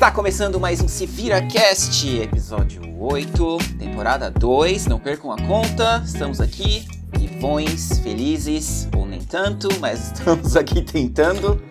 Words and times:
Está 0.00 0.10
começando 0.10 0.58
mais 0.58 0.80
um 0.80 0.88
Se 0.88 1.04
Vira 1.04 1.42
Cast, 1.42 2.08
episódio 2.16 2.80
8, 2.98 3.58
temporada 3.78 4.30
2. 4.30 4.86
Não 4.86 4.98
percam 4.98 5.30
a 5.30 5.36
conta, 5.42 6.02
estamos 6.02 6.40
aqui, 6.40 6.88
vivões, 7.12 7.98
felizes, 7.98 8.88
ou 8.96 9.04
nem 9.04 9.20
tanto, 9.20 9.68
mas 9.78 10.12
estamos 10.16 10.56
aqui 10.56 10.80
tentando. 10.80 11.62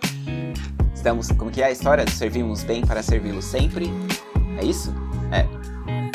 Estamos, 0.94 1.32
como 1.32 1.50
que 1.50 1.60
é 1.60 1.64
a 1.64 1.70
história? 1.72 2.08
Servimos 2.08 2.62
bem 2.62 2.86
para 2.86 3.02
servi-lo 3.02 3.42
sempre. 3.42 3.90
É 4.60 4.64
isso? 4.64 4.94
É. 5.32 5.44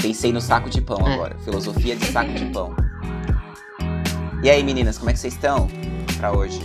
Pensei 0.01 0.31
no 0.31 0.39
saco 0.39 0.69
de 0.69 0.79
pão 0.79 1.05
é. 1.05 1.15
agora. 1.15 1.37
Filosofia 1.39 1.97
de 1.97 2.05
saco 2.05 2.31
de 2.31 2.45
pão. 2.45 2.73
E 4.41 4.49
aí, 4.49 4.63
meninas, 4.63 4.97
como 4.97 5.09
é 5.09 5.13
que 5.13 5.19
vocês 5.19 5.33
estão 5.33 5.67
para 6.15 6.31
hoje? 6.31 6.61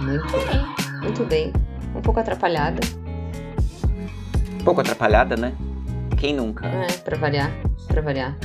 Muito 0.00 0.30
bem, 0.30 1.02
muito 1.02 1.24
bem. 1.24 1.52
Um 1.98 2.00
pouco 2.00 2.20
atrapalhada. 2.20 2.78
Um 4.60 4.64
pouco 4.64 4.80
atrapalhada, 4.80 5.36
né? 5.36 5.52
Quem 6.16 6.32
nunca? 6.32 6.64
É, 6.64 6.86
pra 6.98 7.16
variar, 7.16 7.50
pra 7.88 8.00
variar. 8.00 8.36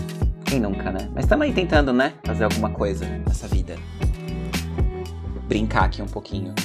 Quem 0.44 0.60
nunca, 0.60 0.92
né? 0.92 1.08
Mas 1.14 1.26
estamos 1.26 1.46
aí 1.46 1.54
tentando, 1.54 1.94
né? 1.94 2.14
Fazer 2.24 2.46
alguma 2.46 2.72
coisa 2.72 3.06
nessa 3.06 3.48
vida. 3.48 3.76
Brincar 5.48 5.86
aqui 5.86 6.02
um 6.02 6.08
pouquinho. 6.08 6.56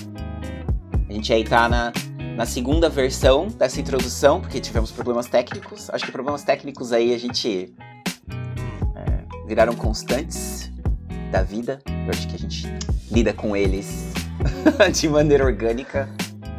A 1.08 1.12
gente 1.12 1.30
aí 1.30 1.44
tá 1.44 1.68
na, 1.68 1.92
na 2.34 2.46
segunda 2.46 2.88
versão 2.88 3.48
dessa 3.48 3.78
introdução, 3.78 4.40
porque 4.40 4.58
tivemos 4.58 4.90
problemas 4.90 5.26
técnicos. 5.26 5.90
Acho 5.90 6.06
que 6.06 6.10
problemas 6.10 6.42
técnicos 6.42 6.90
aí 6.90 7.12
a 7.14 7.18
gente 7.18 7.74
viraram 9.46 9.74
constantes 9.74 10.72
da 11.30 11.42
vida. 11.42 11.80
Eu 11.86 12.10
acho 12.10 12.26
que 12.26 12.34
a 12.34 12.38
gente 12.38 12.66
lida 13.10 13.34
com 13.34 13.54
eles 13.54 14.06
de 14.98 15.06
maneira 15.06 15.44
orgânica. 15.44 16.08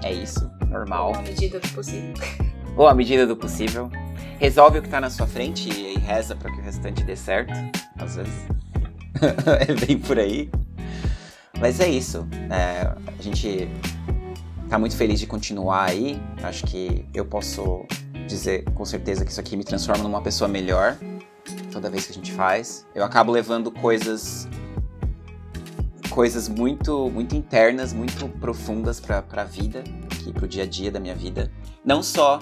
É 0.09 0.13
isso, 0.13 0.49
normal. 0.67 1.09
Ou 1.09 1.15
à 1.15 1.21
medida 1.21 1.59
do 1.59 1.69
possível. 1.69 2.13
Ou 2.75 2.87
à 2.87 2.95
medida 2.95 3.27
do 3.27 3.37
possível. 3.37 3.91
Resolve 4.39 4.79
o 4.79 4.81
que 4.81 4.89
tá 4.89 4.99
na 4.99 5.11
sua 5.11 5.27
frente 5.27 5.69
e 5.69 5.99
reza 5.99 6.35
para 6.35 6.51
que 6.51 6.59
o 6.59 6.63
restante 6.63 7.03
dê 7.03 7.15
certo. 7.15 7.53
Às 7.95 8.15
vezes. 8.15 8.33
é 9.69 9.85
bem 9.85 9.99
por 9.99 10.17
aí. 10.17 10.49
Mas 11.59 11.79
é 11.79 11.87
isso. 11.87 12.27
É, 12.49 12.91
a 13.05 13.21
gente 13.21 13.69
tá 14.67 14.79
muito 14.79 14.97
feliz 14.97 15.19
de 15.19 15.27
continuar 15.27 15.89
aí. 15.89 16.19
Acho 16.41 16.65
que 16.65 17.05
eu 17.13 17.25
posso 17.25 17.85
dizer 18.27 18.63
com 18.73 18.85
certeza 18.85 19.23
que 19.23 19.29
isso 19.29 19.39
aqui 19.39 19.55
me 19.55 19.63
transforma 19.63 20.01
numa 20.01 20.23
pessoa 20.23 20.47
melhor 20.47 20.97
toda 21.71 21.87
vez 21.87 22.07
que 22.07 22.13
a 22.13 22.15
gente 22.15 22.31
faz. 22.31 22.83
Eu 22.95 23.03
acabo 23.03 23.31
levando 23.31 23.69
coisas 23.69 24.47
coisas 26.09 26.47
muito 26.49 27.09
muito 27.09 27.35
internas, 27.35 27.93
muito 27.93 28.27
profundas 28.39 28.99
para 28.99 29.23
a 29.31 29.43
vida, 29.43 29.83
aqui 30.05 30.33
pro 30.33 30.47
dia 30.47 30.63
a 30.63 30.65
dia 30.65 30.91
da 30.91 30.99
minha 30.99 31.15
vida, 31.15 31.51
não 31.85 32.03
só 32.03 32.39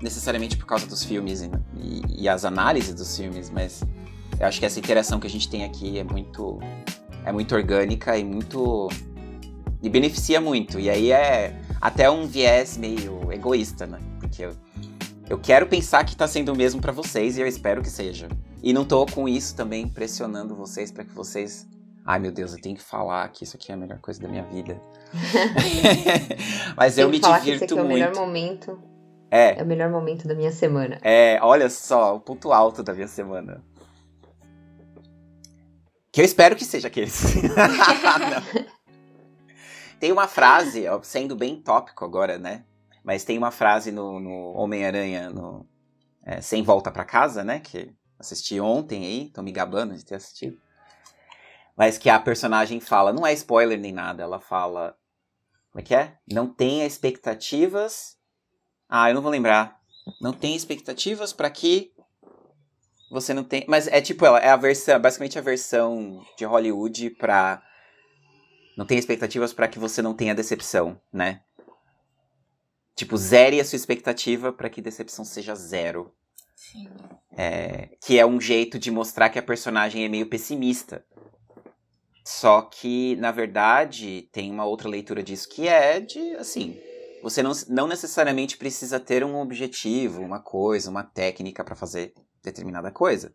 necessariamente 0.00 0.56
por 0.56 0.66
causa 0.66 0.86
dos 0.86 1.02
filmes 1.02 1.42
e, 1.42 1.50
e, 1.76 2.22
e, 2.22 2.28
as 2.28 2.44
análises 2.44 2.94
dos 2.94 3.16
filmes, 3.16 3.50
mas 3.50 3.82
eu 4.38 4.46
acho 4.46 4.60
que 4.60 4.66
essa 4.66 4.78
interação 4.78 5.18
que 5.18 5.26
a 5.26 5.30
gente 5.30 5.48
tem 5.48 5.64
aqui 5.64 5.98
é 5.98 6.04
muito 6.04 6.58
é 7.24 7.32
muito 7.32 7.54
orgânica 7.54 8.16
e 8.16 8.24
muito 8.24 8.88
e 9.82 9.88
beneficia 9.88 10.40
muito. 10.40 10.78
E 10.78 10.90
aí 10.90 11.12
é 11.12 11.60
até 11.80 12.10
um 12.10 12.26
viés 12.26 12.76
meio 12.76 13.32
egoísta, 13.32 13.86
né? 13.86 13.98
Porque 14.18 14.44
eu, 14.44 14.56
eu 15.28 15.38
quero 15.38 15.66
pensar 15.66 16.04
que 16.04 16.16
tá 16.16 16.26
sendo 16.26 16.52
o 16.52 16.56
mesmo 16.56 16.80
para 16.80 16.92
vocês 16.92 17.36
e 17.36 17.40
eu 17.40 17.46
espero 17.46 17.82
que 17.82 17.90
seja. 17.90 18.28
E 18.62 18.72
não 18.72 18.84
tô 18.84 19.06
com 19.06 19.28
isso 19.28 19.54
também 19.54 19.88
pressionando 19.88 20.54
vocês 20.54 20.90
para 20.90 21.04
que 21.04 21.12
vocês. 21.12 21.66
Ai 22.08 22.18
meu 22.18 22.32
Deus, 22.32 22.54
eu 22.54 22.58
tenho 22.58 22.74
que 22.74 22.82
falar 22.82 23.28
que 23.28 23.44
isso 23.44 23.54
aqui 23.54 23.70
é 23.70 23.74
a 23.74 23.76
melhor 23.76 23.98
coisa 23.98 24.18
da 24.18 24.26
minha 24.26 24.42
vida. 24.42 24.80
Mas 26.74 26.96
eu 26.96 27.10
me 27.10 27.18
divirto 27.18 27.42
que 27.42 27.50
esse 27.50 27.64
aqui 27.64 27.74
muito. 27.74 27.82
É 27.82 27.84
o 27.84 27.86
melhor 27.86 28.14
momento. 28.14 28.82
É. 29.30 29.60
É 29.60 29.62
o 29.62 29.66
melhor 29.66 29.90
momento 29.90 30.26
da 30.26 30.34
minha 30.34 30.50
semana. 30.50 30.98
É, 31.02 31.38
olha 31.42 31.68
só, 31.68 32.16
o 32.16 32.20
ponto 32.20 32.50
alto 32.50 32.82
da 32.82 32.94
minha 32.94 33.06
semana. 33.06 33.62
Que 36.10 36.22
eu 36.22 36.24
espero 36.24 36.56
que 36.56 36.64
seja 36.64 36.88
aqueles. 36.88 37.20
Tem 40.00 40.10
uma 40.10 40.26
frase, 40.26 40.86
sendo 41.02 41.36
bem 41.36 41.60
tópico 41.60 42.06
agora, 42.06 42.38
né? 42.38 42.64
Mas 43.04 43.22
tem 43.22 43.36
uma 43.36 43.50
frase 43.50 43.92
no, 43.92 44.18
no 44.18 44.54
Homem-Aranha, 44.54 45.28
no 45.28 45.66
é, 46.24 46.40
Sem 46.40 46.62
Volta 46.62 46.90
para 46.90 47.04
Casa, 47.04 47.44
né? 47.44 47.60
Que 47.60 47.94
assisti 48.18 48.58
ontem 48.58 49.04
aí, 49.04 49.28
tô 49.28 49.42
me 49.42 49.52
gabando 49.52 49.94
de 49.94 50.06
ter 50.06 50.14
assistido. 50.14 50.56
Mas 51.78 51.96
que 51.96 52.10
a 52.10 52.18
personagem 52.18 52.80
fala, 52.80 53.12
não 53.12 53.24
é 53.24 53.32
spoiler 53.32 53.78
nem 53.78 53.92
nada, 53.92 54.24
ela 54.24 54.40
fala. 54.40 54.98
Como 55.70 55.80
é 55.80 55.82
que 55.84 55.94
é? 55.94 56.18
Não 56.28 56.52
tenha 56.52 56.84
expectativas. 56.84 58.16
Ah, 58.88 59.08
eu 59.08 59.14
não 59.14 59.22
vou 59.22 59.30
lembrar. 59.30 59.78
Não 60.20 60.32
tenha 60.32 60.56
expectativas 60.56 61.32
para 61.32 61.48
que 61.48 61.92
você 63.12 63.32
não 63.32 63.44
tem. 63.44 63.64
Mas 63.68 63.86
é 63.86 64.00
tipo 64.00 64.26
ela, 64.26 64.40
é 64.40 64.48
a 64.48 64.56
versão, 64.56 64.98
basicamente 65.00 65.38
a 65.38 65.42
versão 65.42 66.20
de 66.36 66.44
Hollywood 66.44 67.10
pra. 67.10 67.62
Não 68.76 68.84
tenha 68.84 68.98
expectativas 68.98 69.52
para 69.52 69.68
que 69.68 69.78
você 69.78 70.02
não 70.02 70.14
tenha 70.14 70.34
decepção, 70.34 71.00
né? 71.12 71.42
Tipo, 72.96 73.16
zere 73.16 73.60
a 73.60 73.64
sua 73.64 73.76
expectativa 73.76 74.52
para 74.52 74.68
que 74.68 74.82
decepção 74.82 75.24
seja 75.24 75.54
zero. 75.54 76.12
Sim. 76.56 76.88
É, 77.36 77.90
que 78.04 78.18
é 78.18 78.26
um 78.26 78.40
jeito 78.40 78.80
de 78.80 78.90
mostrar 78.90 79.30
que 79.30 79.38
a 79.38 79.42
personagem 79.42 80.04
é 80.04 80.08
meio 80.08 80.28
pessimista. 80.28 81.04
Só 82.28 82.60
que, 82.60 83.16
na 83.16 83.32
verdade, 83.32 84.28
tem 84.30 84.50
uma 84.50 84.66
outra 84.66 84.86
leitura 84.86 85.22
disso 85.22 85.48
que 85.48 85.66
é 85.66 85.98
de, 85.98 86.36
assim, 86.36 86.78
você 87.22 87.42
não, 87.42 87.52
não 87.70 87.88
necessariamente 87.88 88.58
precisa 88.58 89.00
ter 89.00 89.24
um 89.24 89.40
objetivo, 89.40 90.20
uma 90.20 90.38
coisa, 90.38 90.90
uma 90.90 91.02
técnica 91.02 91.64
para 91.64 91.74
fazer 91.74 92.12
determinada 92.44 92.92
coisa. 92.92 93.34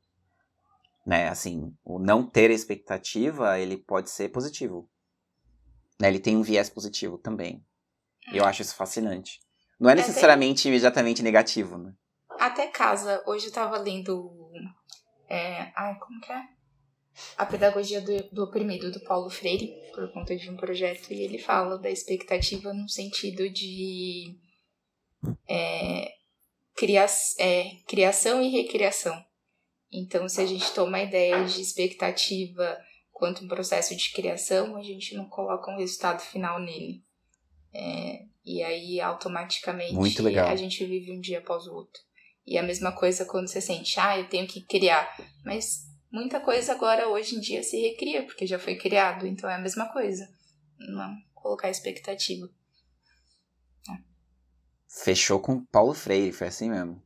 Né? 1.03 1.27
Assim, 1.27 1.75
o 1.83 1.97
não 1.97 2.23
ter 2.23 2.51
expectativa, 2.51 3.57
ele 3.57 3.77
pode 3.77 4.11
ser 4.11 4.29
positivo. 4.29 4.87
Né? 5.99 6.09
Ele 6.09 6.19
tem 6.19 6.37
um 6.37 6.43
viés 6.43 6.69
positivo 6.69 7.17
também. 7.17 7.65
Eu 8.31 8.45
acho 8.45 8.61
isso 8.61 8.75
fascinante. 8.75 9.39
Não 9.79 9.89
é 9.89 9.95
necessariamente 9.95 10.61
Até... 10.61 10.69
imediatamente 10.69 11.23
negativo, 11.23 11.79
né? 11.79 11.93
Até 12.39 12.67
casa. 12.67 13.23
Hoje 13.25 13.47
eu 13.47 13.51
tava 13.51 13.75
lendo. 13.79 14.31
É... 15.27 15.71
Ai, 15.75 15.97
como 15.97 16.21
que 16.21 16.31
é? 16.31 16.52
A 17.37 17.45
Pedagogia 17.45 18.01
do, 18.01 18.23
do 18.31 18.43
Oprimido, 18.43 18.91
do 18.91 18.99
Paulo 19.01 19.29
Freire, 19.29 19.73
por 19.93 20.11
conta 20.11 20.35
de 20.35 20.49
um 20.49 20.55
projeto, 20.55 21.11
e 21.11 21.21
ele 21.21 21.37
fala 21.37 21.77
da 21.77 21.89
expectativa 21.89 22.73
no 22.73 22.89
sentido 22.89 23.49
de 23.49 24.35
é, 25.47 26.11
cria, 26.75 27.05
é, 27.37 27.75
criação 27.87 28.41
e 28.41 28.49
recriação. 28.49 29.23
Então, 29.91 30.27
se 30.27 30.41
a 30.41 30.45
gente 30.45 30.71
toma 30.73 30.97
a 30.97 31.03
ideia 31.03 31.45
de 31.45 31.61
expectativa 31.61 32.77
quanto 33.11 33.43
um 33.45 33.47
processo 33.47 33.95
de 33.95 34.11
criação, 34.11 34.75
a 34.75 34.81
gente 34.81 35.15
não 35.15 35.29
coloca 35.29 35.71
um 35.71 35.77
resultado 35.77 36.21
final 36.21 36.59
nele. 36.59 37.03
É, 37.71 38.25
e 38.43 38.63
aí, 38.63 38.99
automaticamente, 38.99 39.95
a 40.39 40.55
gente 40.55 40.83
vive 40.85 41.11
um 41.11 41.19
dia 41.19 41.39
após 41.39 41.67
o 41.67 41.73
outro. 41.73 42.01
E 42.45 42.57
a 42.57 42.63
mesma 42.63 42.91
coisa 42.91 43.23
quando 43.25 43.47
você 43.47 43.61
sente, 43.61 43.99
ah, 43.99 44.17
eu 44.17 44.27
tenho 44.27 44.47
que 44.47 44.61
criar. 44.61 45.15
Mas 45.45 45.85
muita 46.13 46.39
coisa 46.39 46.71
agora, 46.71 47.09
hoje 47.09 47.35
em 47.35 47.39
dia, 47.39 47.63
se 47.63 47.81
recria, 47.81 48.23
porque 48.23 48.45
já 48.45 48.59
foi 48.59 48.75
criado. 48.75 49.25
Então 49.25 49.49
é 49.49 49.55
a 49.55 49.59
mesma 49.59 49.91
coisa. 49.91 50.29
Não 50.79 51.17
colocar 51.33 51.69
expectativa. 51.69 52.47
É. 53.89 53.97
Fechou 55.03 55.39
com 55.39 55.65
Paulo 55.65 55.93
Freire, 55.93 56.31
foi 56.31 56.47
assim 56.47 56.69
mesmo. 56.69 57.03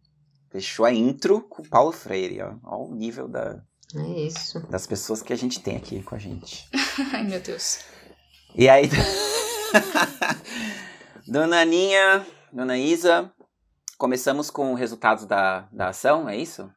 Fechou 0.52 0.86
a 0.86 0.94
intro 0.94 1.42
com 1.42 1.64
Paulo 1.64 1.92
Freire, 1.92 2.42
ó. 2.42 2.56
Olha 2.64 2.92
o 2.92 2.96
nível 2.96 3.28
da, 3.28 3.64
é 3.96 4.28
isso. 4.28 4.60
das 4.70 4.86
pessoas 4.86 5.22
que 5.22 5.34
a 5.34 5.36
gente 5.36 5.60
tem 5.60 5.76
aqui 5.76 6.04
com 6.04 6.16
a 6.16 6.20
gente. 6.20 6.70
Ai, 7.12 7.24
meu 7.24 7.42
Deus. 7.42 7.80
E 8.56 8.70
aí. 8.70 8.90
Dona 11.28 11.62
Aninha, 11.62 12.26
Dona 12.54 12.78
Isa, 12.78 13.34
começamos 13.98 14.50
com 14.50 14.74
resultados 14.74 15.26
da, 15.26 15.68
da 15.72 15.90
ação, 15.90 16.30
é 16.30 16.38
isso? 16.38 16.72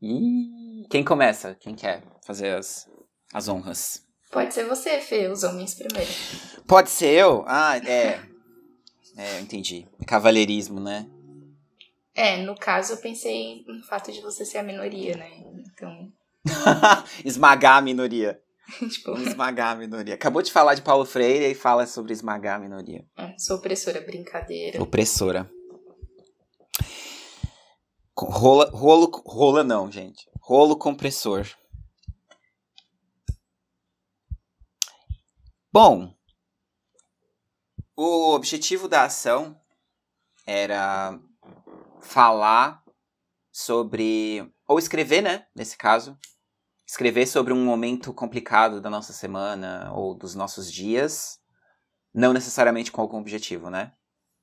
E 0.00 0.86
quem 0.90 1.04
começa? 1.04 1.54
Quem 1.54 1.74
quer 1.74 2.02
fazer 2.26 2.56
as, 2.56 2.88
as 3.32 3.48
honras? 3.48 4.02
Pode 4.30 4.52
ser 4.54 4.64
você, 4.64 5.00
Fê, 5.00 5.28
os 5.28 5.42
homens 5.42 5.74
primeiro. 5.74 6.10
Pode 6.66 6.90
ser 6.90 7.12
eu? 7.14 7.44
Ah, 7.46 7.76
é. 7.78 8.20
É, 9.16 9.40
entendi. 9.40 9.86
Cavalheirismo, 10.06 10.78
né? 10.78 11.08
É, 12.14 12.36
no 12.36 12.54
caso 12.54 12.94
eu 12.94 12.96
pensei 12.98 13.64
no 13.66 13.82
fato 13.84 14.12
de 14.12 14.20
você 14.20 14.44
ser 14.44 14.58
a 14.58 14.62
minoria, 14.62 15.16
né? 15.16 15.30
Então. 15.72 16.12
Esmagar 17.24 17.78
a 17.78 17.80
minoria. 17.80 18.40
tipo, 18.90 19.16
esmagar 19.18 19.72
a 19.72 19.76
minoria. 19.76 20.14
Acabou 20.14 20.42
de 20.42 20.52
falar 20.52 20.74
de 20.74 20.82
Paulo 20.82 21.06
Freire 21.06 21.50
e 21.50 21.54
fala 21.54 21.86
sobre 21.86 22.12
esmagar 22.12 22.56
a 22.56 22.58
minoria. 22.58 23.04
É, 23.16 23.34
sou 23.38 23.56
opressora, 23.56 24.00
brincadeira. 24.00 24.82
Opressora. 24.82 25.50
Rola, 28.20 28.70
rolo, 28.70 29.10
rola 29.26 29.62
não, 29.62 29.90
gente. 29.90 30.28
Rolo 30.40 30.76
compressor. 30.76 31.46
Bom, 35.72 36.18
O 38.00 38.32
objetivo 38.32 38.86
da 38.86 39.06
ação 39.06 39.60
era 40.46 41.18
falar 42.00 42.80
sobre. 43.50 44.48
Ou 44.68 44.78
escrever, 44.78 45.20
né? 45.20 45.48
Nesse 45.52 45.76
caso. 45.76 46.16
Escrever 46.86 47.26
sobre 47.26 47.52
um 47.52 47.64
momento 47.64 48.14
complicado 48.14 48.80
da 48.80 48.88
nossa 48.88 49.12
semana 49.12 49.92
ou 49.92 50.14
dos 50.14 50.36
nossos 50.36 50.72
dias. 50.72 51.40
Não 52.14 52.32
necessariamente 52.32 52.92
com 52.92 53.00
algum 53.00 53.18
objetivo, 53.18 53.68
né? 53.68 53.92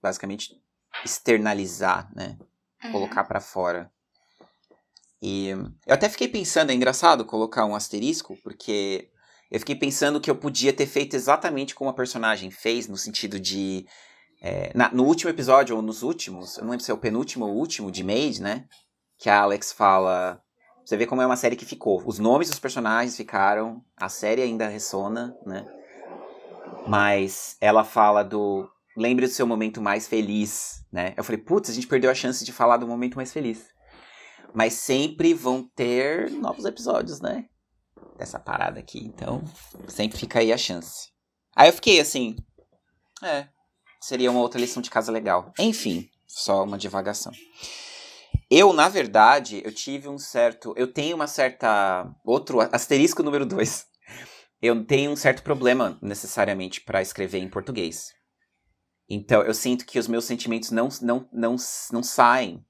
Basicamente, 0.02 0.62
externalizar, 1.06 2.12
né? 2.14 2.38
Uhum. 2.86 2.92
Colocar 2.92 3.24
pra 3.24 3.40
fora. 3.40 3.92
E 5.22 5.50
eu 5.50 5.94
até 5.94 6.08
fiquei 6.10 6.28
pensando, 6.28 6.70
é 6.72 6.74
engraçado 6.74 7.26
colocar 7.26 7.66
um 7.66 7.76
asterisco, 7.76 8.38
porque 8.44 9.10
eu 9.50 9.60
fiquei 9.60 9.76
pensando 9.76 10.20
que 10.20 10.30
eu 10.30 10.36
podia 10.36 10.74
ter 10.74 10.86
feito 10.86 11.16
exatamente 11.16 11.74
como 11.74 11.90
a 11.90 11.94
personagem 11.94 12.52
fez, 12.52 12.88
no 12.88 12.98
sentido 12.98 13.40
de. 13.40 13.86
é, 14.42 14.72
na- 14.76 14.92
no 14.92 15.04
último 15.06 15.30
episódio, 15.32 15.76
ou 15.76 15.82
nos 15.82 16.04
últimos, 16.04 16.58
eu 16.58 16.64
não 16.64 16.72
lembro 16.72 16.86
se 16.86 16.92
é 16.92 16.94
o 16.94 16.98
penúltimo 16.98 17.46
ou 17.46 17.56
último 17.56 17.90
de 17.92 18.04
Made, 18.04 18.42
né? 18.42 18.66
Que 19.18 19.30
a 19.30 19.42
Alex 19.42 19.72
fala. 19.72 20.40
Você 20.86 20.96
vê 20.96 21.08
como 21.08 21.22
é 21.22 21.26
uma 21.26 21.38
série 21.38 21.56
que 21.56 21.66
ficou. 21.66 22.04
Os 22.06 22.20
nomes 22.20 22.50
dos 22.50 22.60
personagens 22.60 23.18
ficaram, 23.18 23.84
a 23.98 24.08
série 24.08 24.44
ainda 24.44 24.68
ressona, 24.68 25.36
né? 25.46 25.66
Mas 26.88 27.58
ela 27.60 27.84
fala 27.84 28.24
do. 28.24 28.70
Lembre 28.98 29.28
do 29.28 29.32
seu 29.32 29.46
momento 29.46 29.82
mais 29.82 30.08
feliz, 30.08 30.86
né? 30.92 31.14
Eu 31.18 31.24
falei, 31.24 31.42
putz, 31.42 31.70
a 31.70 31.74
gente 31.74 31.88
perdeu 31.88 32.10
a 32.10 32.16
chance 32.16 32.46
de 32.46 32.54
falar 32.54 32.78
do 32.78 32.88
momento 32.88 33.16
mais 33.16 33.34
feliz. 33.34 33.68
Mas 34.54 34.74
sempre 34.74 35.34
vão 35.34 35.64
ter 35.76 36.32
novos 36.32 36.64
episódios, 36.64 37.20
né? 37.20 37.46
Dessa 38.18 38.40
parada 38.40 38.80
aqui. 38.80 39.00
Então, 39.00 39.44
sempre 39.88 40.18
fica 40.18 40.40
aí 40.40 40.54
a 40.54 40.58
chance. 40.58 41.10
Aí 41.54 41.68
eu 41.68 41.74
fiquei 41.74 42.00
assim. 42.00 42.38
É. 43.22 43.48
Seria 44.00 44.32
uma 44.32 44.40
outra 44.40 44.62
lição 44.62 44.82
de 44.82 44.90
casa 44.90 45.12
legal. 45.12 45.52
Enfim, 45.60 46.10
só 46.26 46.64
uma 46.64 46.78
divagação. 46.78 47.34
Eu, 48.50 48.72
na 48.72 48.88
verdade, 48.88 49.62
eu 49.66 49.74
tive 49.74 50.08
um 50.08 50.18
certo. 50.18 50.74
Eu 50.78 50.92
tenho 50.92 51.16
uma 51.16 51.28
certa. 51.28 52.10
Outro. 52.24 52.62
Asterisco 52.72 53.24
número 53.24 53.46
2. 53.46 53.86
Eu 54.62 54.86
tenho 54.86 55.12
um 55.12 55.16
certo 55.16 55.44
problema, 55.44 55.98
necessariamente, 56.02 56.82
para 56.82 57.02
escrever 57.02 57.40
em 57.40 57.50
português. 57.50 58.14
Então, 59.10 59.42
eu 59.44 59.54
sinto 59.54 59.86
que 59.86 60.00
os 60.00 60.08
meus 60.08 60.26
sentimentos 60.26 60.72
não, 60.72 60.90
não, 61.02 61.30
não, 61.32 61.56
não 61.92 62.04
saem. 62.04 62.66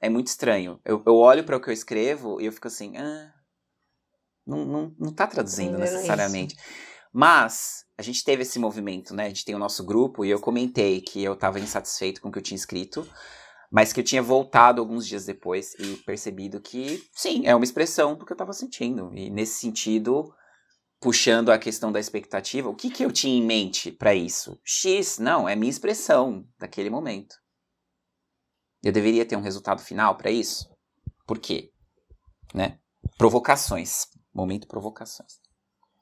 É 0.00 0.08
muito 0.08 0.28
estranho. 0.28 0.80
Eu, 0.84 1.02
eu 1.06 1.16
olho 1.16 1.44
para 1.44 1.56
o 1.56 1.60
que 1.60 1.68
eu 1.68 1.72
escrevo 1.72 2.40
e 2.40 2.46
eu 2.46 2.52
fico 2.52 2.68
assim. 2.68 2.96
Ah, 2.96 3.32
não, 4.46 4.64
não, 4.64 4.94
não 4.98 5.12
tá 5.12 5.26
traduzindo 5.26 5.78
necessariamente. 5.78 6.56
Mas 7.12 7.84
a 7.96 8.02
gente 8.02 8.24
teve 8.24 8.42
esse 8.42 8.58
movimento, 8.58 9.14
né? 9.14 9.26
A 9.26 9.28
gente 9.28 9.44
tem 9.44 9.54
o 9.54 9.58
nosso 9.58 9.84
grupo 9.84 10.24
e 10.24 10.30
eu 10.30 10.40
comentei 10.40 11.00
que 11.00 11.22
eu 11.22 11.36
tava 11.36 11.60
insatisfeito 11.60 12.20
com 12.20 12.28
o 12.28 12.32
que 12.32 12.38
eu 12.38 12.42
tinha 12.42 12.56
escrito, 12.56 13.08
mas 13.70 13.92
que 13.92 14.00
eu 14.00 14.04
tinha 14.04 14.22
voltado 14.22 14.80
alguns 14.80 15.06
dias 15.06 15.24
depois 15.24 15.74
e 15.78 15.96
percebido 16.04 16.60
que, 16.60 17.02
sim, 17.12 17.46
é 17.46 17.54
uma 17.54 17.64
expressão 17.64 18.16
do 18.16 18.26
que 18.26 18.32
eu 18.32 18.36
tava 18.36 18.52
sentindo. 18.52 19.10
E 19.14 19.30
nesse 19.30 19.60
sentido, 19.60 20.34
puxando 21.04 21.50
a 21.50 21.58
questão 21.58 21.92
da 21.92 22.00
expectativa, 22.00 22.70
o 22.70 22.74
que, 22.74 22.88
que 22.88 23.04
eu 23.04 23.12
tinha 23.12 23.36
em 23.36 23.44
mente 23.44 23.92
para 23.92 24.14
isso? 24.14 24.58
X, 24.64 25.18
não, 25.18 25.46
é 25.46 25.54
minha 25.54 25.68
expressão 25.68 26.48
daquele 26.58 26.88
momento. 26.88 27.36
Eu 28.82 28.90
deveria 28.90 29.26
ter 29.26 29.36
um 29.36 29.42
resultado 29.42 29.82
final 29.82 30.16
para 30.16 30.30
isso? 30.30 30.66
Por 31.26 31.38
quê? 31.38 31.70
Né? 32.54 32.78
Provocações. 33.18 34.06
Momento 34.32 34.66
provocações. 34.66 35.40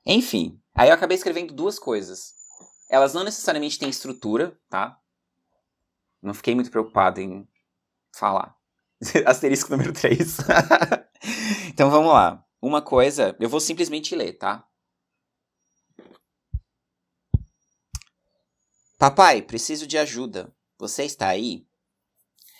Enfim, 0.06 0.62
aí 0.72 0.88
eu 0.88 0.94
acabei 0.94 1.16
escrevendo 1.16 1.52
duas 1.52 1.80
coisas. 1.80 2.34
Elas 2.88 3.12
não 3.12 3.24
necessariamente 3.24 3.80
têm 3.80 3.88
estrutura, 3.88 4.56
tá? 4.68 4.96
Não 6.22 6.32
fiquei 6.32 6.54
muito 6.54 6.70
preocupado 6.70 7.20
em 7.20 7.44
falar. 8.14 8.54
Asterisco 9.26 9.72
número 9.72 9.92
3. 9.92 10.36
então 11.70 11.90
vamos 11.90 12.12
lá. 12.12 12.44
Uma 12.60 12.80
coisa, 12.80 13.36
eu 13.40 13.48
vou 13.48 13.58
simplesmente 13.58 14.14
ler, 14.14 14.34
tá? 14.34 14.64
Papai, 19.02 19.42
preciso 19.42 19.84
de 19.84 19.98
ajuda. 19.98 20.54
Você 20.78 21.02
está 21.02 21.26
aí? 21.26 21.66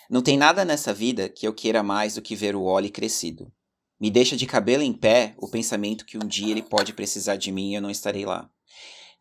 Não 0.09 0.21
tem 0.21 0.37
nada 0.37 0.65
nessa 0.65 0.93
vida 0.93 1.29
que 1.29 1.47
eu 1.47 1.53
queira 1.53 1.81
mais 1.81 2.15
do 2.15 2.21
que 2.21 2.35
ver 2.35 2.53
o 2.53 2.63
Oli 2.63 2.89
crescido. 2.89 3.49
Me 3.97 4.11
deixa 4.11 4.35
de 4.35 4.45
cabelo 4.45 4.83
em 4.83 4.91
pé 4.91 5.35
o 5.37 5.47
pensamento 5.47 6.05
que 6.05 6.17
um 6.17 6.27
dia 6.27 6.51
ele 6.51 6.61
pode 6.61 6.91
precisar 6.91 7.37
de 7.37 7.49
mim 7.49 7.71
e 7.71 7.75
eu 7.75 7.81
não 7.81 7.89
estarei 7.89 8.25
lá. 8.25 8.49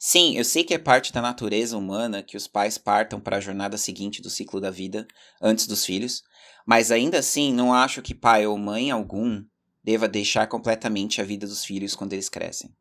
Sim, 0.01 0.37
eu 0.37 0.45
sei 0.45 0.65
que 0.65 0.75
é 0.75 0.79
parte 0.79 1.13
da 1.13 1.23
natureza 1.23 1.79
humana 1.79 2.25
que 2.25 2.37
os 2.37 2.49
pais 2.49 2.77
partam 2.77 3.21
para 3.21 3.37
a 3.37 3.41
jornada 3.41 3.79
seguinte 3.79 4.21
do 4.21 4.29
ciclo 4.29 4.61
da 4.61 4.73
vida, 4.73 5.07
antes 5.41 5.69
dos 5.69 5.85
filhos, 5.85 6.25
mas 6.67 6.91
ainda 6.91 7.21
assim 7.21 7.53
não 7.53 7.73
acho 7.73 8.03
que 8.03 8.17
pai 8.17 8.49
ou 8.49 8.59
mãe 8.59 8.91
algum 8.91 9.45
deva 9.85 10.09
deixar 10.09 10.49
completamente 10.49 11.21
a 11.21 11.25
vida 11.25 11.47
dos 11.47 11.65
filhos 11.65 11.95
quando 11.95 12.15
eles 12.15 12.29
crescem. 12.29 12.75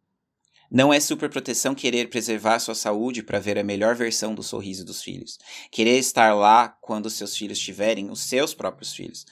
Não 0.73 0.93
é 0.93 1.01
superproteção 1.01 1.75
querer 1.75 2.09
preservar 2.09 2.57
sua 2.59 2.73
saúde 2.73 3.21
para 3.21 3.41
ver 3.41 3.57
a 3.57 3.63
melhor 3.63 3.93
versão 3.93 4.33
do 4.33 4.41
sorriso 4.41 4.85
dos 4.85 5.03
filhos. 5.03 5.37
Querer 5.69 5.97
estar 5.97 6.33
lá 6.33 6.69
quando 6.69 7.09
seus 7.09 7.35
filhos 7.35 7.59
tiverem 7.59 8.09
os 8.09 8.21
seus 8.21 8.53
próprios 8.53 8.93
filhos. 8.93 9.25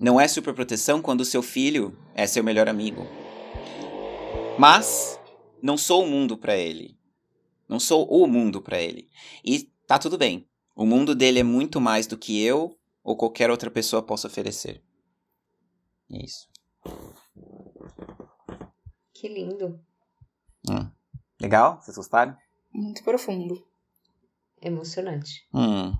Não 0.00 0.20
é 0.20 0.26
superproteção 0.26 1.00
quando 1.00 1.24
seu 1.24 1.42
filho 1.42 1.96
é 2.12 2.26
seu 2.26 2.42
melhor 2.42 2.68
amigo. 2.68 3.06
Mas 4.58 5.16
não 5.62 5.78
sou 5.78 6.02
o 6.02 6.08
mundo 6.08 6.36
para 6.36 6.56
ele. 6.56 6.98
Não 7.68 7.78
sou 7.78 8.04
o 8.10 8.26
mundo 8.26 8.60
para 8.60 8.80
ele. 8.82 9.08
E 9.44 9.70
tá 9.86 9.96
tudo 9.96 10.18
bem. 10.18 10.44
O 10.74 10.84
mundo 10.84 11.14
dele 11.14 11.38
é 11.38 11.44
muito 11.44 11.80
mais 11.80 12.08
do 12.08 12.18
que 12.18 12.42
eu 12.42 12.76
ou 13.04 13.16
qualquer 13.16 13.48
outra 13.48 13.70
pessoa 13.70 14.02
possa 14.02 14.26
oferecer. 14.26 14.82
É 16.10 16.24
isso. 16.24 16.48
Que 19.14 19.28
lindo. 19.28 19.80
Hum. 20.68 20.90
Legal? 21.40 21.80
Vocês 21.80 21.96
gostaram? 21.96 22.36
Muito 22.72 23.02
profundo. 23.02 23.66
Emocionante. 24.60 25.46
Hum. 25.54 25.96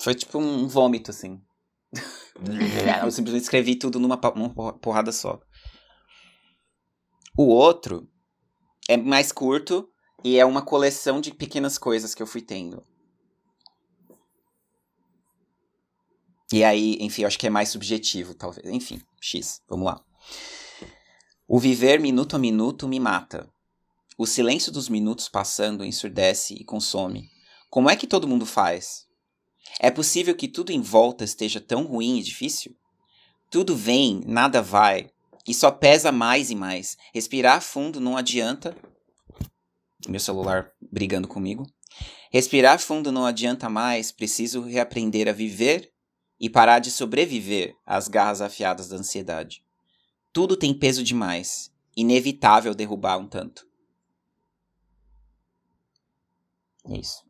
Foi 0.00 0.14
tipo 0.14 0.38
um 0.38 0.66
vômito, 0.66 1.10
assim. 1.10 1.42
Eu 3.04 3.10
simplesmente 3.10 3.42
escrevi 3.42 3.76
tudo 3.76 3.98
numa 3.98 4.20
numa 4.34 4.72
porrada 4.78 5.12
só. 5.12 5.40
O 7.36 7.46
outro 7.46 8.08
é 8.88 8.96
mais 8.96 9.32
curto 9.32 9.88
e 10.22 10.38
é 10.38 10.44
uma 10.44 10.62
coleção 10.62 11.20
de 11.20 11.32
pequenas 11.32 11.78
coisas 11.78 12.14
que 12.14 12.22
eu 12.22 12.26
fui 12.26 12.40
tendo. 12.40 12.82
E 16.52 16.62
aí, 16.62 16.96
enfim, 17.00 17.22
eu 17.22 17.28
acho 17.28 17.38
que 17.38 17.46
é 17.46 17.50
mais 17.50 17.70
subjetivo, 17.70 18.34
talvez. 18.34 18.68
Enfim, 18.68 19.02
X, 19.20 19.60
vamos 19.68 19.86
lá. 19.86 20.00
O 21.48 21.58
viver 21.58 21.98
minuto 21.98 22.36
a 22.36 22.38
minuto 22.38 22.86
me 22.86 23.00
mata. 23.00 23.52
O 24.16 24.26
silêncio 24.26 24.70
dos 24.70 24.88
minutos 24.88 25.28
passando 25.28 25.84
ensurdece 25.84 26.54
e 26.54 26.64
consome. 26.64 27.28
Como 27.68 27.90
é 27.90 27.96
que 27.96 28.06
todo 28.06 28.28
mundo 28.28 28.46
faz? 28.46 29.08
É 29.80 29.90
possível 29.90 30.36
que 30.36 30.46
tudo 30.46 30.70
em 30.70 30.80
volta 30.80 31.24
esteja 31.24 31.60
tão 31.60 31.82
ruim 31.82 32.18
e 32.18 32.22
difícil? 32.22 32.76
Tudo 33.50 33.74
vem, 33.74 34.20
nada 34.24 34.62
vai, 34.62 35.10
e 35.48 35.52
só 35.52 35.70
pesa 35.70 36.12
mais 36.12 36.52
e 36.52 36.54
mais. 36.54 36.96
Respirar 37.12 37.60
fundo 37.60 37.98
não 37.98 38.16
adianta. 38.16 38.76
Meu 40.06 40.20
celular 40.20 40.70
brigando 40.80 41.26
comigo. 41.26 41.66
Respirar 42.30 42.78
fundo 42.78 43.10
não 43.10 43.26
adianta 43.26 43.68
mais, 43.68 44.12
preciso 44.12 44.60
reaprender 44.60 45.28
a 45.28 45.32
viver 45.32 45.92
e 46.38 46.48
parar 46.48 46.78
de 46.78 46.92
sobreviver 46.92 47.74
às 47.84 48.06
garras 48.06 48.40
afiadas 48.40 48.88
da 48.88 48.96
ansiedade. 48.96 49.64
Tudo 50.32 50.56
tem 50.56 50.72
peso 50.72 51.02
demais, 51.02 51.72
inevitável 51.96 52.74
derrubar 52.74 53.18
um 53.18 53.26
tanto. 53.26 53.64
É 53.64 53.74
isso. 56.88 57.24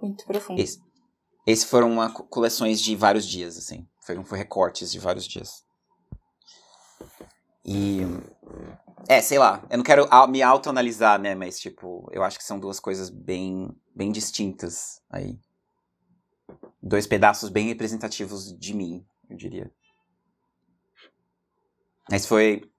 Muito 0.00 0.24
profundo. 0.26 0.60
Esse, 0.60 0.80
esse 1.46 1.66
foram 1.66 1.90
uma 1.90 2.12
co- 2.12 2.24
coleções 2.24 2.80
de 2.80 2.94
vários 2.96 3.26
dias, 3.26 3.56
assim. 3.56 3.86
Foram 4.00 4.24
foi 4.24 4.38
recortes 4.38 4.90
de 4.90 4.98
vários 4.98 5.26
dias. 5.26 5.64
E. 7.64 8.00
É, 9.08 9.20
sei 9.20 9.38
lá. 9.38 9.66
Eu 9.70 9.78
não 9.78 9.84
quero 9.84 10.06
me 10.28 10.42
autoanalisar, 10.42 11.18
né? 11.20 11.34
Mas, 11.34 11.58
tipo, 11.58 12.08
eu 12.12 12.22
acho 12.22 12.38
que 12.38 12.44
são 12.44 12.58
duas 12.58 12.80
coisas 12.80 13.10
bem, 13.10 13.70
bem 13.94 14.10
distintas 14.12 15.00
aí. 15.10 15.38
Dois 16.82 17.06
pedaços 17.06 17.48
bem 17.48 17.68
representativos 17.68 18.56
de 18.58 18.74
mim, 18.74 19.06
eu 19.30 19.36
diria. 19.36 19.72
Mas 22.10 22.26
foi 22.26 22.70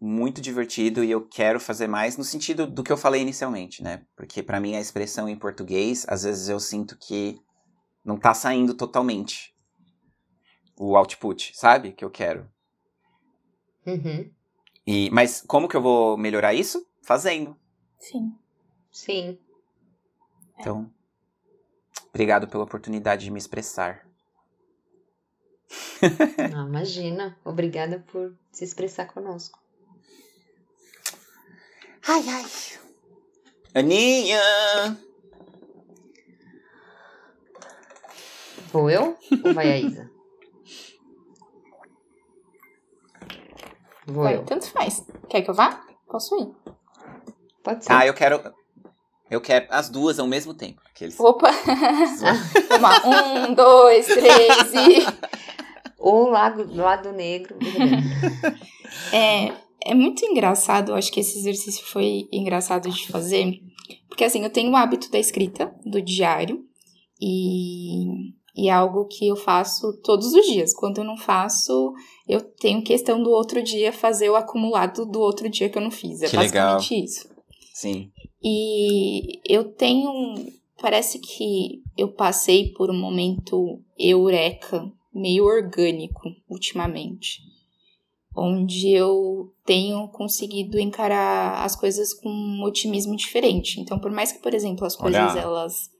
muito 0.00 0.40
divertido 0.40 1.04
e 1.04 1.10
eu 1.10 1.28
quero 1.28 1.60
fazer 1.60 1.86
mais 1.86 2.16
no 2.16 2.24
sentido 2.24 2.66
do 2.66 2.82
que 2.82 2.90
eu 2.90 2.96
falei 2.96 3.20
inicialmente, 3.20 3.82
né? 3.82 4.06
Porque 4.16 4.42
pra 4.42 4.58
mim 4.58 4.74
a 4.74 4.80
expressão 4.80 5.28
em 5.28 5.36
português, 5.36 6.06
às 6.08 6.22
vezes 6.22 6.48
eu 6.48 6.58
sinto 6.58 6.96
que 6.96 7.38
não 8.02 8.18
tá 8.18 8.32
saindo 8.32 8.72
totalmente 8.72 9.54
o 10.78 10.96
output, 10.96 11.52
sabe? 11.54 11.92
Que 11.92 12.02
eu 12.04 12.10
quero. 12.10 12.50
Uhum. 13.86 14.30
E, 14.86 15.10
mas 15.10 15.42
como 15.46 15.68
que 15.68 15.76
eu 15.76 15.82
vou 15.82 16.16
melhorar 16.16 16.54
isso? 16.54 16.86
Fazendo. 17.02 17.54
Sim. 17.98 18.34
Sim. 18.90 19.38
Então, 20.58 20.90
obrigado 22.08 22.48
pela 22.48 22.64
oportunidade 22.64 23.24
de 23.24 23.30
me 23.30 23.38
expressar. 23.38 24.08
Não, 26.50 26.68
imagina. 26.68 27.38
Obrigada 27.44 28.02
por 28.10 28.34
se 28.50 28.64
expressar 28.64 29.06
conosco. 29.06 29.59
Ai, 32.06 32.24
ai. 32.28 32.44
Aninha! 33.74 34.40
Vou 38.72 38.88
eu 38.90 39.16
ou 39.44 39.54
vai 39.54 39.72
a 39.72 39.78
Isa? 39.78 40.10
Vou 44.06 44.24
Vai, 44.24 44.36
eu. 44.36 44.44
Tanto 44.44 44.70
faz. 44.70 45.04
Quer 45.28 45.42
que 45.42 45.50
eu 45.50 45.54
vá? 45.54 45.82
Posso 46.08 46.36
ir. 46.36 46.74
Pode 47.62 47.84
ser. 47.84 47.92
Ah, 47.92 48.06
eu 48.06 48.14
quero. 48.14 48.54
Eu 49.30 49.40
quero 49.40 49.66
as 49.70 49.88
duas 49.88 50.18
ao 50.18 50.26
mesmo 50.26 50.52
tempo. 50.52 50.80
Aqueles... 50.90 51.18
Opa! 51.20 51.50
Vamos. 52.68 53.04
Um, 53.04 53.54
dois, 53.54 54.06
três 54.06 54.74
e. 54.74 55.06
O 56.02 56.30
Lago, 56.30 56.64
Lado 56.74 57.12
Negro. 57.12 57.58
É, 59.12 59.52
é 59.84 59.94
muito 59.94 60.24
engraçado, 60.24 60.90
eu 60.90 60.94
acho 60.94 61.12
que 61.12 61.20
esse 61.20 61.38
exercício 61.38 61.84
foi 61.86 62.28
engraçado 62.32 62.90
de 62.90 63.06
fazer, 63.06 63.60
porque 64.08 64.24
assim, 64.24 64.42
eu 64.42 64.50
tenho 64.50 64.70
o 64.72 64.76
hábito 64.76 65.10
da 65.10 65.18
escrita, 65.18 65.74
do 65.84 66.00
diário, 66.02 66.64
e, 67.20 68.32
e 68.56 68.68
é 68.68 68.72
algo 68.72 69.06
que 69.06 69.28
eu 69.28 69.36
faço 69.36 69.92
todos 70.02 70.32
os 70.32 70.46
dias. 70.46 70.74
Quando 70.74 70.98
eu 70.98 71.04
não 71.04 71.16
faço, 71.16 71.92
eu 72.26 72.40
tenho 72.40 72.82
questão 72.82 73.22
do 73.22 73.30
outro 73.30 73.62
dia 73.62 73.92
fazer 73.92 74.30
o 74.30 74.36
acumulado 74.36 75.04
do 75.04 75.20
outro 75.20 75.48
dia 75.48 75.68
que 75.68 75.76
eu 75.76 75.82
não 75.82 75.90
fiz. 75.90 76.22
É 76.22 76.28
Que 76.28 76.36
basicamente 76.36 76.90
legal. 76.90 77.04
isso. 77.04 77.28
Sim. 77.74 78.10
E 78.42 79.38
eu 79.46 79.64
tenho. 79.64 80.10
Parece 80.80 81.18
que 81.18 81.82
eu 81.96 82.12
passei 82.14 82.72
por 82.72 82.90
um 82.90 82.98
momento 82.98 83.82
eureka, 83.98 84.90
meio 85.14 85.44
orgânico, 85.44 86.22
ultimamente. 86.48 87.42
Onde 88.34 88.92
eu 88.92 89.52
tenho 89.64 90.06
conseguido 90.08 90.78
encarar 90.78 91.64
as 91.64 91.74
coisas 91.74 92.14
com 92.14 92.28
um 92.28 92.62
otimismo 92.62 93.16
diferente. 93.16 93.80
Então, 93.80 93.98
por 93.98 94.10
mais 94.10 94.30
que, 94.32 94.38
por 94.38 94.54
exemplo, 94.54 94.86
as 94.86 94.94
coisas 94.94 95.32
Olha. 95.32 95.40
elas. 95.40 95.90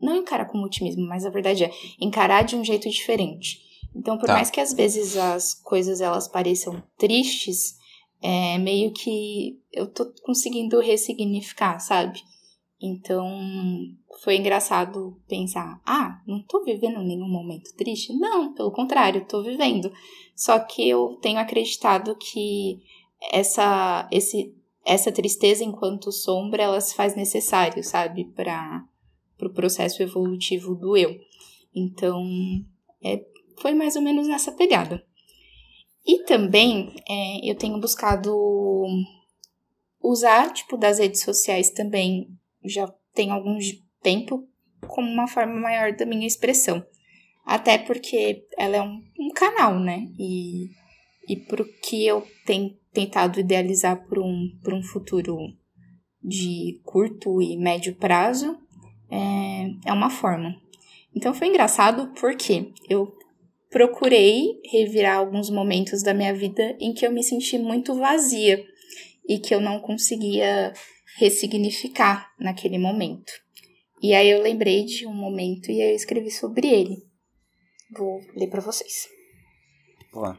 Não 0.00 0.16
encarar 0.16 0.46
com 0.46 0.58
otimismo, 0.62 1.06
mas 1.06 1.26
a 1.26 1.30
verdade 1.30 1.64
é 1.64 1.70
encarar 2.00 2.42
de 2.42 2.56
um 2.56 2.64
jeito 2.64 2.88
diferente. 2.88 3.60
Então, 3.94 4.16
por 4.18 4.26
Tá. 4.26 4.34
mais 4.34 4.50
que 4.50 4.60
às 4.60 4.72
vezes 4.72 5.16
as 5.16 5.54
coisas 5.54 6.00
elas 6.00 6.26
pareçam 6.26 6.82
tristes, 6.96 7.74
é 8.22 8.58
meio 8.58 8.92
que 8.92 9.58
eu 9.72 9.86
tô 9.86 10.06
conseguindo 10.22 10.80
ressignificar, 10.80 11.78
sabe? 11.80 12.20
Então, 12.80 13.28
foi 14.22 14.36
engraçado 14.36 15.20
pensar: 15.28 15.80
ah, 15.84 16.20
não 16.26 16.42
tô 16.42 16.64
vivendo 16.64 17.02
nenhum 17.02 17.28
momento 17.28 17.74
triste? 17.76 18.12
Não, 18.14 18.54
pelo 18.54 18.70
contrário, 18.70 19.26
tô 19.26 19.42
vivendo. 19.42 19.92
Só 20.34 20.58
que 20.58 20.88
eu 20.88 21.18
tenho 21.20 21.38
acreditado 21.38 22.16
que 22.16 22.80
essa, 23.30 24.08
esse, 24.10 24.54
essa 24.84 25.12
tristeza 25.12 25.62
enquanto 25.62 26.10
sombra, 26.10 26.62
ela 26.62 26.80
se 26.80 26.94
faz 26.94 27.14
necessário, 27.14 27.84
sabe? 27.84 28.24
Para 28.24 28.82
o 28.84 29.38
pro 29.38 29.52
processo 29.52 30.02
evolutivo 30.02 30.74
do 30.74 30.96
eu. 30.96 31.18
Então, 31.74 32.24
é, 33.02 33.22
foi 33.58 33.74
mais 33.74 33.94
ou 33.94 34.02
menos 34.02 34.26
nessa 34.26 34.52
pegada. 34.52 35.04
E 36.06 36.24
também 36.24 36.94
é, 37.08 37.50
eu 37.50 37.54
tenho 37.54 37.78
buscado 37.78 38.34
usar, 40.02 40.50
tipo, 40.52 40.78
das 40.78 40.98
redes 40.98 41.20
sociais 41.20 41.70
também, 41.70 42.39
já 42.64 42.92
tem 43.14 43.30
algum 43.30 43.58
tempo, 44.02 44.48
como 44.86 45.08
uma 45.08 45.26
forma 45.26 45.54
maior 45.54 45.92
da 45.92 46.06
minha 46.06 46.26
expressão. 46.26 46.84
Até 47.44 47.78
porque 47.78 48.44
ela 48.56 48.76
é 48.76 48.82
um, 48.82 49.02
um 49.18 49.30
canal, 49.34 49.78
né? 49.78 50.06
E, 50.18 50.70
e 51.28 51.36
pro 51.36 51.64
que 51.82 52.06
eu 52.06 52.26
tenho 52.46 52.76
tentado 52.92 53.40
idealizar 53.40 54.06
por 54.06 54.18
um, 54.18 54.50
por 54.62 54.74
um 54.74 54.82
futuro 54.82 55.36
de 56.22 56.80
curto 56.84 57.40
e 57.40 57.56
médio 57.56 57.94
prazo, 57.94 58.58
é, 59.10 59.90
é 59.90 59.92
uma 59.92 60.10
forma. 60.10 60.54
Então 61.14 61.34
foi 61.34 61.48
engraçado 61.48 62.12
porque 62.20 62.72
eu 62.88 63.12
procurei 63.70 64.60
revirar 64.70 65.18
alguns 65.18 65.48
momentos 65.48 66.02
da 66.02 66.12
minha 66.12 66.34
vida 66.34 66.76
em 66.80 66.92
que 66.92 67.06
eu 67.06 67.12
me 67.12 67.22
senti 67.22 67.58
muito 67.58 67.94
vazia 67.94 68.64
e 69.28 69.38
que 69.38 69.54
eu 69.54 69.60
não 69.60 69.80
conseguia 69.80 70.72
ressignificar 71.20 72.32
naquele 72.38 72.78
momento. 72.78 73.30
E 74.02 74.14
aí 74.14 74.30
eu 74.30 74.42
lembrei 74.42 74.84
de 74.86 75.06
um 75.06 75.12
momento 75.14 75.70
e 75.70 75.80
aí 75.82 75.90
eu 75.90 75.94
escrevi 75.96 76.30
sobre 76.30 76.66
ele. 76.66 76.96
Vou 77.94 78.20
ler 78.34 78.48
para 78.48 78.62
vocês. 78.62 79.08
Boa. 80.12 80.38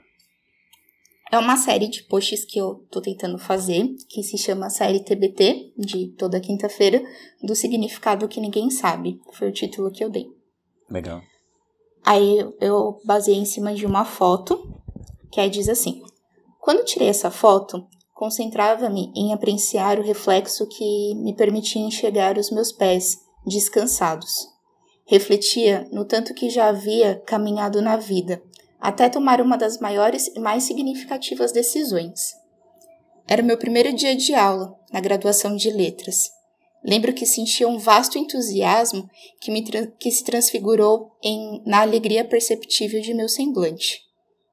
É 1.32 1.38
uma 1.38 1.56
série 1.56 1.88
de 1.88 2.04
posts 2.04 2.44
que 2.44 2.60
eu 2.60 2.86
tô 2.92 3.00
tentando 3.02 3.38
fazer, 3.38 3.88
que 4.10 4.22
se 4.24 4.38
chama 4.38 4.70
série 4.70 5.02
TBT, 5.02 5.74
de 5.78 6.08
toda 6.18 6.42
quinta-feira, 6.42 7.02
do 7.42 7.56
significado 7.56 8.28
que 8.28 8.42
ninguém 8.42 8.70
sabe. 8.70 9.20
Foi 9.34 9.48
o 9.50 9.54
título 9.54 9.92
que 9.92 10.04
eu 10.04 10.10
dei. 10.10 10.26
Legal. 10.90 11.22
Aí 12.04 12.38
eu- 12.40 12.58
eu 12.60 13.02
baseei 13.06 13.38
em 13.38 13.46
cima 13.46 13.74
de 13.74 13.86
uma 13.86 14.04
foto, 14.04 14.82
que 15.32 15.40
aí 15.40 15.50
diz 15.50 15.70
assim: 15.70 16.02
Quando 16.60 16.84
tirei 16.84 17.08
essa 17.08 17.32
foto, 17.32 17.88
concentrava-me 18.22 19.12
em 19.16 19.34
apreciar 19.34 19.98
o 19.98 20.04
reflexo 20.04 20.68
que 20.68 21.16
me 21.16 21.34
permitia 21.34 21.82
enxergar 21.82 22.38
os 22.38 22.52
meus 22.52 22.72
pés 22.72 23.18
descansados. 23.48 24.48
Refletia 25.08 25.90
no 25.92 26.06
tanto 26.06 26.32
que 26.36 26.48
já 26.48 26.68
havia 26.68 27.16
caminhado 27.26 27.82
na 27.82 27.98
vida, 27.98 28.40
até 28.80 29.10
tomar 29.10 29.42
uma 29.42 29.58
das 29.58 29.80
maiores 29.80 30.28
e 30.36 30.40
mais 30.40 30.66
significativas 30.66 31.52
decisões. 31.52 32.36
Era 33.28 33.42
meu 33.42 33.58
primeiro 33.58 33.92
dia 33.92 34.16
de 34.16 34.36
aula, 34.36 34.78
na 34.94 35.00
graduação 35.00 35.56
de 35.56 35.72
letras. 35.72 36.30
Lembro 36.86 37.14
que 37.14 37.26
sentia 37.26 37.68
um 37.68 37.80
vasto 37.80 38.20
entusiasmo 38.20 39.10
que, 39.40 39.50
me 39.50 39.64
que 39.98 40.12
se 40.12 40.24
transfigurou 40.24 41.10
em, 41.24 41.64
na 41.66 41.82
alegria 41.82 42.24
perceptível 42.24 43.02
de 43.02 43.16
meu 43.16 43.28
semblante. 43.28 44.00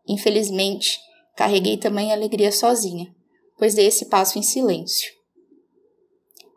Infelizmente, 0.09 0.99
carreguei 1.37 1.77
tamanha 1.77 2.15
alegria 2.15 2.51
sozinha, 2.51 3.15
pois 3.59 3.75
dei 3.75 3.87
esse 3.87 4.07
passo 4.07 4.39
em 4.39 4.43
silêncio. 4.43 5.13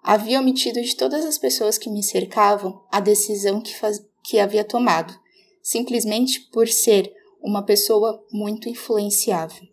Havia 0.03 0.39
omitido 0.39 0.81
de 0.81 0.96
todas 0.96 1.25
as 1.25 1.38
pessoas 1.38 1.77
que 1.77 1.89
me 1.89 2.01
cercavam 2.01 2.81
a 2.91 3.00
decisão 3.00 3.62
que, 3.62 3.75
faz, 3.75 4.03
que 4.24 4.39
havia 4.39 4.63
tomado, 4.63 5.13
simplesmente 5.62 6.39
por 6.51 6.67
ser 6.67 7.12
uma 7.41 7.63
pessoa 7.63 8.24
muito 8.31 8.70
influenciável. 8.70 9.67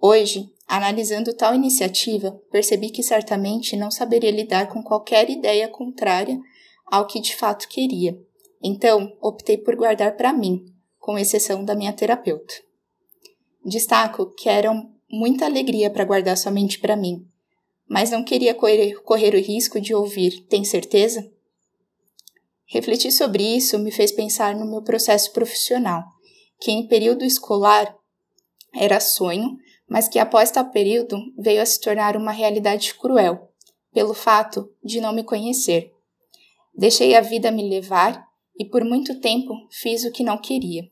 Hoje, 0.00 0.52
analisando 0.66 1.34
tal 1.34 1.54
iniciativa, 1.54 2.40
percebi 2.50 2.90
que 2.90 3.02
certamente 3.02 3.76
não 3.76 3.90
saberia 3.90 4.30
lidar 4.30 4.68
com 4.68 4.82
qualquer 4.82 5.30
ideia 5.30 5.68
contrária 5.68 6.40
ao 6.86 7.06
que 7.06 7.20
de 7.20 7.36
fato 7.36 7.68
queria. 7.68 8.20
Então, 8.62 9.16
optei 9.20 9.56
por 9.56 9.76
guardar 9.76 10.16
para 10.16 10.32
mim, 10.32 10.64
com 10.98 11.18
exceção 11.18 11.64
da 11.64 11.74
minha 11.74 11.92
terapeuta. 11.92 12.54
Destaco 13.64 14.26
que 14.34 14.48
era 14.48 14.70
muita 15.12 15.44
alegria 15.44 15.90
para 15.90 16.04
guardar 16.04 16.38
somente 16.38 16.78
para 16.78 16.96
mim, 16.96 17.26
mas 17.86 18.10
não 18.10 18.24
queria 18.24 18.54
correr, 18.54 18.94
correr 19.02 19.34
o 19.34 19.40
risco 19.40 19.78
de 19.78 19.94
ouvir, 19.94 20.46
tem 20.48 20.64
certeza? 20.64 21.30
Refletir 22.66 23.12
sobre 23.12 23.42
isso 23.42 23.78
me 23.78 23.92
fez 23.92 24.10
pensar 24.10 24.56
no 24.56 24.64
meu 24.64 24.80
processo 24.80 25.30
profissional, 25.32 26.02
que 26.58 26.70
em 26.70 26.86
período 26.86 27.22
escolar 27.22 27.94
era 28.74 28.98
sonho, 28.98 29.58
mas 29.86 30.08
que 30.08 30.18
após 30.18 30.50
tal 30.50 30.70
período 30.70 31.18
veio 31.36 31.60
a 31.60 31.66
se 31.66 31.78
tornar 31.78 32.16
uma 32.16 32.32
realidade 32.32 32.94
cruel, 32.94 33.50
pelo 33.92 34.14
fato 34.14 34.72
de 34.82 35.02
não 35.02 35.12
me 35.12 35.22
conhecer. 35.22 35.92
Deixei 36.74 37.14
a 37.14 37.20
vida 37.20 37.50
me 37.50 37.68
levar 37.68 38.26
e 38.58 38.64
por 38.64 38.82
muito 38.84 39.20
tempo 39.20 39.52
fiz 39.70 40.04
o 40.04 40.10
que 40.10 40.24
não 40.24 40.38
queria. 40.38 40.91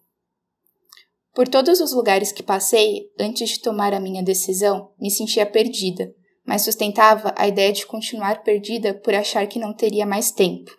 Por 1.35 1.49
todos 1.49 1.81
os 1.81 1.93
lugares 1.93 2.33
que 2.33 2.43
passei, 2.43 3.11
antes 3.19 3.51
de 3.51 3.61
tomar 3.61 3.95
a 3.95 4.01
minha 4.01 4.23
decisão, 4.23 4.93
me 5.01 5.11
sentia 5.11 5.47
perdida, 5.47 6.13
mas 6.45 6.63
sustentava 6.63 7.33
a 7.37 7.47
ideia 7.47 7.73
de 7.73 7.87
continuar 7.87 8.43
perdida 8.43 8.95
por 8.95 9.15
achar 9.15 9.47
que 9.47 9.59
não 9.59 9.73
teria 9.73 10.05
mais 10.05 10.33
tempo, 10.33 10.71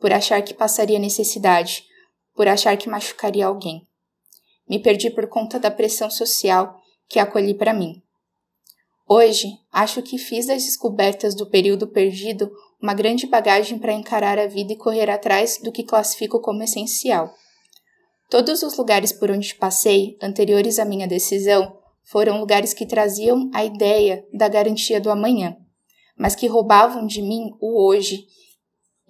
por 0.00 0.12
achar 0.12 0.40
que 0.42 0.54
passaria 0.54 0.98
necessidade, 0.98 1.84
por 2.34 2.48
achar 2.48 2.76
que 2.76 2.88
machucaria 2.88 3.46
alguém. 3.46 3.86
Me 4.68 4.78
perdi 4.78 5.10
por 5.10 5.26
conta 5.28 5.58
da 5.58 5.70
pressão 5.70 6.10
social 6.10 6.80
que 7.08 7.18
acolhi 7.18 7.54
para 7.54 7.74
mim. 7.74 8.02
Hoje, 9.06 9.48
acho 9.72 10.02
que 10.02 10.18
fiz 10.18 10.46
das 10.46 10.64
descobertas 10.64 11.34
do 11.34 11.48
período 11.48 11.86
perdido 11.86 12.50
uma 12.80 12.94
grande 12.94 13.26
bagagem 13.26 13.78
para 13.78 13.92
encarar 13.92 14.38
a 14.38 14.46
vida 14.46 14.72
e 14.72 14.76
correr 14.76 15.10
atrás 15.10 15.58
do 15.62 15.72
que 15.72 15.82
classifico 15.82 16.40
como 16.40 16.62
essencial. 16.62 17.34
Todos 18.28 18.62
os 18.62 18.76
lugares 18.76 19.10
por 19.10 19.30
onde 19.30 19.54
passei, 19.54 20.18
anteriores 20.22 20.78
à 20.78 20.84
minha 20.84 21.08
decisão, 21.08 21.78
foram 22.04 22.40
lugares 22.40 22.74
que 22.74 22.84
traziam 22.84 23.50
a 23.54 23.64
ideia 23.64 24.26
da 24.32 24.48
garantia 24.48 25.00
do 25.00 25.10
amanhã, 25.10 25.56
mas 26.16 26.34
que 26.34 26.46
roubavam 26.46 27.06
de 27.06 27.22
mim 27.22 27.50
o 27.60 27.86
hoje 27.86 28.26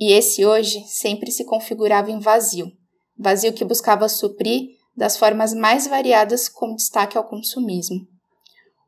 E 0.00 0.12
esse 0.12 0.46
hoje 0.46 0.84
sempre 0.86 1.32
se 1.32 1.44
configurava 1.44 2.10
em 2.12 2.20
vazio, 2.20 2.70
vazio 3.18 3.52
que 3.52 3.64
buscava 3.64 4.08
suprir 4.08 4.68
das 4.96 5.16
formas 5.16 5.52
mais 5.52 5.88
variadas 5.88 6.48
com 6.48 6.76
destaque 6.76 7.18
ao 7.18 7.24
consumismo. 7.24 8.06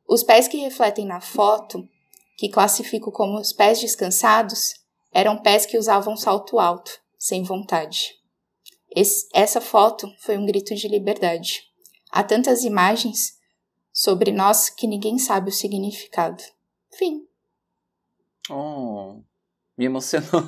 Os 0.08 0.22
pés 0.22 0.46
que 0.46 0.58
refletem 0.58 1.04
na 1.04 1.20
foto, 1.20 1.82
que 2.36 2.48
classifico 2.48 3.10
como 3.10 3.40
os 3.40 3.52
pés 3.52 3.80
descansados, 3.80 4.74
eram 5.12 5.42
pés 5.42 5.66
que 5.66 5.76
usavam 5.76 6.16
salto 6.16 6.60
alto, 6.60 6.92
sem 7.18 7.42
vontade. 7.42 8.19
Esse, 8.94 9.28
essa 9.32 9.60
foto 9.60 10.06
foi 10.20 10.36
um 10.36 10.46
grito 10.46 10.74
de 10.74 10.88
liberdade. 10.88 11.62
Há 12.10 12.24
tantas 12.24 12.64
imagens 12.64 13.38
sobre 13.92 14.32
nós 14.32 14.68
que 14.68 14.86
ninguém 14.86 15.18
sabe 15.18 15.50
o 15.50 15.52
significado. 15.52 16.42
Fim. 16.96 17.26
Oh, 18.50 19.22
me 19.78 19.84
emocionou. 19.84 20.42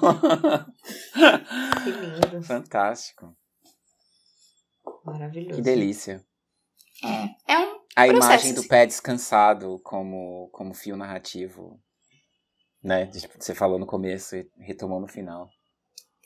Que 1.85 1.91
lindo. 1.91 2.43
Fantástico. 2.43 3.37
Maravilhoso. 5.05 5.55
Que 5.57 5.63
delícia. 5.63 6.25
É, 7.05 7.53
é 7.55 7.59
um 7.59 7.81
A 7.97 8.07
Processo, 8.07 8.17
imagem 8.27 8.55
do 8.55 8.61
assim. 8.61 8.69
pé 8.69 8.87
descansado 8.87 9.81
como, 9.85 10.49
como 10.53 10.75
fio 10.75 10.97
narrativo. 10.97 11.81
Né? 12.83 13.05
de- 13.07 13.29
Você 13.39 13.55
falou 13.55 13.79
no 13.79 13.87
começo 13.87 14.35
e 14.37 14.51
retomou 14.59 15.01
no 15.01 15.07
final. 15.07 15.49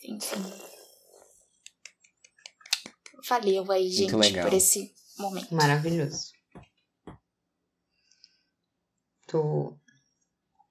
Sim, 0.00 0.18
sim. 0.20 0.42
Valeu 3.28 3.70
aí, 3.72 3.90
gente, 3.90 4.12
por 4.12 4.52
esse 4.52 4.94
momento. 5.18 5.54
Maravilhoso. 5.54 6.32
Tô, 9.26 9.76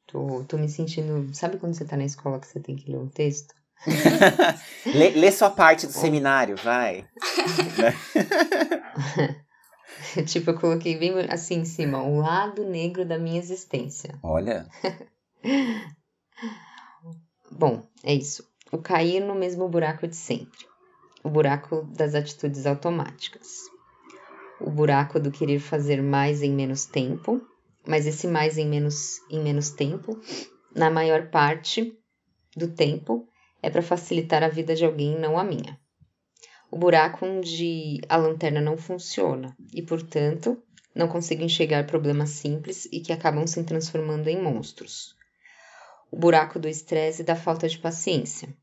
tô, 0.07 0.43
tô 0.45 0.57
me 0.57 0.69
sentindo. 0.69 1.33
Sabe 1.33 1.57
quando 1.57 1.73
você 1.73 1.83
tá 1.83 1.97
na 1.97 2.05
escola 2.05 2.39
que 2.39 2.47
você 2.47 2.59
tem 2.59 2.75
que 2.75 2.89
ler 2.89 2.97
um 2.97 3.09
texto? 3.09 3.53
lê, 4.85 5.09
lê 5.09 5.31
sua 5.31 5.49
parte 5.49 5.85
do 5.85 5.91
seminário, 5.91 6.55
vai. 6.55 7.05
tipo, 10.25 10.51
eu 10.51 10.59
coloquei 10.59 10.97
bem 10.97 11.13
assim 11.29 11.55
em 11.55 11.65
cima: 11.65 12.01
o 12.01 12.19
lado 12.19 12.63
negro 12.63 13.05
da 13.05 13.19
minha 13.19 13.39
existência. 13.39 14.17
Olha. 14.23 14.67
Bom, 17.51 17.85
é 18.03 18.13
isso. 18.13 18.47
O 18.71 18.77
cair 18.77 19.19
no 19.19 19.35
mesmo 19.35 19.67
buraco 19.67 20.07
de 20.07 20.15
sempre. 20.15 20.65
O 21.25 21.29
buraco 21.29 21.81
das 21.97 22.13
atitudes 22.13 22.67
automáticas. 22.67 23.63
O 24.61 24.69
buraco 24.69 25.19
do 25.19 25.31
querer 25.31 25.59
fazer 25.59 26.01
mais 26.01 26.43
em 26.43 26.53
menos 26.53 26.85
tempo, 26.85 27.41
mas 27.87 28.05
esse 28.05 28.27
mais 28.27 28.59
em 28.59 28.67
menos, 28.67 29.19
em 29.31 29.41
menos 29.41 29.71
tempo, 29.71 30.19
na 30.75 30.91
maior 30.91 31.31
parte 31.31 31.97
do 32.55 32.67
tempo, 32.67 33.27
é 33.59 33.71
para 33.71 33.81
facilitar 33.81 34.43
a 34.43 34.49
vida 34.49 34.75
de 34.75 34.85
alguém, 34.85 35.19
não 35.19 35.39
a 35.39 35.43
minha. 35.43 35.79
O 36.69 36.77
buraco 36.77 37.25
onde 37.25 37.99
a 38.07 38.17
lanterna 38.17 38.61
não 38.61 38.77
funciona 38.77 39.57
e, 39.73 39.81
portanto, 39.81 40.61
não 40.93 41.07
consigo 41.07 41.41
enxergar 41.41 41.87
problemas 41.87 42.29
simples 42.29 42.87
e 42.91 42.99
que 42.99 43.11
acabam 43.11 43.47
se 43.47 43.63
transformando 43.63 44.27
em 44.27 44.39
monstros 44.39 45.15
o 46.11 46.17
buraco 46.17 46.59
do 46.59 46.69
estresse 46.69 47.23
e 47.23 47.25
da 47.25 47.35
falta 47.35 47.67
de 47.67 47.77
paciência, 47.77 48.55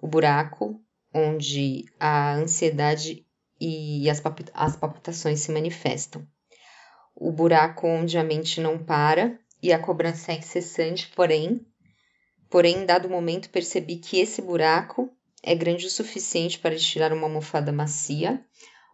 o 0.00 0.06
buraco 0.06 0.80
onde 1.12 1.84
a 1.98 2.34
ansiedade 2.34 3.26
e 3.60 4.08
as, 4.08 4.22
as 4.54 4.76
palpitações 4.76 5.40
se 5.40 5.52
manifestam, 5.52 6.26
o 7.14 7.30
buraco 7.30 7.86
onde 7.86 8.16
a 8.16 8.24
mente 8.24 8.60
não 8.60 8.78
para 8.78 9.38
e 9.62 9.72
a 9.72 9.78
cobrança 9.78 10.32
é 10.32 10.36
incessante, 10.36 11.10
porém, 11.14 11.66
porém, 12.48 12.86
dado 12.86 13.10
momento 13.10 13.50
percebi 13.50 13.96
que 13.96 14.18
esse 14.18 14.40
buraco 14.40 15.10
é 15.42 15.54
grande 15.54 15.86
o 15.86 15.90
suficiente 15.90 16.58
para 16.58 16.76
tirar 16.76 17.12
uma 17.12 17.26
almofada 17.26 17.72
macia, 17.72 18.42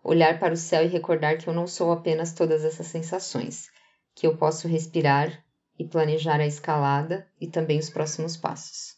olhar 0.03 0.39
para 0.41 0.55
o 0.55 0.57
céu 0.57 0.85
e 0.85 0.89
recordar 0.89 1.39
que 1.39 1.49
eu 1.49 1.55
não 1.55 1.67
sou 1.67 1.93
apenas 1.93 2.33
todas 2.33 2.65
essas 2.65 2.87
sensações, 2.87 3.69
que 4.15 4.27
eu 4.27 4.37
posso 4.37 4.67
respirar 4.67 5.45
e 5.79 5.85
planejar 5.85 6.41
a 6.41 6.47
escalada 6.47 7.29
e 7.41 7.47
também 7.47 7.79
os 7.79 7.91
próximos 7.91 8.37
passos. 8.37 8.96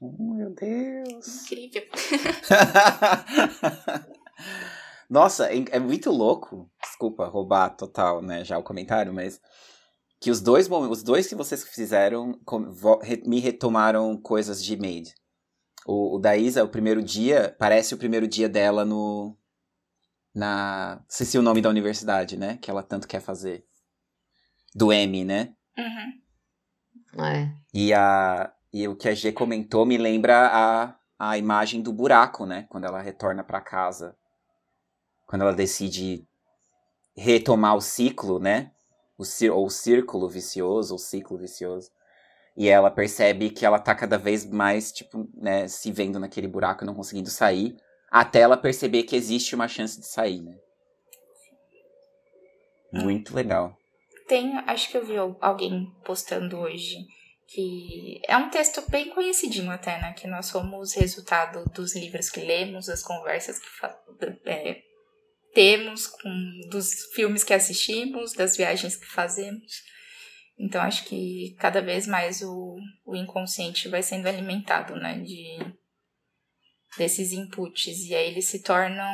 Oh, 0.00 0.34
meu 0.34 0.54
Deus. 0.54 1.42
Incrível. 1.42 1.82
Nossa, 5.10 5.52
é 5.52 5.64
é 5.70 5.78
muito 5.78 6.10
louco. 6.10 6.70
Desculpa 6.82 7.26
roubar 7.26 7.70
total, 7.70 8.22
né, 8.22 8.44
já 8.44 8.58
o 8.58 8.62
comentário, 8.62 9.12
mas 9.12 9.40
que 10.20 10.30
os 10.30 10.40
dois 10.40 10.68
os 10.70 11.02
dois 11.02 11.26
que 11.26 11.34
vocês 11.34 11.64
fizeram 11.64 12.38
me 13.26 13.40
retomaram 13.40 14.16
coisas 14.16 14.62
de 14.62 14.76
Made. 14.76 15.14
O, 15.86 16.16
o 16.16 16.18
da 16.18 16.36
Isa, 16.36 16.64
o 16.64 16.68
primeiro 16.68 17.02
dia, 17.02 17.54
parece 17.58 17.94
o 17.94 17.98
primeiro 17.98 18.28
dia 18.28 18.48
dela 18.48 18.84
no 18.84 19.36
na, 20.34 21.02
esqueci 21.08 21.38
o 21.38 21.42
nome 21.42 21.60
da 21.60 21.70
universidade, 21.70 22.36
né, 22.36 22.58
que 22.58 22.70
ela 22.70 22.82
tanto 22.82 23.08
quer 23.08 23.20
fazer. 23.20 23.64
Do 24.74 24.92
M, 24.92 25.24
né? 25.24 25.54
Uhum. 25.76 27.24
É, 27.24 27.50
E, 27.72 27.92
a, 27.94 28.52
e 28.72 28.86
o 28.86 28.96
que 28.96 29.08
a 29.08 29.14
G 29.14 29.32
comentou 29.32 29.86
me 29.86 29.96
lembra 29.96 30.48
a, 30.52 30.96
a 31.18 31.38
imagem 31.38 31.80
do 31.82 31.92
buraco, 31.92 32.44
né? 32.44 32.66
Quando 32.68 32.84
ela 32.84 33.00
retorna 33.00 33.42
para 33.42 33.60
casa. 33.60 34.16
Quando 35.26 35.42
ela 35.42 35.54
decide 35.54 36.26
retomar 37.16 37.76
o 37.76 37.80
ciclo, 37.80 38.38
né? 38.38 38.72
O, 39.18 39.24
ou 39.52 39.66
o 39.66 39.70
círculo 39.70 40.28
vicioso, 40.28 40.94
ou 40.94 40.98
ciclo 40.98 41.38
vicioso. 41.38 41.90
E 42.56 42.68
ela 42.68 42.90
percebe 42.90 43.50
que 43.50 43.64
ela 43.64 43.78
tá 43.78 43.94
cada 43.94 44.18
vez 44.18 44.44
mais, 44.44 44.90
tipo, 44.92 45.28
né, 45.34 45.68
se 45.68 45.92
vendo 45.92 46.18
naquele 46.18 46.48
buraco 46.48 46.82
e 46.82 46.86
não 46.86 46.94
conseguindo 46.94 47.30
sair. 47.30 47.76
Até 48.10 48.40
ela 48.40 48.56
perceber 48.56 49.04
que 49.04 49.14
existe 49.14 49.54
uma 49.54 49.68
chance 49.68 50.00
de 50.00 50.06
sair, 50.06 50.42
né? 50.42 50.56
Muito 52.92 53.34
legal. 53.34 53.76
Tem, 54.26 54.56
acho 54.66 54.90
que 54.90 54.96
eu 54.96 55.04
vi 55.04 55.16
al- 55.16 55.36
alguém 55.40 55.86
postando 56.04 56.58
hoje 56.58 56.96
que 57.48 58.20
é 58.28 58.36
um 58.36 58.50
texto 58.50 58.84
bem 58.90 59.08
conhecidinho 59.08 59.70
até, 59.70 59.98
né? 60.00 60.12
Que 60.12 60.26
nós 60.26 60.46
somos 60.46 60.92
resultado 60.92 61.64
dos 61.72 61.96
livros 61.96 62.28
que 62.28 62.40
lemos, 62.40 62.86
das 62.86 63.02
conversas 63.02 63.58
que 63.58 63.66
é, 64.44 64.82
temos, 65.54 66.06
com, 66.06 66.60
dos 66.68 67.06
filmes 67.14 67.42
que 67.42 67.54
assistimos, 67.54 68.34
das 68.34 68.54
viagens 68.54 68.96
que 68.96 69.06
fazemos. 69.06 69.72
Então 70.58 70.82
acho 70.82 71.04
que 71.06 71.56
cada 71.58 71.80
vez 71.80 72.06
mais 72.06 72.42
o, 72.42 72.76
o 73.06 73.16
inconsciente 73.16 73.88
vai 73.88 74.02
sendo 74.02 74.28
alimentado, 74.28 74.94
né? 74.96 75.18
De, 75.18 75.58
desses 76.98 77.32
inputs. 77.32 78.04
E 78.04 78.14
aí 78.14 78.28
eles 78.28 78.44
se 78.44 78.62
tornam 78.62 79.10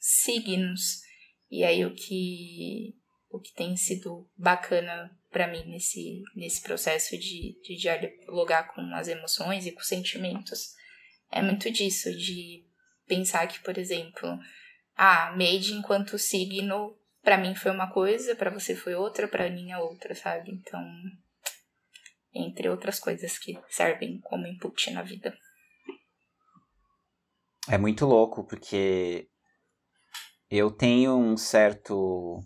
signos. 0.00 1.02
E 1.48 1.62
aí 1.62 1.84
o 1.84 1.94
que 1.94 2.96
o 3.30 3.38
que 3.38 3.52
tem 3.54 3.76
sido 3.76 4.28
bacana 4.36 5.10
para 5.36 5.48
mim 5.48 5.66
nesse, 5.66 6.22
nesse 6.34 6.62
processo 6.62 7.10
de, 7.18 7.60
de 7.62 7.76
dialogar 7.76 8.72
com 8.74 8.80
as 8.94 9.06
emoções 9.06 9.66
e 9.66 9.72
com 9.72 9.80
os 9.80 9.86
sentimentos 9.86 10.72
é 11.30 11.42
muito 11.42 11.70
disso, 11.70 12.10
de 12.16 12.64
pensar 13.06 13.46
que, 13.46 13.60
por 13.60 13.76
exemplo, 13.76 14.26
ah, 14.96 15.32
Made 15.32 15.74
enquanto 15.74 16.18
signo, 16.18 16.98
para 17.22 17.36
mim 17.36 17.54
foi 17.54 17.70
uma 17.70 17.92
coisa, 17.92 18.34
para 18.34 18.48
você 18.48 18.74
foi 18.74 18.94
outra, 18.94 19.28
para 19.28 19.50
mim 19.50 19.72
é 19.72 19.76
outra, 19.76 20.14
sabe? 20.14 20.52
Então, 20.52 20.82
entre 22.32 22.70
outras 22.70 22.98
coisas 22.98 23.38
que 23.38 23.60
servem 23.68 24.18
como 24.22 24.46
input 24.46 24.90
na 24.90 25.02
vida. 25.02 25.36
É 27.68 27.76
muito 27.76 28.06
louco, 28.06 28.46
porque 28.46 29.28
eu 30.50 30.70
tenho 30.70 31.14
um 31.14 31.36
certo. 31.36 32.42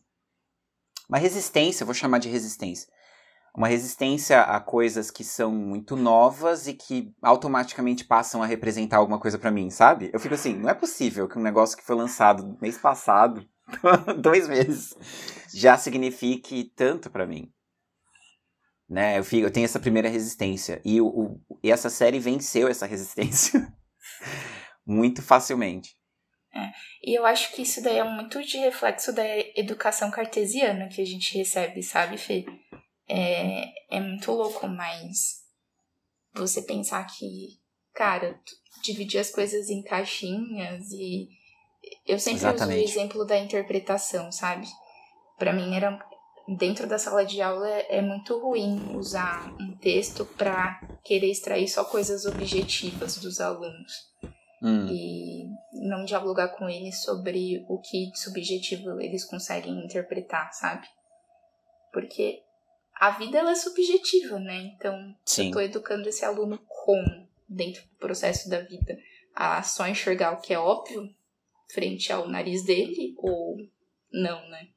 Uma 1.11 1.19
resistência, 1.19 1.85
vou 1.85 1.93
chamar 1.93 2.19
de 2.21 2.29
resistência. 2.29 2.89
Uma 3.53 3.67
resistência 3.67 4.43
a 4.43 4.61
coisas 4.61 5.11
que 5.11 5.25
são 5.25 5.51
muito 5.51 5.97
novas 5.97 6.69
e 6.69 6.73
que 6.75 7.13
automaticamente 7.21 8.05
passam 8.05 8.41
a 8.41 8.47
representar 8.47 8.99
alguma 8.99 9.19
coisa 9.19 9.37
pra 9.37 9.51
mim, 9.51 9.71
sabe? 9.71 10.09
Eu 10.13 10.21
fico 10.21 10.35
assim, 10.37 10.55
não 10.55 10.71
é 10.71 10.75
possível 10.75 11.27
que 11.29 11.37
um 11.37 11.43
negócio 11.43 11.77
que 11.77 11.83
foi 11.85 11.97
lançado 11.97 12.57
mês 12.63 12.79
passado, 12.79 13.45
dois 14.23 14.47
meses, 14.49 14.95
já 15.53 15.77
signifique 15.77 16.73
tanto 16.77 17.11
pra 17.11 17.27
mim. 17.27 17.53
Né? 18.89 19.19
Eu, 19.19 19.25
fico, 19.25 19.47
eu 19.47 19.51
tenho 19.53 19.65
essa 19.65 19.81
primeira 19.81 20.09
resistência. 20.09 20.81
E, 20.85 21.01
o, 21.01 21.07
o- 21.09 21.41
e 21.61 21.73
essa 21.73 21.91
série 21.91 22.21
venceu 22.21 22.69
essa 22.69 22.87
resistência 22.87 23.67
muito 24.87 25.23
facilmente. 25.23 25.97
E 27.03 27.17
eu 27.17 27.25
acho 27.25 27.53
que 27.53 27.63
isso 27.63 27.83
daí 27.83 27.99
é 27.99 28.05
muito 28.05 28.43
de 28.43 28.59
reflexo 28.59 29.13
da 29.13 29.25
educação 29.57 30.11
cartesiana 30.11 30.89
que 30.89 31.01
a 31.01 31.07
gente 31.07 31.37
recebe, 31.37 31.83
sabe, 31.83 32.19
Fê? 32.19 32.45
É, 33.09 33.65
é 33.91 34.01
muito 34.01 34.31
louco, 34.33 34.69
mas 34.69 35.41
você 36.35 36.63
pensar 36.63 37.05
que, 37.07 37.59
cara, 37.95 38.39
dividir 38.83 39.21
as 39.21 39.31
coisas 39.31 39.69
em 39.69 39.83
caixinhas 39.83 40.91
e. 40.93 41.29
Eu 42.07 42.19
sempre 42.19 42.41
uso 42.41 42.47
o 42.47 42.55
Exatamente. 42.55 42.91
exemplo 42.91 43.25
da 43.25 43.39
interpretação, 43.39 44.31
sabe? 44.31 44.67
Pra 45.39 45.53
mim 45.53 45.75
era. 45.75 45.99
dentro 46.59 46.87
da 46.87 46.99
sala 46.99 47.25
de 47.25 47.41
aula 47.41 47.69
é, 47.69 47.99
é 47.99 48.03
muito 48.03 48.39
ruim 48.39 48.97
usar 48.97 49.55
um 49.59 49.77
texto 49.79 50.25
para 50.25 50.81
querer 51.03 51.31
extrair 51.31 51.69
só 51.69 51.85
coisas 51.85 52.27
objetivas 52.27 53.17
dos 53.19 53.41
alunos. 53.41 53.93
Hum. 54.63 54.87
E 54.89 55.49
não 55.73 56.05
dialogar 56.05 56.49
com 56.49 56.69
eles 56.69 57.03
sobre 57.03 57.65
o 57.69 57.79
que 57.79 58.11
de 58.11 58.19
subjetivo 58.19 59.01
eles 59.01 59.25
conseguem 59.25 59.85
interpretar, 59.85 60.53
sabe? 60.53 60.87
Porque 61.93 62.43
a 62.95 63.11
vida 63.11 63.39
ela 63.39 63.53
é 63.53 63.55
subjetiva, 63.55 64.39
né? 64.39 64.73
Então, 64.75 65.17
Sim. 65.25 65.47
eu 65.47 65.53
tô 65.53 65.61
educando 65.61 66.09
esse 66.09 66.25
aluno 66.25 66.59
como 66.67 67.29
dentro 67.49 67.83
do 67.83 67.97
processo 67.97 68.49
da 68.49 68.61
vida? 68.61 68.99
A 69.35 69.63
só 69.63 69.87
enxergar 69.87 70.33
o 70.33 70.41
que 70.41 70.53
é 70.53 70.59
óbvio 70.59 71.09
frente 71.73 72.13
ao 72.13 72.29
nariz 72.29 72.65
dele 72.65 73.15
ou 73.17 73.57
não, 74.13 74.49
né? 74.51 74.69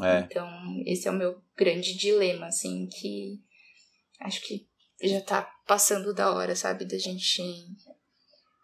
É. 0.00 0.20
Então, 0.20 0.48
esse 0.86 1.08
é 1.08 1.10
o 1.10 1.14
meu 1.14 1.42
grande 1.56 1.96
dilema, 1.96 2.46
assim, 2.46 2.86
que 2.86 3.40
acho 4.20 4.40
que 4.42 4.68
já 5.02 5.20
tá 5.20 5.42
passando 5.66 6.14
da 6.14 6.32
hora, 6.32 6.54
sabe, 6.54 6.84
da 6.84 6.98
gente. 6.98 7.42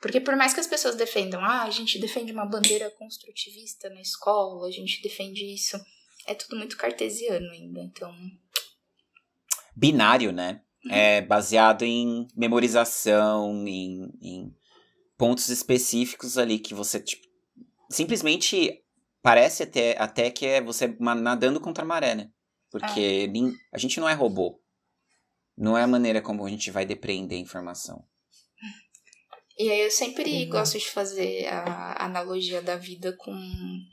Porque 0.05 0.21
por 0.21 0.37
mais 0.37 0.53
que 0.53 0.61
as 0.61 0.67
pessoas 0.67 0.97
defendam, 0.97 1.43
ah, 1.43 1.63
a 1.63 1.71
gente 1.71 1.99
defende 1.99 2.31
uma 2.31 2.45
bandeira 2.45 2.91
construtivista 2.91 3.89
na 3.89 4.03
escola, 4.03 4.69
a 4.69 4.71
gente 4.71 5.01
defende 5.01 5.43
isso, 5.55 5.81
é 6.27 6.35
tudo 6.35 6.59
muito 6.59 6.77
cartesiano 6.77 7.51
ainda, 7.51 7.81
então. 7.81 8.15
Binário, 9.75 10.31
né? 10.31 10.61
Uhum. 10.85 10.93
É 10.93 11.23
baseado 11.23 11.87
em 11.87 12.29
memorização, 12.37 13.67
em, 13.67 14.13
em 14.21 14.55
pontos 15.17 15.49
específicos 15.49 16.37
ali 16.37 16.59
que 16.59 16.75
você, 16.75 17.01
tipo, 17.01 17.27
simplesmente 17.89 18.85
parece 19.23 19.63
até, 19.63 19.97
até 19.99 20.31
que 20.31 20.45
é 20.45 20.61
você 20.61 20.87
nadando 21.01 21.59
contra 21.59 21.83
a 21.83 21.87
maré, 21.87 22.15
né? 22.15 22.31
Porque 22.71 23.33
ah. 23.35 23.57
a 23.73 23.79
gente 23.79 23.99
não 23.99 24.07
é 24.07 24.13
robô. 24.13 24.61
Não 25.57 25.79
é 25.79 25.83
a 25.83 25.87
maneira 25.89 26.21
como 26.21 26.45
a 26.45 26.51
gente 26.51 26.71
vai 26.71 26.85
depreender 26.85 27.39
informação. 27.39 28.05
E 29.57 29.71
aí 29.71 29.83
eu 29.83 29.91
sempre 29.91 30.45
uhum. 30.45 30.51
gosto 30.51 30.79
de 30.79 30.89
fazer 30.89 31.47
a 31.47 32.05
analogia 32.05 32.61
da 32.61 32.77
vida 32.77 33.13
com, 33.13 33.35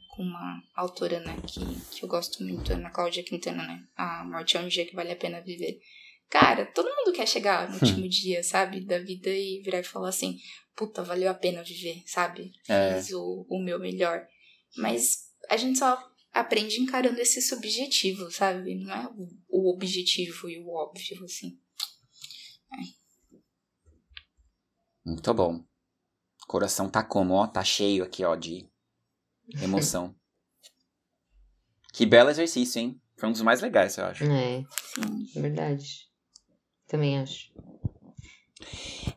com 0.10 0.24
uma 0.24 0.63
autora, 0.76 1.19
né, 1.19 1.38
que, 1.47 1.60
que 1.91 2.04
eu 2.04 2.10
gosto 2.10 2.43
muito, 2.43 2.74
Ana 2.74 2.89
Cláudia 2.89 3.24
Quintana, 3.24 3.63
né? 3.67 3.84
A 3.95 4.24
morte 4.24 4.58
é 4.58 4.60
um 4.60 4.67
dia 4.67 4.86
que 4.86 4.95
vale 4.95 5.12
a 5.12 5.15
pena 5.15 5.39
viver. 5.39 5.80
Cara, 6.30 6.65
todo 6.65 6.95
mundo 6.95 7.13
quer 7.13 7.28
chegar 7.28 7.69
no 7.69 7.76
último 7.80 8.08
dia, 8.10 8.41
sabe, 8.41 8.80
da 8.82 8.97
vida 8.97 9.30
e 9.30 9.62
virar 9.63 9.80
e 9.80 9.84
falar 9.84 10.10
assim, 10.10 10.39
puta, 10.76 11.04
valeu 11.04 11.30
a 11.30 11.36
pena 11.36 11.63
viver, 11.63 12.02
sabe? 12.08 12.52
É. 12.67 12.95
Fiz 12.95 13.12
o, 13.12 13.45
o 13.47 13.63
meu 13.63 13.78
melhor. 13.80 14.26
Mas 14.78 15.30
a 15.50 15.58
gente 15.58 15.78
só 15.78 16.02
aprende 16.34 16.80
encarando 16.80 17.19
esse 17.19 17.41
subjetivo, 17.41 18.32
sabe? 18.32 18.76
Não 18.76 18.93
é 18.93 19.08
o, 19.08 19.28
o 19.50 19.74
objetivo 19.74 20.50
e 20.50 20.58
o 20.60 20.69
óbvio, 20.69 21.24
assim. 21.24 21.60
É. 22.74 23.01
Muito 25.06 25.34
bom. 25.34 25.64
O 26.44 26.48
coração 26.48 26.90
tá 26.90 27.04
como, 27.04 27.34
ó, 27.34 27.48
tá 27.48 27.64
cheio 27.64 28.04
aqui, 28.04 28.24
ó, 28.24 28.36
de 28.36 28.70
emoção. 29.62 30.16
que 31.94 32.06
belo 32.06 32.30
exercício, 32.30 32.80
hein? 32.80 33.02
Foi 33.18 33.30
um 33.30 33.32
dos 33.32 33.42
mais 33.42 33.62
legais, 33.62 33.98
eu 33.98 34.06
acho. 34.06 34.24
É, 34.24 34.64
sim, 34.96 35.42
verdade. 35.42 36.10
Também 36.88 37.20
acho. 37.20 37.52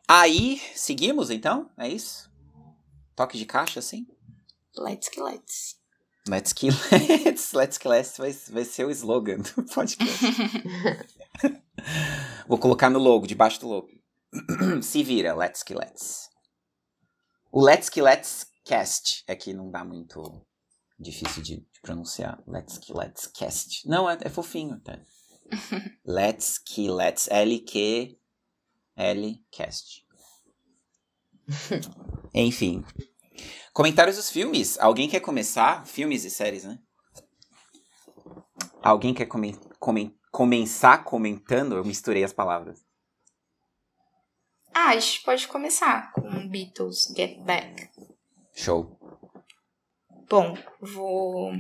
Aí, 0.06 0.60
seguimos 0.74 1.30
então? 1.30 1.70
É 1.78 1.88
isso? 1.88 2.30
Toque 3.16 3.38
de 3.38 3.46
caixa, 3.46 3.78
assim? 3.78 4.06
Let's 4.76 5.08
que 5.08 5.20
let's. 5.20 5.80
Let's 6.28 6.52
que 6.52 6.70
let's. 6.70 7.52
Let's 7.52 7.78
que 7.78 7.88
let's 7.88 8.16
vai, 8.16 8.32
vai 8.32 8.64
ser 8.64 8.86
o 8.86 8.90
slogan 8.90 9.38
do 9.38 9.62
podcast. 9.64 10.24
Vou 12.48 12.58
colocar 12.58 12.90
no 12.90 12.98
logo, 12.98 13.26
debaixo 13.26 13.60
do 13.60 13.68
logo. 13.68 13.88
Se 14.82 15.02
vira, 15.02 15.34
let's 15.34 15.62
que 15.62 15.74
let's. 15.74 16.28
O 17.52 17.64
let's 17.64 17.88
que 17.88 18.02
let's 18.02 18.46
cast 18.64 19.22
é 19.26 19.36
que 19.36 19.52
não 19.52 19.70
dá 19.70 19.84
muito 19.84 20.44
difícil 20.98 21.42
de, 21.42 21.56
de 21.56 21.80
pronunciar. 21.80 22.42
Let's 22.46 22.78
que 22.78 22.92
let's 22.92 23.26
cast. 23.26 23.88
Não, 23.88 24.08
é, 24.08 24.18
é 24.20 24.28
fofinho 24.28 24.74
até. 24.74 25.04
let's 26.04 26.58
que 26.58 26.90
let's. 26.90 27.28
L-Q 27.30 28.18
L-Cast. 28.96 30.06
Enfim. 32.32 32.84
Comentários 33.72 34.16
dos 34.16 34.30
filmes. 34.30 34.78
Alguém 34.78 35.08
quer 35.08 35.20
começar? 35.20 35.84
Filmes 35.86 36.24
e 36.24 36.30
séries, 36.30 36.64
né? 36.64 36.78
Alguém 38.82 39.14
quer 39.14 39.26
come 39.26 39.58
come 39.80 40.16
começar 40.30 41.04
comentando? 41.04 41.76
Eu 41.76 41.84
misturei 41.84 42.22
as 42.22 42.32
palavras. 42.32 42.83
Ah, 44.74 44.90
a 44.90 44.98
gente 44.98 45.22
pode 45.22 45.46
começar 45.46 46.12
com 46.12 46.48
Beatles 46.48 47.12
Get 47.16 47.38
Back. 47.40 47.88
Show. 48.52 48.98
Bom, 50.28 50.56
vou 50.80 51.52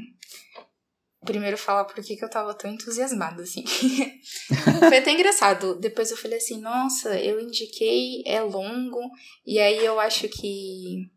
primeiro 1.24 1.56
falar 1.56 1.84
por 1.84 2.02
que, 2.04 2.16
que 2.16 2.24
eu 2.24 2.30
tava 2.30 2.54
tão 2.54 2.70
entusiasmada, 2.70 3.42
assim. 3.42 3.64
Foi 4.88 4.98
até 4.98 5.12
engraçado. 5.12 5.78
Depois 5.80 6.10
eu 6.10 6.16
falei 6.16 6.38
assim, 6.38 6.60
nossa, 6.60 7.18
eu 7.18 7.40
indiquei, 7.40 8.22
é 8.26 8.40
longo, 8.40 9.00
e 9.44 9.58
aí 9.58 9.84
eu 9.84 9.98
acho 9.98 10.28
que. 10.28 11.10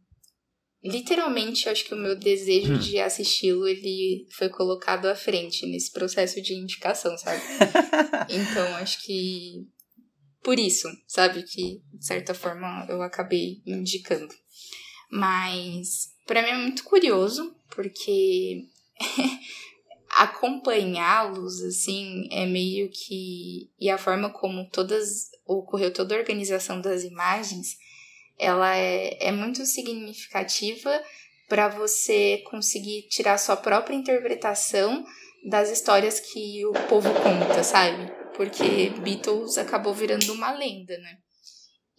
Literalmente, 0.84 1.68
acho 1.68 1.84
que 1.86 1.94
o 1.94 1.98
meu 1.98 2.18
desejo 2.18 2.74
hum. 2.74 2.78
de 2.78 3.00
assisti-lo, 3.00 3.68
ele 3.68 4.26
foi 4.38 4.48
colocado 4.48 5.08
à 5.08 5.16
frente 5.16 5.66
nesse 5.66 5.92
processo 5.92 6.42
de 6.42 6.54
indicação, 6.54 7.18
sabe? 7.18 7.42
então, 8.30 8.76
acho 8.78 9.04
que. 9.04 9.68
Por 10.48 10.58
isso, 10.58 10.88
sabe? 11.06 11.44
Que, 11.44 11.82
de 11.92 12.06
certa 12.06 12.34
forma, 12.34 12.86
eu 12.88 13.02
acabei 13.02 13.62
indicando. 13.66 14.34
Mas, 15.12 16.14
para 16.26 16.42
mim 16.42 16.48
é 16.48 16.58
muito 16.58 16.86
curioso, 16.86 17.54
porque 17.76 18.64
acompanhá-los, 20.10 21.62
assim, 21.64 22.30
é 22.32 22.46
meio 22.46 22.90
que. 22.90 23.70
E 23.78 23.90
a 23.90 23.98
forma 23.98 24.30
como 24.30 24.70
todas. 24.70 25.30
ocorreu 25.46 25.92
toda 25.94 26.16
a 26.16 26.20
organização 26.20 26.80
das 26.80 27.04
imagens, 27.04 27.76
ela 28.40 28.74
é, 28.74 29.28
é 29.28 29.34
muito 29.34 29.66
significativa 29.66 31.04
para 31.50 31.68
você 31.68 32.42
conseguir 32.50 33.02
tirar 33.10 33.38
sua 33.38 33.58
própria 33.58 33.98
interpretação 33.98 35.06
das 35.46 35.70
histórias 35.70 36.22
que 36.22 36.66
o 36.66 36.72
povo 36.88 37.10
conta, 37.16 37.62
sabe? 37.66 38.17
Porque 38.38 38.92
Beatles 39.02 39.58
acabou 39.58 39.94
virando 39.94 40.32
uma 40.32 40.52
lenda, 40.52 40.98
né? 41.00 41.18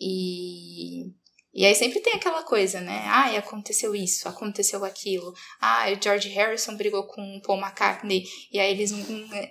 E 0.01 1.13
e 1.59 1.67
aí 1.67 1.75
sempre 1.75 1.99
tem 1.99 2.13
aquela 2.13 2.45
coisa, 2.45 2.81
né? 2.81 3.03
Ah, 3.07 3.37
aconteceu 3.37 3.93
isso, 3.93 4.29
aconteceu 4.29 4.85
aquilo. 4.85 5.35
Ah, 5.61 5.87
o 5.91 6.01
George 6.01 6.29
Harrison 6.29 6.77
brigou 6.77 7.05
com 7.09 7.21
o 7.37 7.43
Paul 7.43 7.59
McCartney. 7.59 8.25
E 8.53 8.61
aí 8.61 8.71
eles. 8.71 8.93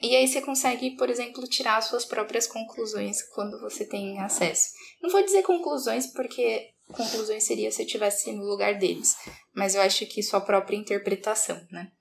E 0.02 0.16
aí 0.16 0.26
você 0.26 0.42
consegue, 0.42 0.92
por 0.92 1.10
exemplo, 1.10 1.46
tirar 1.48 1.82
suas 1.82 2.06
próprias 2.06 2.48
conclusões 2.48 3.22
quando 3.34 3.60
você 3.60 3.84
tem 3.84 4.20
acesso. 4.20 4.70
Não 5.02 5.10
vou 5.10 5.22
dizer 5.22 5.44
conclusões, 5.44 6.08
porque 6.14 6.70
conclusões 6.94 7.44
seria 7.44 7.70
se 7.72 7.82
eu 7.82 7.86
estivesse 7.86 8.32
no 8.32 8.46
lugar 8.46 8.76
deles. 8.76 9.16
Mas 9.54 9.76
eu 9.76 9.82
acho 9.82 10.06
que 10.06 10.24
sua 10.24 10.40
própria 10.40 10.78
interpretação, 10.78 11.60
né? 11.70 11.92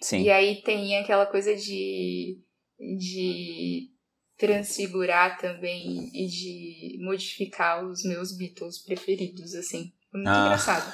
Sim. 0.00 0.22
E 0.22 0.30
aí 0.30 0.62
tem 0.62 0.96
aquela 0.96 1.26
coisa 1.26 1.54
de. 1.54 2.38
de 2.78 3.90
transfigurar 4.40 5.38
também 5.38 6.10
e 6.14 6.26
de 6.26 6.98
modificar 7.04 7.84
os 7.84 8.02
meus 8.02 8.34
Beatles 8.34 8.78
preferidos, 8.78 9.54
assim. 9.54 9.92
Foi 10.10 10.20
muito 10.20 10.30
ah. 10.30 10.46
engraçado. 10.46 10.92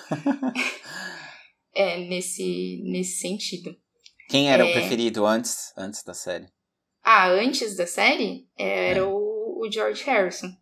é, 1.73 1.99
nesse, 2.09 2.83
nesse 2.85 3.21
sentido. 3.21 3.75
Quem 4.29 4.51
era 4.51 4.67
é... 4.67 4.71
o 4.71 4.73
preferido 4.73 5.25
antes, 5.25 5.73
antes 5.77 6.03
da 6.03 6.13
série? 6.13 6.49
Ah, 7.05 7.29
antes 7.29 7.77
da 7.77 7.87
série 7.87 8.49
era 8.59 8.99
é. 8.99 9.03
o, 9.03 9.61
o 9.63 9.71
George 9.71 10.03
Harrison. 10.03 10.53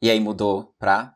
E 0.00 0.10
aí 0.10 0.18
mudou 0.18 0.74
pra? 0.78 1.14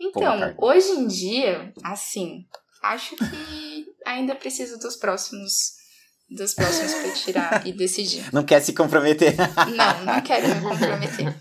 Então, 0.00 0.54
hoje 0.58 0.88
em 0.92 1.06
dia, 1.06 1.74
assim, 1.82 2.46
acho 2.82 3.16
que 3.16 3.86
ainda 4.06 4.34
preciso 4.34 4.78
dos 4.78 4.96
próximos 4.96 5.83
dos 6.34 6.54
próximos 6.54 6.94
pra 6.94 7.12
tirar 7.12 7.66
e 7.66 7.72
decidir. 7.72 8.32
Não 8.32 8.44
quer 8.44 8.60
se 8.60 8.72
comprometer? 8.72 9.34
não, 9.76 10.04
não 10.04 10.20
quero 10.20 10.48
me 10.48 10.60
comprometer. 10.60 11.34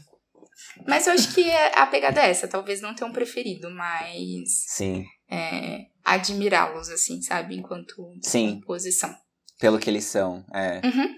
Mas 0.87 1.07
eu 1.07 1.13
acho 1.13 1.33
que 1.33 1.49
é, 1.49 1.77
a 1.77 1.85
pegada 1.85 2.21
é 2.21 2.29
essa, 2.29 2.47
talvez 2.47 2.81
não 2.81 2.95
ter 2.95 3.05
um 3.05 3.11
preferido, 3.11 3.69
mas. 3.69 4.65
Sim. 4.67 5.05
É, 5.29 5.85
admirá-los, 6.03 6.89
assim, 6.89 7.21
sabe? 7.21 7.55
Enquanto 7.55 7.95
Sim. 8.21 8.55
composição. 8.55 9.15
Pelo 9.59 9.79
que 9.79 9.89
eles 9.89 10.03
são, 10.05 10.45
é. 10.53 10.81
Uhum. 10.85 11.15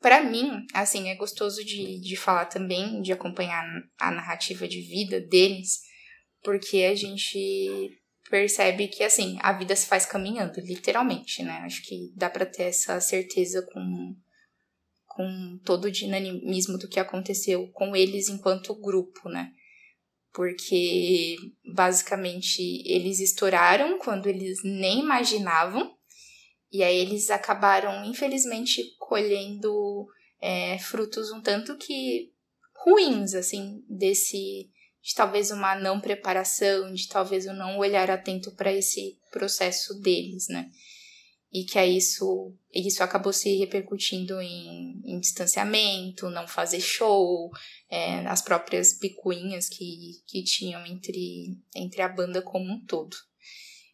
Pra 0.00 0.22
mim, 0.22 0.64
assim, 0.72 1.10
é 1.10 1.14
gostoso 1.14 1.64
de, 1.64 2.00
de 2.00 2.16
falar 2.16 2.46
também, 2.46 3.02
de 3.02 3.12
acompanhar 3.12 3.64
a 3.98 4.10
narrativa 4.10 4.66
de 4.66 4.80
vida 4.80 5.20
deles, 5.20 5.80
porque 6.42 6.84
a 6.84 6.94
gente 6.94 7.90
percebe 8.30 8.86
que, 8.86 9.02
assim, 9.02 9.36
a 9.40 9.52
vida 9.52 9.74
se 9.74 9.86
faz 9.86 10.06
caminhando, 10.06 10.60
literalmente, 10.60 11.42
né? 11.42 11.58
Acho 11.64 11.82
que 11.82 12.12
dá 12.14 12.30
para 12.30 12.46
ter 12.46 12.62
essa 12.62 13.00
certeza 13.00 13.60
com, 13.72 14.16
com 15.04 15.60
todo 15.64 15.86
o 15.86 15.90
dinamismo 15.90 16.78
do 16.78 16.88
que 16.88 17.00
aconteceu 17.00 17.68
com 17.72 17.94
eles 17.96 18.28
enquanto 18.28 18.80
grupo, 18.80 19.28
né? 19.28 19.52
Porque, 20.32 21.36
basicamente, 21.74 22.62
eles 22.86 23.18
estouraram 23.18 23.98
quando 23.98 24.28
eles 24.28 24.60
nem 24.62 25.00
imaginavam, 25.00 25.92
e 26.72 26.84
aí 26.84 26.96
eles 26.96 27.30
acabaram, 27.30 28.04
infelizmente, 28.04 28.94
colhendo 28.96 30.06
é, 30.40 30.78
frutos 30.78 31.32
um 31.32 31.40
tanto 31.40 31.76
que 31.76 32.30
ruins, 32.84 33.34
assim, 33.34 33.84
desse 33.88 34.70
de 35.02 35.14
talvez 35.14 35.50
uma 35.50 35.74
não 35.74 36.00
preparação, 36.00 36.92
de 36.92 37.08
talvez 37.08 37.46
um 37.46 37.54
não 37.54 37.78
olhar 37.78 38.10
atento 38.10 38.52
para 38.52 38.72
esse 38.72 39.18
processo 39.30 39.98
deles, 40.00 40.46
né? 40.48 40.70
E 41.52 41.64
que 41.64 41.78
aí 41.78 41.96
isso, 41.96 42.54
isso 42.72 43.02
acabou 43.02 43.32
se 43.32 43.56
repercutindo 43.56 44.40
em, 44.40 45.02
em 45.04 45.18
distanciamento, 45.18 46.30
não 46.30 46.46
fazer 46.46 46.80
show, 46.80 47.50
é, 47.90 48.24
as 48.26 48.40
próprias 48.40 48.92
picuinhas 48.92 49.68
que, 49.68 50.22
que 50.28 50.44
tinham 50.44 50.86
entre, 50.86 51.58
entre 51.74 52.02
a 52.02 52.08
banda 52.08 52.40
como 52.40 52.72
um 52.72 52.84
todo. 52.84 53.16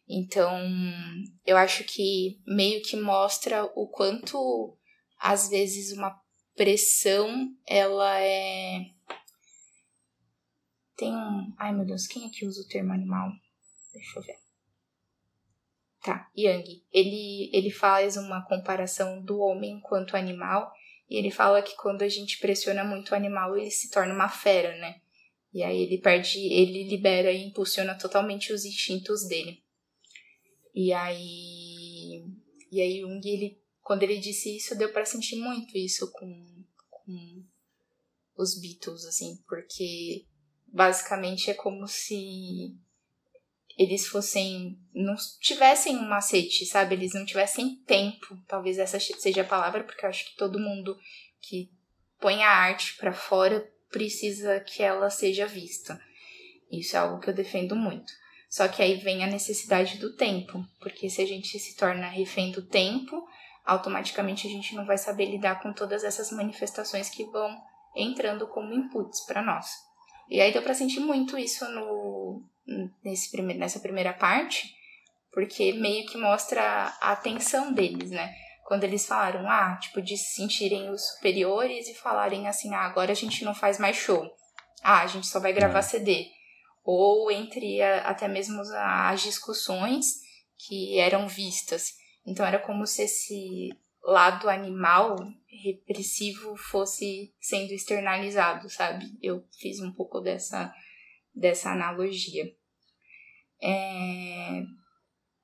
Então, 0.07 0.61
eu 1.45 1.57
acho 1.57 1.83
que 1.83 2.39
meio 2.45 2.81
que 2.83 2.95
mostra 2.95 3.65
o 3.75 3.87
quanto, 3.87 4.77
às 5.19 5.49
vezes, 5.49 5.91
uma 5.91 6.15
pressão, 6.55 7.49
ela 7.65 8.19
é 8.21 8.85
tem 10.97 11.15
um. 11.15 11.53
Ai 11.57 11.73
meu 11.73 11.85
Deus, 11.85 12.07
quem 12.07 12.25
é 12.25 12.29
que 12.29 12.45
usa 12.45 12.61
o 12.61 12.67
termo 12.67 12.91
animal? 12.91 13.31
Deixa 13.93 14.19
eu 14.19 14.23
ver. 14.23 14.35
Tá, 16.01 16.29
Yang. 16.35 16.83
Ele, 16.91 17.49
ele 17.53 17.71
faz 17.71 18.17
uma 18.17 18.41
comparação 18.45 19.21
do 19.21 19.39
homem 19.39 19.77
enquanto 19.77 20.17
animal. 20.17 20.73
E 21.09 21.15
ele 21.15 21.31
fala 21.31 21.61
que 21.61 21.75
quando 21.77 22.01
a 22.01 22.09
gente 22.09 22.39
pressiona 22.39 22.83
muito 22.83 23.11
o 23.11 23.15
animal, 23.15 23.55
ele 23.55 23.71
se 23.71 23.89
torna 23.89 24.13
uma 24.13 24.27
fera, 24.27 24.75
né? 24.77 24.99
E 25.53 25.63
aí 25.63 25.81
ele 25.81 25.99
perde, 25.99 26.39
ele 26.39 26.83
libera 26.83 27.31
e 27.31 27.45
impulsiona 27.45 27.97
totalmente 27.97 28.51
os 28.51 28.65
instintos 28.65 29.25
dele. 29.27 29.63
E 30.73 30.91
aí. 30.91 32.25
E 32.71 32.81
aí 32.81 32.99
Jung, 32.99 33.21
ele, 33.25 33.61
quando 33.81 34.03
ele 34.03 34.17
disse 34.17 34.57
isso, 34.57 34.77
deu 34.77 34.91
para 34.91 35.05
sentir 35.05 35.37
muito 35.37 35.77
isso 35.77 36.11
com, 36.11 36.63
com 36.89 37.43
os 38.35 38.59
Beatles, 38.59 39.05
assim, 39.05 39.41
porque 39.47 40.25
basicamente 40.67 41.49
é 41.49 41.53
como 41.53 41.87
se 41.87 42.75
eles 43.77 44.07
fossem 44.07 44.77
não 44.93 45.15
tivessem 45.39 45.95
um 45.97 46.07
macete, 46.07 46.65
sabe? 46.65 46.95
Eles 46.95 47.13
não 47.13 47.25
tivessem 47.25 47.75
tempo. 47.85 48.37
Talvez 48.47 48.79
essa 48.79 48.99
seja 48.99 49.41
a 49.41 49.45
palavra, 49.45 49.83
porque 49.83 50.03
eu 50.03 50.09
acho 50.09 50.25
que 50.25 50.35
todo 50.35 50.59
mundo 50.59 50.97
que 51.39 51.69
põe 52.19 52.43
a 52.43 52.49
arte 52.49 52.95
para 52.97 53.13
fora 53.13 53.71
precisa 53.91 54.59
que 54.59 54.81
ela 54.81 55.09
seja 55.09 55.45
vista. 55.45 55.99
Isso 56.71 56.95
é 56.95 56.99
algo 56.99 57.19
que 57.19 57.29
eu 57.29 57.33
defendo 57.33 57.75
muito. 57.75 58.11
Só 58.49 58.67
que 58.67 58.81
aí 58.81 58.95
vem 58.95 59.23
a 59.23 59.27
necessidade 59.27 59.97
do 59.97 60.15
tempo, 60.15 60.65
porque 60.79 61.09
se 61.09 61.21
a 61.21 61.25
gente 61.25 61.59
se 61.59 61.75
torna 61.75 62.07
refém 62.07 62.51
do 62.51 62.65
tempo, 62.65 63.27
automaticamente 63.65 64.47
a 64.47 64.49
gente 64.49 64.73
não 64.73 64.85
vai 64.85 64.97
saber 64.97 65.25
lidar 65.25 65.61
com 65.61 65.73
todas 65.73 66.03
essas 66.03 66.31
manifestações 66.31 67.09
que 67.09 67.25
vão 67.25 67.55
entrando 67.95 68.47
como 68.47 68.73
inputs 68.73 69.25
para 69.25 69.41
nós. 69.41 69.86
E 70.29 70.41
aí 70.41 70.51
deu 70.51 70.61
pra 70.61 70.73
sentir 70.73 70.99
muito 70.99 71.37
isso 71.37 71.67
no, 71.69 72.41
nesse 73.03 73.31
prime 73.31 73.53
nessa 73.53 73.79
primeira 73.79 74.13
parte, 74.13 74.75
porque 75.31 75.73
meio 75.73 76.05
que 76.05 76.17
mostra 76.17 76.61
a 77.01 77.11
atenção 77.11 77.71
deles, 77.71 78.11
né? 78.11 78.33
Quando 78.65 78.83
eles 78.83 79.05
falaram, 79.05 79.49
ah, 79.49 79.77
tipo, 79.81 80.01
de 80.01 80.17
se 80.17 80.35
sentirem 80.35 80.89
os 80.89 81.01
superiores 81.09 81.87
e 81.87 81.93
falarem 81.93 82.47
assim, 82.47 82.73
ah, 82.73 82.81
agora 82.81 83.11
a 83.11 83.15
gente 83.15 83.45
não 83.45 83.55
faz 83.55 83.79
mais 83.79 83.95
show. 83.95 84.29
Ah, 84.83 85.01
a 85.01 85.07
gente 85.07 85.27
só 85.27 85.39
vai 85.39 85.53
gravar 85.53 85.81
CD. 85.81 86.27
Ou 86.83 87.31
entre 87.31 87.81
a, 87.81 88.09
até 88.09 88.27
mesmo 88.27 88.61
as 88.61 89.21
discussões 89.21 90.05
que 90.57 90.99
eram 90.99 91.27
vistas. 91.27 91.93
Então 92.25 92.45
era 92.45 92.59
como 92.59 92.85
se 92.85 93.03
esse 93.03 93.69
lado 94.07 94.49
animal 94.49 95.17
repressivo 95.49 96.55
fosse 96.55 97.33
sendo 97.39 97.73
externalizado, 97.73 98.69
sabe? 98.69 99.05
Eu 99.21 99.45
fiz 99.59 99.81
um 99.81 99.91
pouco 99.91 100.21
dessa, 100.21 100.73
dessa 101.35 101.71
analogia. 101.71 102.45
É... 103.61 104.63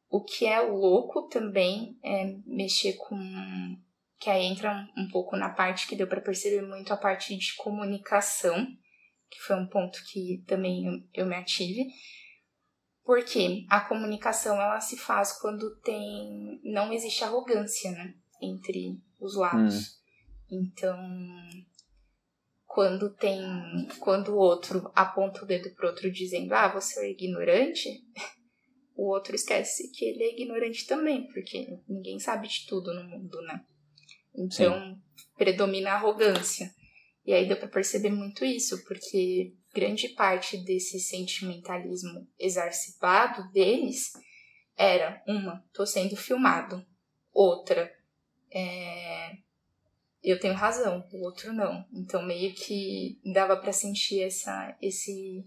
O 0.10 0.24
que 0.24 0.46
é 0.46 0.62
louco 0.62 1.28
também 1.28 1.98
é 2.04 2.38
mexer 2.46 2.94
com. 2.94 3.18
que 4.20 4.30
aí 4.30 4.46
entra 4.46 4.88
um, 4.96 5.10
pouco 5.10 5.36
na 5.36 5.50
parte 5.50 5.88
que 5.88 5.96
deu 5.96 6.08
para 6.08 6.22
perceber 6.22 6.62
muito 6.62 6.94
a 6.94 6.98
parte 6.98 7.36
de 7.36 7.56
comunicação, 7.56 8.66
que 9.30 9.40
foi 9.40 9.56
um 9.58 9.68
ponto 9.68 10.00
que 10.06 10.44
também 10.48 10.86
eu, 10.86 10.94
eu 11.14 11.26
me 11.26 11.36
ative. 11.36 11.88
Porque 13.04 13.66
a 13.70 13.82
comunicação 13.82 14.62
ela 14.62 14.80
se 14.80 14.96
faz 14.96 15.34
quando 15.42 15.76
tem 15.82 16.62
não 16.64 16.94
existe 16.94 17.24
arrogância, 17.24 17.92
né, 17.92 18.14
entre 18.44 19.00
os 19.20 19.36
lados. 19.36 20.00
Hum. 20.52 20.62
Então, 20.62 20.98
quando 22.66 23.10
tem, 23.12 23.40
quando 24.00 24.34
o 24.34 24.38
outro 24.38 24.92
aponta 24.96 25.44
o 25.44 25.48
dedo 25.48 25.74
pro 25.76 25.88
outro 25.88 26.12
dizendo, 26.12 26.54
ah, 26.54 26.74
você 26.74 27.06
é 27.06 27.12
ignorante, 27.12 27.90
o 28.96 29.12
outro 29.12 29.36
esquece 29.36 29.92
que 29.92 30.06
ele 30.06 30.24
é 30.24 30.34
ignorante 30.34 30.86
também, 30.86 31.28
porque 31.28 31.80
ninguém 31.88 32.20
sabe 32.20 32.48
de 32.48 32.66
tudo 32.68 32.94
no 32.94 33.04
mundo, 33.04 33.42
né? 33.44 33.64
Então, 34.36 34.74
Sim. 34.80 35.02
predomina 35.38 35.92
a 35.92 35.96
arrogância. 35.96 36.74
E 37.26 37.32
aí 37.32 37.48
deu 37.48 37.58
para 37.58 37.68
perceber 37.68 38.10
muito 38.10 38.44
isso, 38.44 38.84
porque 38.86 39.54
grande 39.74 40.10
parte 40.10 40.58
desse 40.58 41.00
sentimentalismo 41.00 42.28
exacerbado 42.38 43.50
deles 43.52 44.12
era 44.76 45.24
uma, 45.28 45.64
tô 45.72 45.86
sendo 45.86 46.16
filmado, 46.16 46.86
outra, 47.32 47.93
é, 48.54 49.38
eu 50.24 50.40
tenho 50.40 50.54
razão, 50.54 51.06
o 51.12 51.26
outro 51.26 51.52
não. 51.52 51.86
Então 51.94 52.22
meio 52.24 52.54
que 52.54 53.20
dava 53.34 53.58
para 53.58 53.74
sentir 53.74 54.22
essa 54.22 54.78
esse 54.82 55.46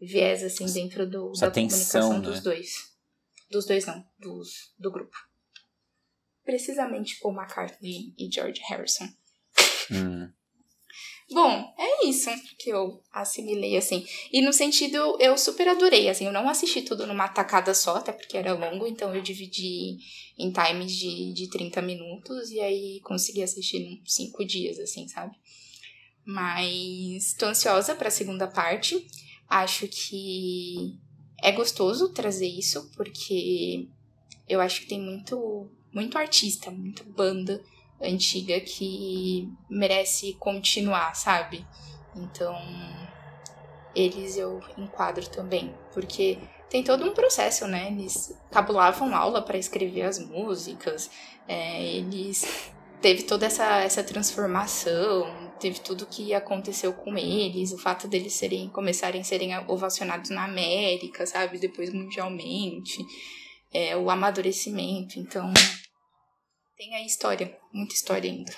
viés 0.00 0.42
assim 0.42 0.66
dentro 0.72 1.08
do, 1.08 1.30
essa 1.32 1.46
da 1.46 1.52
tensão, 1.52 2.00
comunicação 2.00 2.18
né? 2.18 2.24
dos 2.24 2.42
dois. 2.42 2.96
Dos 3.50 3.66
dois 3.66 3.86
não, 3.86 4.04
dos, 4.18 4.74
do 4.78 4.90
grupo. 4.90 5.16
Precisamente 6.44 7.18
Paul 7.20 7.34
McCartney 7.34 8.14
e 8.18 8.30
George 8.32 8.60
Harrison. 8.68 9.08
Hum. 9.90 10.32
Bom, 11.28 11.74
é 11.76 12.06
isso 12.06 12.30
que 12.56 12.70
eu 12.70 13.02
assimilei, 13.12 13.76
assim. 13.76 14.06
E 14.32 14.40
no 14.40 14.52
sentido, 14.52 15.16
eu 15.18 15.36
super 15.36 15.66
adorei, 15.68 16.08
assim. 16.08 16.26
Eu 16.26 16.32
não 16.32 16.48
assisti 16.48 16.82
tudo 16.82 17.04
numa 17.06 17.26
tacada 17.28 17.74
só, 17.74 17.96
até 17.96 18.12
porque 18.12 18.36
era 18.36 18.54
longo, 18.54 18.86
então 18.86 19.14
eu 19.14 19.20
dividi 19.20 19.98
em 20.38 20.52
times 20.52 20.92
de, 20.92 21.32
de 21.32 21.50
30 21.50 21.82
minutos 21.82 22.50
e 22.50 22.60
aí 22.60 23.00
consegui 23.02 23.42
assistir 23.42 23.78
em 23.78 24.00
5 24.06 24.44
dias, 24.44 24.78
assim, 24.78 25.08
sabe? 25.08 25.34
Mas 26.24 27.34
tô 27.34 27.46
ansiosa 27.46 27.96
pra 27.96 28.10
segunda 28.10 28.46
parte. 28.46 29.04
Acho 29.48 29.88
que 29.88 30.96
é 31.42 31.50
gostoso 31.50 32.12
trazer 32.12 32.48
isso, 32.48 32.88
porque 32.96 33.88
eu 34.48 34.60
acho 34.60 34.82
que 34.82 34.88
tem 34.88 35.00
muito, 35.00 35.70
muito 35.92 36.16
artista, 36.16 36.70
muita 36.70 37.02
banda 37.02 37.60
antiga 38.00 38.60
que 38.60 39.50
merece 39.68 40.34
continuar, 40.34 41.14
sabe? 41.14 41.66
Então, 42.14 42.56
eles 43.94 44.36
eu 44.36 44.60
enquadro 44.76 45.26
também, 45.28 45.74
porque 45.92 46.38
tem 46.68 46.82
todo 46.82 47.04
um 47.04 47.14
processo, 47.14 47.66
né? 47.66 47.88
Eles 47.90 48.36
cabulavam 48.50 49.14
aula 49.14 49.40
para 49.42 49.58
escrever 49.58 50.02
as 50.02 50.18
músicas, 50.18 51.10
é, 51.48 51.82
eles 51.84 52.70
teve 53.00 53.22
toda 53.22 53.46
essa, 53.46 53.78
essa 53.78 54.02
transformação, 54.02 55.52
teve 55.60 55.80
tudo 55.80 56.06
que 56.06 56.34
aconteceu 56.34 56.92
com 56.92 57.16
eles, 57.16 57.72
o 57.72 57.78
fato 57.78 58.08
deles 58.08 58.32
serem 58.32 58.68
começarem 58.68 59.20
a 59.20 59.24
serem 59.24 59.56
ovacionados 59.68 60.30
na 60.30 60.44
América, 60.44 61.26
sabe, 61.26 61.58
depois 61.58 61.92
mundialmente, 61.92 63.04
é, 63.72 63.96
o 63.96 64.10
amadurecimento, 64.10 65.18
então 65.18 65.52
tem 66.76 66.94
a 66.94 67.04
história, 67.04 67.58
muita 67.72 67.94
história 67.94 68.30
ainda. 68.30 68.52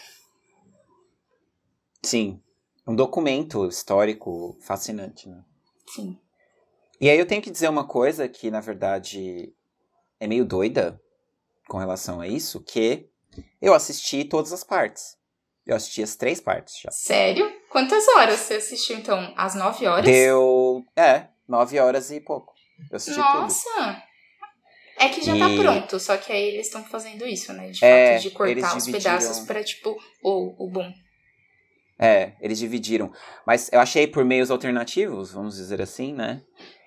Sim, 2.02 2.42
um 2.86 2.94
documento 2.94 3.66
histórico 3.66 4.56
fascinante, 4.60 5.28
né? 5.28 5.42
Sim. 5.94 6.18
E 7.00 7.08
aí 7.08 7.18
eu 7.18 7.26
tenho 7.26 7.42
que 7.42 7.50
dizer 7.50 7.68
uma 7.68 7.86
coisa 7.86 8.28
que, 8.28 8.50
na 8.50 8.60
verdade, 8.60 9.54
é 10.18 10.26
meio 10.26 10.44
doida 10.44 11.00
com 11.68 11.78
relação 11.78 12.20
a 12.20 12.26
isso, 12.26 12.62
que 12.62 13.08
eu 13.60 13.72
assisti 13.72 14.24
todas 14.24 14.52
as 14.52 14.64
partes. 14.64 15.16
Eu 15.66 15.76
assisti 15.76 16.02
as 16.02 16.16
três 16.16 16.40
partes 16.40 16.80
já. 16.80 16.90
Sério? 16.90 17.46
Quantas 17.68 18.08
horas 18.08 18.40
você 18.40 18.54
assistiu, 18.54 18.96
então? 18.96 19.32
Às 19.36 19.54
nove 19.54 19.86
horas? 19.86 20.06
Deu. 20.06 20.82
É, 20.96 21.28
nove 21.46 21.78
horas 21.78 22.10
e 22.10 22.20
pouco. 22.20 22.54
Eu 22.90 22.96
assisti 22.96 23.20
Nossa! 23.20 23.68
tudo. 23.70 24.07
É 24.98 25.08
que 25.08 25.24
já 25.24 25.32
tá 25.38 25.48
e... 25.48 25.56
tá 25.56 25.62
pronto, 25.62 26.00
só 26.00 26.16
que 26.16 26.32
aí 26.32 26.48
eles 26.48 26.66
estão 26.66 26.84
fazendo 26.84 27.24
isso, 27.26 27.52
né? 27.52 27.70
De 27.70 27.84
é, 27.84 28.14
fato, 28.14 28.22
de 28.22 28.30
cortar 28.30 28.76
os 28.76 28.86
pedaços 28.86 29.40
pra, 29.46 29.62
tipo, 29.62 29.96
o, 30.22 30.64
o 30.64 30.68
bom. 30.68 30.92
É, 31.98 32.32
eles 32.40 32.58
dividiram. 32.58 33.12
Mas 33.46 33.70
eu 33.72 33.80
achei 33.80 34.06
por 34.06 34.24
meios 34.24 34.50
alternativos, 34.50 35.32
vamos 35.32 35.56
dizer 35.56 35.80
assim, 35.82 36.12
né? 36.12 36.42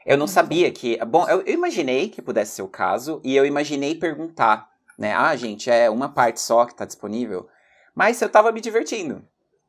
Eu 0.06 0.18
não 0.18 0.28
sabia 0.28 0.72
que. 0.72 0.98
Bom, 1.06 1.28
eu, 1.28 1.42
eu 1.42 1.54
imaginei 1.54 2.10
que 2.10 2.22
pudesse 2.22 2.56
ser 2.56 2.62
o 2.62 2.68
caso, 2.68 3.22
e 3.24 3.36
eu 3.36 3.46
imaginei 3.46 3.96
perguntar, 3.96 4.70
né? 4.98 5.14
Ah, 5.14 5.36
gente, 5.36 5.70
é 5.70 5.90
uma 5.90 6.10
parte 6.10 6.40
só 6.40 6.66
que 6.66 6.76
tá 6.76 6.86
disponível. 6.86 7.48
Mas 7.94 8.22
eu 8.22 8.30
tava 8.30 8.52
me 8.52 8.62
divertindo. 8.62 9.26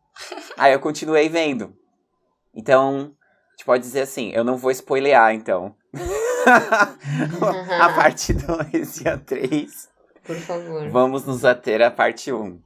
Aí 0.56 0.72
eu 0.72 0.80
continuei 0.80 1.28
vendo. 1.28 1.76
Então, 2.54 3.14
a 3.48 3.50
gente 3.52 3.64
pode 3.64 3.82
dizer 3.82 4.02
assim, 4.02 4.30
eu 4.30 4.44
não 4.44 4.56
vou 4.56 4.70
spoilear, 4.70 5.34
então. 5.34 5.74
A 6.46 7.92
parte 7.94 8.32
2 8.32 9.00
e 9.00 9.08
a 9.08 9.18
3. 9.18 9.88
Por 10.24 10.36
favor. 10.36 10.88
Vamos 10.90 11.24
nos 11.24 11.44
ater 11.44 11.82
à 11.82 11.90
parte 11.90 12.32
1. 12.32 12.42
Um. 12.42 12.60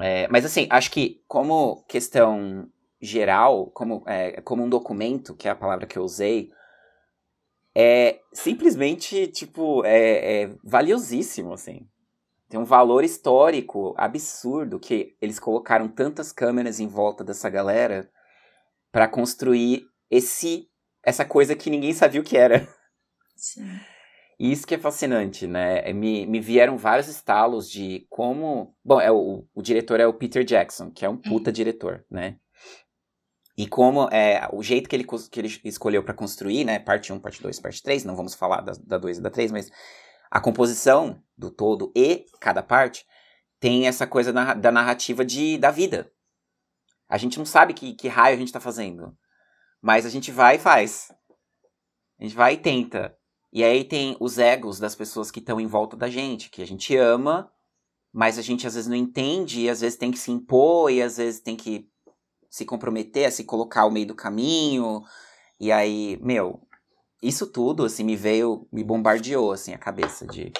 É, 0.00 0.26
mas 0.28 0.44
assim, 0.44 0.66
acho 0.70 0.90
que 0.90 1.22
como 1.28 1.84
questão 1.88 2.68
geral, 3.00 3.66
como, 3.72 4.02
é, 4.06 4.40
como 4.40 4.62
um 4.62 4.68
documento, 4.68 5.34
que 5.34 5.48
é 5.48 5.50
a 5.50 5.56
palavra 5.56 5.86
que 5.86 5.98
eu 5.98 6.02
usei, 6.02 6.50
é 7.74 8.20
simplesmente, 8.32 9.26
tipo, 9.28 9.84
é, 9.84 10.42
é 10.42 10.50
valiosíssimo, 10.62 11.52
assim. 11.52 11.86
Tem 12.48 12.60
um 12.60 12.64
valor 12.64 13.02
histórico 13.02 13.94
absurdo 13.96 14.78
que 14.78 15.16
eles 15.20 15.40
colocaram 15.40 15.88
tantas 15.88 16.32
câmeras 16.32 16.80
em 16.80 16.86
volta 16.86 17.24
dessa 17.24 17.48
galera 17.48 18.10
para 18.92 19.08
construir 19.08 19.86
esse 20.10 20.68
essa 21.04 21.24
coisa 21.24 21.54
que 21.54 21.70
ninguém 21.70 21.92
sabia 21.92 22.20
o 22.20 22.24
que 22.24 22.36
era. 22.36 22.68
Sim. 23.36 23.80
E 24.38 24.50
isso 24.50 24.66
que 24.66 24.74
é 24.74 24.78
fascinante, 24.78 25.46
né? 25.46 25.88
É, 25.88 25.92
me, 25.92 26.26
me 26.26 26.40
vieram 26.40 26.76
vários 26.76 27.08
estalos 27.08 27.70
de 27.70 28.06
como. 28.10 28.74
Bom, 28.84 29.00
é 29.00 29.10
o, 29.10 29.46
o 29.54 29.62
diretor 29.62 30.00
é 30.00 30.06
o 30.06 30.14
Peter 30.14 30.42
Jackson, 30.44 30.90
que 30.90 31.04
é 31.04 31.08
um 31.08 31.16
puta 31.16 31.50
uhum. 31.50 31.54
diretor, 31.54 32.04
né? 32.10 32.36
E 33.56 33.66
como 33.66 34.08
é 34.10 34.48
o 34.52 34.62
jeito 34.62 34.88
que 34.88 34.96
ele, 34.96 35.04
que 35.04 35.40
ele 35.40 35.60
escolheu 35.64 36.02
para 36.02 36.14
construir, 36.14 36.64
né? 36.64 36.78
Parte 36.78 37.12
1, 37.12 37.20
parte 37.20 37.42
2, 37.42 37.60
parte 37.60 37.82
3, 37.82 38.04
não 38.04 38.16
vamos 38.16 38.34
falar 38.34 38.62
da, 38.62 38.72
da 38.84 38.98
2 38.98 39.18
e 39.18 39.20
da 39.20 39.30
3, 39.30 39.52
mas 39.52 39.70
a 40.30 40.40
composição 40.40 41.22
do 41.36 41.50
todo 41.50 41.92
e 41.94 42.24
cada 42.40 42.62
parte 42.62 43.04
tem 43.60 43.86
essa 43.86 44.06
coisa 44.06 44.32
na, 44.32 44.54
da 44.54 44.72
narrativa 44.72 45.24
de, 45.24 45.58
da 45.58 45.70
vida. 45.70 46.10
A 47.08 47.18
gente 47.18 47.38
não 47.38 47.44
sabe 47.44 47.74
que, 47.74 47.92
que 47.94 48.08
raio 48.08 48.34
a 48.34 48.38
gente 48.38 48.48
está 48.48 48.58
fazendo, 48.58 49.14
mas 49.82 50.06
a 50.06 50.08
gente 50.08 50.30
vai 50.30 50.56
e 50.56 50.60
faz. 50.60 51.12
A 52.20 52.22
gente 52.22 52.36
vai 52.36 52.54
e 52.54 52.58
tenta. 52.58 53.16
E 53.52 53.64
aí 53.64 53.84
tem 53.84 54.16
os 54.20 54.38
egos 54.38 54.78
das 54.78 54.94
pessoas 54.94 55.30
que 55.30 55.40
estão 55.40 55.60
em 55.60 55.66
volta 55.66 55.96
da 55.96 56.08
gente, 56.08 56.48
que 56.48 56.62
a 56.62 56.66
gente 56.66 56.96
ama, 56.96 57.52
mas 58.12 58.38
a 58.38 58.42
gente 58.42 58.66
às 58.66 58.74
vezes 58.74 58.88
não 58.88 58.96
entende, 58.96 59.62
e 59.62 59.68
às 59.68 59.80
vezes 59.80 59.98
tem 59.98 60.10
que 60.10 60.18
se 60.18 60.30
impor, 60.30 60.90
e 60.90 61.02
às 61.02 61.16
vezes 61.16 61.40
tem 61.40 61.56
que 61.56 61.90
se 62.48 62.64
comprometer 62.64 63.26
a 63.26 63.30
se 63.30 63.44
colocar 63.44 63.82
ao 63.82 63.90
meio 63.90 64.06
do 64.06 64.14
caminho. 64.14 65.02
E 65.58 65.72
aí, 65.72 66.18
meu, 66.22 66.60
isso 67.22 67.46
tudo, 67.46 67.84
assim, 67.84 68.04
me 68.04 68.16
veio, 68.16 68.68
me 68.72 68.84
bombardeou, 68.84 69.52
assim, 69.52 69.72
a 69.74 69.78
cabeça 69.78 70.26
de. 70.26 70.52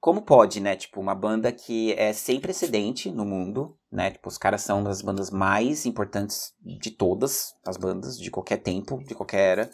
Como 0.00 0.22
pode, 0.22 0.60
né? 0.60 0.76
Tipo, 0.76 1.00
uma 1.00 1.14
banda 1.14 1.50
que 1.50 1.92
é 1.94 2.12
sem 2.12 2.40
precedente 2.40 3.10
no 3.10 3.24
mundo, 3.24 3.76
né? 3.90 4.12
Tipo, 4.12 4.28
os 4.28 4.38
caras 4.38 4.62
são 4.62 4.82
das 4.82 5.02
bandas 5.02 5.30
mais 5.30 5.86
importantes 5.86 6.52
de 6.60 6.90
todas 6.92 7.52
as 7.66 7.76
bandas, 7.76 8.16
de 8.16 8.30
qualquer 8.30 8.58
tempo, 8.58 9.02
de 9.04 9.14
qualquer 9.14 9.40
era. 9.40 9.70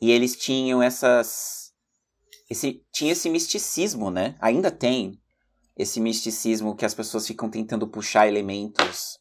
E 0.00 0.10
eles 0.10 0.36
tinham 0.36 0.82
essas. 0.82 1.72
Esse, 2.50 2.84
tinha 2.92 3.12
esse 3.12 3.30
misticismo, 3.30 4.10
né? 4.10 4.36
Ainda 4.40 4.70
tem 4.70 5.18
esse 5.76 6.00
misticismo 6.00 6.76
que 6.76 6.84
as 6.84 6.94
pessoas 6.94 7.26
ficam 7.26 7.48
tentando 7.48 7.88
puxar 7.88 8.28
elementos 8.28 9.18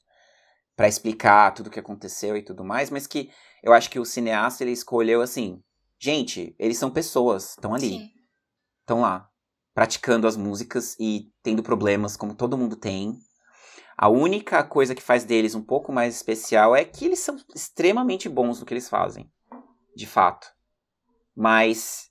para 0.76 0.88
explicar 0.88 1.52
tudo 1.54 1.68
o 1.68 1.70
que 1.70 1.80
aconteceu 1.80 2.36
e 2.36 2.44
tudo 2.44 2.64
mais, 2.64 2.90
mas 2.90 3.08
que 3.08 3.30
eu 3.64 3.74
acho 3.74 3.90
que 3.90 4.00
o 4.00 4.06
cineasta 4.06 4.64
ele 4.64 4.72
escolheu 4.72 5.22
assim, 5.22 5.62
gente, 6.00 6.56
eles 6.60 6.78
são 6.78 6.92
pessoas, 6.92 7.52
estão 7.52 7.74
ali, 7.74 8.10
estão 8.82 9.02
lá, 9.02 9.30
praticando 9.74 10.28
as 10.28 10.38
músicas 10.38 10.96
e 11.00 11.32
tendo 11.42 11.64
problemas 11.64 12.16
como 12.16 12.36
todo 12.36 12.58
mundo 12.58 12.76
tem. 12.76 13.18
A 13.98 14.10
única 14.10 14.64
coisa 14.64 14.96
que 14.96 15.02
faz 15.02 15.24
deles 15.24 15.56
um 15.56 15.62
pouco 15.62 15.92
mais 15.92 16.16
especial 16.16 16.76
é 16.76 16.84
que 16.84 17.06
eles 17.06 17.20
são 17.20 17.38
extremamente 17.56 18.28
bons 18.28 18.60
no 18.60 18.66
que 18.66 18.74
eles 18.74 18.90
fazem, 18.90 19.32
de 19.96 20.08
fato. 20.08 20.48
Mas, 21.36 22.10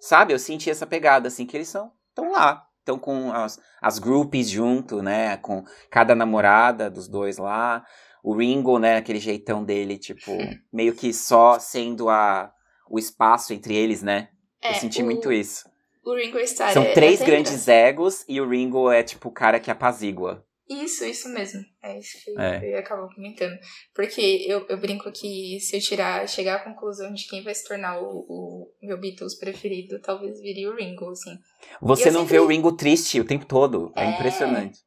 sabe, 0.00 0.32
eu 0.32 0.38
senti 0.38 0.70
essa 0.70 0.86
pegada, 0.86 1.28
assim, 1.28 1.46
que 1.46 1.56
eles 1.56 1.68
são, 1.68 1.92
estão 2.08 2.30
lá. 2.30 2.66
Estão 2.78 2.98
com 2.98 3.32
as, 3.32 3.58
as 3.80 3.98
groupies 3.98 4.50
junto, 4.50 5.00
né? 5.02 5.38
Com 5.38 5.64
cada 5.90 6.14
namorada 6.14 6.90
dos 6.90 7.08
dois 7.08 7.38
lá. 7.38 7.82
O 8.22 8.36
Ringo, 8.36 8.78
né? 8.78 8.96
Aquele 8.96 9.18
jeitão 9.18 9.64
dele, 9.64 9.96
tipo, 9.96 10.30
meio 10.70 10.94
que 10.94 11.12
só 11.14 11.58
sendo 11.58 12.10
a, 12.10 12.52
o 12.90 12.98
espaço 12.98 13.54
entre 13.54 13.74
eles, 13.74 14.02
né? 14.02 14.28
É, 14.62 14.70
eu 14.70 14.74
senti 14.74 15.02
o, 15.02 15.04
muito 15.04 15.32
isso. 15.32 15.64
O 16.04 16.14
Ringo 16.14 16.38
Starr 16.40 16.72
São 16.72 16.82
é, 16.82 16.92
três 16.92 17.22
grandes 17.22 17.66
egos 17.66 18.24
e 18.28 18.40
o 18.40 18.48
Ringo 18.48 18.90
é, 18.90 19.02
tipo, 19.02 19.28
o 19.28 19.32
cara 19.32 19.58
que 19.58 19.70
apazigua. 19.70 20.44
Isso, 20.68 21.04
isso 21.04 21.28
mesmo. 21.28 21.62
É 21.82 21.98
isso 21.98 22.24
que 22.24 22.30
é. 22.38 22.74
eu 22.74 22.78
acabo 22.78 23.14
comentando. 23.14 23.58
Porque 23.94 24.44
eu, 24.48 24.66
eu 24.68 24.78
brinco 24.78 25.10
que 25.12 25.58
se 25.60 25.76
eu 25.76 25.80
tirar, 25.80 26.26
chegar 26.26 26.56
à 26.56 26.64
conclusão 26.64 27.12
de 27.12 27.28
quem 27.28 27.42
vai 27.42 27.54
se 27.54 27.66
tornar 27.66 28.00
o, 28.00 28.24
o 28.28 28.72
meu 28.82 28.98
Beatles 28.98 29.34
preferido, 29.34 30.00
talvez 30.00 30.40
viria 30.40 30.70
o 30.70 30.74
Ringo, 30.74 31.10
assim. 31.10 31.38
Você 31.82 32.10
não 32.10 32.20
sempre... 32.20 32.32
vê 32.32 32.40
o 32.40 32.46
Ringo 32.46 32.72
triste 32.72 33.20
o 33.20 33.26
tempo 33.26 33.44
todo. 33.44 33.92
É, 33.94 34.04
é 34.04 34.10
impressionante. 34.10 34.78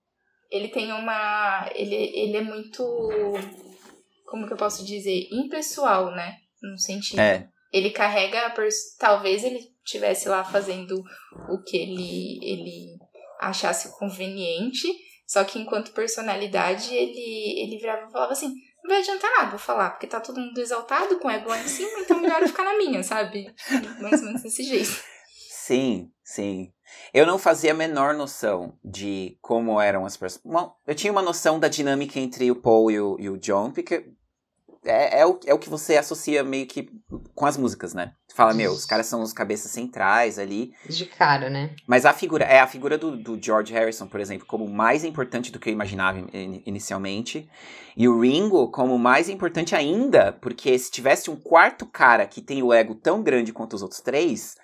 Ele 0.50 0.70
tem 0.70 0.92
uma. 0.92 1.70
Ele, 1.76 1.96
ele 1.96 2.38
é 2.38 2.42
muito. 2.42 2.84
Como 4.26 4.48
que 4.48 4.54
eu 4.54 4.58
posso 4.58 4.84
dizer? 4.84 5.28
Impessoal, 5.32 6.12
né? 6.12 6.38
No 6.62 6.78
sentido. 6.78 7.20
É. 7.20 7.48
Ele 7.72 7.92
carrega. 7.92 8.54
Talvez 8.98 9.44
ele 9.44 9.77
estivesse 9.88 10.30
lá 10.30 10.44
fazendo 10.44 11.02
o 11.50 11.64
que 11.64 11.78
ele, 11.78 12.40
ele 12.44 12.98
achasse 13.40 13.98
conveniente 13.98 14.88
só 15.28 15.44
que 15.44 15.60
enquanto 15.60 15.92
personalidade, 15.92 16.96
ele, 16.96 17.62
ele 17.62 17.78
virava 17.78 18.08
e 18.08 18.12
falava 18.12 18.32
assim: 18.32 18.54
não 18.82 18.90
vai 18.90 19.02
adiantar 19.02 19.30
nada 19.36 19.50
vou 19.50 19.60
falar, 19.60 19.90
porque 19.90 20.08
tá 20.08 20.22
todo 20.22 20.40
mundo 20.40 20.58
exaltado 20.58 21.20
com 21.20 21.30
ego 21.30 21.50
lá 21.50 21.60
em 21.60 21.68
cima, 21.68 22.00
então 22.00 22.22
melhor 22.22 22.42
eu 22.42 22.48
ficar 22.48 22.64
na 22.64 22.78
minha, 22.78 23.04
sabe? 23.04 23.54
Mais 24.00 24.22
ou 24.22 24.28
menos 24.28 24.42
desse 24.42 24.64
jeito. 24.64 25.04
Sim, 25.50 26.10
sim. 26.24 26.72
Eu 27.14 27.26
não 27.26 27.38
fazia 27.38 27.72
a 27.72 27.76
menor 27.76 28.14
noção 28.14 28.80
de 28.82 29.38
como 29.42 29.82
eram 29.82 30.06
as 30.06 30.16
pessoas. 30.16 30.42
Bom, 30.46 30.74
eu 30.88 30.96
tinha 30.96 31.12
uma 31.12 31.22
noção 31.22 31.60
da 31.60 31.68
dinâmica 31.68 32.18
entre 32.18 32.50
o 32.50 32.56
Paul 32.56 32.90
e 32.90 33.02
o, 33.02 33.18
e 33.20 33.30
o 33.30 33.38
John, 33.38 33.72
porque 33.72 34.10
é, 34.88 35.20
é, 35.20 35.26
o, 35.26 35.40
é 35.46 35.54
o 35.54 35.60
que 35.60 35.70
você 35.70 35.98
associa 35.98 36.44
meio 36.44 36.66
que 36.66 36.90
com 37.36 37.46
as 37.46 37.58
músicas, 37.58 37.94
né? 37.94 38.14
fala, 38.38 38.54
meu, 38.54 38.72
os 38.72 38.86
caras 38.86 39.08
são 39.08 39.24
os 39.24 39.34
cabeças 39.34 39.72
centrais 39.72 40.38
ali. 40.38 40.72
De 40.88 41.08
cara, 41.08 41.50
né? 41.50 41.72
Mas 41.88 42.06
a 42.06 42.14
figura, 42.14 42.46
é 42.46 42.60
a 42.60 42.68
figura 42.68 42.96
do, 42.96 43.18
do 43.18 43.44
George 43.44 43.74
Harrison, 43.74 44.06
por 44.06 44.20
exemplo, 44.20 44.46
como 44.46 44.70
mais 44.70 45.04
importante 45.04 45.52
do 45.52 45.60
que 45.60 45.70
eu 45.70 45.74
imaginava 45.74 46.20
in, 46.20 46.62
inicialmente. 46.64 47.50
E 47.96 48.08
o 48.08 48.22
Ringo 48.22 48.70
como 48.70 49.00
mais 49.00 49.28
importante 49.28 49.76
ainda, 49.76 50.34
porque 50.34 50.78
se 50.78 50.92
tivesse 50.92 51.32
um 51.32 51.36
quarto 51.36 51.88
cara 51.88 52.28
que 52.28 52.40
tem 52.40 52.62
o 52.62 52.72
ego 52.72 52.94
tão 52.94 53.24
grande 53.24 53.52
quanto 53.52 53.74
os 53.74 53.82
outros 53.82 54.02
três, 54.02 54.56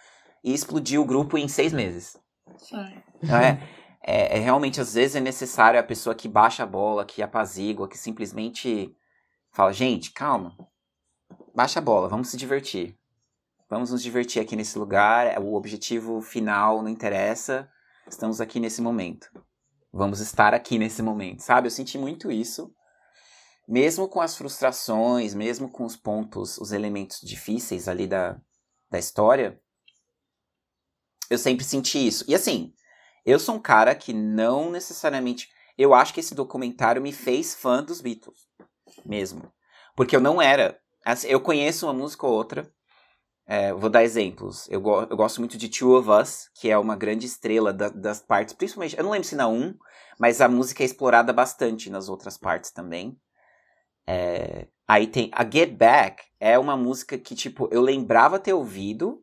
ia 0.43 0.53
explodir 0.53 1.01
o 1.01 1.05
grupo 1.05 1.35
em 1.35 1.47
seis 1.47 1.73
meses. 1.73 2.15
Sim. 2.57 2.93
Então 3.23 3.37
é, 3.37 3.59
é, 4.05 4.37
é 4.37 4.39
realmente, 4.39 4.79
às 4.79 4.93
vezes, 4.93 5.15
é 5.15 5.19
necessário 5.19 5.79
a 5.79 5.83
pessoa 5.83 6.13
que 6.13 6.27
baixa 6.27 6.61
a 6.61 6.67
bola, 6.67 7.03
que 7.03 7.23
apazigua, 7.23 7.89
que 7.89 7.97
simplesmente 7.97 8.95
fala, 9.53 9.71
gente, 9.71 10.11
calma, 10.11 10.57
baixa 11.53 11.79
a 11.79 11.81
bola, 11.81 12.09
vamos 12.09 12.29
se 12.29 12.37
divertir. 12.37 12.97
Vamos 13.69 13.91
nos 13.91 14.03
divertir 14.03 14.41
aqui 14.41 14.55
nesse 14.55 14.77
lugar, 14.77 15.27
é, 15.27 15.39
o 15.39 15.53
objetivo 15.53 16.21
final 16.21 16.81
não 16.81 16.89
interessa, 16.89 17.69
estamos 18.07 18.41
aqui 18.41 18.59
nesse 18.59 18.81
momento. 18.81 19.31
Vamos 19.91 20.19
estar 20.19 20.53
aqui 20.53 20.77
nesse 20.77 21.01
momento, 21.01 21.41
sabe? 21.41 21.67
Eu 21.67 21.71
senti 21.71 21.97
muito 21.97 22.31
isso. 22.31 22.73
Mesmo 23.67 24.09
com 24.09 24.19
as 24.19 24.35
frustrações, 24.35 25.33
mesmo 25.33 25.69
com 25.69 25.85
os 25.85 25.95
pontos, 25.95 26.57
os 26.57 26.71
elementos 26.71 27.21
difíceis 27.21 27.87
ali 27.87 28.07
da, 28.07 28.39
da 28.89 28.99
história, 28.99 29.59
eu 31.29 31.37
sempre 31.37 31.63
senti 31.63 32.05
isso. 32.05 32.25
E 32.27 32.35
assim, 32.35 32.73
eu 33.25 33.39
sou 33.39 33.55
um 33.55 33.61
cara 33.61 33.95
que 33.95 34.13
não 34.13 34.69
necessariamente. 34.69 35.49
Eu 35.77 35.93
acho 35.93 36.13
que 36.13 36.19
esse 36.19 36.35
documentário 36.35 37.01
me 37.01 37.13
fez 37.13 37.55
fã 37.55 37.83
dos 37.83 38.01
Beatles 38.01 38.52
mesmo. 39.05 39.51
Porque 39.95 40.15
eu 40.15 40.21
não 40.21 40.41
era. 40.41 40.79
Assim, 41.05 41.27
eu 41.27 41.39
conheço 41.39 41.85
uma 41.85 41.93
música 41.93 42.25
ou 42.25 42.33
outra. 42.33 42.71
É, 43.45 43.73
vou 43.73 43.89
dar 43.89 44.03
exemplos. 44.03 44.67
Eu, 44.69 44.79
go 44.81 45.01
eu, 45.01 45.17
gosto 45.17 45.39
muito 45.39 45.57
de 45.57 45.67
Two 45.69 45.97
of 45.97 46.09
Us, 46.09 46.49
que 46.55 46.69
é 46.69 46.77
uma 46.77 46.95
grande 46.95 47.25
estrela 47.25 47.73
da, 47.73 47.89
das 47.89 48.21
partes, 48.21 48.53
principalmente. 48.53 48.97
Eu 48.97 49.03
não 49.03 49.11
lembro 49.11 49.27
se 49.27 49.35
na 49.35 49.47
1, 49.47 49.75
mas 50.19 50.39
a 50.39 50.47
música 50.47 50.83
é 50.83 50.85
explorada 50.85 51.33
bastante 51.33 51.89
nas 51.89 52.07
outras 52.07 52.37
partes 52.37 52.71
também. 52.71 53.17
É, 54.07 54.67
aí 54.87 55.07
tem 55.07 55.29
a 55.33 55.43
Get 55.49 55.75
Back, 55.75 56.23
é 56.39 56.57
uma 56.57 56.77
música 56.77 57.17
que, 57.17 57.35
tipo, 57.35 57.67
eu 57.71 57.81
lembrava 57.81 58.39
ter 58.39 58.53
ouvido, 58.53 59.21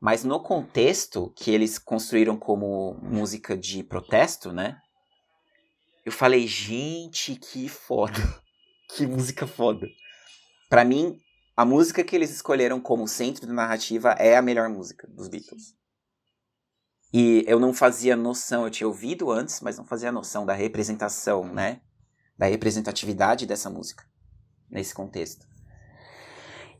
Mas 0.00 0.22
no 0.24 0.40
contexto 0.42 1.32
que 1.34 1.50
eles 1.50 1.78
construíram 1.78 2.36
como 2.36 2.98
música 3.02 3.56
de 3.56 3.82
protesto, 3.82 4.52
né? 4.52 4.76
Eu 6.04 6.12
falei, 6.12 6.46
gente, 6.46 7.36
que 7.36 7.68
foda. 7.68 8.43
Que 8.88 9.06
música 9.06 9.46
foda. 9.46 9.86
Para 10.68 10.84
mim, 10.84 11.20
a 11.56 11.64
música 11.64 12.02
que 12.02 12.16
eles 12.16 12.30
escolheram 12.30 12.80
como 12.80 13.06
centro 13.06 13.46
da 13.46 13.52
narrativa 13.52 14.10
é 14.12 14.36
a 14.36 14.42
melhor 14.42 14.68
música 14.68 15.06
dos 15.08 15.28
Beatles. 15.28 15.74
E 17.12 17.44
eu 17.46 17.60
não 17.60 17.72
fazia 17.72 18.16
noção, 18.16 18.64
eu 18.64 18.70
tinha 18.70 18.88
ouvido 18.88 19.30
antes, 19.30 19.60
mas 19.60 19.78
não 19.78 19.84
fazia 19.84 20.10
noção 20.10 20.44
da 20.44 20.52
representação, 20.52 21.44
né? 21.44 21.80
Da 22.36 22.46
representatividade 22.46 23.46
dessa 23.46 23.70
música 23.70 24.04
nesse 24.68 24.92
contexto. 24.92 25.46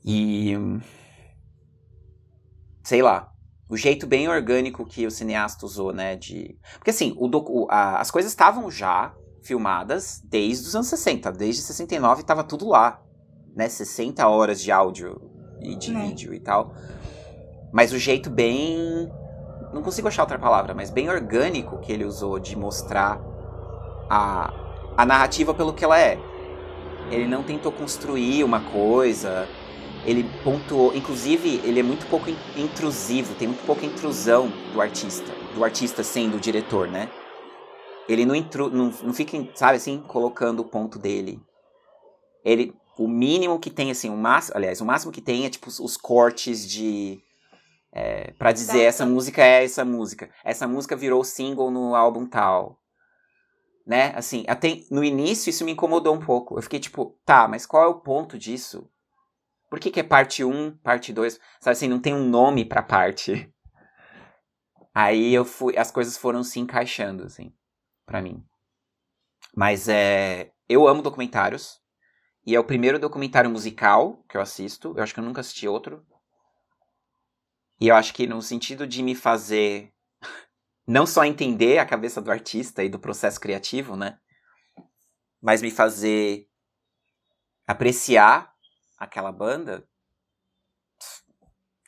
E 0.05 0.55
sei 2.83 3.01
lá, 3.01 3.33
o 3.69 3.77
jeito 3.77 4.07
bem 4.07 4.29
orgânico 4.29 4.85
que 4.85 5.07
o 5.07 5.11
cineasta 5.11 5.65
usou, 5.65 5.93
né, 5.93 6.17
de... 6.17 6.59
Porque 6.75 6.91
assim, 6.91 7.15
o 7.17 7.29
docu... 7.29 7.67
as 7.71 8.11
coisas 8.11 8.33
estavam 8.33 8.71
já 8.71 9.15
filmadas 9.45 10.23
desde 10.25 10.67
os 10.67 10.75
anos 10.75 10.89
60, 10.89 11.31
desde 11.33 11.63
69 11.63 12.23
estava 12.23 12.43
tudo 12.43 12.67
lá, 12.67 13.01
né, 13.55 13.69
60 13.69 14.27
horas 14.27 14.61
de 14.61 14.73
áudio 14.73 15.21
e 15.61 15.77
de 15.77 15.95
é. 15.95 16.03
vídeo 16.03 16.35
e 16.35 16.41
tal. 16.41 16.75
Mas 17.73 17.93
o 17.93 17.99
jeito 17.99 18.31
bem... 18.31 19.11
Não 19.73 19.83
consigo 19.83 20.07
achar 20.07 20.23
outra 20.23 20.39
palavra, 20.39 20.73
mas 20.73 20.91
bem 20.91 21.11
orgânico 21.11 21.79
que 21.79 21.93
ele 21.93 22.05
usou 22.05 22.39
de 22.39 22.57
mostrar 22.57 23.21
a, 24.09 24.53
a 24.97 25.05
narrativa 25.05 25.53
pelo 25.53 25.73
que 25.73 25.85
ela 25.85 25.99
é. 25.99 26.17
Ele 27.11 27.27
não 27.27 27.43
tentou 27.43 27.73
construir 27.73 28.45
uma 28.45 28.61
coisa, 28.61 29.49
ele 30.07 30.25
pontuou, 30.45 30.95
inclusive, 30.95 31.61
ele 31.65 31.81
é 31.81 31.83
muito 31.83 32.07
pouco 32.07 32.31
intrusivo, 32.57 33.35
tem 33.35 33.49
muito 33.49 33.67
pouca 33.67 33.85
intrusão 33.85 34.51
do 34.73 34.81
artista, 34.81 35.33
do 35.55 35.65
artista 35.65 36.05
sendo 36.05 36.37
o 36.37 36.41
diretor, 36.41 36.87
né? 36.87 37.09
Ele 38.09 38.27
não, 38.27 38.35
intru, 38.35 38.71
não, 38.71 38.91
não 39.03 39.15
fica, 39.15 39.37
sabe 39.55 39.77
assim, 39.77 39.99
colocando 40.01 40.61
o 40.61 40.65
ponto 40.65 40.99
dele. 40.99 41.41
Ele, 42.45 42.75
o 42.99 43.09
mínimo 43.09 43.59
que 43.59 43.71
tem, 43.71 43.91
assim, 43.91 44.11
o 44.11 44.17
máximo, 44.17 44.57
aliás, 44.57 44.81
o 44.81 44.85
máximo 44.85 45.13
que 45.13 45.23
tem 45.23 45.47
é, 45.47 45.51
tipo, 45.51 45.69
os 45.69 45.97
cortes 45.97 46.69
de... 46.69 47.21
É, 47.97 48.33
para 48.33 48.53
dizer, 48.53 48.83
essa 48.83 49.07
música 49.07 49.43
é 49.43 49.65
essa 49.65 49.85
música. 49.85 50.29
Essa 50.45 50.67
música 50.67 50.97
virou 50.97 51.23
single 51.23 51.71
no 51.71 51.95
álbum 51.95 52.27
tal. 52.27 52.79
Né? 53.87 54.13
Assim, 54.17 54.45
até 54.49 54.81
no 54.91 55.05
início 55.05 55.51
isso 55.51 55.65
me 55.65 55.73
incomodou 55.73 56.15
um 56.15 56.21
pouco. 56.21 56.59
Eu 56.59 56.63
fiquei 56.63 56.81
tipo, 56.81 57.17
tá, 57.25 57.47
mas 57.47 57.65
qual 57.65 57.85
é 57.85 57.87
o 57.87 58.01
ponto 58.01 58.37
disso? 58.37 58.91
Por 59.71 59.79
que, 59.79 59.91
que 59.91 60.01
é 60.01 60.05
parte 60.05 60.45
1, 60.45 60.79
parte 60.79 61.13
2? 61.13 61.39
Sabe 61.61 61.73
assim, 61.73 61.89
não 61.89 62.01
tem 62.01 62.15
um 62.15 62.29
nome 62.29 62.65
pra 62.65 62.83
parte. 62.83 63.53
Aí 64.95 65.35
eu 65.35 65.45
fui, 65.45 65.77
as 65.77 65.91
coisas 65.91 66.17
foram 66.17 66.43
se 66.43 66.61
encaixando, 66.61 67.25
assim, 67.25 67.53
para 68.05 68.23
mim. 68.23 68.45
Mas 69.57 69.89
é, 69.89 70.53
eu 70.69 70.87
amo 70.87 71.03
documentários. 71.03 71.81
E 72.47 72.55
é 72.55 72.61
o 72.61 72.65
primeiro 72.65 72.99
documentário 72.99 73.51
musical 73.51 74.23
que 74.29 74.37
eu 74.37 74.41
assisto. 74.41 74.95
Eu 74.97 75.03
acho 75.03 75.15
que 75.15 75.21
eu 75.21 75.25
nunca 75.25 75.41
assisti 75.41 75.67
outro. 75.67 76.05
E 77.81 77.89
eu 77.89 77.97
acho 77.97 78.13
que 78.15 78.27
no 78.27 78.41
sentido 78.43 78.87
de 78.87 79.03
me 79.03 79.15
fazer 79.15 79.93
não 80.87 81.07
só 81.07 81.25
entender 81.25 81.79
a 81.79 81.87
cabeça 81.87 82.21
do 82.21 82.31
artista 82.31 82.85
e 82.85 82.89
do 82.89 82.99
processo 82.99 83.41
criativo, 83.41 83.97
né? 83.97 84.19
Mas 85.41 85.63
me 85.63 85.71
fazer 85.71 86.49
apreciar 87.67 88.53
aquela 88.99 89.33
banda, 89.33 89.87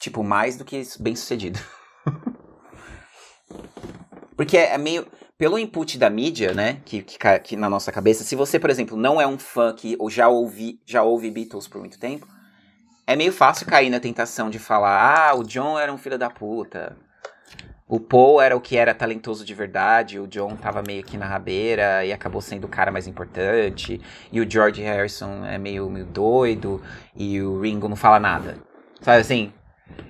tipo, 0.01 0.23
mais 0.23 0.57
do 0.57 0.65
que 0.65 0.83
bem 1.01 1.15
sucedido. 1.15 1.59
Porque 4.37 4.57
é 4.57 4.77
meio. 4.77 5.11
Pelo 5.39 5.59
input 5.59 5.99
da 5.99 6.09
mídia, 6.09 6.55
né, 6.55 6.81
que, 6.87 7.03
que, 7.03 7.19
que, 7.41 7.57
na 7.57 7.69
nossa 7.69 7.93
cabeça, 7.93 8.25
se 8.25 8.35
você, 8.35 8.59
por 8.59 8.71
exemplo, 8.71 8.97
não 8.97 9.21
é 9.21 9.27
um 9.27 9.39
fã 9.39 9.75
que 9.75 9.95
ou 9.99 10.09
já 10.09 10.29
ouvi, 10.29 10.81
já 10.87 11.03
ouve 11.03 11.31
Beatles 11.31 11.69
por 11.69 11.79
muito 11.79 11.99
tempo, 11.99 12.27
é 13.07 13.15
meio 13.15 13.31
fácil 13.31 13.67
cair 13.67 13.91
na 13.91 14.01
tentação 14.01 14.49
de 14.49 14.59
falar, 14.59 15.29
ah, 15.29 15.35
o 15.35 15.45
John 15.45 15.79
era 15.79 15.93
um 15.93 15.99
filho 15.99 16.19
da 16.19 16.31
puta, 16.31 16.97
o 17.87 18.01
Paul 18.01 18.41
era 18.41 18.57
o 18.57 18.61
que 18.63 18.79
era 18.79 18.95
talentoso 18.95 19.45
de 19.45 19.53
verdade, 19.53 20.19
o 20.19 20.27
John 20.27 20.57
tava 20.57 20.83
meio 20.83 21.05
que 21.05 21.19
na 21.19 21.27
rabeira 21.27 22.03
e 22.03 22.15
acabou 22.15 22.41
sendo 22.41 22.65
o 22.65 22.69
cara 22.69 22.91
mais 22.91 23.07
importante, 23.07 24.01
e 24.33 24.41
o 24.41 24.51
George 24.51 24.81
Harrison 24.81 25.45
é 25.45 25.59
meio, 25.59 25.91
meio 25.91 26.07
doido, 26.07 26.83
e 27.15 27.43
o 27.43 27.61
Ringo 27.61 27.91
não 27.91 27.97
fala 27.97 28.19
nada. 28.19 28.57
Sabe 29.03 29.21
assim? 29.21 29.53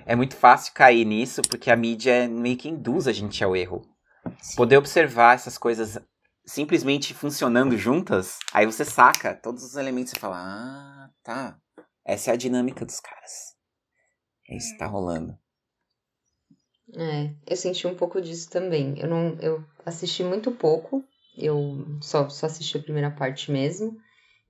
É 0.05 0.15
muito 0.15 0.37
fácil 0.37 0.73
cair 0.73 1.03
nisso 1.03 1.41
porque 1.49 1.69
a 1.69 1.75
mídia 1.75 2.29
meio 2.29 2.55
que 2.55 2.69
induz 2.69 3.09
a 3.09 3.11
gente 3.11 3.43
ao 3.43 3.57
erro. 3.57 3.85
Sim. 4.41 4.55
Poder 4.55 4.77
observar 4.77 5.35
essas 5.35 5.57
coisas 5.57 5.99
simplesmente 6.45 7.13
funcionando 7.13 7.77
juntas, 7.77 8.39
aí 8.53 8.65
você 8.65 8.85
saca 8.85 9.35
todos 9.35 9.63
os 9.63 9.75
elementos 9.75 10.13
e 10.13 10.19
fala: 10.19 10.37
Ah, 10.37 11.09
tá. 11.23 11.59
Essa 12.05 12.31
é 12.31 12.33
a 12.33 12.37
dinâmica 12.37 12.85
dos 12.85 12.99
caras. 12.99 13.55
É 14.49 14.55
isso 14.55 14.71
que 14.71 14.77
tá 14.79 14.87
rolando. 14.87 15.37
É, 16.95 17.33
eu 17.45 17.57
senti 17.57 17.85
um 17.85 17.95
pouco 17.95 18.21
disso 18.21 18.49
também. 18.49 18.97
Eu 18.97 19.09
não, 19.09 19.37
eu 19.41 19.63
assisti 19.85 20.23
muito 20.23 20.51
pouco. 20.51 21.03
Eu 21.37 21.85
só, 22.01 22.29
só 22.29 22.45
assisti 22.45 22.77
a 22.77 22.81
primeira 22.81 23.11
parte 23.11 23.51
mesmo. 23.51 23.99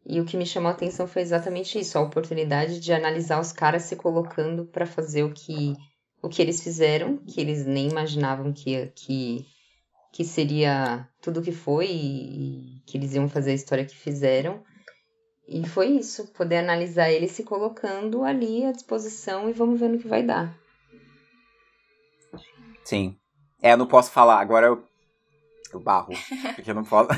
E 0.05 0.21
o 0.21 0.25
que 0.25 0.37
me 0.37 0.45
chamou 0.45 0.69
a 0.69 0.73
atenção 0.73 1.07
foi 1.07 1.21
exatamente 1.21 1.77
isso, 1.77 1.97
a 1.97 2.01
oportunidade 2.01 2.79
de 2.79 2.93
analisar 2.93 3.41
os 3.41 3.51
caras 3.51 3.83
se 3.83 3.95
colocando 3.95 4.65
para 4.65 4.85
fazer 4.85 5.23
o 5.23 5.33
que 5.33 5.73
o 6.21 6.29
que 6.29 6.41
eles 6.41 6.63
fizeram, 6.63 7.17
que 7.17 7.39
eles 7.41 7.65
nem 7.65 7.89
imaginavam 7.89 8.53
que 8.53 8.87
que 8.95 9.45
que 10.17 10.25
seria 10.25 11.07
tudo 11.21 11.41
o 11.41 11.43
que 11.43 11.51
foi 11.51 11.85
e, 11.91 12.81
que 12.87 12.97
eles 12.97 13.13
iam 13.13 13.29
fazer 13.29 13.51
a 13.51 13.53
história 13.53 13.85
que 13.85 13.95
fizeram. 13.95 14.63
E 15.47 15.63
foi 15.69 15.89
isso, 15.89 16.33
poder 16.33 16.57
analisar 16.57 17.11
eles 17.11 17.33
se 17.33 17.43
colocando 17.43 18.23
ali 18.23 18.65
à 18.65 18.71
disposição 18.71 19.47
e 19.47 19.53
vamos 19.53 19.79
ver 19.79 19.89
no 19.89 19.99
que 19.99 20.07
vai 20.07 20.23
dar. 20.23 20.57
Sim. 22.83 23.15
É, 23.61 23.73
eu 23.73 23.77
não 23.77 23.85
posso 23.85 24.09
falar, 24.09 24.39
agora 24.39 24.65
eu, 24.65 24.83
eu 25.71 25.79
barro, 25.79 26.13
porque 26.55 26.71
eu 26.71 26.75
não 26.75 26.83
posso. 26.83 27.09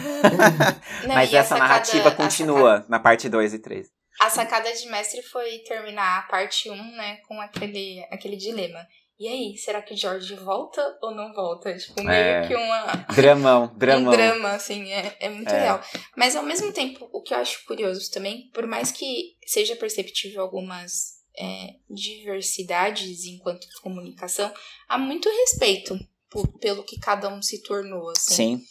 não, 1.08 1.16
Mas 1.16 1.34
essa 1.34 1.56
sacada, 1.56 1.70
narrativa 1.70 2.12
continua 2.12 2.72
sacada, 2.72 2.86
na 2.90 3.00
parte 3.00 3.30
2 3.30 3.54
e 3.54 3.60
3. 3.60 3.88
A 4.20 4.30
sacada 4.30 4.74
de 4.74 4.86
mestre 4.90 5.24
foi 5.24 5.60
terminar 5.60 6.20
a 6.20 6.22
parte 6.24 6.70
1, 6.70 6.74
um, 6.74 6.98
né, 6.98 7.16
com 7.26 7.40
aquele, 7.40 8.06
aquele 8.12 8.36
dilema. 8.36 8.86
E 9.20 9.28
aí, 9.28 9.58
será 9.58 9.82
que 9.82 9.94
o 9.94 9.98
George 9.98 10.34
volta 10.36 10.98
ou 11.02 11.12
não 11.14 11.34
volta? 11.34 11.76
Tipo, 11.78 12.02
meio 12.02 12.14
é. 12.14 12.48
que 12.48 12.56
uma. 12.56 12.86
Dramão, 13.14 13.68
dramão. 13.76 14.14
Um 14.14 14.16
drama, 14.16 14.52
assim, 14.52 14.94
é, 14.94 15.18
é 15.20 15.30
muito 15.30 15.50
é. 15.50 15.60
real. 15.60 15.82
Mas 16.16 16.38
ao 16.38 16.44
mesmo 16.44 16.72
tempo, 16.72 17.10
o 17.12 17.22
que 17.22 17.34
eu 17.34 17.38
acho 17.38 17.66
curioso 17.66 18.10
também, 18.12 18.50
por 18.54 18.66
mais 18.66 18.94
que 18.94 19.36
seja 19.46 19.76
perceptível 19.76 20.42
algumas 20.42 21.20
é, 21.38 21.76
diversidades 21.90 23.26
enquanto 23.26 23.68
comunicação, 23.82 24.54
há 24.88 24.98
muito 24.98 25.28
respeito 25.28 26.00
por, 26.30 26.48
pelo 26.60 26.84
que 26.84 26.98
cada 26.98 27.28
um 27.28 27.42
se 27.42 27.62
tornou, 27.62 28.12
assim. 28.12 28.58
Sim. 28.58 28.64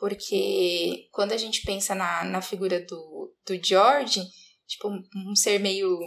Porque 0.00 1.06
quando 1.12 1.30
a 1.30 1.36
gente 1.36 1.62
pensa 1.62 1.94
na, 1.94 2.24
na 2.24 2.42
figura 2.42 2.84
do, 2.84 3.32
do 3.46 3.64
George, 3.64 4.20
tipo, 4.66 4.88
um 4.88 5.36
ser 5.36 5.60
meio 5.60 6.00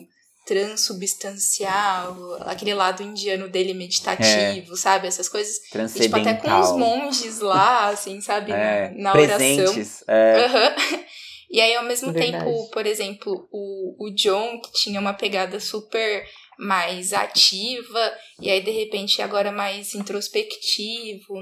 transubstancial, 0.47 2.37
aquele 2.45 2.73
lado 2.73 3.03
indiano 3.03 3.49
dele 3.49 3.73
meditativo, 3.73 4.73
é. 4.73 4.77
sabe? 4.77 5.07
Essas 5.07 5.27
coisas. 5.27 5.57
E, 5.57 5.99
tipo, 5.99 6.15
até 6.15 6.33
com 6.35 6.59
os 6.59 6.71
monges 6.77 7.39
lá, 7.41 7.89
assim, 7.89 8.21
sabe? 8.21 8.53
É. 8.53 8.89
Na, 8.91 9.03
na 9.03 9.11
Presentes. 9.11 10.03
oração. 10.07 10.15
É. 10.15 10.47
Uhum. 10.47 11.07
E 11.49 11.61
aí, 11.61 11.75
ao 11.75 11.85
mesmo 11.85 12.11
Verdade. 12.11 12.43
tempo, 12.43 12.69
por 12.71 12.85
exemplo, 12.85 13.47
o, 13.49 14.07
o 14.07 14.13
John, 14.13 14.59
que 14.59 14.69
tinha 14.73 14.99
uma 14.99 15.13
pegada 15.13 15.61
super 15.61 16.27
mais 16.59 17.13
ativa, 17.13 18.13
e 18.41 18.49
aí, 18.49 18.61
de 18.61 18.69
repente, 18.69 19.21
agora 19.21 19.49
mais 19.49 19.95
introspectivo 19.95 21.39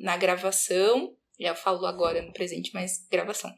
na 0.00 0.16
gravação. 0.16 1.14
Já 1.38 1.54
falo 1.54 1.84
agora 1.84 2.22
no 2.22 2.32
presente, 2.32 2.70
mas 2.72 3.06
gravação. 3.10 3.52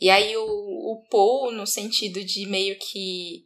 E 0.00 0.08
aí, 0.08 0.36
o, 0.36 0.44
o 0.44 1.04
Paul, 1.10 1.50
no 1.50 1.66
sentido 1.66 2.22
de 2.22 2.46
meio 2.46 2.78
que 2.78 3.44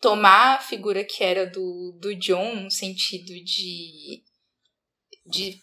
tomar 0.00 0.56
a 0.56 0.60
figura 0.60 1.04
que 1.04 1.22
era 1.22 1.46
do, 1.46 1.96
do 2.00 2.14
John, 2.14 2.54
no 2.62 2.70
sentido 2.70 3.32
de, 3.44 4.22
de 5.24 5.60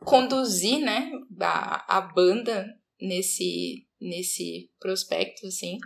conduzir, 0.00 0.78
né, 0.80 1.10
a, 1.40 1.98
a 1.98 2.00
banda 2.00 2.66
nesse 3.00 3.86
nesse 4.00 4.70
prospecto, 4.78 5.46
assim. 5.46 5.78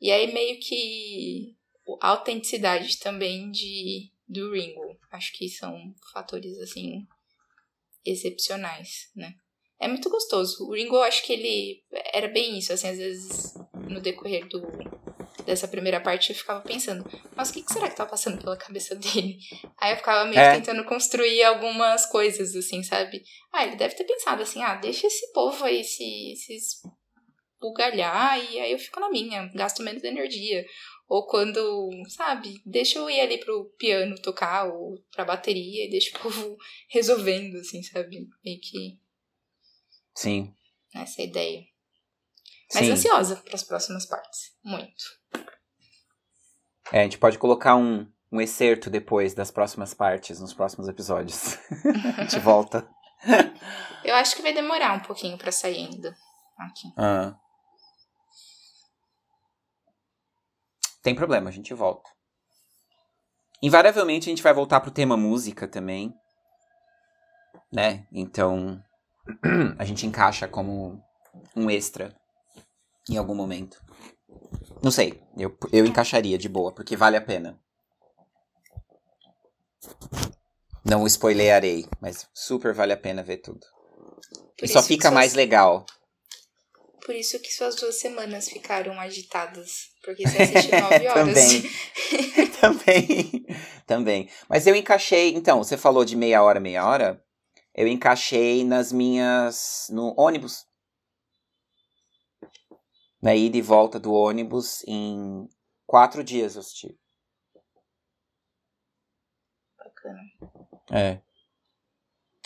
E 0.00 0.10
aí 0.10 0.32
meio 0.32 0.58
que 0.60 1.54
a 2.00 2.08
autenticidade 2.08 2.98
também 2.98 3.50
de 3.50 4.10
do 4.26 4.52
Ringo. 4.52 4.96
Acho 5.10 5.32
que 5.32 5.48
são 5.48 5.94
fatores, 6.12 6.56
assim, 6.60 7.06
excepcionais, 8.04 9.10
né? 9.14 9.34
É 9.78 9.88
muito 9.88 10.08
gostoso. 10.08 10.64
O 10.66 10.74
Ringo, 10.74 10.98
acho 10.98 11.24
que 11.24 11.32
ele 11.32 11.82
era 12.12 12.28
bem 12.28 12.58
isso, 12.58 12.72
assim, 12.72 12.88
às 12.88 12.98
vezes 12.98 13.54
no 13.88 14.00
decorrer 14.00 14.46
do, 14.48 14.60
dessa 15.50 15.68
primeira 15.68 16.00
parte, 16.00 16.30
eu 16.30 16.36
ficava 16.36 16.60
pensando, 16.60 17.04
mas 17.36 17.50
o 17.50 17.52
que, 17.52 17.62
que 17.62 17.72
será 17.72 17.90
que 17.90 17.96
tá 17.96 18.06
passando 18.06 18.40
pela 18.40 18.56
cabeça 18.56 18.94
dele? 18.94 19.38
Aí 19.78 19.92
eu 19.92 19.96
ficava 19.96 20.24
meio 20.28 20.40
É. 20.40 20.54
tentando 20.54 20.84
construir 20.84 21.42
algumas 21.42 22.06
coisas, 22.06 22.54
assim, 22.54 22.82
sabe? 22.82 23.22
Ah, 23.52 23.66
ele 23.66 23.76
deve 23.76 23.94
ter 23.94 24.04
pensado 24.04 24.42
assim, 24.42 24.62
ah, 24.62 24.76
deixa 24.76 25.06
esse 25.06 25.32
povo 25.32 25.64
aí 25.64 25.82
se, 25.82 26.34
se 26.36 26.56
esbugalhar 27.60 28.38
e 28.50 28.60
aí 28.60 28.72
eu 28.72 28.78
fico 28.78 29.00
na 29.00 29.10
minha, 29.10 29.50
gasto 29.54 29.82
menos 29.82 30.04
energia. 30.04 30.64
Ou 31.08 31.26
quando, 31.26 31.90
sabe, 32.08 32.62
deixa 32.64 33.00
eu 33.00 33.10
ir 33.10 33.20
ali 33.20 33.38
pro 33.38 33.64
piano 33.76 34.14
tocar 34.22 34.72
ou 34.72 34.94
pra 35.10 35.24
bateria 35.24 35.86
e 35.86 35.90
deixa 35.90 36.16
o 36.16 36.20
povo 36.22 36.56
resolvendo, 36.88 37.56
assim, 37.56 37.82
sabe? 37.82 38.28
Meio 38.44 38.60
que 38.60 38.98
Sim. 40.14 40.54
essa 40.94 41.20
ideia. 41.20 41.64
Mas 42.72 42.86
Sim. 42.86 42.92
ansiosa 42.92 43.36
pras 43.44 43.64
próximas 43.64 44.06
partes. 44.06 44.56
Muito. 44.62 45.19
É, 46.92 47.00
a 47.00 47.02
gente 47.04 47.18
pode 47.18 47.38
colocar 47.38 47.76
um, 47.76 48.06
um 48.32 48.40
excerto 48.40 48.90
depois 48.90 49.34
das 49.34 49.50
próximas 49.50 49.94
partes, 49.94 50.40
nos 50.40 50.52
próximos 50.52 50.88
episódios. 50.88 51.58
a 52.18 52.22
gente 52.22 52.38
volta. 52.40 52.88
Eu 54.04 54.14
acho 54.16 54.34
que 54.34 54.42
vai 54.42 54.52
demorar 54.52 54.94
um 54.94 55.00
pouquinho 55.00 55.38
pra 55.38 55.52
sair 55.52 55.76
ainda. 55.76 56.16
Aqui. 56.58 56.92
Ah. 56.96 57.34
Tem 61.02 61.14
problema, 61.14 61.48
a 61.48 61.52
gente 61.52 61.72
volta. 61.72 62.10
Invariavelmente 63.62 64.28
a 64.28 64.32
gente 64.32 64.42
vai 64.42 64.52
voltar 64.52 64.80
pro 64.80 64.90
tema 64.90 65.16
música 65.16 65.68
também. 65.68 66.14
Né? 67.72 68.06
Então, 68.12 68.82
a 69.78 69.84
gente 69.84 70.06
encaixa 70.06 70.48
como 70.48 71.02
um 71.54 71.70
extra 71.70 72.14
em 73.08 73.16
algum 73.16 73.34
momento. 73.34 73.82
Não 74.82 74.90
sei, 74.90 75.22
eu, 75.36 75.56
eu 75.72 75.84
encaixaria 75.84 76.38
de 76.38 76.48
boa, 76.48 76.72
porque 76.72 76.96
vale 76.96 77.16
a 77.16 77.20
pena. 77.20 77.58
Não 80.84 81.06
spoilerarei, 81.06 81.86
mas 82.00 82.26
super 82.34 82.72
vale 82.74 82.92
a 82.92 82.96
pena 82.96 83.22
ver 83.22 83.38
tudo. 83.38 83.60
Por 84.56 84.64
E 84.64 84.68
só 84.68 84.82
fica 84.82 85.08
que 85.08 85.14
mais 85.14 85.32
suas- 85.32 85.36
legal. 85.36 85.84
Por 87.04 87.14
isso 87.14 87.38
que 87.40 87.50
suas 87.52 87.76
duas 87.76 87.98
semanas 87.98 88.48
ficaram 88.48 88.98
agitadas. 89.00 89.88
Porque 90.04 90.26
você 90.28 90.42
assistiu 90.42 90.78
nove 90.80 91.08
horas. 91.08 91.14
Também. 91.14 91.70
também. 92.60 93.46
Também. 93.86 94.30
Mas 94.48 94.66
eu 94.66 94.74
encaixei. 94.74 95.34
Então, 95.34 95.58
você 95.62 95.76
falou 95.76 96.04
de 96.04 96.14
meia 96.16 96.42
hora, 96.42 96.60
meia 96.60 96.86
hora. 96.86 97.22
Eu 97.74 97.86
encaixei 97.88 98.64
nas 98.64 98.92
minhas. 98.92 99.86
no 99.90 100.14
ônibus. 100.16 100.66
Na 103.22 103.34
ida 103.34 103.56
e 103.56 103.62
volta 103.62 104.00
do 104.00 104.12
ônibus 104.12 104.82
em 104.86 105.48
quatro 105.86 106.24
dias 106.24 106.54
eu 106.54 106.60
assisti. 106.60 106.98
Bacana. 109.78 110.20
É. 110.90 111.20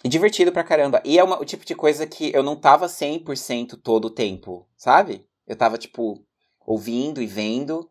E 0.05 0.09
divertido 0.09 0.53
pra 0.53 0.65
caramba. 0.65 1.01
E 1.05 1.19
é 1.19 1.25
uma- 1.25 1.41
o 1.41 1.45
tipo 1.45 1.65
de 1.65 1.75
coisa 1.75 2.07
que 2.07 2.33
eu 2.35 2.43
não 2.43 2.57
tava 2.57 2.89
100% 2.89 3.77
todo 3.77 4.07
o 4.07 4.11
tempo, 4.11 4.69
sabe? 4.77 5.27
Eu 5.47 5.57
tava, 5.57 5.79
tipo, 5.79 6.23
ouvindo 6.67 7.23
e 7.23 7.27
vendo, 7.27 7.91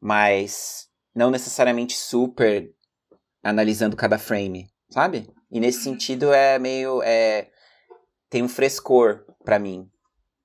mas 0.00 0.88
não 1.14 1.30
necessariamente 1.30 1.96
super 1.96 2.72
analisando 3.42 3.96
cada 3.96 4.18
frame, 4.18 4.68
sabe? 4.88 5.28
E 5.50 5.60
nesse 5.60 5.82
sentido 5.82 6.32
é 6.32 6.58
meio. 6.58 7.02
É, 7.02 7.50
tem 8.30 8.42
um 8.42 8.48
frescor 8.48 9.24
pra 9.44 9.58
mim. 9.58 9.90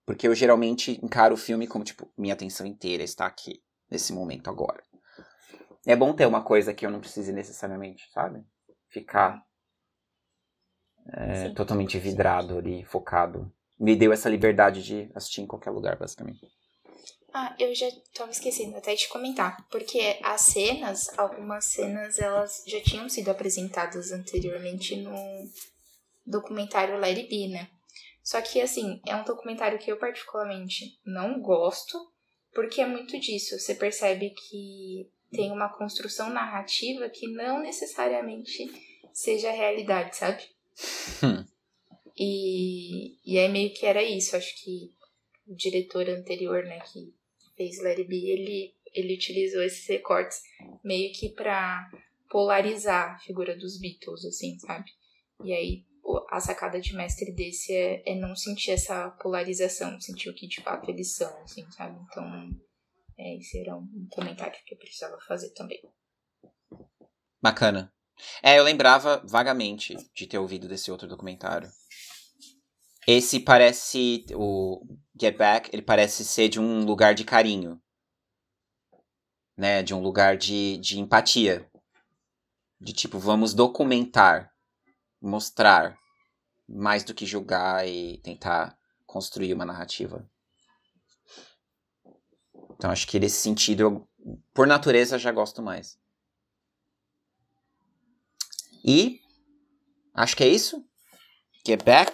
Porque 0.10 0.28
eu 0.28 0.34
geralmente 0.34 1.00
encaro 1.06 1.36
o 1.36 1.38
filme 1.38 1.68
como, 1.68 1.84
tipo, 1.84 2.12
minha 2.18 2.34
atenção 2.34 2.66
inteira 2.66 3.04
está 3.04 3.28
aqui, 3.28 3.62
nesse 3.92 4.12
momento 4.12 4.50
agora. 4.50 4.82
É 5.86 5.96
bom 5.96 6.16
ter 6.16 6.26
uma 6.26 6.44
coisa 6.44 6.74
que 6.74 6.84
eu 6.84 6.90
não 6.90 7.00
precise 7.00 7.32
necessariamente, 7.32 8.10
sabe? 8.12 8.44
Ficar 8.88 9.40
é, 11.14 11.50
totalmente 11.50 12.00
vidrado 12.00 12.58
ali, 12.58 12.84
focado. 12.86 13.54
Me 13.80 13.96
deu 13.96 14.12
essa 14.12 14.28
liberdade 14.28 14.82
de 14.82 15.12
assistir 15.14 15.42
em 15.42 15.46
qualquer 15.46 15.70
lugar, 15.70 15.96
basicamente. 15.96 16.44
Ah, 17.32 17.56
eu 17.60 17.76
já 17.76 17.86
tava 18.12 18.32
esquecendo 18.32 18.78
até 18.78 18.96
de 18.96 19.08
comentar. 19.10 19.64
Porque 19.70 20.20
as 20.24 20.42
cenas, 20.42 21.08
algumas 21.20 21.66
cenas, 21.66 22.18
elas 22.18 22.64
já 22.66 22.82
tinham 22.82 23.08
sido 23.08 23.30
apresentadas 23.30 24.12
anteriormente 24.12 24.96
no 24.96 25.14
documentário 26.26 27.00
It 27.06 27.30
Be, 27.30 27.50
né? 27.50 27.70
Só 28.24 28.42
que, 28.42 28.62
assim, 28.62 29.02
é 29.08 29.16
um 29.16 29.24
documentário 29.24 29.80
que 29.80 29.92
eu 29.92 29.98
particularmente 29.98 31.00
não 31.06 31.42
gosto, 31.42 31.98
porque 32.54 32.82
é 32.82 32.86
muito 32.86 33.20
disso. 33.20 33.58
Você 33.58 33.76
percebe 33.76 34.32
que 34.32 35.10
tem 35.32 35.52
uma 35.52 35.70
construção 35.70 36.30
narrativa 36.30 37.10
que 37.10 37.28
não 37.28 37.62
necessariamente 37.62 38.70
seja 39.14 39.50
a 39.50 39.54
realidade, 39.54 40.16
sabe? 40.16 40.44
Hum. 41.24 41.46
E, 42.18 43.16
e 43.26 43.40
aí 43.40 43.50
meio 43.50 43.74
que 43.74 43.86
era 43.86 44.04
isso. 44.04 44.36
Acho 44.36 44.54
que 44.64 44.92
o 45.48 45.56
diretor 45.56 46.10
anterior, 46.10 46.64
né, 46.64 46.80
que 46.80 47.14
fez 47.56 47.80
It 47.84 48.04
Be, 48.04 48.30
ele, 48.30 48.74
ele 48.94 49.16
utilizou 49.16 49.64
esses 49.64 49.88
recortes 49.88 50.42
meio 50.84 51.12
que 51.14 51.30
pra 51.30 51.90
polarizar 52.30 53.16
a 53.16 53.20
figura 53.20 53.58
dos 53.58 53.80
Beatles, 53.80 54.26
assim, 54.26 54.58
sabe? 54.60 54.90
E 55.44 55.54
aí 55.54 55.86
a 56.30 56.40
sacada 56.40 56.80
de 56.80 56.96
mestre 56.96 57.34
desse 57.34 57.74
é, 57.74 58.04
é 58.06 58.16
não 58.16 58.36
sentir 58.36 58.72
essa 58.72 59.10
polarização, 59.22 60.00
sentir 60.00 60.30
o 60.30 60.36
que 60.36 60.48
de 60.48 60.62
fato 60.62 60.90
eles 60.90 61.16
são, 61.16 61.44
assim, 61.44 61.70
sabe? 61.72 62.00
Então, 62.10 62.26
é, 63.18 63.38
esse 63.38 63.60
era 63.60 63.76
um 63.76 64.08
comentário 64.10 64.60
que 64.66 64.74
eu 64.74 64.78
precisava 64.78 65.18
fazer 65.28 65.52
também. 65.54 65.82
Bacana. 67.42 67.94
É, 68.44 68.60
eu 68.60 68.64
lembrava 68.64 69.24
vagamente 69.26 69.96
de 70.14 70.28
ter 70.28 70.38
ouvido 70.38 70.68
desse 70.68 70.92
outro 70.92 71.08
documentário. 71.08 71.70
Esse 73.08 73.40
parece. 73.40 74.26
O 74.36 74.86
Get 75.20 75.38
Back, 75.38 75.70
ele 75.74 75.82
parece 75.82 76.24
ser 76.26 76.50
de 76.50 76.60
um 76.60 76.86
lugar 76.86 77.14
de 77.16 77.24
carinho. 77.24 77.82
Né? 79.58 79.82
De 79.84 79.94
um 79.94 80.02
lugar 80.02 80.38
de, 80.38 80.78
de 80.78 81.00
empatia. 81.00 81.70
De 82.80 82.94
tipo, 82.94 83.20
vamos 83.20 83.54
documentar, 83.54 84.54
mostrar, 85.22 85.98
mais 86.68 87.04
do 87.04 87.14
que 87.14 87.26
julgar 87.26 87.88
e 87.88 88.18
tentar 88.20 88.78
construir 89.06 89.54
uma 89.54 89.66
narrativa. 89.66 90.30
Então 92.72 92.92
acho 92.92 93.08
que 93.08 93.20
nesse 93.20 93.42
sentido, 93.42 93.82
eu, 93.82 94.08
por 94.54 94.68
natureza, 94.68 95.18
já 95.18 95.32
gosto 95.32 95.62
mais. 95.62 96.00
E 98.86 99.20
acho 100.14 100.36
que 100.38 100.44
é 100.44 100.48
isso. 100.48 100.86
Get 101.66 101.84
back. 101.84 102.12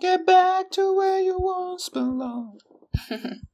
Get 0.00 0.24
back 0.24 0.70
to 0.70 0.96
where 0.96 1.24
you 1.24 1.38
once 1.40 1.90
belonged. 1.90 2.62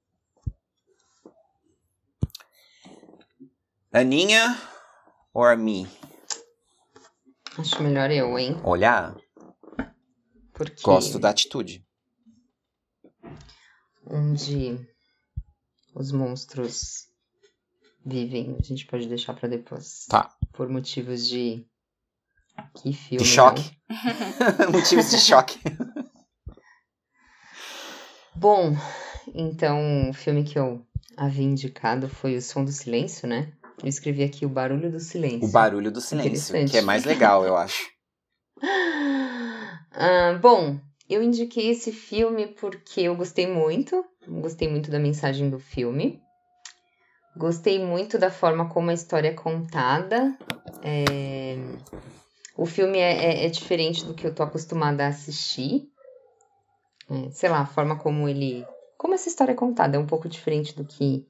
Aninha 3.93 4.59
or 5.33 5.57
me? 5.57 5.87
Acho 7.59 7.83
melhor 7.83 8.11
eu, 8.11 8.39
hein? 8.39 8.61
Olhar, 8.65 9.17
Porque 10.53 10.83
gosto 10.83 11.19
da 11.19 11.31
atitude. 11.31 11.85
onde 14.07 14.79
os 15.95 16.11
monstros 16.13 17.09
vivem, 18.05 18.57
a 18.59 18.63
gente 18.63 18.87
pode 18.87 19.07
deixar 19.09 19.35
pra 19.35 19.49
depois. 19.49 20.07
Tá. 20.09 20.31
Por 20.53 20.69
motivos 20.69 21.27
de. 21.29 21.67
Que 22.77 22.93
filme. 22.93 23.25
De 23.25 23.29
choque. 23.31 23.63
né? 23.89 24.67
Motivos 24.71 25.11
de 25.11 25.19
choque. 25.19 25.59
Bom, 28.35 28.77
então 29.35 30.11
o 30.11 30.13
filme 30.13 30.45
que 30.45 30.59
eu 30.59 30.85
havia 31.17 31.45
indicado 31.45 32.09
foi 32.09 32.37
O 32.37 32.43
Som 32.43 32.65
do 32.65 32.71
Silêncio, 32.73 33.27
né? 33.29 33.53
Eu 33.83 33.89
escrevi 33.89 34.23
aqui 34.23 34.47
O 34.47 34.49
Barulho 34.49 34.91
do 34.91 35.01
Silêncio. 35.01 35.49
O 35.49 35.53
barulho 35.53 35.91
do 35.91 36.01
silêncio, 36.01 36.55
que 36.71 36.77
é 36.77 36.83
mais 36.83 37.05
legal, 37.05 37.45
eu 37.45 37.57
acho. 37.57 37.91
Ah, 39.97 40.37
bom, 40.43 40.81
eu 41.09 41.23
indiquei 41.23 41.71
esse 41.71 41.93
filme 41.93 42.49
porque 42.49 43.03
eu 43.03 43.15
gostei 43.15 43.47
muito, 43.47 44.05
gostei 44.27 44.69
muito 44.69 44.91
da 44.91 44.99
mensagem 44.99 45.49
do 45.49 45.61
filme, 45.61 46.21
gostei 47.37 47.79
muito 47.79 48.19
da 48.19 48.29
forma 48.29 48.69
como 48.69 48.91
a 48.91 48.95
história 48.95 49.29
é 49.29 49.33
contada. 49.35 50.37
É, 50.83 51.57
O 52.57 52.67
filme 52.67 52.99
é, 52.99 53.43
é- 53.43 53.47
é 53.47 53.49
diferente 53.49 54.05
do 54.05 54.15
que 54.15 54.27
eu 54.27 54.35
tô 54.35 54.43
acostumada 54.43 55.05
a 55.05 55.09
assistir. 55.09 55.89
É, 57.09 57.31
sei 57.31 57.49
lá, 57.51 57.61
a 57.61 57.67
forma 57.67 57.97
como 57.97 58.29
ele. 58.29 58.67
Como 58.99 59.15
essa 59.15 59.29
história 59.29 59.53
é 59.53 59.57
contada 59.57 59.97
é 59.97 60.01
um 60.01 60.07
pouco 60.07 60.29
diferente 60.29 60.75
do 60.75 60.85
que 60.85 61.25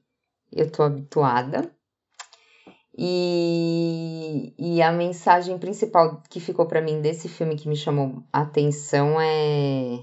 eu 0.51 0.71
tô 0.71 0.81
habituada. 0.81 1.71
E, 2.97 4.53
e 4.57 4.81
a 4.81 4.91
mensagem 4.91 5.57
principal 5.57 6.21
que 6.29 6.39
ficou 6.39 6.65
pra 6.65 6.81
mim 6.81 7.01
desse 7.01 7.27
filme 7.27 7.55
que 7.57 7.67
me 7.67 7.75
chamou 7.75 8.23
a 8.31 8.41
atenção 8.41 9.19
é 9.19 9.99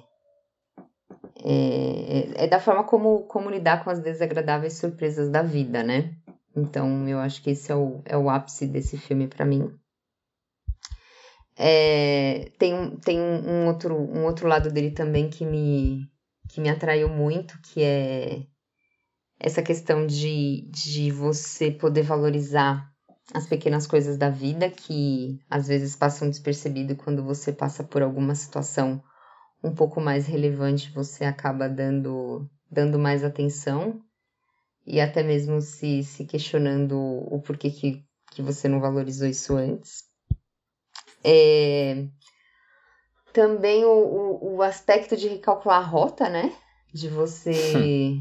É, 1.45 2.45
é 2.45 2.47
da 2.47 2.61
forma 2.61 2.85
como, 2.85 3.25
como 3.25 3.51
lidar 3.51 3.83
com 3.83 3.91
as 3.91 4.01
desagradáveis 4.01 4.75
surpresas 4.75 5.29
da 5.29 5.43
vida, 5.43 5.83
né? 5.83 6.15
Então, 6.55 7.09
eu 7.09 7.19
acho 7.19 7.43
que 7.43 7.51
esse 7.51 7.73
é 7.73 7.75
o, 7.75 8.01
é 8.05 8.17
o 8.17 8.31
ápice 8.31 8.67
desse 8.67 8.97
filme 8.97 9.27
para 9.27 9.45
mim. 9.45 9.73
É, 11.57 12.51
tem 12.59 12.97
tem 12.99 13.21
um, 13.21 13.67
outro, 13.67 13.95
um 13.97 14.25
outro 14.25 14.49
lado 14.49 14.71
dele 14.71 14.91
também 14.91 15.29
que 15.29 15.45
me, 15.45 16.09
que 16.49 16.61
me 16.61 16.71
atraiu 16.71 17.09
muito, 17.09 17.59
que 17.63 17.83
é 17.83 18.47
essa 19.43 19.61
questão 19.61 20.07
de, 20.07 20.69
de 20.71 21.11
você 21.11 21.69
poder 21.69 22.03
valorizar 22.03 22.89
as 23.35 23.45
pequenas 23.45 23.89
coisas 23.89 24.17
da 24.17 24.31
vida 24.31 24.71
que 24.71 25.41
às 25.51 25.67
vezes 25.67 25.97
passam 25.97 26.31
despercebido 26.31 26.95
quando 26.95 27.25
você 27.25 27.53
passa 27.53 27.83
por 27.83 28.03
alguma 28.03 28.37
situação 28.37 29.03
um 29.63 29.75
pouco 29.75 30.01
mais 30.01 30.27
relevante, 30.27 30.93
você 30.93 31.25
acaba 31.25 31.69
dando, 31.69 32.49
dando 32.71 33.01
mais 33.01 33.25
atenção 33.25 34.01
e 34.87 35.01
até 35.01 35.25
mesmo 35.25 35.61
se, 35.61 36.05
se 36.05 36.25
questionando 36.25 36.97
o 36.97 37.41
porquê 37.41 37.71
que, 37.71 38.05
que 38.31 38.43
você 38.43 38.69
não 38.69 38.81
valorizou 38.81 39.29
isso 39.29 39.57
antes. 39.57 40.05
É, 41.25 42.07
também 43.33 43.85
o, 43.85 43.91
o, 43.91 44.57
o, 44.57 44.63
aspecto 44.63 45.17
de 45.17 45.29
recalcular 45.29 45.81
a 45.81 45.85
rota, 45.85 46.29
né? 46.29 46.53
De 46.93 47.09
você 47.09 48.21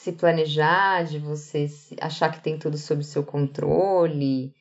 se 0.00 0.12
planejar, 0.12 1.04
de 1.04 1.18
você 1.18 1.66
achar 2.00 2.30
que 2.30 2.40
tem 2.40 2.56
tudo 2.56 2.78
sob 2.78 3.02
seu 3.02 3.24
controle 3.24 4.54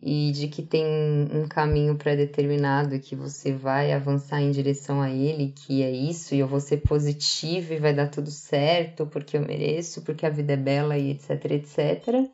e 0.00 0.32
de 0.32 0.48
que 0.48 0.62
tem 0.62 0.86
um 1.30 1.46
caminho 1.46 1.94
pré-determinado 1.98 2.94
e 2.94 2.98
que 2.98 3.14
você 3.14 3.52
vai 3.52 3.92
avançar 3.92 4.40
em 4.40 4.50
direção 4.50 5.02
a 5.02 5.10
ele, 5.10 5.52
que 5.52 5.82
é 5.82 5.90
isso, 5.90 6.34
e 6.34 6.38
eu 6.38 6.48
vou 6.48 6.58
ser 6.58 6.78
positivo 6.78 7.74
e 7.74 7.78
vai 7.78 7.92
dar 7.92 8.08
tudo 8.08 8.30
certo, 8.30 9.06
porque 9.06 9.36
eu 9.36 9.42
mereço, 9.42 10.00
porque 10.02 10.24
a 10.24 10.30
vida 10.30 10.54
é 10.54 10.56
bela 10.56 10.96
e 10.96 11.10
etc, 11.10 11.44
etc. 11.50 12.26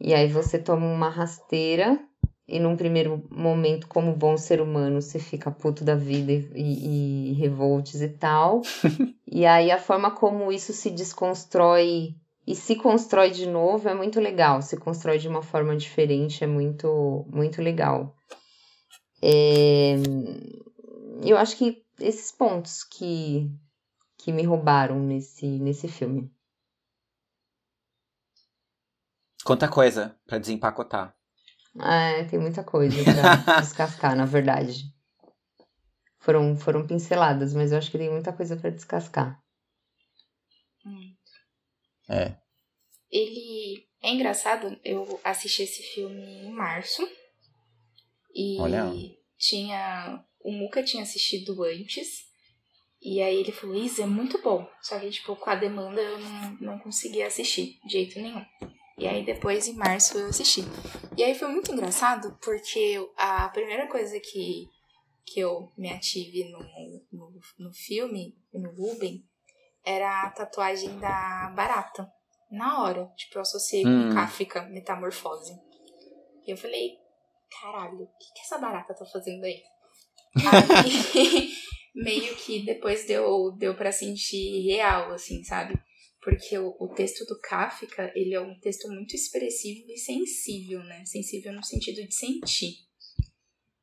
E 0.00 0.14
aí 0.14 0.26
você 0.26 0.58
toma 0.58 0.86
uma 0.86 1.10
rasteira 1.10 2.00
e 2.48 2.58
num 2.58 2.76
primeiro 2.76 3.22
momento, 3.30 3.86
como 3.86 4.16
bom 4.16 4.38
ser 4.38 4.62
humano, 4.62 5.02
você 5.02 5.18
fica 5.18 5.50
puto 5.50 5.84
da 5.84 5.94
vida 5.94 6.32
e, 6.32 6.48
e, 6.54 7.30
e 7.30 7.32
revoltes 7.34 8.00
e 8.00 8.08
tal. 8.08 8.62
e 9.30 9.44
aí 9.44 9.70
a 9.70 9.78
forma 9.78 10.10
como 10.10 10.50
isso 10.50 10.72
se 10.72 10.88
desconstrói 10.88 12.14
e 12.46 12.54
se 12.54 12.76
constrói 12.76 13.30
de 13.30 13.46
novo 13.46 13.86
é 13.86 13.94
muito 13.94 14.18
legal. 14.18 14.62
Se 14.62 14.78
constrói 14.78 15.18
de 15.18 15.28
uma 15.28 15.42
forma 15.42 15.76
diferente 15.76 16.42
é 16.42 16.46
muito, 16.46 17.26
muito 17.30 17.60
legal. 17.60 18.16
É... 19.20 19.96
Eu 21.22 21.36
acho 21.36 21.54
que 21.54 21.84
esses 22.00 22.32
pontos 22.32 22.82
que, 22.82 23.50
que 24.16 24.32
me 24.32 24.44
roubaram 24.44 24.98
nesse, 24.98 25.46
nesse 25.46 25.86
filme. 25.86 26.32
Quanta 29.44 29.68
coisa 29.68 30.16
para 30.26 30.38
desempacotar. 30.38 31.17
É, 31.76 32.24
tem 32.24 32.38
muita 32.38 32.64
coisa 32.64 32.96
pra 33.04 33.60
descascar, 33.60 34.16
na 34.16 34.24
verdade. 34.24 34.84
Foram, 36.18 36.56
foram 36.56 36.86
pinceladas, 36.86 37.54
mas 37.54 37.72
eu 37.72 37.78
acho 37.78 37.90
que 37.90 37.98
tem 37.98 38.10
muita 38.10 38.32
coisa 38.32 38.56
para 38.56 38.70
descascar. 38.70 39.40
Hum. 40.84 41.14
É. 42.08 42.36
Ele 43.10 43.86
é 44.02 44.10
engraçado, 44.10 44.78
eu 44.84 45.20
assisti 45.24 45.62
esse 45.62 45.82
filme 45.82 46.22
em 46.22 46.50
março. 46.50 47.06
E 48.34 48.60
Olha. 48.60 48.92
tinha. 49.36 50.24
O 50.40 50.52
Muca 50.52 50.82
tinha 50.82 51.02
assistido 51.02 51.64
antes. 51.64 52.28
E 53.00 53.22
aí 53.22 53.36
ele 53.36 53.52
falou, 53.52 53.76
Isa, 53.76 54.02
é 54.02 54.06
muito 54.06 54.40
bom. 54.42 54.68
Só 54.82 54.98
que, 54.98 55.10
tipo, 55.10 55.36
com 55.36 55.50
a 55.50 55.54
demanda 55.54 56.00
eu 56.00 56.18
não, 56.18 56.50
não 56.60 56.78
conseguia 56.78 57.26
assistir 57.26 57.78
de 57.84 57.92
jeito 57.92 58.20
nenhum. 58.20 58.44
E 58.98 59.06
aí 59.06 59.24
depois, 59.24 59.68
em 59.68 59.74
março, 59.74 60.18
eu 60.18 60.28
assisti. 60.28 60.62
E 61.16 61.22
aí 61.22 61.34
foi 61.34 61.48
muito 61.48 61.72
engraçado, 61.72 62.36
porque 62.42 62.98
a 63.16 63.48
primeira 63.48 63.86
coisa 63.86 64.18
que, 64.18 64.68
que 65.24 65.38
eu 65.38 65.70
me 65.76 65.88
ative 65.90 66.50
no, 66.50 66.58
no, 67.12 67.40
no 67.58 67.72
filme, 67.72 68.36
no 68.52 68.70
Ruben, 68.72 69.24
era 69.84 70.24
a 70.24 70.30
tatuagem 70.30 70.98
da 70.98 71.52
barata. 71.54 72.10
Na 72.50 72.82
hora. 72.82 73.06
Tipo, 73.16 73.38
eu 73.38 73.42
associei 73.42 73.86
hum. 73.86 74.08
com 74.08 74.14
Kafka, 74.14 74.62
metamorfose. 74.62 75.52
E 76.46 76.50
eu 76.50 76.56
falei, 76.56 76.98
caralho, 77.60 78.02
o 78.02 78.06
que, 78.18 78.32
que 78.34 78.40
essa 78.40 78.58
barata 78.58 78.94
tá 78.94 79.04
fazendo 79.04 79.44
aí? 79.44 79.62
aí 80.34 81.52
meio 81.94 82.34
que 82.36 82.64
depois 82.64 83.06
deu, 83.06 83.52
deu 83.52 83.76
pra 83.76 83.92
sentir 83.92 84.66
real, 84.66 85.12
assim, 85.12 85.44
sabe? 85.44 85.80
Porque 86.20 86.58
o, 86.58 86.76
o 86.80 86.88
texto 86.88 87.24
do 87.24 87.38
Kafka, 87.40 88.12
ele 88.14 88.34
é 88.34 88.40
um 88.40 88.58
texto 88.58 88.88
muito 88.88 89.14
expressivo 89.14 89.84
e 89.88 89.96
sensível, 89.96 90.82
né? 90.84 91.04
Sensível 91.04 91.52
no 91.52 91.64
sentido 91.64 92.06
de 92.06 92.14
sentir. 92.14 92.74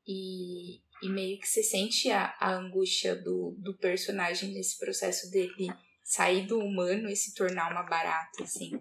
E, 0.07 0.81
e 1.01 1.09
meio 1.09 1.39
que 1.39 1.47
você 1.47 1.63
sente 1.63 2.11
a, 2.11 2.35
a 2.39 2.53
angústia 2.55 3.15
do, 3.15 3.55
do 3.57 3.77
personagem 3.77 4.51
nesse 4.51 4.77
processo 4.77 5.31
dele 5.31 5.67
sair 6.03 6.45
do 6.45 6.59
humano 6.59 7.09
e 7.09 7.15
se 7.15 7.33
tornar 7.33 7.71
uma 7.71 7.83
barata, 7.83 8.43
assim. 8.43 8.79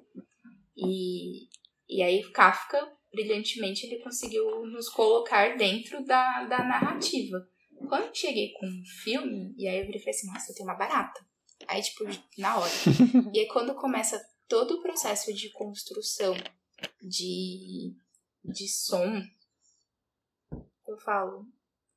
E, 0.77 1.49
e 1.89 2.03
aí 2.03 2.23
Kafka, 2.33 2.93
brilhantemente, 3.13 3.87
ele 3.87 4.03
conseguiu 4.03 4.67
nos 4.67 4.89
colocar 4.89 5.57
dentro 5.57 6.05
da, 6.05 6.45
da 6.45 6.59
narrativa. 6.59 7.49
Quando 7.89 8.07
eu 8.07 8.15
cheguei 8.15 8.53
com 8.53 8.67
um 8.67 8.83
filme, 9.03 9.55
e 9.57 9.69
aí 9.69 9.79
eu 9.79 9.85
e 9.85 9.99
falei 9.99 10.11
assim, 10.11 10.27
nossa, 10.27 10.51
eu 10.51 10.57
tenho 10.57 10.69
uma 10.69 10.77
barata. 10.77 11.25
Aí, 11.67 11.83
tipo, 11.83 12.05
na 12.39 12.59
hora. 12.59 12.73
e 13.33 13.41
aí 13.41 13.49
quando 13.49 13.75
começa 13.75 14.23
todo 14.49 14.75
o 14.75 14.83
processo 14.83 15.33
de 15.33 15.51
construção 15.51 16.35
de, 17.01 17.95
de 18.45 18.69
som, 18.69 19.23
eu 20.87 20.99
falo, 20.99 21.47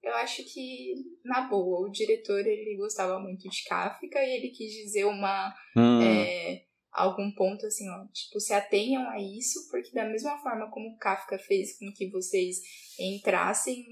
eu 0.02 0.14
acho 0.16 0.44
que, 0.46 0.94
na 1.24 1.42
boa, 1.42 1.88
o 1.88 1.92
diretor 1.92 2.40
ele 2.40 2.78
gostava 2.78 3.20
muito 3.20 3.50
de 3.50 3.64
Kafka 3.66 4.24
e 4.24 4.38
ele 4.38 4.50
quis 4.50 4.72
dizer 4.72 5.06
uma. 5.06 5.54
Hum. 5.76 6.02
É, 6.02 6.66
algum 6.92 7.32
ponto 7.32 7.66
assim, 7.66 7.88
ó, 7.90 8.06
tipo, 8.08 8.40
se 8.40 8.54
atenham 8.54 9.08
a 9.10 9.20
isso, 9.20 9.70
porque 9.70 9.92
da 9.92 10.06
mesma 10.06 10.38
forma 10.40 10.70
como 10.72 10.98
Kafka 10.98 11.38
fez 11.38 11.78
com 11.78 11.92
que 11.94 12.10
vocês 12.10 12.58
entrassem 13.00 13.86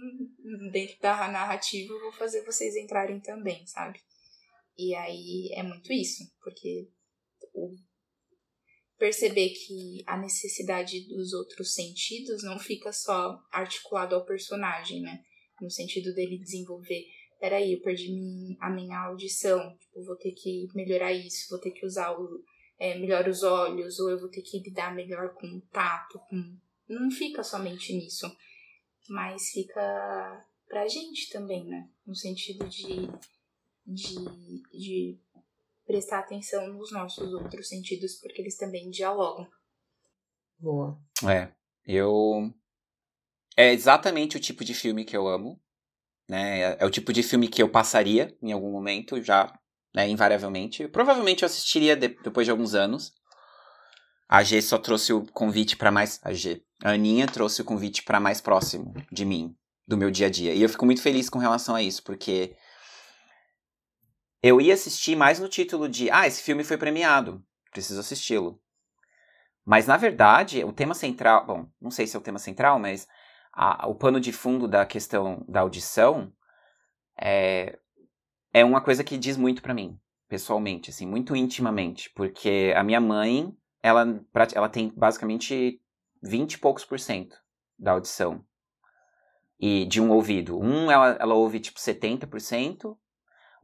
dentro 0.72 1.00
da 1.00 1.28
narrativa, 1.28 1.94
eu 1.94 2.02
vou 2.02 2.14
fazer 2.14 2.44
vocês 2.44 2.76
entrarem 2.76 3.20
também, 3.20 3.66
sabe? 3.68 4.00
E 4.78 4.94
aí 4.96 5.50
é 5.54 5.64
muito 5.64 5.92
isso, 5.94 6.24
porque 6.44 6.90
o 7.54 7.76
perceber 8.98 9.50
que 9.50 10.04
a 10.06 10.18
necessidade 10.18 11.08
dos 11.08 11.34
outros 11.34 11.74
sentidos 11.74 12.44
não 12.44 12.58
fica 12.58 12.92
só 12.94 13.38
articulado 13.52 14.16
ao 14.16 14.26
personagem, 14.26 15.02
né? 15.02 15.24
no 15.62 15.70
sentido 15.70 16.14
dele 16.14 16.38
desenvolver. 16.38 17.06
Peraí, 17.40 17.74
eu 17.74 17.82
perdi 17.82 18.58
a 18.60 18.70
minha 18.70 19.00
audição, 19.00 19.76
tipo, 19.78 20.04
vou 20.04 20.16
ter 20.16 20.32
que 20.32 20.68
melhorar 20.74 21.14
isso, 21.14 21.50
vou 21.50 21.60
ter 21.60 21.72
que 21.72 21.86
usar 21.86 22.12
o, 22.18 22.44
é, 22.80 22.98
melhor 22.98 23.28
os 23.28 23.44
olhos, 23.44 24.00
ou 24.00 24.10
eu 24.10 24.20
vou 24.20 24.30
ter 24.30 24.42
que 24.42 24.60
lidar 24.60 24.96
melhor 24.96 25.34
com 25.34 25.48
o 25.48 25.62
tato, 25.72 26.20
com... 26.30 26.58
Não 26.88 27.10
fica 27.12 27.44
somente 27.44 27.94
nisso, 27.94 28.26
mas 29.10 29.50
fica 29.50 30.46
pra 30.68 30.88
gente 30.88 31.30
também, 31.30 31.66
né? 31.66 31.90
No 32.06 32.16
sentido 32.16 32.68
de, 32.68 33.08
de, 33.86 34.16
de 34.72 35.20
prestar 35.86 36.20
atenção 36.20 36.68
nos 36.68 36.92
nossos 36.92 37.34
outros 37.34 37.68
sentidos, 37.70 38.16
porque 38.16 38.42
eles 38.42 38.58
também 38.58 38.90
dialogam. 38.90 39.48
Boa. 40.58 41.00
É, 41.28 41.52
eu 41.86 42.52
é 43.58 43.72
exatamente 43.72 44.36
o 44.36 44.40
tipo 44.40 44.64
de 44.64 44.74
filme 44.74 45.06
que 45.06 45.16
eu 45.16 45.28
amo. 45.28 45.60
Né? 46.28 46.62
É, 46.62 46.78
é 46.80 46.86
o 46.86 46.90
tipo 46.90 47.14
de 47.14 47.24
filme 47.24 47.48
que 47.48 47.62
eu 47.62 47.70
passaria 47.70 48.36
em 48.42 48.52
algum 48.52 48.72
momento, 48.72 49.22
já, 49.22 49.54
né, 49.94 50.10
invariavelmente. 50.10 50.88
Provavelmente 50.88 51.44
eu 51.44 51.46
assistiria 51.46 51.96
de, 51.96 52.10
depois 52.10 52.46
de 52.46 52.52
alguns 52.52 52.74
anos. 52.74 53.14
A 54.28 54.44
G 54.44 54.62
só 54.62 54.78
trouxe 54.78 55.14
o 55.14 55.26
convite 55.32 55.78
para 55.78 55.92
mais. 55.92 56.20
A 56.24 56.34
G. 56.34 56.64
A 56.84 56.92
Aninha 56.92 57.28
trouxe 57.28 57.62
o 57.62 57.66
convite 57.66 58.04
para 58.04 58.20
mais 58.20 58.42
próximo 58.42 58.94
de 59.12 59.24
mim, 59.24 59.56
do 59.88 59.96
meu 59.96 60.10
dia 60.10 60.28
a 60.28 60.30
dia. 60.30 60.54
E 60.54 60.62
eu 60.62 60.70
fico 60.70 60.86
muito 60.86 61.02
feliz 61.02 61.30
com 61.30 61.40
relação 61.40 61.76
a 61.76 61.82
isso, 61.82 62.04
porque 62.04 62.56
eu 64.48 64.62
ia 64.62 64.76
assistir 64.76 65.16
mais 65.16 65.40
no 65.40 65.50
título 65.50 65.90
de 65.90 66.08
ah, 66.12 66.28
esse 66.28 66.44
filme 66.44 66.64
foi 66.64 66.78
premiado, 66.78 67.44
preciso 67.72 68.00
assisti-lo. 68.00 68.62
Mas 69.66 69.88
na 69.88 69.98
verdade, 69.98 70.64
o 70.64 70.72
tema 70.72 70.94
central, 70.94 71.48
bom, 71.48 71.68
não 71.82 71.90
sei 71.90 72.06
se 72.06 72.16
é 72.16 72.20
o 72.20 72.22
tema 72.22 72.38
central, 72.38 72.78
mas 72.78 73.08
a, 73.52 73.88
o 73.88 73.96
pano 73.96 74.20
de 74.20 74.32
fundo 74.32 74.68
da 74.68 74.86
questão 74.86 75.44
da 75.50 75.62
audição 75.62 76.32
é, 77.20 77.80
é 78.54 78.64
uma 78.64 78.82
coisa 78.82 79.04
que 79.04 79.18
diz 79.18 79.36
muito 79.36 79.64
para 79.64 79.74
mim, 79.74 80.00
pessoalmente, 80.30 80.92
assim, 80.92 81.08
muito 81.08 81.36
intimamente, 81.36 82.12
porque 82.12 82.72
a 82.78 82.84
minha 82.84 83.02
mãe, 83.02 83.52
ela, 83.82 84.24
ela 84.54 84.70
tem 84.70 84.94
basicamente 84.96 85.82
20 86.22 86.54
e 86.54 86.58
poucos 86.60 86.86
por 86.86 87.00
cento 87.00 87.36
da 87.80 87.94
audição 87.94 88.46
e 89.60 89.86
de 89.86 90.00
um 90.00 90.12
ouvido. 90.12 90.60
Um, 90.60 90.92
ela, 90.92 91.18
ela 91.20 91.34
ouve 91.34 91.60
tipo 91.60 91.80
70%, 91.80 92.96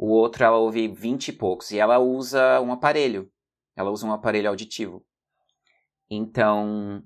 o 0.02 0.08
outro 0.08 0.44
ela 0.44 0.58
ouve 0.58 0.88
20 0.88 1.28
e 1.28 1.32
poucos. 1.32 1.70
E 1.70 1.78
ela 1.78 2.00
usa 2.00 2.60
um 2.60 2.72
aparelho. 2.72 3.32
Ela 3.76 3.92
usa 3.92 4.08
um 4.08 4.12
aparelho 4.12 4.50
auditivo. 4.50 5.06
Então, 6.10 7.04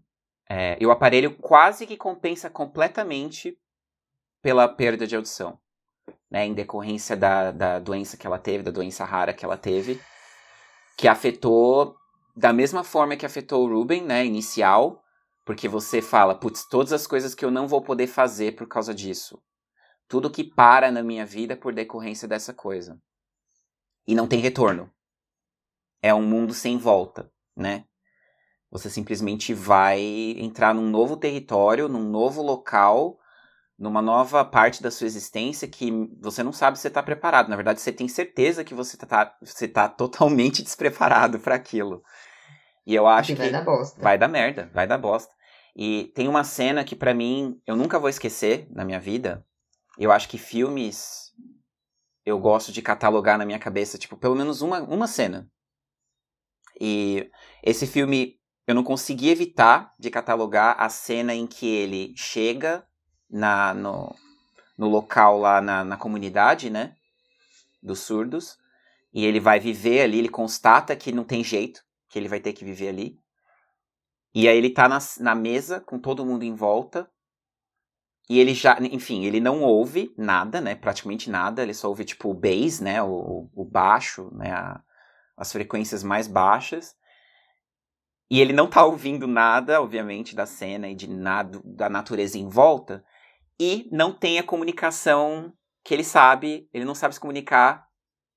é, 0.50 0.78
e 0.80 0.86
o 0.86 0.92
aparelho 0.92 1.36
quase 1.36 1.86
que 1.86 1.98
compensa 1.98 2.50
completamente 2.50 3.60
pela 4.42 4.66
perda 4.70 5.06
de 5.06 5.14
audição. 5.14 5.60
Né, 6.32 6.46
em 6.46 6.54
decorrência 6.54 7.18
da, 7.18 7.52
da 7.52 7.80
doença 7.80 8.16
que 8.16 8.26
ela 8.26 8.40
teve, 8.40 8.64
da 8.64 8.72
doença 8.72 9.04
rara 9.04 9.34
que 9.34 9.44
ela 9.44 9.58
teve, 9.58 10.02
que 10.98 11.08
afetou 11.08 11.96
da 12.36 12.52
mesma 12.52 12.84
forma 12.84 13.16
que 13.16 13.26
afetou 13.26 13.66
o 13.66 13.74
Ruben, 13.74 14.04
né, 14.04 14.26
inicial, 14.26 15.04
porque 15.46 15.68
você 15.68 16.02
fala, 16.02 16.36
putz, 16.36 16.68
todas 16.68 16.94
as 16.94 17.08
coisas 17.08 17.36
que 17.36 17.46
eu 17.46 17.52
não 17.52 17.68
vou 17.68 17.82
poder 17.82 18.08
fazer 18.08 18.56
por 18.56 18.68
causa 18.68 18.94
disso. 18.94 19.42
Tudo 20.08 20.30
que 20.30 20.44
para 20.44 20.92
na 20.92 21.02
minha 21.02 21.26
vida 21.26 21.56
por 21.56 21.74
decorrência 21.74 22.28
dessa 22.28 22.54
coisa. 22.54 23.00
E 24.08 24.14
não 24.14 24.28
tem 24.28 24.40
retorno. 24.40 24.92
É 26.02 26.14
um 26.14 26.22
mundo 26.22 26.54
sem 26.54 26.78
volta, 26.78 27.32
né? 27.56 27.86
Você 28.70 28.90
simplesmente 28.90 29.54
vai 29.54 30.02
entrar 30.38 30.74
num 30.74 30.90
novo 30.90 31.18
território, 31.18 31.88
num 31.88 32.04
novo 32.04 32.42
local, 32.42 33.18
numa 33.78 34.02
nova 34.02 34.44
parte 34.46 34.84
da 34.84 34.92
sua 34.92 35.08
existência 35.08 35.68
que 35.68 35.92
você 36.20 36.44
não 36.44 36.52
sabe 36.52 36.78
se 36.78 36.84
você 36.84 36.88
está 36.90 37.02
preparado. 37.02 37.50
Na 37.50 37.56
verdade, 37.56 37.82
você 37.82 37.92
tem 37.92 38.08
certeza 38.08 38.64
que 38.64 38.74
você 38.74 38.96
está 38.96 39.36
você 39.42 39.68
tá 39.68 39.88
totalmente 39.88 40.62
despreparado 40.64 41.40
para 41.40 41.56
aquilo. 41.56 42.04
E 42.86 42.94
eu 42.94 43.08
acho 43.08 43.34
que, 43.34 43.42
vai 43.42 43.52
dar 43.52 43.64
bosta. 43.64 44.02
Vai 44.02 44.18
dar 44.18 44.28
merda, 44.28 44.70
vai 44.74 44.86
dar 44.86 44.98
bosta. 44.98 45.34
E 45.76 46.12
tem 46.16 46.28
uma 46.28 46.44
cena 46.44 46.84
que 46.84 46.96
para 46.96 47.14
mim 47.14 47.60
eu 47.66 47.76
nunca 47.76 48.00
vou 48.00 48.10
esquecer 48.10 48.68
na 48.72 48.86
minha 48.86 49.00
vida. 49.00 49.46
Eu 49.98 50.12
acho 50.12 50.28
que 50.28 50.38
filmes 50.38 51.34
eu 52.26 52.40
gosto 52.40 52.72
de 52.72 52.82
catalogar 52.82 53.38
na 53.38 53.46
minha 53.46 53.60
cabeça, 53.60 53.98
tipo, 53.98 54.18
pelo 54.18 54.36
menos 54.36 54.62
uma, 54.62 54.82
uma 54.82 55.08
cena. 55.08 55.50
E 56.80 57.30
esse 57.64 57.86
filme 57.86 58.40
eu 58.68 58.74
não 58.74 58.84
consegui 58.84 59.30
evitar 59.30 59.94
de 60.00 60.10
catalogar 60.10 60.76
a 60.80 60.90
cena 60.90 61.34
em 61.34 61.46
que 61.46 61.68
ele 61.68 62.14
chega 62.18 62.86
na, 63.30 63.74
no, 63.74 64.14
no 64.78 64.90
local 64.90 65.38
lá 65.40 65.62
na, 65.62 65.84
na 65.84 65.98
comunidade, 65.98 66.70
né? 66.70 66.96
Dos 67.82 68.00
surdos. 68.00 68.58
E 69.14 69.24
ele 69.24 69.40
vai 69.40 69.60
viver 69.60 70.02
ali, 70.02 70.18
ele 70.18 70.30
constata 70.30 70.96
que 70.96 71.12
não 71.12 71.24
tem 71.24 71.44
jeito, 71.44 71.82
que 72.10 72.18
ele 72.18 72.28
vai 72.28 72.40
ter 72.40 72.54
que 72.54 72.66
viver 72.66 72.90
ali. 72.90 73.20
E 74.34 74.50
aí 74.50 74.58
ele 74.58 74.72
tá 74.72 74.90
na, 74.90 75.00
na 75.20 75.36
mesa 75.36 75.80
com 75.80 76.00
todo 76.00 76.26
mundo 76.26 76.44
em 76.44 76.54
volta. 76.54 77.10
E 78.30 78.40
ele 78.40 78.54
já, 78.56 78.78
enfim, 78.82 79.26
ele 79.26 79.40
não 79.40 79.62
ouve 79.62 80.14
nada, 80.18 80.60
né? 80.60 80.74
Praticamente 80.74 81.30
nada. 81.30 81.62
Ele 81.62 81.74
só 81.74 81.90
ouve, 81.90 82.04
tipo, 82.04 82.30
o 82.30 82.34
bass, 82.34 82.80
né? 82.80 83.02
O, 83.04 83.50
o 83.54 83.64
baixo, 83.64 84.30
né? 84.34 84.52
A, 84.52 84.82
as 85.38 85.52
frequências 85.52 86.04
mais 86.04 86.28
baixas. 86.28 86.96
E 88.30 88.42
ele 88.42 88.54
não 88.54 88.68
tá 88.68 88.84
ouvindo 88.84 89.28
nada, 89.28 89.80
obviamente, 89.80 90.36
da 90.36 90.48
cena 90.48 90.90
e 90.90 90.96
de 90.96 91.08
nada 91.08 91.62
da 91.64 91.88
natureza 91.88 92.38
em 92.38 92.50
volta. 92.50 93.06
E 93.60 93.88
não 93.92 94.12
tem 94.12 94.40
a 94.40 94.44
comunicação 94.44 95.54
que 95.84 95.94
ele 95.94 96.04
sabe. 96.04 96.68
Ele 96.74 96.86
não 96.86 96.96
sabe 96.96 97.14
se 97.14 97.20
comunicar 97.20 97.88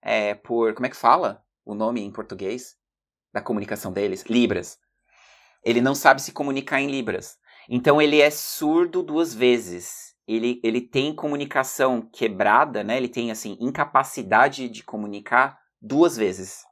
é, 0.03 0.35
por. 0.35 0.75
Como 0.75 0.87
é 0.87 0.91
que 0.91 0.97
fala 0.97 1.43
o 1.65 1.75
nome 1.75 2.03
em 2.03 2.13
português? 2.13 2.77
Da 3.33 3.41
comunicação 3.41 3.91
deles? 3.91 4.25
Libras. 4.25 4.79
Ele 5.65 5.81
não 5.81 5.95
sabe 5.95 6.21
se 6.21 6.33
comunicar 6.33 6.81
em 6.81 6.91
Libras. 6.91 7.39
Então 7.69 8.01
ele 8.01 8.21
é 8.21 8.31
surdo 8.31 9.03
duas 9.03 9.35
vezes. 9.35 10.15
Ele, 10.27 10.61
ele 10.63 10.81
tem 10.81 11.15
comunicação 11.15 12.03
quebrada, 12.03 12.83
né? 12.83 12.97
Ele 12.97 13.09
tem 13.09 13.31
assim 13.31 13.57
incapacidade 13.61 14.69
de 14.69 14.83
comunicar 14.83 15.59
duas 15.81 16.17
vezes. 16.17 16.65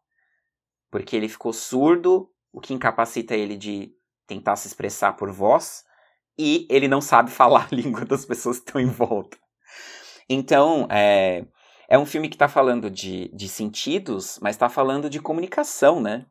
Porque 0.90 1.16
ele 1.16 1.28
ficou 1.28 1.52
surdo 1.52 2.30
o 2.52 2.60
que 2.60 2.72
incapacita 2.72 3.34
ele 3.34 3.56
de 3.56 3.92
tentar 4.26 4.56
se 4.56 4.66
expressar 4.66 5.12
por 5.12 5.30
voz, 5.30 5.84
e 6.38 6.66
ele 6.70 6.88
não 6.88 7.00
sabe 7.00 7.30
falar 7.32 7.68
a 7.70 7.74
língua 7.74 8.04
das 8.04 8.24
pessoas 8.24 8.58
que 8.58 8.68
estão 8.68 8.80
em 8.80 8.86
volta. 8.86 9.38
Então, 10.28 10.88
é, 10.90 11.44
é 11.88 11.98
um 11.98 12.06
filme 12.06 12.28
que 12.28 12.34
está 12.34 12.48
falando 12.48 12.90
de, 12.90 13.28
de 13.34 13.48
sentidos, 13.48 14.38
mas 14.42 14.56
está 14.56 14.68
falando 14.68 15.08
de 15.08 15.20
comunicação, 15.20 16.00
né? 16.00 16.26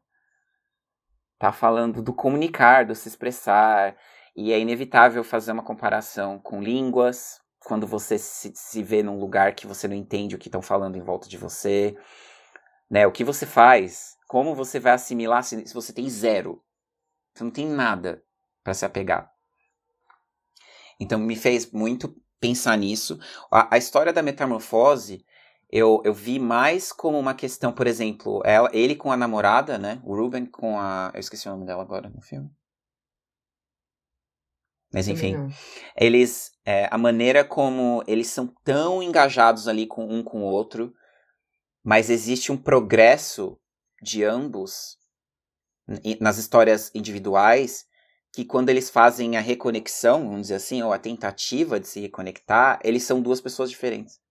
Está 1.35 1.51
falando 1.51 2.01
do 2.01 2.13
comunicar, 2.13 2.85
do 2.85 2.95
se 2.95 3.07
expressar, 3.07 3.95
e 4.35 4.51
é 4.51 4.59
inevitável 4.59 5.23
fazer 5.23 5.51
uma 5.51 5.63
comparação 5.63 6.39
com 6.39 6.61
línguas, 6.61 7.39
quando 7.59 7.87
você 7.87 8.17
se, 8.17 8.51
se 8.55 8.83
vê 8.83 9.01
num 9.01 9.19
lugar 9.19 9.55
que 9.55 9.65
você 9.65 9.87
não 9.87 9.95
entende 9.95 10.35
o 10.35 10.39
que 10.39 10.47
estão 10.47 10.61
falando 10.61 10.97
em 10.97 11.01
volta 11.01 11.27
de 11.27 11.37
você. 11.37 11.97
Né? 12.89 13.07
O 13.07 13.11
que 13.11 13.23
você 13.23 13.45
faz 13.45 14.15
como 14.27 14.53
você 14.53 14.79
vai 14.79 14.93
assimilar 14.93 15.43
se, 15.43 15.67
se 15.67 15.73
você 15.73 15.91
tem 15.91 16.09
zero? 16.09 16.63
Você 17.33 17.43
não 17.43 17.51
tem 17.51 17.67
nada 17.67 18.23
para 18.63 18.73
se 18.73 18.85
apegar. 18.85 19.31
Então 20.99 21.19
me 21.19 21.35
fez 21.35 21.71
muito 21.71 22.15
pensar 22.39 22.77
nisso. 22.77 23.19
A, 23.51 23.75
a 23.75 23.77
história 23.77 24.13
da 24.13 24.21
metamorfose 24.21 25.25
eu, 25.71 26.01
eu 26.05 26.13
vi 26.13 26.39
mais 26.39 26.91
como 26.91 27.19
uma 27.19 27.33
questão, 27.33 27.73
por 27.73 27.87
exemplo, 27.87 28.41
ela, 28.45 28.69
ele 28.71 28.95
com 28.95 29.11
a 29.11 29.17
namorada, 29.17 29.77
né? 29.77 29.99
O 30.03 30.15
Ruben 30.15 30.45
com 30.45 30.79
a. 30.79 31.11
Eu 31.13 31.19
esqueci 31.19 31.47
o 31.47 31.51
nome 31.51 31.65
dela 31.65 31.81
agora 31.81 32.09
no 32.09 32.21
filme. 32.21 32.49
Mas 34.95 35.09
enfim, 35.09 35.35
eles. 35.93 36.53
É, 36.65 36.87
a 36.89 36.97
maneira 36.97 37.43
como 37.43 38.01
eles 38.07 38.27
são 38.27 38.47
tão 38.63 39.03
engajados 39.03 39.67
ali 39.67 39.85
com 39.85 40.05
um 40.05 40.23
com 40.23 40.39
o 40.39 40.45
outro, 40.45 40.93
mas 41.83 42.09
existe 42.09 42.49
um 42.49 42.55
progresso 42.55 43.59
de 44.01 44.23
ambos 44.23 44.97
nas 46.21 46.37
histórias 46.37 46.91
individuais 46.95 47.85
que 48.33 48.45
quando 48.45 48.69
eles 48.69 48.89
fazem 48.89 49.35
a 49.35 49.41
reconexão, 49.41 50.23
vamos 50.23 50.43
dizer 50.43 50.55
assim, 50.55 50.81
ou 50.81 50.93
a 50.93 50.97
tentativa 50.97 51.77
de 51.77 51.89
se 51.89 51.99
reconectar, 51.99 52.79
eles 52.81 53.03
são 53.03 53.21
duas 53.21 53.41
pessoas 53.41 53.69
diferentes. 53.69 54.21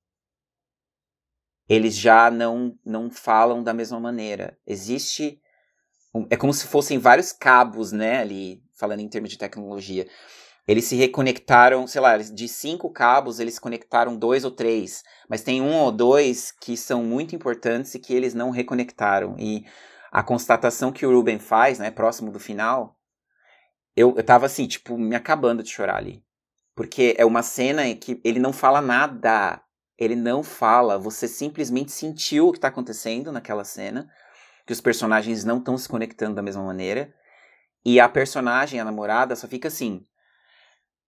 Eles 1.68 1.94
já 1.94 2.30
não 2.30 2.74
não 2.82 3.10
falam 3.10 3.62
da 3.62 3.74
mesma 3.74 4.00
maneira. 4.00 4.58
Existe 4.66 5.38
é 6.30 6.36
como 6.38 6.54
se 6.54 6.66
fossem 6.66 6.98
vários 6.98 7.32
cabos, 7.32 7.92
né, 7.92 8.20
ali 8.20 8.64
falando 8.72 9.00
em 9.00 9.08
termos 9.08 9.30
de 9.30 9.36
tecnologia. 9.36 10.08
Eles 10.66 10.86
se 10.86 10.96
reconectaram, 10.96 11.86
sei 11.86 12.00
lá, 12.00 12.16
de 12.16 12.48
cinco 12.48 12.90
cabos, 12.90 13.38
eles 13.38 13.58
conectaram 13.58 14.16
dois 14.16 14.44
ou 14.44 14.50
três. 14.50 15.02
Mas 15.28 15.42
tem 15.42 15.60
um 15.60 15.76
ou 15.76 15.92
dois 15.92 16.50
que 16.50 16.74
são 16.76 17.04
muito 17.04 17.36
importantes 17.36 17.94
e 17.94 17.98
que 17.98 18.14
eles 18.14 18.32
não 18.32 18.50
reconectaram. 18.50 19.36
E 19.38 19.64
a 20.10 20.22
constatação 20.22 20.90
que 20.90 21.04
o 21.04 21.14
Ruben 21.14 21.38
faz, 21.38 21.78
né, 21.78 21.90
próximo 21.90 22.30
do 22.30 22.40
final, 22.40 22.96
eu, 23.94 24.14
eu 24.16 24.24
tava 24.24 24.46
assim, 24.46 24.66
tipo, 24.66 24.96
me 24.96 25.14
acabando 25.14 25.62
de 25.62 25.68
chorar 25.68 25.96
ali. 25.96 26.24
Porque 26.74 27.14
é 27.18 27.26
uma 27.26 27.42
cena 27.42 27.86
em 27.86 27.94
que 27.94 28.20
ele 28.24 28.40
não 28.40 28.52
fala 28.52 28.80
nada. 28.80 29.60
Ele 29.98 30.16
não 30.16 30.42
fala. 30.42 30.98
Você 30.98 31.28
simplesmente 31.28 31.92
sentiu 31.92 32.48
o 32.48 32.52
que 32.52 32.58
tá 32.58 32.68
acontecendo 32.68 33.30
naquela 33.30 33.64
cena. 33.64 34.08
Que 34.66 34.72
os 34.72 34.80
personagens 34.80 35.44
não 35.44 35.58
estão 35.58 35.76
se 35.76 35.88
conectando 35.88 36.34
da 36.34 36.42
mesma 36.42 36.64
maneira. 36.64 37.14
E 37.84 38.00
a 38.00 38.08
personagem, 38.08 38.80
a 38.80 38.84
namorada, 38.84 39.36
só 39.36 39.46
fica 39.46 39.68
assim 39.68 40.06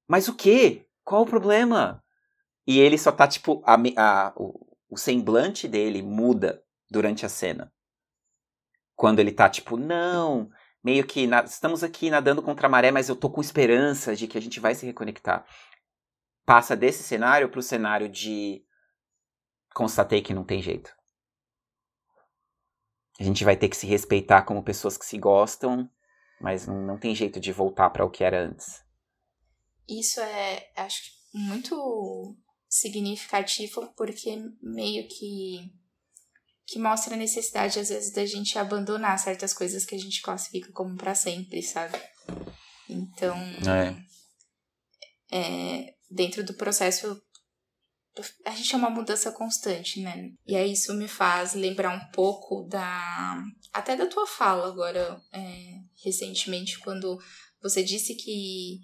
mas 0.09 0.29
o 0.29 0.35
quê? 0.35 0.87
Qual 1.05 1.23
o 1.23 1.27
problema? 1.27 2.03
E 2.67 2.81
ele 2.81 2.99
só 2.99 3.13
tá, 3.13 3.27
tipo, 3.27 3.63
a, 3.65 3.77
a, 3.97 4.33
o, 4.37 4.77
o 4.89 4.97
semblante 4.97 5.69
dele 5.69 6.03
muda 6.03 6.63
durante 6.91 7.25
a 7.25 7.29
cena. 7.29 7.73
Quando 8.95 9.19
ele 9.19 9.33
tá, 9.33 9.49
tipo, 9.49 9.77
não, 9.77 10.51
meio 10.83 11.07
que 11.07 11.27
na, 11.27 11.43
estamos 11.43 11.85
aqui 11.85 12.11
nadando 12.11 12.43
contra 12.43 12.67
a 12.67 12.71
maré, 12.71 12.91
mas 12.91 13.09
eu 13.09 13.17
tô 13.17 13.29
com 13.31 13.41
esperança 13.41 14.17
de 14.17 14.27
que 14.27 14.39
a 14.39 14.41
gente 14.41 14.59
vai 14.59 14.75
se 14.75 14.87
reconectar. 14.87 15.45
Passa 16.45 16.77
desse 16.77 17.03
cenário 17.03 17.49
pro 17.49 17.63
cenário 17.63 18.09
de 18.09 18.65
constatei 19.75 20.23
que 20.23 20.35
não 20.35 20.45
tem 20.45 20.63
jeito. 20.63 20.95
A 23.19 23.23
gente 23.23 23.45
vai 23.45 23.57
ter 23.57 23.69
que 23.69 23.77
se 23.77 23.87
respeitar 23.87 24.43
como 24.43 24.63
pessoas 24.63 24.97
que 24.97 25.05
se 25.05 25.19
gostam, 25.19 25.91
mas 26.41 26.67
não, 26.67 26.83
não 26.83 26.99
tem 26.99 27.15
jeito 27.15 27.41
de 27.41 27.53
voltar 27.53 27.91
para 27.91 28.05
o 28.05 28.11
que 28.11 28.23
era 28.23 28.41
antes 28.41 28.86
isso 29.89 30.21
é, 30.21 30.71
acho, 30.77 31.03
muito 31.33 32.37
significativo 32.69 33.93
porque 33.97 34.37
meio 34.63 35.07
que 35.09 35.73
que 36.67 36.81
mostra 36.81 37.15
a 37.15 37.19
necessidade 37.19 37.79
às 37.79 37.91
vezes 37.91 38.13
da 38.13 38.27
gente 38.27 38.59
abandonar 38.59 39.17
certas 39.21 39.55
coisas 39.55 39.85
que 39.85 39.95
a 39.95 39.99
gente 39.99 40.21
classifica 40.21 40.73
como 40.73 40.97
para 40.97 41.15
sempre, 41.15 41.63
sabe? 41.63 41.97
Então, 42.89 43.37
é. 45.31 45.37
é. 45.37 45.95
dentro 46.11 46.43
do 46.43 46.55
processo 46.55 47.23
a 48.45 48.51
gente 48.51 48.75
é 48.75 48.79
uma 48.79 48.91
mudança 48.91 49.31
constante, 49.31 50.01
né? 50.01 50.31
E 50.47 50.57
aí 50.57 50.73
isso 50.73 50.95
me 50.95 51.07
faz 51.07 51.55
lembrar 51.55 51.91
um 51.91 52.11
pouco 52.13 52.67
da 52.67 53.45
até 53.73 53.95
da 53.95 54.07
tua 54.07 54.27
fala 54.27 54.67
agora 54.69 55.21
é, 55.33 55.81
recentemente 56.03 56.79
quando 56.81 57.19
você 57.63 57.85
disse 57.85 58.15
que 58.15 58.81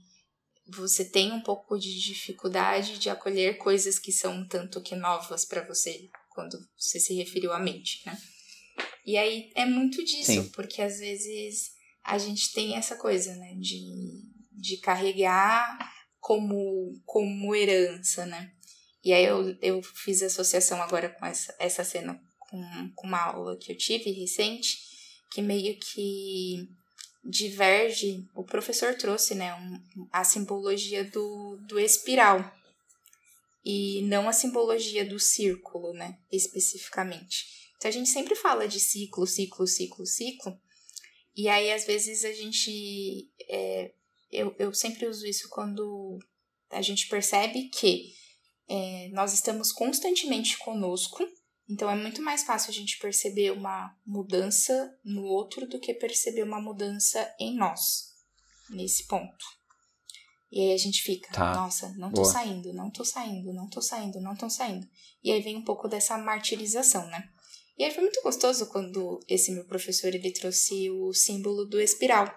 você 0.66 1.04
tem 1.04 1.32
um 1.32 1.40
pouco 1.40 1.78
de 1.78 2.00
dificuldade 2.00 2.98
de 2.98 3.10
acolher 3.10 3.58
coisas 3.58 3.98
que 3.98 4.12
são 4.12 4.46
tanto 4.46 4.80
que 4.80 4.94
novas 4.94 5.44
para 5.44 5.66
você, 5.66 6.08
quando 6.30 6.58
você 6.76 7.00
se 7.00 7.14
referiu 7.14 7.52
à 7.52 7.58
mente, 7.58 8.02
né? 8.06 8.18
E 9.04 9.16
aí 9.16 9.50
é 9.54 9.66
muito 9.66 10.04
disso, 10.04 10.32
Sim. 10.32 10.48
porque 10.50 10.80
às 10.80 10.98
vezes 10.98 11.72
a 12.04 12.18
gente 12.18 12.52
tem 12.52 12.76
essa 12.76 12.96
coisa, 12.96 13.34
né, 13.36 13.54
de, 13.58 13.82
de 14.52 14.76
carregar 14.78 15.78
como, 16.20 16.92
como 17.04 17.54
herança, 17.54 18.24
né? 18.26 18.52
E 19.04 19.12
aí 19.12 19.24
eu, 19.24 19.56
eu 19.60 19.82
fiz 19.82 20.22
associação 20.22 20.80
agora 20.80 21.08
com 21.08 21.26
essa, 21.26 21.54
essa 21.58 21.82
cena 21.82 22.20
com, 22.38 22.92
com 22.94 23.06
uma 23.06 23.20
aula 23.20 23.56
que 23.56 23.72
eu 23.72 23.76
tive 23.76 24.12
recente, 24.12 24.78
que 25.32 25.42
meio 25.42 25.76
que 25.78 26.68
diverge, 27.24 28.26
o 28.34 28.44
professor 28.44 28.94
trouxe, 28.94 29.34
né, 29.34 29.54
um, 29.54 30.08
a 30.10 30.24
simbologia 30.24 31.04
do, 31.04 31.56
do 31.68 31.78
espiral 31.78 32.52
e 33.64 34.02
não 34.02 34.28
a 34.28 34.32
simbologia 34.32 35.04
do 35.04 35.20
círculo, 35.20 35.92
né, 35.92 36.18
especificamente. 36.30 37.46
Então 37.76 37.88
a 37.88 37.92
gente 37.92 38.08
sempre 38.08 38.34
fala 38.34 38.66
de 38.66 38.80
ciclo, 38.80 39.26
ciclo, 39.26 39.66
ciclo, 39.66 40.06
ciclo, 40.06 40.60
e 41.34 41.48
aí 41.48 41.72
às 41.72 41.84
vezes 41.84 42.24
a 42.24 42.32
gente, 42.32 43.30
é, 43.48 43.92
eu, 44.30 44.54
eu 44.58 44.74
sempre 44.74 45.06
uso 45.06 45.26
isso 45.26 45.48
quando 45.48 46.18
a 46.70 46.82
gente 46.82 47.06
percebe 47.08 47.68
que 47.68 48.14
é, 48.68 49.08
nós 49.12 49.32
estamos 49.32 49.72
constantemente 49.72 50.58
conosco 50.58 51.24
então 51.68 51.90
é 51.90 51.94
muito 51.94 52.20
mais 52.22 52.42
fácil 52.42 52.70
a 52.70 52.74
gente 52.74 52.98
perceber 52.98 53.52
uma 53.52 53.96
mudança 54.06 54.98
no 55.04 55.22
outro 55.24 55.66
do 55.66 55.80
que 55.80 55.94
perceber 55.94 56.42
uma 56.42 56.60
mudança 56.60 57.34
em 57.38 57.56
nós, 57.56 58.14
nesse 58.70 59.06
ponto. 59.06 59.44
E 60.50 60.60
aí 60.60 60.74
a 60.74 60.76
gente 60.76 61.02
fica, 61.02 61.32
tá. 61.32 61.54
nossa, 61.54 61.88
não 61.96 62.10
tô 62.10 62.22
Boa. 62.22 62.32
saindo, 62.32 62.74
não 62.74 62.90
tô 62.90 63.04
saindo, 63.04 63.54
não 63.54 63.68
tô 63.70 63.80
saindo, 63.80 64.20
não 64.20 64.36
tô 64.36 64.50
saindo. 64.50 64.86
E 65.24 65.32
aí 65.32 65.40
vem 65.40 65.56
um 65.56 65.64
pouco 65.64 65.88
dessa 65.88 66.18
martirização, 66.18 67.06
né? 67.06 67.26
E 67.78 67.84
aí 67.84 67.90
foi 67.90 68.02
muito 68.02 68.20
gostoso 68.22 68.66
quando 68.66 69.18
esse 69.26 69.50
meu 69.50 69.64
professor 69.64 70.14
ele 70.14 70.30
trouxe 70.30 70.90
o 70.90 71.14
símbolo 71.14 71.64
do 71.64 71.80
espiral. 71.80 72.30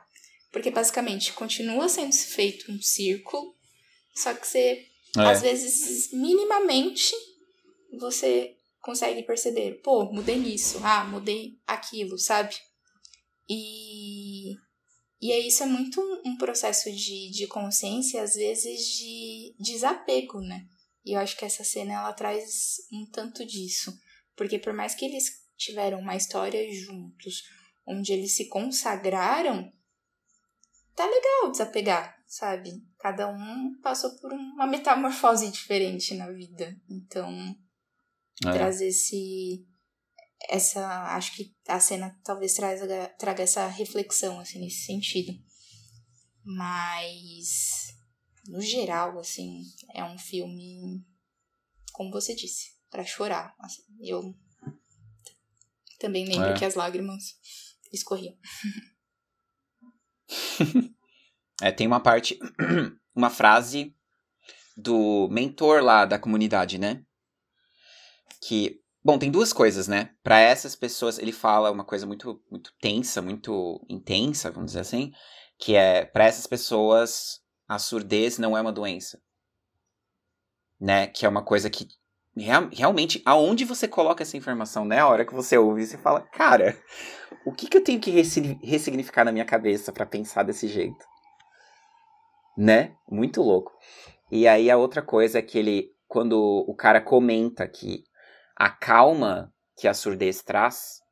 Porque 0.49 0.71
basicamente 0.71 1.33
continua 1.33 1.89
sendo 1.89 2.13
feito 2.13 2.71
um 2.71 2.81
círculo, 2.81 3.53
só 4.15 4.33
que 4.33 4.47
você, 4.47 4.87
é. 5.17 5.21
às 5.21 5.41
vezes, 5.41 6.13
minimamente, 6.13 7.13
você 7.99 8.54
consegue 8.85 9.23
perceber, 9.23 9.81
pô, 9.81 10.05
mudei 10.13 10.37
nisso, 10.37 10.79
ah, 10.83 11.03
mudei 11.05 11.59
aquilo, 11.65 12.19
sabe? 12.19 12.55
E, 13.49 14.51
e 15.19 15.31
é 15.31 15.39
isso 15.39 15.63
é 15.63 15.65
muito 15.65 15.99
um, 15.99 16.33
um 16.33 16.37
processo 16.37 16.91
de, 16.91 17.31
de 17.31 17.47
consciência, 17.47 18.21
às 18.21 18.35
vezes 18.35 18.79
de 18.95 19.55
desapego, 19.59 20.39
né? 20.39 20.67
E 21.03 21.13
eu 21.13 21.19
acho 21.19 21.35
que 21.35 21.43
essa 21.43 21.63
cena 21.63 21.95
ela 21.95 22.13
traz 22.13 22.75
um 22.93 23.09
tanto 23.09 23.43
disso. 23.43 23.91
Porque 24.35 24.59
por 24.59 24.71
mais 24.71 24.93
que 24.93 25.05
eles 25.05 25.31
tiveram 25.57 25.99
uma 25.99 26.15
história 26.15 26.71
juntos, 26.71 27.41
onde 27.87 28.13
eles 28.13 28.35
se 28.35 28.47
consagraram, 28.49 29.73
tá 30.95 31.05
legal 31.07 31.49
desapegar, 31.49 32.15
sabe? 32.27 32.83
Cada 32.99 33.27
um 33.29 33.79
passou 33.81 34.15
por 34.17 34.31
uma 34.31 34.67
metamorfose 34.67 35.49
diferente 35.49 36.13
na 36.13 36.29
vida. 36.29 36.79
Então, 36.87 37.55
é. 38.43 38.51
trazer 38.51 38.87
esse 38.87 39.65
essa 40.49 41.15
acho 41.15 41.35
que 41.35 41.55
a 41.67 41.79
cena 41.79 42.19
talvez 42.23 42.53
traga, 42.53 43.07
traga 43.17 43.43
essa 43.43 43.67
reflexão 43.67 44.39
assim 44.39 44.59
nesse 44.59 44.85
sentido 44.85 45.33
mas 46.43 47.95
no 48.47 48.61
geral 48.61 49.17
assim 49.19 49.63
é 49.93 50.03
um 50.03 50.17
filme 50.17 51.03
como 51.93 52.11
você 52.11 52.35
disse 52.35 52.75
para 52.89 53.05
chorar 53.05 53.55
assim, 53.59 53.83
eu 54.01 54.35
também 55.99 56.25
lembro 56.25 56.49
é. 56.49 56.53
que 56.57 56.65
as 56.65 56.75
lágrimas 56.75 57.23
escorriam 57.91 58.37
é 61.61 61.71
tem 61.71 61.87
uma 61.87 61.99
parte 62.01 62.37
uma 63.15 63.29
frase 63.29 63.95
do 64.77 65.29
mentor 65.29 65.81
lá 65.81 66.05
da 66.05 66.19
comunidade 66.19 66.77
né 66.77 67.03
que 68.41 68.81
Bom, 69.05 69.19
tem 69.19 69.29
duas 69.29 69.53
coisas, 69.53 69.87
né? 69.87 70.09
Para 70.23 70.39
essas 70.39 70.75
pessoas, 70.75 71.19
ele 71.19 71.31
fala 71.31 71.69
uma 71.69 71.85
coisa 71.85 72.07
muito, 72.07 72.41
muito 72.49 72.73
tensa, 72.81 73.21
muito 73.21 73.79
intensa, 73.87 74.49
vamos 74.49 74.71
dizer 74.71 74.79
assim, 74.79 75.11
que 75.59 75.75
é 75.75 76.03
para 76.05 76.25
essas 76.25 76.47
pessoas 76.47 77.39
a 77.67 77.77
surdez 77.77 78.39
não 78.39 78.57
é 78.57 78.61
uma 78.61 78.71
doença, 78.71 79.21
né? 80.81 81.05
Que 81.05 81.23
é 81.23 81.29
uma 81.29 81.43
coisa 81.43 81.69
que 81.69 81.87
real, 82.35 82.67
realmente, 82.73 83.21
aonde 83.25 83.63
você 83.63 83.87
coloca 83.87 84.23
essa 84.23 84.37
informação, 84.37 84.83
né? 84.85 84.97
A 84.97 85.07
hora 85.07 85.23
que 85.23 85.35
você 85.35 85.55
ouve, 85.55 85.85
você 85.85 85.99
fala, 85.99 86.21
cara, 86.21 86.75
o 87.45 87.51
que, 87.51 87.67
que 87.67 87.77
eu 87.77 87.83
tenho 87.83 87.99
que 87.99 88.09
ressignificar 88.09 89.23
na 89.23 89.31
minha 89.31 89.45
cabeça 89.45 89.93
para 89.93 90.07
pensar 90.07 90.41
desse 90.41 90.67
jeito, 90.67 91.05
né? 92.57 92.95
Muito 93.07 93.43
louco. 93.43 93.71
E 94.31 94.47
aí 94.47 94.71
a 94.71 94.77
outra 94.77 95.03
coisa 95.03 95.37
é 95.37 95.43
que 95.43 95.59
ele, 95.59 95.91
quando 96.07 96.65
o 96.67 96.73
cara 96.73 96.99
comenta 96.99 97.67
que 97.67 98.03
a 98.55 98.69
calma 98.69 99.53
que 99.77 99.87
a 99.87 99.93
surdez 99.93 100.41
traz 100.41 101.03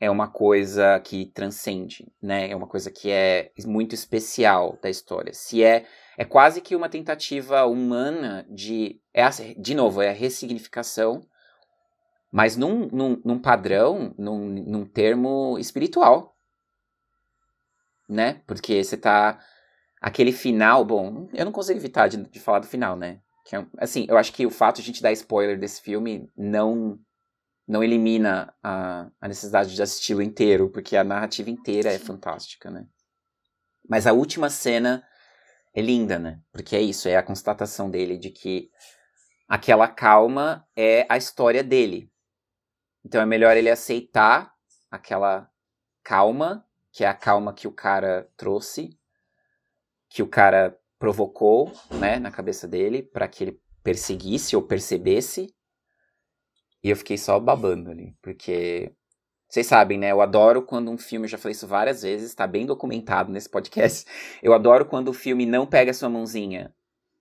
é 0.00 0.10
uma 0.10 0.28
coisa 0.28 0.98
que 1.00 1.26
transcende, 1.26 2.10
né? 2.22 2.50
É 2.50 2.56
uma 2.56 2.66
coisa 2.66 2.90
que 2.90 3.10
é 3.10 3.52
muito 3.66 3.94
especial 3.94 4.78
da 4.82 4.88
história. 4.88 5.34
Se 5.34 5.62
é 5.62 5.86
é 6.16 6.24
quase 6.24 6.60
que 6.60 6.76
uma 6.76 6.88
tentativa 6.88 7.64
humana 7.64 8.46
de 8.48 9.00
é 9.12 9.22
a, 9.22 9.30
de 9.30 9.74
novo 9.74 10.02
é 10.02 10.10
a 10.10 10.14
ressignificação, 10.14 11.22
mas 12.30 12.56
num, 12.56 12.88
num, 12.88 13.20
num 13.24 13.38
padrão, 13.38 14.14
num, 14.18 14.46
num 14.48 14.84
termo 14.84 15.58
espiritual, 15.58 16.36
né? 18.08 18.42
Porque 18.46 18.84
você 18.84 18.96
tá 18.96 19.38
aquele 20.00 20.32
final, 20.32 20.84
bom, 20.84 21.28
eu 21.32 21.44
não 21.44 21.52
consigo 21.52 21.78
evitar 21.78 22.08
de, 22.08 22.18
de 22.18 22.40
falar 22.40 22.58
do 22.58 22.66
final, 22.66 22.96
né? 22.96 23.20
Que 23.50 23.56
é, 23.56 23.66
assim, 23.78 24.06
eu 24.08 24.16
acho 24.16 24.32
que 24.32 24.46
o 24.46 24.50
fato 24.50 24.76
de 24.76 24.82
a 24.82 24.84
gente 24.84 25.02
dar 25.02 25.10
spoiler 25.10 25.58
desse 25.58 25.82
filme 25.82 26.30
não 26.36 27.00
não 27.66 27.84
elimina 27.84 28.52
a, 28.62 29.08
a 29.20 29.28
necessidade 29.28 29.74
de 29.74 29.82
assisti-lo 29.82 30.22
inteiro, 30.22 30.70
porque 30.70 30.96
a 30.96 31.04
narrativa 31.04 31.50
inteira 31.50 31.92
é 31.92 31.98
fantástica, 31.98 32.68
né? 32.68 32.84
Mas 33.88 34.06
a 34.06 34.12
última 34.12 34.50
cena 34.50 35.04
é 35.74 35.80
linda, 35.80 36.18
né? 36.18 36.40
Porque 36.52 36.74
é 36.74 36.80
isso, 36.80 37.08
é 37.08 37.16
a 37.16 37.22
constatação 37.22 37.90
dele 37.90 38.16
de 38.18 38.30
que 38.30 38.70
aquela 39.48 39.86
calma 39.88 40.66
é 40.76 41.06
a 41.08 41.16
história 41.16 41.62
dele. 41.62 42.10
Então 43.04 43.20
é 43.20 43.26
melhor 43.26 43.56
ele 43.56 43.70
aceitar 43.70 44.52
aquela 44.90 45.48
calma, 46.04 46.64
que 46.92 47.04
é 47.04 47.08
a 47.08 47.14
calma 47.14 47.52
que 47.52 47.68
o 47.68 47.72
cara 47.72 48.28
trouxe, 48.36 48.96
que 50.08 50.22
o 50.22 50.28
cara 50.28 50.79
provocou, 51.00 51.72
né, 51.98 52.18
na 52.18 52.30
cabeça 52.30 52.68
dele 52.68 53.02
para 53.02 53.26
que 53.26 53.42
ele 53.42 53.60
perseguisse 53.82 54.54
ou 54.54 54.62
percebesse. 54.62 55.52
E 56.84 56.90
eu 56.90 56.96
fiquei 56.96 57.16
só 57.16 57.40
babando 57.40 57.90
ali, 57.90 58.14
porque 58.22 58.92
vocês 59.48 59.66
sabem, 59.66 59.98
né? 59.98 60.12
Eu 60.12 60.20
adoro 60.20 60.62
quando 60.62 60.90
um 60.90 60.98
filme, 60.98 61.26
já 61.26 61.38
falei 61.38 61.52
isso 61.52 61.66
várias 61.66 62.02
vezes, 62.02 62.28
está 62.28 62.46
bem 62.46 62.66
documentado 62.66 63.32
nesse 63.32 63.48
podcast. 63.48 64.06
Eu 64.42 64.54
adoro 64.54 64.86
quando 64.86 65.08
o 65.08 65.12
filme 65.12 65.44
não 65.44 65.66
pega 65.66 65.92
sua 65.92 66.08
mãozinha 66.08 66.72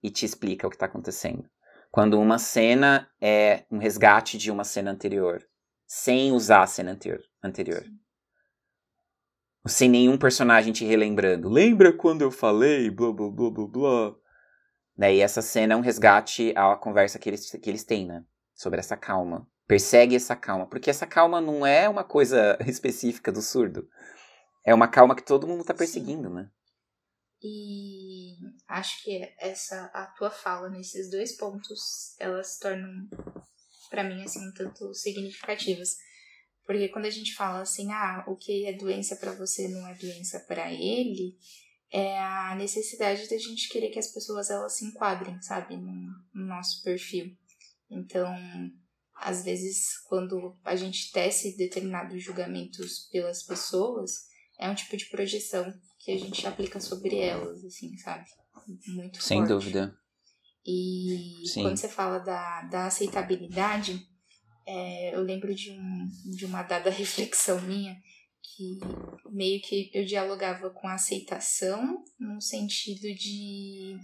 e 0.04 0.12
te 0.12 0.26
explica 0.26 0.68
o 0.68 0.70
que 0.70 0.76
está 0.76 0.86
acontecendo. 0.86 1.50
Quando 1.92 2.20
uma 2.20 2.38
cena 2.38 3.10
é 3.20 3.66
um 3.72 3.80
resgate 3.80 4.38
de 4.38 4.52
uma 4.52 4.64
cena 4.64 4.92
anterior, 4.92 5.44
sem 5.88 6.32
usar 6.32 6.64
a 6.64 6.68
cena 6.68 6.92
anterior. 6.92 7.22
anterior 7.44 7.84
sem 9.68 9.90
nenhum 9.90 10.18
personagem 10.18 10.72
te 10.72 10.86
relembrando. 10.86 11.50
Lembra 11.50 11.92
quando 11.92 12.22
eu 12.22 12.32
falei? 12.32 12.90
Blá, 12.90 13.12
blá, 13.12 13.30
blá, 13.30 13.52
blá, 13.52 13.68
blá. 13.68 14.16
Né? 14.98 15.16
E 15.16 15.22
essa 15.22 15.42
cena 15.42 15.74
é 15.74 15.78
um 15.78 15.82
resgate 15.82 16.54
à 16.56 16.76
conversa 16.76 17.20
que 17.20 17.30
eles, 17.30 17.50
que 17.52 17.70
eles 17.70 17.84
têm, 17.84 18.06
né? 18.06 18.24
Sobre 18.54 18.80
essa 18.80 18.98
calma. 18.98 19.48
Persegue 19.68 20.16
essa 20.16 20.36
calma. 20.36 20.68
Porque 20.68 20.90
essa 20.90 21.06
calma 21.06 21.40
não 21.40 21.66
é 21.66 21.88
uma 21.88 22.04
coisa 22.04 22.58
específica 22.68 23.32
do 23.32 23.42
surdo. 23.42 23.88
É 24.66 24.74
uma 24.74 24.88
calma 24.88 25.16
que 25.16 25.24
todo 25.24 25.48
mundo 25.48 25.64
tá 25.64 25.74
perseguindo, 25.74 26.30
né? 26.30 26.50
E 27.42 28.36
acho 28.68 29.02
que 29.04 29.22
essa 29.40 29.90
a 29.94 30.08
tua 30.08 30.30
fala 30.30 30.70
nesses 30.70 31.10
dois 31.10 31.38
pontos, 31.38 32.16
elas 32.20 32.56
se 32.56 32.60
tornam 32.60 33.08
para 33.90 34.04
mim 34.04 34.22
assim 34.24 34.46
um 34.46 34.54
tanto 34.54 34.94
significativas 34.94 35.96
porque 36.70 36.88
quando 36.90 37.06
a 37.06 37.10
gente 37.10 37.34
fala 37.34 37.62
assim, 37.62 37.92
ah, 37.92 38.24
o 38.28 38.36
que 38.36 38.68
é 38.68 38.74
doença 38.74 39.16
para 39.16 39.32
você 39.32 39.68
não 39.70 39.88
é 39.88 39.96
doença 39.96 40.40
para 40.42 40.72
ele, 40.72 41.36
é 41.92 42.20
a 42.20 42.54
necessidade 42.56 43.28
da 43.28 43.40
gente 43.40 43.70
querer 43.70 43.90
que 43.90 43.98
as 43.98 44.14
pessoas 44.14 44.52
elas 44.52 44.78
se 44.78 44.86
enquadrem, 44.86 45.42
sabe, 45.42 45.76
no, 45.76 45.92
no 46.32 46.46
nosso 46.46 46.84
perfil. 46.84 47.36
Então, 47.90 48.32
às 49.16 49.44
vezes, 49.44 49.98
quando 50.08 50.56
a 50.64 50.76
gente 50.76 51.12
tece 51.12 51.58
determinados 51.58 52.24
julgamentos 52.24 53.10
pelas 53.12 53.42
pessoas, 53.42 54.28
é 54.60 54.70
um 54.70 54.76
tipo 54.76 54.96
de 54.96 55.10
projeção 55.10 55.74
que 55.98 56.12
a 56.12 56.20
gente 56.20 56.46
aplica 56.46 56.80
sobre 56.80 57.18
elas, 57.18 57.66
assim, 57.66 57.98
sabe? 57.98 58.26
Muito 58.90 59.24
Sem 59.24 59.40
forte. 59.40 59.54
dúvida. 59.54 59.98
E 60.64 61.42
Sim. 61.48 61.64
quando 61.64 61.78
você 61.78 61.90
fala 61.90 62.20
da, 62.20 62.62
da 62.66 62.86
aceitabilidade, 62.86 64.08
é, 64.70 65.16
eu 65.16 65.22
lembro 65.22 65.54
de, 65.56 65.72
um, 65.72 66.08
de 66.26 66.46
uma 66.46 66.62
dada 66.62 66.90
reflexão 66.92 67.60
minha 67.62 68.00
que 68.42 68.80
meio 69.32 69.62
que 69.62 69.90
eu 69.94 70.06
dialogava 70.06 70.70
com 70.70 70.88
a 70.88 70.94
aceitação 70.94 72.04
no 72.20 72.40
sentido 72.40 73.14
de 73.16 73.98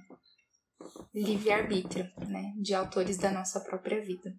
livre-arbítrio, 1.14 2.12
né? 2.28 2.54
De 2.58 2.74
autores 2.74 3.18
da 3.18 3.32
nossa 3.32 3.60
própria 3.60 4.02
vida. 4.04 4.36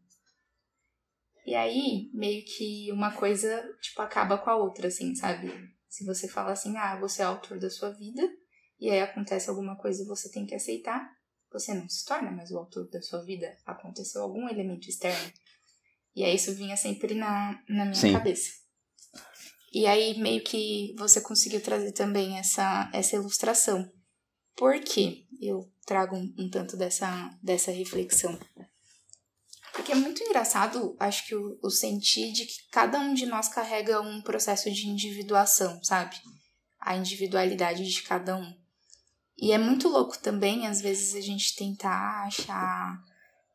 E 1.46 1.54
aí, 1.54 2.10
meio 2.12 2.44
que 2.44 2.90
uma 2.90 3.12
coisa, 3.12 3.62
tipo, 3.80 4.02
acaba 4.02 4.36
com 4.36 4.50
a 4.50 4.56
outra, 4.56 4.88
assim, 4.88 5.14
sabe? 5.14 5.48
Se 5.88 6.04
você 6.04 6.26
fala 6.26 6.52
assim, 6.52 6.76
ah, 6.76 6.98
você 6.98 7.22
é 7.22 7.24
autor 7.24 7.58
da 7.58 7.70
sua 7.70 7.90
vida, 7.90 8.22
e 8.80 8.90
aí 8.90 9.00
acontece 9.00 9.48
alguma 9.48 9.76
coisa 9.76 10.02
e 10.02 10.06
você 10.06 10.30
tem 10.30 10.44
que 10.44 10.54
aceitar, 10.54 11.08
você 11.52 11.72
não 11.72 11.88
se 11.88 12.04
torna 12.04 12.32
mais 12.32 12.50
o 12.50 12.58
autor 12.58 12.88
da 12.90 13.00
sua 13.00 13.22
vida. 13.24 13.56
Aconteceu 13.64 14.22
algum 14.22 14.48
elemento 14.48 14.88
externo. 14.88 15.32
E 16.16 16.24
aí 16.24 16.34
isso 16.34 16.54
vinha 16.54 16.78
sempre 16.78 17.14
na, 17.14 17.62
na 17.68 17.84
minha 17.84 17.94
Sim. 17.94 18.12
cabeça. 18.14 18.50
E 19.70 19.86
aí 19.86 20.18
meio 20.18 20.42
que 20.42 20.94
você 20.98 21.20
conseguiu 21.20 21.60
trazer 21.60 21.92
também 21.92 22.38
essa, 22.38 22.90
essa 22.94 23.16
ilustração. 23.16 23.92
Por 24.56 24.80
que 24.80 25.26
eu 25.38 25.70
trago 25.84 26.16
um, 26.16 26.34
um 26.38 26.48
tanto 26.48 26.74
dessa, 26.74 27.30
dessa 27.42 27.70
reflexão? 27.70 28.38
Porque 29.74 29.92
é 29.92 29.94
muito 29.94 30.22
engraçado, 30.22 30.96
acho 30.98 31.26
que 31.26 31.34
o, 31.34 31.58
o 31.62 31.68
sentir 31.68 32.32
de 32.32 32.46
que 32.46 32.66
cada 32.70 32.98
um 32.98 33.12
de 33.12 33.26
nós 33.26 33.48
carrega 33.48 34.00
um 34.00 34.22
processo 34.22 34.70
de 34.72 34.88
individuação, 34.88 35.84
sabe? 35.84 36.16
A 36.80 36.96
individualidade 36.96 37.86
de 37.86 38.02
cada 38.02 38.34
um. 38.36 38.56
E 39.36 39.52
é 39.52 39.58
muito 39.58 39.86
louco 39.90 40.18
também, 40.18 40.66
às 40.66 40.80
vezes, 40.80 41.14
a 41.14 41.20
gente 41.20 41.54
tentar 41.54 42.24
achar 42.26 42.98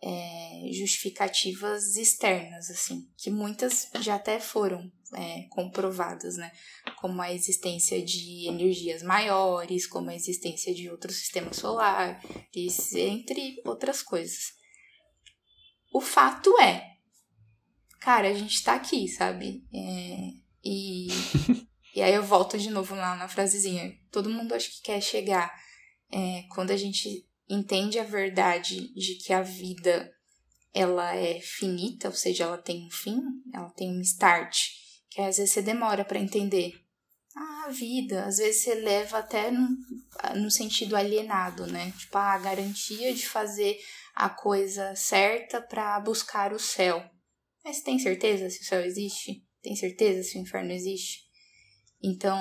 é, 0.04 0.72
justificativas 0.74 1.96
externas, 1.96 2.70
assim, 2.70 3.08
que 3.16 3.30
muitas 3.30 3.90
já 4.00 4.16
até 4.16 4.40
foram 4.40 4.92
é, 5.14 5.44
comprovadas, 5.50 6.38
né? 6.38 6.52
Como 7.00 7.22
a 7.22 7.32
existência 7.32 8.02
de 8.02 8.48
energias 8.48 9.04
maiores, 9.04 9.86
como 9.86 10.10
a 10.10 10.16
existência 10.16 10.74
de 10.74 10.90
outro 10.90 11.12
sistema 11.12 11.54
solar, 11.54 12.22
entre 12.96 13.62
outras 13.66 14.02
coisas. 14.02 14.54
O 15.94 16.02
fato 16.02 16.58
é, 16.60 16.96
cara, 18.00 18.30
a 18.30 18.34
gente 18.34 18.64
tá 18.64 18.74
aqui, 18.74 19.08
sabe? 19.08 19.64
É, 19.74 20.32
e, 20.64 21.10
e 21.96 22.02
aí 22.02 22.14
eu 22.14 22.24
volto 22.24 22.58
de 22.58 22.70
novo 22.70 22.96
lá 22.96 23.16
na 23.16 23.28
frasezinha. 23.28 23.96
Todo 24.10 24.30
mundo 24.30 24.56
acho 24.56 24.72
que 24.72 24.82
quer 24.82 25.02
chegar 25.02 25.54
é, 26.12 26.44
quando 26.50 26.72
a 26.72 26.78
gente 26.78 27.28
entende 27.54 28.00
a 28.00 28.04
verdade 28.04 28.94
de 28.94 29.16
que 29.16 29.34
a 29.34 29.42
vida 29.42 30.12
ela 30.74 31.16
é 31.16 31.40
finita, 31.42 32.08
ou 32.08 32.14
seja, 32.14 32.46
ela 32.46 32.58
tem 32.58 32.86
um 32.86 32.92
fim, 32.92 33.22
ela 33.54 33.70
tem 33.72 33.92
um 33.92 34.02
start, 34.02 34.58
que 35.10 35.22
às 35.22 35.38
vezes 35.38 35.52
você 35.52 35.62
demora 35.62 36.06
para 36.06 36.20
entender. 36.20 36.74
Ah, 37.36 37.66
a 37.68 37.72
vida, 37.72 38.26
às 38.26 38.38
vezes 38.38 38.64
você 38.64 38.76
leva 38.76 39.20
até 39.20 39.52
no, 39.52 40.50
sentido 40.50 40.96
alienado, 40.96 41.68
né? 41.68 41.92
Tipo, 41.98 42.18
a 42.18 42.38
garantia 42.38 43.14
de 43.14 43.28
fazer 43.28 43.80
a 44.16 44.30
coisa 44.30 44.96
certa 44.96 45.62
para 45.62 46.00
buscar 46.00 46.54
o 46.54 46.60
céu. 46.60 47.04
Mas 47.64 47.82
tem 47.82 48.00
certeza 48.00 48.50
se 48.50 48.62
o 48.62 48.66
céu 48.66 48.82
existe? 48.82 49.46
Tem 49.62 49.76
certeza 49.76 50.24
se 50.24 50.38
o 50.38 50.42
inferno 50.42 50.72
existe? 50.72 51.31
Então, 52.04 52.38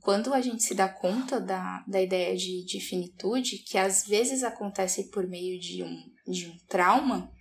quando 0.00 0.32
a 0.32 0.40
gente 0.40 0.62
se 0.62 0.74
dá 0.74 0.88
conta 0.88 1.40
da, 1.40 1.84
da 1.86 2.00
ideia 2.00 2.36
de, 2.36 2.64
de 2.64 2.80
finitude, 2.80 3.58
que 3.58 3.76
às 3.76 4.06
vezes 4.06 4.44
acontece 4.44 5.10
por 5.10 5.26
meio 5.26 5.58
de 5.58 5.82
um, 5.82 6.14
de 6.28 6.46
um 6.46 6.56
trauma, 6.68 7.32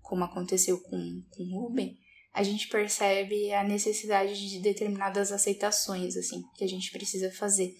como 0.00 0.24
aconteceu 0.24 0.80
com, 0.80 1.22
com 1.30 1.44
Ruben, 1.44 1.98
a 2.32 2.42
gente 2.42 2.68
percebe 2.68 3.52
a 3.52 3.62
necessidade 3.62 4.34
de 4.48 4.58
determinadas 4.60 5.30
aceitações, 5.30 6.16
assim, 6.16 6.42
que 6.56 6.64
a 6.64 6.68
gente 6.68 6.90
precisa 6.90 7.30
fazer. 7.30 7.74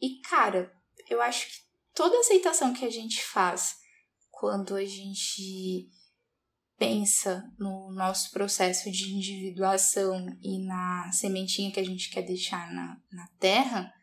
E, 0.00 0.20
cara, 0.20 0.72
eu 1.10 1.20
acho 1.20 1.46
que 1.46 1.56
toda 1.94 2.18
aceitação 2.20 2.72
que 2.72 2.84
a 2.84 2.90
gente 2.90 3.22
faz 3.22 3.76
quando 4.30 4.74
a 4.74 4.84
gente 4.84 5.90
pensa 6.82 7.48
no 7.56 7.92
nosso 7.92 8.32
processo 8.32 8.90
de 8.90 9.14
individuação 9.14 10.26
e 10.42 10.58
na 10.66 11.12
sementinha 11.12 11.70
que 11.70 11.78
a 11.78 11.84
gente 11.84 12.10
quer 12.10 12.22
deixar 12.22 12.72
na, 12.74 13.00
na 13.12 13.28
terra, 13.38 13.94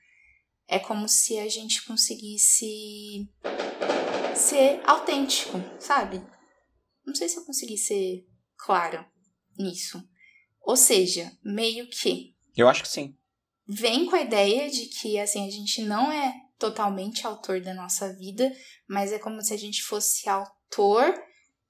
é 0.66 0.80
como 0.80 1.10
se 1.10 1.38
a 1.40 1.50
gente 1.50 1.84
conseguisse 1.84 3.30
ser 4.34 4.80
autêntico, 4.86 5.58
sabe? 5.78 6.26
Não 7.06 7.14
sei 7.14 7.28
se 7.28 7.36
eu 7.36 7.44
consegui 7.44 7.78
ser 7.78 8.26
claro 8.56 9.06
nisso. 9.58 10.02
Ou 10.62 10.78
seja, 10.78 11.38
meio 11.44 11.86
que. 11.90 12.34
Eu 12.56 12.70
acho 12.70 12.84
que 12.84 12.90
sim. 12.90 13.14
Vem 13.68 14.06
com 14.06 14.16
a 14.16 14.22
ideia 14.22 14.70
de 14.70 14.86
que 14.86 15.20
assim 15.20 15.46
a 15.46 15.52
gente 15.52 15.82
não 15.82 16.10
é 16.10 16.34
totalmente 16.58 17.28
autor 17.28 17.60
da 17.60 17.74
nossa 17.74 18.14
vida, 18.14 18.50
mas 18.88 19.12
é 19.12 19.20
como 19.20 19.42
se 19.42 19.54
a 19.54 19.58
gente 19.58 19.84
fosse 19.84 20.30
autor 20.30 21.14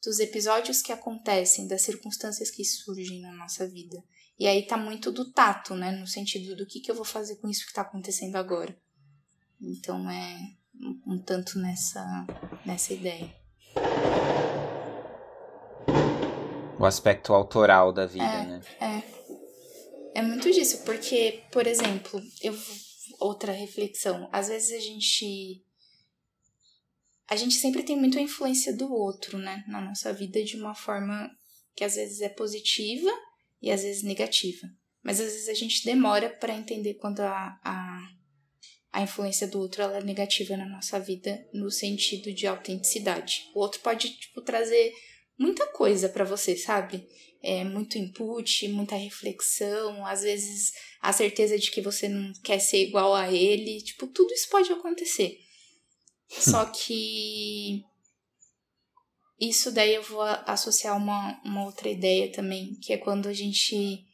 dos 0.04 0.20
episódios 0.20 0.82
que 0.82 0.91
acontecem, 0.91 1.68
das 1.68 1.82
circunstâncias 1.82 2.50
que 2.50 2.64
surgem 2.64 3.22
na 3.22 3.32
nossa 3.34 3.68
vida. 3.68 4.02
E 4.39 4.47
aí 4.47 4.66
tá 4.66 4.78
muito 4.78 5.12
do 5.12 5.32
tato, 5.32 5.76
né? 5.76 5.91
No 5.91 6.08
sentido 6.08 6.56
do 6.56 6.66
que, 6.66 6.80
que 6.80 6.89
eu 6.89 6.95
vou 6.95 7.06
fazer 7.06 7.36
com 7.38 7.50
isso 7.50 7.66
que 7.68 7.74
tá 7.74 7.82
acontecendo 7.82 8.36
agora. 8.38 8.76
Então 9.62 10.10
é 10.10 10.38
um, 10.76 11.14
um 11.14 11.22
tanto 11.22 11.60
nessa, 11.60 12.26
nessa 12.66 12.93
ideia. 12.93 13.34
O 16.80 16.86
aspecto 16.86 17.34
autoral 17.34 17.91
da 17.91 18.06
vida, 18.06 18.24
é, 18.24 18.45
né? 18.45 18.62
É. 18.80 19.20
É 20.20 20.22
muito 20.22 20.52
disso, 20.52 20.84
porque, 20.86 21.43
por 21.52 21.68
exemplo, 21.68 22.22
eu 22.41 22.54
outra 23.20 23.52
reflexão. 23.52 24.30
Às 24.32 24.47
vezes 24.47 24.72
a 24.72 24.82
gente. 24.82 25.64
A 27.30 27.36
gente 27.36 27.55
sempre 27.55 27.84
tem 27.84 27.95
muito 27.95 28.17
a 28.17 28.21
influência 28.21 28.75
do 28.75 28.91
outro, 28.91 29.38
né? 29.38 29.63
Na 29.67 29.80
nossa 29.80 30.11
vida 30.11 30.43
de 30.43 30.57
uma 30.57 30.73
forma 30.73 31.30
que 31.75 31.84
às 31.84 31.95
vezes 31.95 32.21
é 32.21 32.30
positiva 32.30 33.09
e 33.61 33.69
às 33.69 33.84
vezes 33.84 34.01
negativa. 34.01 34.67
Mas 35.03 35.19
às 35.19 35.32
vezes 35.32 35.47
a 35.47 35.53
gente 35.53 35.86
demora 35.86 36.30
para 36.30 36.55
entender 36.55 36.95
quando 36.95 37.19
a, 37.19 37.59
a, 37.63 38.01
a 38.91 39.01
influência 39.03 39.47
do 39.47 39.59
outro 39.59 39.84
é 39.84 40.03
negativa 40.03 40.57
na 40.57 40.67
nossa 40.67 40.99
vida 40.99 41.47
no 41.53 41.69
sentido 41.69 42.34
de 42.34 42.47
autenticidade. 42.47 43.43
O 43.53 43.59
outro 43.59 43.80
pode 43.82 44.09
tipo, 44.09 44.41
trazer 44.41 44.91
muita 45.38 45.67
coisa 45.67 46.09
para 46.09 46.25
você, 46.25 46.57
sabe? 46.57 47.07
É, 47.41 47.63
muito 47.63 47.97
input, 47.97 48.67
muita 48.69 48.95
reflexão, 48.95 50.05
às 50.05 50.23
vezes 50.23 50.73
a 50.99 51.13
certeza 51.13 51.57
de 51.57 51.71
que 51.71 51.80
você 51.80 52.09
não 52.09 52.34
quer 52.43 52.59
ser 52.59 52.88
igual 52.88 53.13
a 53.13 53.32
ele, 53.32 53.82
tipo, 53.82 54.07
tudo 54.07 54.34
isso 54.34 54.49
pode 54.49 54.69
acontecer. 54.73 55.38
Só 56.30 56.65
que 56.65 57.84
isso 59.39 59.71
daí 59.71 59.95
eu 59.95 60.03
vou 60.03 60.21
associar 60.21 60.97
uma, 60.97 61.41
uma 61.43 61.65
outra 61.65 61.89
ideia 61.89 62.32
também, 62.32 62.75
que 62.75 62.93
é 62.93 62.97
quando 62.97 63.27
a 63.27 63.34
gente, 63.34 64.05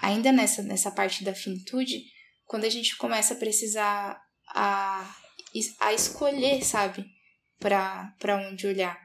ainda 0.00 0.32
nessa, 0.32 0.62
nessa 0.62 0.90
parte 0.90 1.22
da 1.22 1.34
finitude, 1.34 2.02
quando 2.46 2.64
a 2.64 2.70
gente 2.70 2.96
começa 2.96 3.34
a 3.34 3.36
precisar 3.36 4.20
a, 4.48 5.16
a 5.78 5.92
escolher, 5.92 6.64
sabe, 6.64 7.04
para 7.58 8.48
onde 8.48 8.66
olhar. 8.66 8.98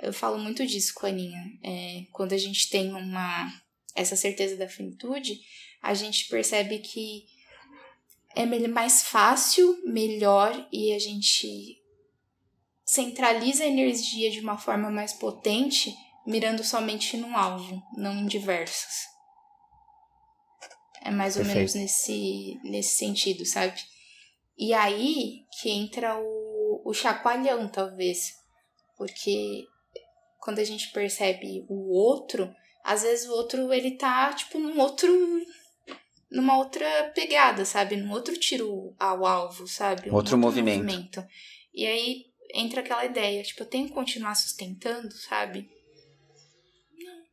Eu 0.00 0.12
falo 0.12 0.38
muito 0.38 0.64
disso 0.64 0.92
com 0.94 1.06
a 1.06 1.08
Aninha. 1.08 1.42
É, 1.64 2.04
quando 2.12 2.32
a 2.34 2.38
gente 2.38 2.68
tem 2.68 2.92
uma 2.92 3.52
essa 3.94 4.14
certeza 4.14 4.56
da 4.56 4.68
finitude, 4.68 5.40
a 5.82 5.92
gente 5.92 6.28
percebe 6.28 6.78
que 6.78 7.26
é 8.36 8.46
mais 8.68 9.02
fácil, 9.02 9.82
melhor 9.84 10.68
e 10.72 10.92
a 10.92 10.98
gente 11.00 11.77
centraliza 12.88 13.64
a 13.64 13.68
energia 13.68 14.30
de 14.30 14.40
uma 14.40 14.56
forma 14.56 14.90
mais 14.90 15.12
potente, 15.12 15.94
mirando 16.26 16.64
somente 16.64 17.18
num 17.18 17.36
alvo, 17.36 17.82
não 17.94 18.14
em 18.14 18.26
diversos. 18.26 19.06
É 21.02 21.10
mais 21.10 21.36
ou 21.36 21.44
Perfeito. 21.44 21.56
menos 21.58 21.74
nesse, 21.74 22.58
nesse 22.64 22.96
sentido, 22.96 23.44
sabe? 23.44 23.78
E 24.56 24.72
aí 24.72 25.44
que 25.60 25.70
entra 25.70 26.18
o, 26.18 26.82
o 26.84 26.94
chacoalhão, 26.94 27.68
talvez. 27.68 28.32
Porque 28.96 29.66
quando 30.40 30.58
a 30.58 30.64
gente 30.64 30.90
percebe 30.90 31.66
o 31.68 31.92
outro, 31.94 32.52
às 32.82 33.02
vezes 33.02 33.28
o 33.28 33.32
outro 33.32 33.70
ele 33.72 33.92
tá 33.92 34.32
tipo 34.32 34.58
num 34.58 34.80
outro 34.80 35.12
numa 36.30 36.56
outra 36.56 37.12
pegada, 37.14 37.64
sabe? 37.66 37.96
Num 37.96 38.12
outro 38.12 38.36
tiro 38.38 38.94
ao 38.98 39.26
alvo, 39.26 39.68
sabe? 39.68 40.10
Um 40.10 40.14
outro, 40.14 40.16
outro 40.16 40.38
movimento. 40.38 40.84
movimento. 40.84 41.26
E 41.72 41.86
aí 41.86 42.27
entra 42.52 42.80
aquela 42.80 43.04
ideia, 43.04 43.42
tipo, 43.42 43.62
eu 43.62 43.66
tenho 43.66 43.88
que 43.88 43.94
continuar 43.94 44.34
sustentando, 44.34 45.12
sabe? 45.12 45.70
Não. 46.98 47.24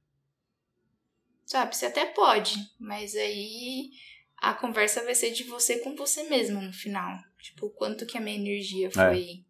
Sabe, 1.45 1.75
você 1.75 1.85
até 1.85 2.05
pode, 2.05 2.55
mas 2.79 3.15
aí 3.15 3.91
a 4.37 4.53
conversa 4.53 5.03
vai 5.03 5.15
ser 5.15 5.31
de 5.31 5.43
você 5.43 5.79
com 5.79 5.95
você 5.95 6.23
mesma 6.23 6.61
no 6.61 6.73
final. 6.73 7.17
Tipo, 7.39 7.67
o 7.67 7.71
quanto 7.71 8.05
que 8.05 8.17
a 8.17 8.21
minha 8.21 8.35
energia 8.35 8.87
é. 8.87 8.91
foi 8.91 9.23
é. 9.23 9.43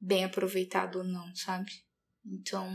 bem 0.00 0.24
aproveitada 0.24 0.98
ou 0.98 1.04
não, 1.04 1.34
sabe? 1.34 1.70
Então, 2.24 2.68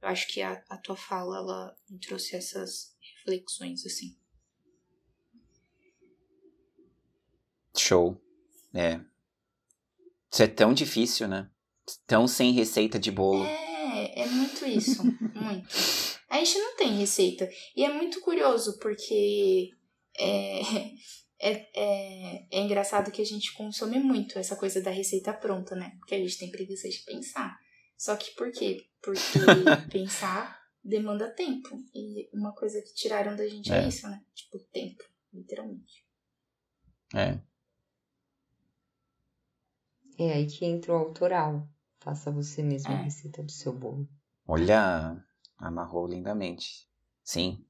eu 0.00 0.08
acho 0.08 0.28
que 0.28 0.40
a, 0.40 0.62
a 0.68 0.76
tua 0.78 0.96
fala, 0.96 1.36
ela 1.38 1.76
me 1.88 1.98
trouxe 1.98 2.36
essas 2.36 2.96
reflexões, 3.00 3.84
assim. 3.84 4.16
Show. 7.76 8.20
É. 8.74 9.00
Isso 10.32 10.42
é 10.42 10.46
tão 10.46 10.72
difícil, 10.72 11.26
né? 11.26 11.50
Tão 12.06 12.28
sem 12.28 12.52
receita 12.52 12.98
de 12.98 13.10
bolo. 13.10 13.44
É, 13.44 14.22
é 14.22 14.26
muito 14.26 14.64
isso. 14.66 15.02
muito. 15.34 15.68
A 16.28 16.38
gente 16.38 16.58
não 16.58 16.76
tem 16.76 16.98
receita. 16.98 17.48
E 17.76 17.84
é 17.84 17.92
muito 17.92 18.20
curioso, 18.20 18.78
porque 18.78 19.70
é, 20.18 20.60
é, 21.40 21.66
é, 21.74 22.46
é 22.50 22.60
engraçado 22.60 23.10
que 23.10 23.20
a 23.20 23.26
gente 23.26 23.52
consome 23.54 23.98
muito 23.98 24.38
essa 24.38 24.54
coisa 24.54 24.80
da 24.80 24.90
receita 24.90 25.32
pronta, 25.32 25.74
né? 25.74 25.96
Porque 25.98 26.14
a 26.14 26.18
gente 26.18 26.38
tem 26.38 26.50
preguiça 26.50 26.88
de 26.88 26.98
pensar. 27.00 27.58
Só 27.96 28.14
que 28.16 28.30
por 28.32 28.52
quê? 28.52 28.86
Porque 29.02 29.18
pensar 29.90 30.60
demanda 30.82 31.28
tempo. 31.30 31.82
E 31.92 32.30
uma 32.32 32.54
coisa 32.54 32.80
que 32.80 32.94
tiraram 32.94 33.34
da 33.34 33.46
gente 33.48 33.72
é, 33.72 33.84
é 33.84 33.88
isso, 33.88 34.08
né? 34.08 34.22
Tipo, 34.34 34.58
tempo, 34.72 35.02
literalmente. 35.32 36.04
É. 37.14 37.49
É 40.18 40.32
aí 40.32 40.46
que 40.46 40.64
entra 40.64 40.92
o 40.92 40.96
autoral. 40.96 41.68
Faça 41.98 42.30
você 42.30 42.62
mesmo 42.62 42.92
é. 42.92 42.96
a 42.96 43.02
receita 43.02 43.42
do 43.42 43.52
seu 43.52 43.72
bolo. 43.72 44.08
Olha, 44.46 45.22
amarrou 45.58 46.06
lindamente. 46.06 46.88
Sim. 47.22 47.64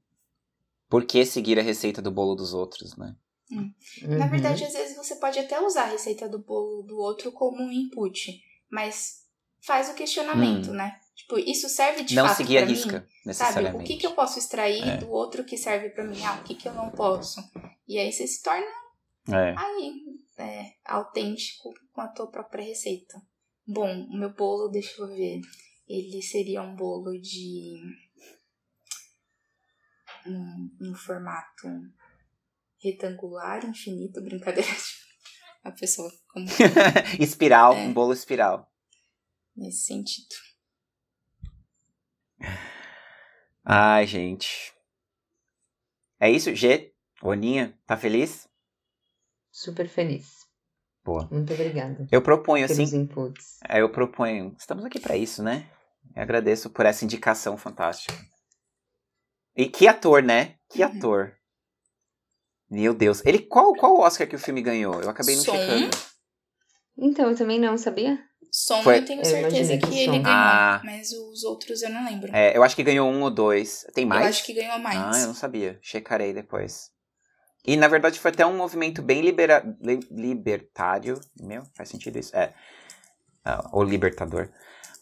Por 0.89 1.05
que 1.05 1.25
seguir 1.25 1.59
a 1.59 1.61
receita 1.61 2.01
do 2.01 2.11
bolo 2.11 2.35
dos 2.35 2.53
outros, 2.53 2.95
né? 2.97 3.15
Hum. 3.51 3.73
Uhum. 4.03 4.17
Na 4.17 4.27
verdade, 4.27 4.63
às 4.63 4.73
vezes 4.73 4.95
você 4.95 5.15
pode 5.15 5.37
até 5.37 5.59
usar 5.59 5.83
a 5.83 5.91
receita 5.91 6.27
do 6.27 6.39
bolo 6.39 6.83
do 6.83 6.97
outro 6.97 7.31
como 7.31 7.61
um 7.61 7.71
input, 7.71 8.41
mas 8.69 9.25
faz 9.61 9.89
o 9.89 9.93
questionamento, 9.93 10.71
hum. 10.71 10.73
né? 10.73 10.97
Tipo, 11.15 11.37
isso 11.37 11.69
serve 11.69 12.03
de 12.03 12.15
não 12.15 12.27
fato 12.27 12.37
seguir 12.37 12.57
a 12.57 12.65
risca, 12.65 12.99
mim? 12.99 13.05
necessariamente. 13.25 13.71
Sabe, 13.73 13.83
o 13.83 13.87
que, 13.87 13.97
que 13.97 14.07
eu 14.07 14.15
posso 14.15 14.39
extrair 14.39 14.87
é. 14.87 14.97
do 14.97 15.11
outro 15.11 15.43
que 15.43 15.57
serve 15.57 15.89
para 15.89 16.03
mim? 16.03 16.21
Ah, 16.23 16.39
o 16.39 16.43
que, 16.43 16.55
que 16.55 16.67
eu 16.67 16.73
não 16.73 16.89
posso? 16.89 17.41
E 17.87 17.97
aí 17.99 18.11
você 18.11 18.25
se 18.25 18.41
torna 18.41 18.65
é. 19.29 19.53
aí, 19.55 20.03
é, 20.37 20.73
autêntico 20.85 21.73
com 22.01 22.05
a 22.05 22.07
tua 22.07 22.27
própria 22.27 22.65
receita. 22.65 23.21
Bom, 23.67 24.05
o 24.05 24.17
meu 24.17 24.33
bolo, 24.33 24.69
deixa 24.69 24.99
eu 25.01 25.07
ver, 25.07 25.39
ele 25.87 26.21
seria 26.21 26.61
um 26.63 26.75
bolo 26.75 27.11
de 27.19 27.79
um, 30.25 30.77
um 30.81 30.95
formato 30.95 31.67
retangular, 32.79 33.63
infinito, 33.65 34.21
brincadeira. 34.25 34.69
A 35.63 35.71
pessoa 35.71 36.11
como 36.29 36.47
espiral, 37.19 37.75
é, 37.75 37.81
um 37.81 37.93
bolo 37.93 38.13
espiral. 38.13 38.71
Nesse 39.55 39.85
sentido. 39.85 40.35
Ai, 43.63 44.07
gente. 44.07 44.73
É 46.19 46.31
isso, 46.31 46.55
G? 46.55 46.95
Oninha, 47.21 47.79
tá 47.85 47.95
feliz? 47.95 48.49
Super 49.51 49.87
feliz. 49.87 50.40
Boa. 51.03 51.27
Muito 51.31 51.51
obrigada. 51.53 52.07
Eu 52.11 52.21
proponho 52.21 52.67
pelos 52.67 52.79
assim. 52.87 52.97
inputs. 53.01 53.57
É, 53.67 53.81
eu 53.81 53.89
proponho. 53.91 54.55
Estamos 54.57 54.85
aqui 54.85 54.99
para 54.99 55.17
isso, 55.17 55.41
né? 55.41 55.67
Eu 56.15 56.21
agradeço 56.21 56.69
por 56.69 56.85
essa 56.85 57.03
indicação 57.03 57.57
fantástica. 57.57 58.13
E 59.55 59.65
que 59.67 59.87
ator, 59.87 60.21
né? 60.21 60.55
Que 60.69 60.83
uhum. 60.83 60.97
ator. 60.97 61.33
Meu 62.69 62.93
Deus. 62.93 63.21
Ele 63.25 63.39
qual 63.39 63.73
qual 63.73 63.99
Oscar 63.99 64.27
que 64.27 64.35
o 64.35 64.39
filme 64.39 64.61
ganhou? 64.61 65.01
Eu 65.01 65.09
acabei 65.09 65.35
não 65.35 65.43
Som? 65.43 65.53
checando. 65.53 65.89
Então, 66.97 67.29
eu 67.29 67.35
também 67.35 67.59
não 67.59 67.77
sabia. 67.77 68.19
Som 68.51 68.83
Foi- 68.83 68.99
eu 68.99 69.05
tenho 69.05 69.21
Eu 69.21 69.25
certeza 69.25 69.73
imaginei 69.73 69.77
que, 69.79 69.87
que 69.87 69.97
ele 69.97 70.05
som. 70.05 70.23
ganhou, 70.23 70.27
Ah. 70.27 70.81
mas 70.83 71.11
os 71.11 71.43
outros 71.43 71.81
eu 71.81 71.89
não 71.89 72.05
lembro. 72.05 72.29
É, 72.35 72.55
eu 72.55 72.63
acho 72.63 72.75
que 72.75 72.83
ganhou 72.83 73.09
um 73.09 73.21
ou 73.23 73.31
dois. 73.31 73.85
Tem 73.93 74.05
mais? 74.05 74.21
Eu 74.23 74.29
acho 74.29 74.45
que 74.45 74.53
ganhou 74.53 74.77
mais. 74.79 74.97
Ah, 75.17 75.21
eu 75.21 75.27
não 75.27 75.33
sabia. 75.33 75.79
Checarei 75.81 76.33
depois. 76.33 76.91
E 77.65 77.77
na 77.77 77.87
verdade 77.87 78.19
foi 78.19 78.31
até 78.31 78.45
um 78.45 78.55
movimento 78.57 79.01
bem 79.01 79.21
libera... 79.21 79.63
li- 79.81 80.07
libertário. 80.09 81.19
Meu, 81.39 81.63
faz 81.75 81.89
sentido 81.89 82.17
isso? 82.17 82.35
É. 82.35 82.53
Ah, 83.45 83.69
ou 83.71 83.83
libertador. 83.83 84.49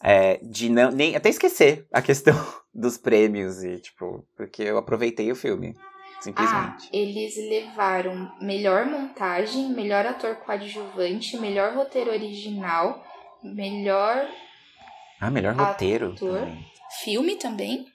É, 0.02 0.38
de 0.42 0.68
não. 0.70 0.90
Nem, 0.90 1.14
até 1.16 1.28
esquecer 1.28 1.86
a 1.92 2.00
questão 2.02 2.34
dos 2.74 2.96
prêmios 2.98 3.62
e, 3.62 3.78
tipo, 3.78 4.26
porque 4.36 4.62
eu 4.62 4.78
aproveitei 4.78 5.30
o 5.30 5.36
filme. 5.36 5.74
Ah, 5.78 6.22
Simplesmente. 6.22 6.90
eles 6.92 7.34
levaram 7.48 8.30
melhor 8.42 8.84
montagem, 8.84 9.70
melhor 9.70 10.04
ator 10.04 10.36
coadjuvante, 10.36 11.38
melhor 11.38 11.74
roteiro 11.74 12.10
original, 12.10 13.02
melhor 13.42 14.28
Ah, 15.18 15.30
melhor 15.30 15.54
roteiro. 15.54 16.12
ator. 16.12 16.40
também. 16.40 16.66
filme 17.02 17.36
também. 17.36 17.86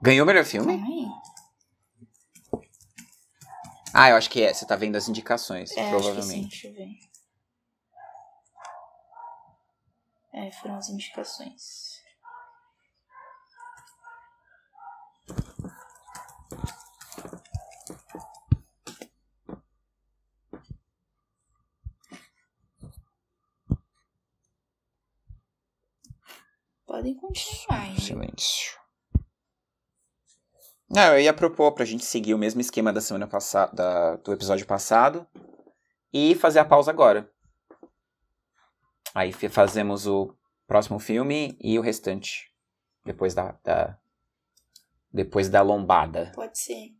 Ganhou 0.00 0.24
o 0.24 0.26
melhor 0.26 0.44
filme? 0.44 0.72
Aí. 0.72 1.08
Ah, 3.98 4.10
eu 4.10 4.16
acho 4.16 4.28
que 4.28 4.42
é. 4.42 4.52
Você 4.52 4.66
tá 4.66 4.76
vendo 4.76 4.96
as 4.96 5.08
indicações, 5.08 5.70
É, 5.70 5.74
que 5.74 5.82
sim, 5.84 5.90
provavelmente. 5.90 6.48
deixa 6.50 6.68
eu 6.68 6.74
ver. 6.74 6.88
É, 10.34 10.52
foram 10.52 10.76
as 10.76 10.90
indicações. 10.90 12.02
Podem 26.86 27.14
continuar, 27.16 27.88
hein? 27.88 27.98
Silêncio. 27.98 28.78
Não, 30.88 31.14
eu 31.14 31.20
ia 31.20 31.32
propor 31.32 31.72
pra 31.72 31.84
gente 31.84 32.04
seguir 32.04 32.32
o 32.34 32.38
mesmo 32.38 32.60
esquema 32.60 32.92
da 32.92 33.00
semana 33.00 33.26
passada, 33.26 34.16
do 34.18 34.32
episódio 34.32 34.66
passado, 34.66 35.26
e 36.12 36.34
fazer 36.36 36.60
a 36.60 36.64
pausa 36.64 36.90
agora. 36.90 37.30
Aí 39.14 39.32
fazemos 39.32 40.06
o 40.06 40.34
próximo 40.66 40.98
filme 40.98 41.56
e 41.60 41.78
o 41.78 41.82
restante. 41.82 42.52
Depois 43.04 43.34
da, 43.34 43.52
da- 43.64 43.98
depois 45.12 45.48
da 45.48 45.62
lombada. 45.62 46.32
Pode 46.34 46.58
ser. 46.58 46.94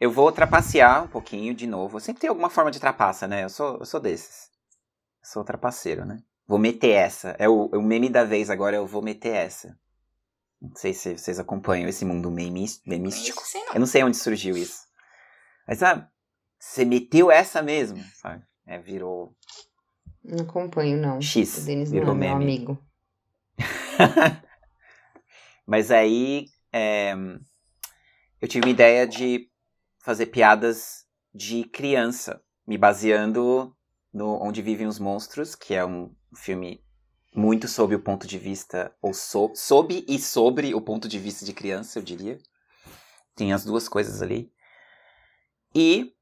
Eu 0.00 0.10
vou 0.10 0.32
trapacear 0.32 1.04
um 1.04 1.08
pouquinho 1.08 1.54
de 1.54 1.66
novo. 1.66 2.00
Sempre 2.00 2.22
tem 2.22 2.30
alguma 2.30 2.48
forma 2.50 2.70
de 2.70 2.80
trapaça, 2.80 3.28
né? 3.28 3.44
Eu 3.44 3.50
sou, 3.50 3.78
eu 3.78 3.84
sou 3.84 4.00
desses. 4.00 4.50
Eu 5.22 5.28
sou 5.30 5.44
trapaceiro, 5.44 6.04
né? 6.06 6.22
Vou 6.50 6.58
meter 6.58 6.90
essa. 6.90 7.36
É 7.38 7.48
o, 7.48 7.66
o 7.66 7.80
meme 7.80 8.08
da 8.08 8.24
vez 8.24 8.50
agora, 8.50 8.74
eu 8.74 8.84
vou 8.84 9.00
meter 9.00 9.32
essa. 9.32 9.78
Não 10.60 10.74
sei 10.74 10.92
se 10.92 11.16
vocês 11.16 11.38
acompanham 11.38 11.88
esse 11.88 12.04
mundo 12.04 12.28
memístico. 12.28 13.40
Não. 13.54 13.74
Eu 13.74 13.78
não 13.78 13.86
sei 13.86 14.02
onde 14.02 14.16
surgiu 14.16 14.56
isso. 14.56 14.80
Mas 15.64 15.78
sabe, 15.78 16.08
você 16.58 16.84
meteu 16.84 17.30
essa 17.30 17.62
mesmo, 17.62 18.02
sabe? 18.16 18.42
É, 18.66 18.80
virou 18.80 19.32
Não 20.24 20.44
acompanho, 20.44 21.00
não. 21.00 21.20
X. 21.20 21.58
O 21.58 21.66
Denis 21.66 21.92
não 21.92 22.00
virou 22.00 22.16
é 22.16 22.18
meu 22.18 22.28
meme. 22.30 22.44
amigo. 22.44 22.84
Mas 25.64 25.92
aí 25.92 26.46
é, 26.72 27.14
eu 28.40 28.48
tive 28.48 28.66
uma 28.66 28.72
ideia 28.72 29.06
de 29.06 29.48
fazer 30.00 30.26
piadas 30.26 31.06
de 31.32 31.62
criança, 31.62 32.42
me 32.66 32.76
baseando 32.76 33.72
no 34.12 34.42
Onde 34.42 34.60
Vivem 34.62 34.88
os 34.88 34.98
Monstros, 34.98 35.54
que 35.54 35.74
é 35.74 35.84
um 36.32 36.36
filme 36.36 36.82
muito 37.34 37.68
sob 37.68 37.94
o 37.94 38.00
ponto 38.00 38.26
de 38.26 38.38
vista, 38.38 38.94
ou 39.00 39.14
so, 39.14 39.52
sob 39.54 40.04
e 40.08 40.18
sobre 40.18 40.74
o 40.74 40.80
ponto 40.80 41.08
de 41.08 41.18
vista 41.18 41.44
de 41.44 41.52
criança, 41.52 41.98
eu 41.98 42.02
diria. 42.02 42.38
Tem 43.36 43.52
as 43.52 43.64
duas 43.64 43.88
coisas 43.88 44.20
ali. 44.20 44.52
E. 45.74 46.12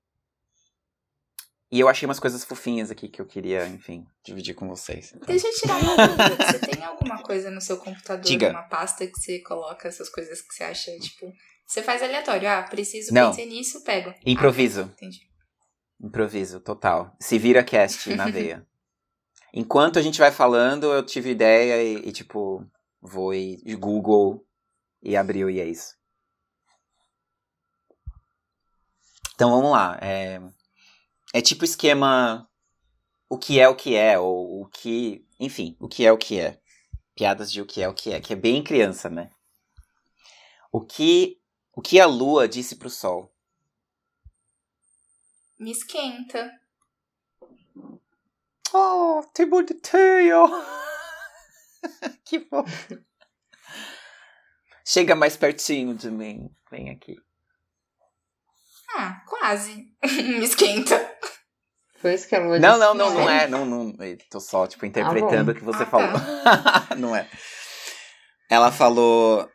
E 1.71 1.81
eu 1.81 1.89
achei 1.89 2.07
umas 2.07 2.19
coisas 2.21 2.45
fofinhas 2.45 2.91
aqui 2.91 3.09
que 3.09 3.21
eu 3.21 3.27
queria, 3.27 3.67
enfim, 3.67 4.07
dividir 4.25 4.55
com 4.55 4.67
vocês. 4.69 5.13
Então, 5.15 5.27
Deixa 5.27 5.49
eu 5.49 5.55
tirar 5.55 5.77
uma 5.79 5.97
dúvida. 6.07 6.45
Você 6.47 6.59
tem 6.61 6.83
alguma 6.83 7.23
coisa 7.23 7.51
no 7.51 7.61
seu 7.61 7.77
computador, 7.77 8.25
Diga. 8.25 8.51
uma 8.51 8.63
pasta 8.63 9.07
que 9.07 9.19
você 9.19 9.41
coloca 9.41 9.87
essas 9.87 10.09
coisas 10.09 10.41
que 10.41 10.55
você 10.55 10.65
acha, 10.65 10.99
tipo... 10.99 11.31
Você 11.67 11.83
faz 11.83 12.03
aleatório. 12.03 12.49
Ah, 12.49 12.63
preciso, 12.63 13.13
Não. 13.13 13.29
pensei 13.29 13.45
nisso, 13.45 13.85
pego. 13.85 14.15
Improviso. 14.25 14.83
Ah, 14.83 14.93
entendi. 14.95 15.29
Improviso, 16.01 16.61
total. 16.61 17.15
Se 17.21 17.39
vira 17.39 17.63
cast 17.63 18.15
na 18.15 18.25
veia. 18.31 18.67
Enquanto 19.59 19.99
a 19.99 20.03
gente 20.03 20.21
vai 20.21 20.31
falando, 20.31 20.93
eu 20.93 21.05
tive 21.05 21.31
ideia 21.31 21.83
e, 21.83 22.09
e, 22.09 22.13
tipo, 22.13 22.65
vou 23.03 23.35
e 23.35 23.75
Google 23.75 24.47
e 25.03 25.17
abriu 25.17 25.51
e 25.51 25.59
é 25.59 25.65
isso. 25.65 25.97
Então 29.35 29.51
vamos 29.51 29.73
lá. 29.73 29.99
É, 30.01 30.41
é 31.35 31.43
tipo 31.43 31.65
esquema 31.65 32.49
o 33.29 33.37
que 33.37 33.59
é 33.59 33.69
o 33.69 33.75
que 33.75 33.97
é, 33.97 34.17
ou 34.17 34.63
o 34.63 34.67
que. 34.69 35.27
Enfim, 35.41 35.77
o 35.81 35.89
que 35.89 36.07
é 36.07 36.13
o 36.13 36.17
que 36.17 36.39
é. 36.39 36.61
Piadas 37.17 37.51
de 37.51 37.61
o 37.61 37.67
que 37.67 37.83
é 37.83 37.89
o 37.89 37.95
que 37.95 38.13
é, 38.13 38.21
que 38.21 38.33
é 38.33 38.37
bem 38.37 38.63
criança, 38.63 39.11
né? 39.11 39.29
O 40.71 40.81
que, 40.81 41.37
o 41.75 41.83
que 41.83 41.99
a 41.99 42.07
lua 42.07 42.47
disse 42.47 42.77
pro 42.77 42.89
sol? 42.89 43.35
Me 45.59 45.73
esquenta. 45.73 46.49
Oh, 48.75 49.23
tem 49.33 49.47
bonitinho! 49.47 50.47
que 52.25 52.41
fofo! 52.41 52.99
Chega 54.85 55.15
mais 55.15 55.37
pertinho 55.37 55.95
de 55.95 56.11
mim. 56.11 56.51
Vem 56.71 56.91
aqui. 56.91 57.17
Ah, 58.97 59.23
quase. 59.27 59.87
Me 60.03 60.45
esquenta. 60.45 60.99
Foi 62.01 62.15
isso 62.15 62.29
que 62.29 62.35
a 62.37 62.41
Lua 62.41 62.59
Não, 62.59 62.75
disse 62.79 62.81
não, 62.81 62.93
que 62.93 62.99
não, 62.99 63.11
não 63.15 63.31
é. 63.31 63.45
é. 63.45 63.47
Não, 63.49 63.65
não. 63.67 63.95
eu 64.05 64.19
Tô 64.31 64.41
só, 64.41 64.67
tipo, 64.67 64.87
interpretando 64.87 65.47
bom. 65.47 65.53
o 65.53 65.55
que 65.55 65.65
você 65.65 65.83
Ah, 65.83 65.87
falou. 65.87 66.21
não 66.97 67.15
é. 67.17 67.29
Ela 68.51 68.71
falou. 68.73 69.49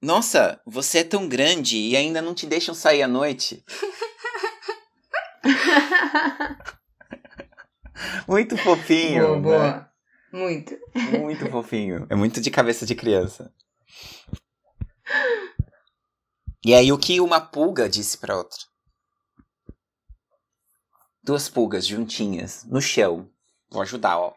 Nossa, 0.00 0.60
você 0.66 0.98
é 0.98 1.04
tão 1.04 1.28
grande 1.28 1.76
e 1.76 1.96
ainda 1.96 2.20
não 2.22 2.34
te 2.34 2.46
deixam 2.46 2.74
sair 2.74 3.02
à 3.02 3.08
noite. 3.08 3.64
Muito 8.26 8.56
fofinho. 8.56 9.40
boa, 9.40 9.58
né? 9.58 9.72
boa. 9.72 9.90
Muito. 10.32 10.76
Muito 11.20 11.48
fofinho. 11.50 12.06
É 12.10 12.14
muito 12.14 12.40
de 12.40 12.50
cabeça 12.50 12.84
de 12.84 12.94
criança. 12.94 13.52
E 16.64 16.74
aí, 16.74 16.90
o 16.90 16.98
que 16.98 17.20
uma 17.20 17.40
pulga 17.40 17.88
disse 17.88 18.18
pra 18.18 18.36
outra? 18.36 18.58
Duas 21.22 21.48
pulgas 21.48 21.86
juntinhas, 21.86 22.64
no 22.64 22.80
chão. 22.80 23.30
Vou 23.70 23.82
ajudar, 23.82 24.18
ó. 24.18 24.34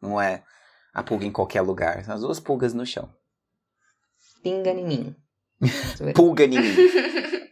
Não 0.00 0.20
é 0.20 0.44
a 0.92 1.02
pulga 1.02 1.24
em 1.24 1.32
qualquer 1.32 1.62
lugar. 1.62 2.04
São 2.04 2.14
as 2.14 2.20
duas 2.20 2.40
pulgas 2.40 2.74
no 2.74 2.84
chão. 2.84 3.12
Pinga 4.42 4.70
em 4.70 4.86
mim. 4.86 5.16
Pulga 6.14 6.44
em 6.44 6.48
mim. 6.48 6.74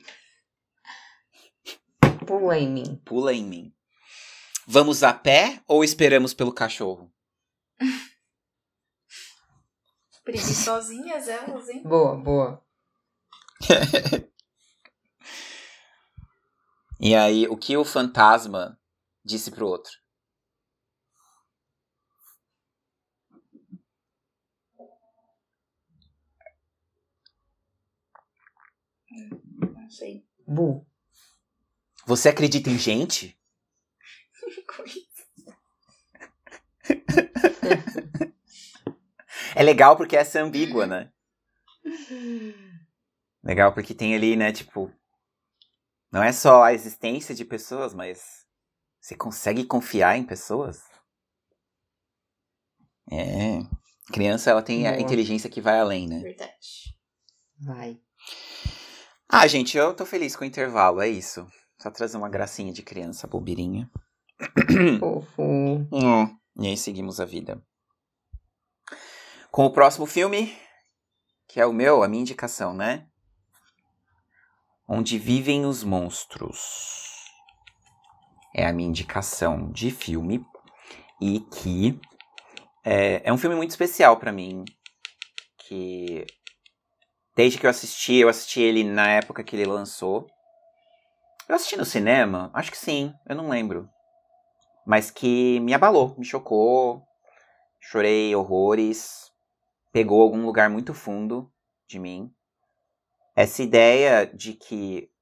Pula 2.26 2.58
em 2.58 2.68
mim. 2.68 3.00
Pula 3.04 3.32
em 3.32 3.44
mim. 3.44 3.74
Vamos 4.70 5.02
a 5.02 5.14
pé 5.14 5.62
ou 5.66 5.82
esperamos 5.82 6.34
pelo 6.34 6.52
cachorro? 6.52 7.10
Preguiçosinhas 10.22 11.26
elas, 11.26 11.70
hein? 11.70 11.82
Boa, 11.82 12.14
boa. 12.16 12.62
E 17.00 17.14
aí, 17.14 17.46
o 17.46 17.56
que 17.56 17.76
o 17.76 17.84
fantasma 17.84 18.76
disse 19.24 19.52
pro 19.52 19.68
outro? 19.68 19.92
Não 29.60 29.88
sei. 29.88 30.26
Bu. 30.44 30.84
Você 32.04 32.30
acredita 32.30 32.68
em 32.68 32.76
gente? 32.76 33.37
É 39.54 39.62
legal 39.62 39.96
porque 39.96 40.16
essa 40.16 40.38
é 40.38 40.42
ambígua, 40.42 40.86
né? 40.86 41.10
Legal 43.42 43.72
porque 43.72 43.94
tem 43.94 44.14
ali, 44.14 44.36
né, 44.36 44.52
tipo. 44.52 44.92
Não 46.12 46.22
é 46.22 46.32
só 46.32 46.62
a 46.62 46.72
existência 46.72 47.34
de 47.34 47.44
pessoas, 47.44 47.92
mas 47.92 48.46
você 49.00 49.16
consegue 49.16 49.64
confiar 49.64 50.16
em 50.16 50.24
pessoas? 50.24 50.82
É. 53.10 53.58
Criança, 54.12 54.50
ela 54.50 54.62
tem 54.62 54.86
a 54.86 54.98
inteligência 55.00 55.50
que 55.50 55.60
vai 55.60 55.78
além, 55.78 56.08
né? 56.08 56.20
Verdade. 56.20 56.96
Vai. 57.60 58.00
Ah, 59.28 59.46
gente, 59.46 59.76
eu 59.76 59.94
tô 59.94 60.06
feliz 60.06 60.34
com 60.34 60.44
o 60.44 60.46
intervalo, 60.46 61.00
é 61.00 61.08
isso. 61.08 61.46
Só 61.78 61.90
trazer 61.90 62.16
uma 62.16 62.28
gracinha 62.28 62.72
de 62.72 62.82
criança 62.82 63.26
bobeirinha. 63.26 63.90
Fofo. 65.00 65.42
Hum, 65.42 66.38
e 66.58 66.68
aí 66.68 66.76
seguimos 66.76 67.20
a 67.20 67.24
vida. 67.24 67.62
Com 69.50 69.66
o 69.66 69.72
próximo 69.72 70.06
filme, 70.06 70.56
que 71.48 71.60
é 71.60 71.66
o 71.66 71.72
meu, 71.72 72.02
a 72.02 72.08
minha 72.08 72.20
indicação, 72.20 72.72
né? 72.72 73.06
Onde 74.86 75.18
Vivem 75.18 75.66
os 75.66 75.82
Monstros. 75.82 77.26
É 78.54 78.66
a 78.66 78.72
minha 78.72 78.88
indicação 78.88 79.70
de 79.70 79.90
filme. 79.90 80.44
E 81.20 81.40
que 81.40 82.00
é, 82.84 83.22
é 83.24 83.32
um 83.32 83.38
filme 83.38 83.56
muito 83.56 83.70
especial 83.70 84.16
pra 84.18 84.32
mim. 84.32 84.64
Que 85.58 86.24
desde 87.34 87.58
que 87.58 87.66
eu 87.66 87.70
assisti, 87.70 88.14
eu 88.16 88.28
assisti 88.28 88.60
ele 88.60 88.84
na 88.84 89.08
época 89.08 89.42
que 89.42 89.56
ele 89.56 89.66
lançou. 89.66 90.26
Eu 91.48 91.56
assisti 91.56 91.76
no 91.76 91.84
cinema? 91.84 92.50
Acho 92.54 92.70
que 92.70 92.78
sim, 92.78 93.12
eu 93.28 93.34
não 93.34 93.48
lembro 93.48 93.88
mas 94.88 95.10
que 95.10 95.60
me 95.60 95.74
abalou, 95.74 96.14
me 96.16 96.24
chocou, 96.24 97.06
chorei 97.78 98.34
horrores, 98.34 99.30
pegou 99.92 100.22
algum 100.22 100.46
lugar 100.46 100.70
muito 100.70 100.94
fundo 100.94 101.52
de 101.86 101.98
mim. 101.98 102.34
Essa 103.36 103.62
ideia 103.62 104.24
de 104.24 104.54
que 104.54 105.12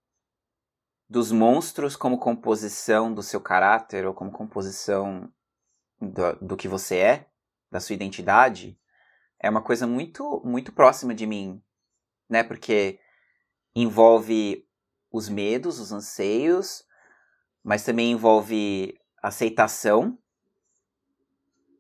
dos 1.09 1.32
monstros 1.32 1.97
como 1.97 2.16
composição 2.16 3.12
do 3.12 3.24
seu 3.24 3.40
caráter 3.40 4.06
ou 4.06 4.14
como 4.14 4.30
composição 4.30 5.28
do, 6.01 6.36
do 6.47 6.56
que 6.56 6.68
você 6.68 6.98
é, 6.98 7.26
da 7.68 7.80
sua 7.80 7.94
identidade, 7.94 8.78
é 9.36 9.51
uma 9.51 9.60
coisa 9.60 9.84
muito 9.84 10.40
muito 10.44 10.72
próxima 10.72 11.12
de 11.12 11.26
mim, 11.26 11.60
né? 12.28 12.44
Porque 12.44 13.01
envolve 13.74 14.64
os 15.10 15.28
medos, 15.28 15.80
os 15.80 15.90
anseios, 15.90 16.84
mas 17.64 17.82
também 17.82 18.12
envolve 18.12 18.97
aceitação, 19.27 20.19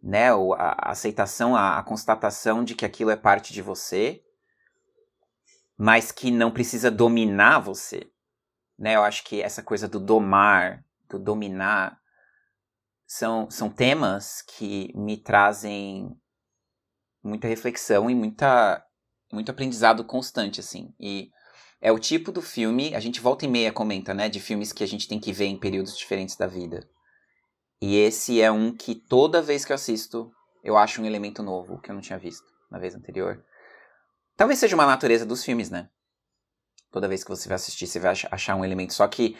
né? 0.02 0.32
Ou 0.34 0.54
a, 0.54 0.90
aceitação, 0.90 1.56
a, 1.56 1.78
a 1.78 1.82
constatação 1.82 2.64
de 2.64 2.74
que 2.74 2.84
aquilo 2.84 3.10
é 3.10 3.16
parte 3.16 3.52
de 3.52 3.62
você, 3.62 4.22
mas 5.76 6.10
que 6.10 6.30
não 6.30 6.50
precisa 6.50 6.90
dominar 6.90 7.60
você, 7.60 8.10
né? 8.78 8.96
Eu 8.96 9.02
acho 9.02 9.24
que 9.24 9.42
essa 9.42 9.62
coisa 9.62 9.88
do 9.88 10.00
domar, 10.00 10.84
do 11.08 11.18
dominar, 11.18 12.00
são, 13.06 13.48
são 13.50 13.70
temas 13.70 14.42
que 14.42 14.92
me 14.96 15.16
trazem 15.16 16.16
muita 17.22 17.46
reflexão 17.46 18.10
e 18.10 18.14
muita, 18.14 18.84
muito 19.32 19.50
aprendizado 19.50 20.04
constante, 20.04 20.60
assim. 20.60 20.92
E 20.98 21.30
é 21.80 21.92
o 21.92 21.98
tipo 21.98 22.32
do 22.32 22.42
filme, 22.42 22.94
a 22.94 23.00
gente 23.00 23.20
volta 23.20 23.44
e 23.44 23.48
meia 23.48 23.72
comenta, 23.72 24.12
né? 24.12 24.28
De 24.28 24.40
filmes 24.40 24.72
que 24.72 24.82
a 24.82 24.88
gente 24.88 25.06
tem 25.06 25.20
que 25.20 25.32
ver 25.32 25.46
em 25.46 25.58
períodos 25.58 25.96
diferentes 25.96 26.36
da 26.36 26.46
vida. 26.46 26.88
E 27.80 27.96
esse 27.96 28.40
é 28.40 28.50
um 28.50 28.74
que 28.74 28.94
toda 28.94 29.42
vez 29.42 29.64
que 29.64 29.72
eu 29.72 29.74
assisto, 29.74 30.30
eu 30.64 30.76
acho 30.76 31.02
um 31.02 31.06
elemento 31.06 31.42
novo 31.42 31.78
que 31.80 31.90
eu 31.90 31.94
não 31.94 32.00
tinha 32.00 32.18
visto 32.18 32.46
na 32.70 32.78
vez 32.78 32.94
anterior. 32.94 33.44
Talvez 34.36 34.58
seja 34.58 34.74
uma 34.74 34.86
natureza 34.86 35.24
dos 35.26 35.44
filmes, 35.44 35.70
né? 35.70 35.88
Toda 36.90 37.08
vez 37.08 37.22
que 37.22 37.30
você 37.30 37.48
vai 37.48 37.56
assistir, 37.56 37.86
você 37.86 37.98
vai 37.98 38.12
ach- 38.12 38.28
achar 38.30 38.56
um 38.56 38.64
elemento. 38.64 38.94
Só 38.94 39.06
que 39.06 39.36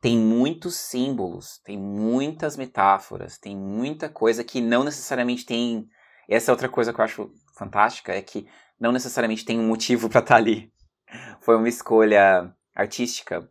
tem 0.00 0.18
muitos 0.18 0.76
símbolos, 0.76 1.58
tem 1.64 1.78
muitas 1.78 2.56
metáforas, 2.56 3.38
tem 3.38 3.56
muita 3.56 4.08
coisa 4.08 4.44
que 4.44 4.60
não 4.60 4.84
necessariamente 4.84 5.44
tem. 5.44 5.86
Essa 6.28 6.50
é 6.50 6.52
outra 6.52 6.68
coisa 6.68 6.92
que 6.92 7.00
eu 7.00 7.04
acho 7.04 7.30
fantástica, 7.56 8.12
é 8.12 8.22
que 8.22 8.46
não 8.78 8.92
necessariamente 8.92 9.44
tem 9.44 9.58
um 9.58 9.66
motivo 9.66 10.08
pra 10.08 10.20
estar 10.20 10.36
ali. 10.36 10.72
Foi 11.40 11.56
uma 11.56 11.68
escolha 11.68 12.54
artística 12.74 13.50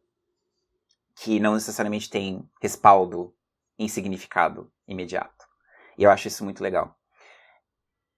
que 1.15 1.39
não 1.39 1.53
necessariamente 1.53 2.09
tem 2.09 2.41
respaldo 2.61 3.33
em 3.79 3.87
significado 3.87 4.69
imediato. 4.87 5.45
E 5.97 6.03
eu 6.03 6.11
acho 6.11 6.27
isso 6.27 6.43
muito 6.43 6.61
legal. 6.61 6.95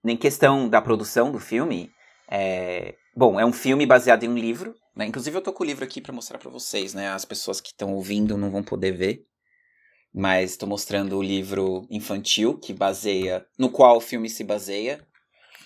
Em 0.04 0.16
questão 0.16 0.68
da 0.68 0.82
produção 0.82 1.30
do 1.30 1.38
filme, 1.38 1.90
é... 2.28 2.96
bom, 3.16 3.38
é 3.38 3.46
um 3.46 3.52
filme 3.52 3.86
baseado 3.86 4.24
em 4.24 4.28
um 4.28 4.36
livro, 4.36 4.74
né? 4.94 5.06
Inclusive 5.06 5.36
eu 5.36 5.42
tô 5.42 5.52
com 5.52 5.62
o 5.62 5.66
livro 5.66 5.84
aqui 5.84 6.00
para 6.00 6.12
mostrar 6.12 6.38
para 6.38 6.50
vocês, 6.50 6.92
né? 6.92 7.08
As 7.10 7.24
pessoas 7.24 7.60
que 7.60 7.68
estão 7.68 7.94
ouvindo 7.94 8.36
não 8.36 8.50
vão 8.50 8.62
poder 8.62 8.92
ver, 8.92 9.24
mas 10.12 10.50
estou 10.50 10.68
mostrando 10.68 11.16
o 11.16 11.22
livro 11.22 11.86
infantil 11.88 12.58
que 12.58 12.74
baseia, 12.74 13.46
no 13.56 13.70
qual 13.70 13.96
o 13.96 14.00
filme 14.00 14.28
se 14.28 14.42
baseia. 14.42 15.06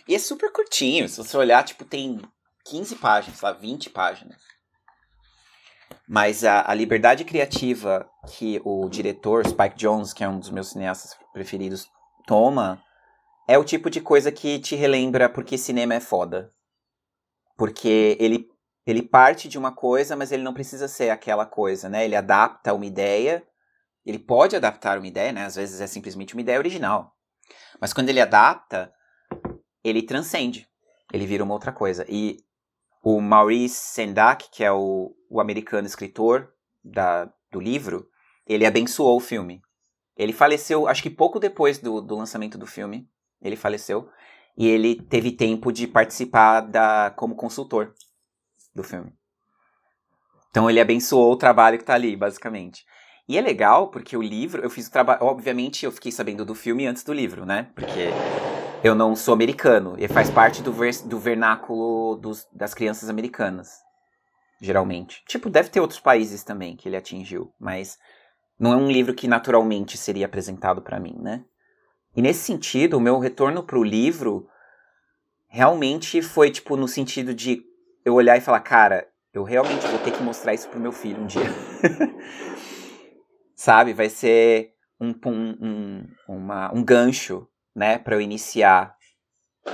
E 0.06 0.14
é 0.14 0.18
super 0.18 0.52
curtinho, 0.52 1.08
se 1.08 1.16
você 1.16 1.36
olhar, 1.36 1.64
tipo, 1.64 1.84
tem 1.84 2.20
15 2.66 2.96
páginas, 2.96 3.40
lá, 3.40 3.52
20 3.52 3.90
páginas. 3.90 4.40
Mas 6.08 6.44
a, 6.44 6.70
a 6.70 6.74
liberdade 6.74 7.24
criativa 7.24 8.08
que 8.28 8.60
o 8.64 8.88
diretor 8.88 9.46
Spike 9.46 9.76
Jones, 9.76 10.12
que 10.12 10.22
é 10.22 10.28
um 10.28 10.38
dos 10.38 10.50
meus 10.50 10.70
cineastas 10.70 11.16
preferidos, 11.32 11.88
toma 12.26 12.80
é 13.48 13.56
o 13.56 13.64
tipo 13.64 13.88
de 13.88 14.00
coisa 14.00 14.32
que 14.32 14.58
te 14.58 14.74
relembra 14.74 15.28
porque 15.28 15.56
cinema 15.56 15.94
é 15.94 16.00
foda. 16.00 16.52
Porque 17.56 18.16
ele, 18.20 18.48
ele 18.84 19.02
parte 19.02 19.48
de 19.48 19.56
uma 19.56 19.72
coisa, 19.72 20.16
mas 20.16 20.32
ele 20.32 20.42
não 20.42 20.52
precisa 20.52 20.88
ser 20.88 21.10
aquela 21.10 21.46
coisa, 21.46 21.88
né? 21.88 22.04
Ele 22.04 22.16
adapta 22.16 22.74
uma 22.74 22.84
ideia. 22.84 23.46
Ele 24.04 24.18
pode 24.18 24.56
adaptar 24.56 24.98
uma 24.98 25.06
ideia, 25.06 25.32
né? 25.32 25.44
Às 25.44 25.56
vezes 25.56 25.80
é 25.80 25.86
simplesmente 25.86 26.34
uma 26.34 26.40
ideia 26.40 26.58
original. 26.58 27.12
Mas 27.80 27.92
quando 27.92 28.08
ele 28.08 28.20
adapta, 28.20 28.92
ele 29.82 30.02
transcende. 30.02 30.68
Ele 31.12 31.26
vira 31.26 31.44
uma 31.44 31.54
outra 31.54 31.72
coisa. 31.72 32.04
E 32.08 32.38
o 33.08 33.20
Maurice 33.20 33.76
Sendak, 33.76 34.50
que 34.50 34.64
é 34.64 34.72
o, 34.72 35.14
o 35.30 35.40
americano 35.40 35.86
escritor 35.86 36.52
da, 36.82 37.32
do 37.52 37.60
livro, 37.60 38.10
ele 38.44 38.66
abençoou 38.66 39.16
o 39.16 39.20
filme. 39.20 39.62
Ele 40.16 40.32
faleceu, 40.32 40.88
acho 40.88 41.04
que 41.04 41.10
pouco 41.10 41.38
depois 41.38 41.78
do, 41.78 42.00
do 42.00 42.16
lançamento 42.16 42.58
do 42.58 42.66
filme. 42.66 43.08
Ele 43.40 43.54
faleceu. 43.54 44.08
E 44.58 44.66
ele 44.66 45.00
teve 45.00 45.30
tempo 45.30 45.70
de 45.70 45.86
participar 45.86 46.62
da, 46.62 47.12
como 47.14 47.36
consultor 47.36 47.94
do 48.74 48.82
filme. 48.82 49.12
Então 50.50 50.68
ele 50.68 50.80
abençoou 50.80 51.32
o 51.32 51.36
trabalho 51.36 51.78
que 51.78 51.84
tá 51.84 51.94
ali, 51.94 52.16
basicamente. 52.16 52.84
E 53.28 53.38
é 53.38 53.40
legal 53.40 53.86
porque 53.88 54.16
o 54.16 54.22
livro, 54.22 54.64
eu 54.64 54.70
fiz 54.70 54.88
o 54.88 54.90
trabalho. 54.90 55.22
Obviamente, 55.22 55.86
eu 55.86 55.92
fiquei 55.92 56.10
sabendo 56.10 56.44
do 56.44 56.56
filme 56.56 56.88
antes 56.88 57.04
do 57.04 57.12
livro, 57.12 57.46
né? 57.46 57.70
Porque 57.72 58.10
eu 58.82 58.94
não 58.94 59.16
sou 59.16 59.34
americano. 59.34 59.94
E 59.98 60.08
faz 60.08 60.30
parte 60.30 60.62
do, 60.62 60.72
ver, 60.72 60.94
do 61.04 61.18
vernáculo 61.18 62.16
dos, 62.16 62.46
das 62.52 62.74
crianças 62.74 63.08
americanas. 63.08 63.70
Geralmente. 64.60 65.22
Tipo, 65.26 65.50
deve 65.50 65.68
ter 65.68 65.80
outros 65.80 66.00
países 66.00 66.42
também 66.42 66.76
que 66.76 66.88
ele 66.88 66.96
atingiu. 66.96 67.52
Mas 67.58 67.98
não 68.58 68.72
é 68.72 68.76
um 68.76 68.90
livro 68.90 69.14
que 69.14 69.28
naturalmente 69.28 69.96
seria 69.96 70.26
apresentado 70.26 70.80
para 70.80 71.00
mim, 71.00 71.16
né? 71.18 71.44
E 72.16 72.22
nesse 72.22 72.40
sentido, 72.40 72.96
o 72.96 73.00
meu 73.00 73.18
retorno 73.18 73.62
pro 73.62 73.82
livro 73.82 74.48
realmente 75.48 76.22
foi, 76.22 76.50
tipo, 76.50 76.76
no 76.76 76.88
sentido 76.88 77.34
de 77.34 77.62
eu 78.04 78.14
olhar 78.14 78.36
e 78.36 78.40
falar, 78.40 78.60
cara, 78.60 79.06
eu 79.34 79.44
realmente 79.44 79.86
vou 79.86 79.98
ter 79.98 80.12
que 80.12 80.22
mostrar 80.22 80.54
isso 80.54 80.68
pro 80.68 80.80
meu 80.80 80.92
filho 80.92 81.22
um 81.22 81.26
dia. 81.26 81.42
sabe? 83.56 83.92
Vai 83.94 84.08
ser 84.08 84.74
um, 85.00 85.14
um, 85.26 86.06
uma, 86.28 86.72
um 86.72 86.84
gancho, 86.84 87.48
né, 87.76 87.98
para 87.98 88.16
eu 88.16 88.20
iniciar 88.20 88.96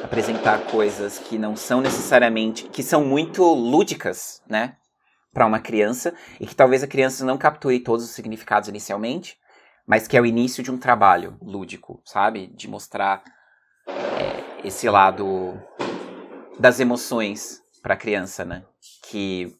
apresentar 0.02 0.66
coisas 0.66 1.18
que 1.18 1.38
não 1.38 1.54
são 1.54 1.80
necessariamente, 1.80 2.64
que 2.64 2.82
são 2.82 3.04
muito 3.04 3.44
lúdicas, 3.44 4.42
né, 4.48 4.76
para 5.32 5.46
uma 5.46 5.60
criança 5.60 6.14
e 6.40 6.46
que 6.46 6.56
talvez 6.56 6.82
a 6.82 6.88
criança 6.88 7.24
não 7.24 7.38
capture 7.38 7.78
todos 7.78 8.04
os 8.04 8.10
significados 8.10 8.68
inicialmente, 8.68 9.38
mas 9.86 10.08
que 10.08 10.16
é 10.16 10.20
o 10.20 10.26
início 10.26 10.62
de 10.62 10.70
um 10.70 10.78
trabalho 10.78 11.38
lúdico, 11.40 12.02
sabe? 12.04 12.46
De 12.48 12.68
mostrar 12.68 13.22
é, 13.86 14.66
esse 14.66 14.88
lado 14.88 15.60
das 16.58 16.80
emoções 16.80 17.62
para 17.82 17.94
a 17.94 17.96
criança, 17.96 18.44
né? 18.44 18.64
Que 19.08 19.56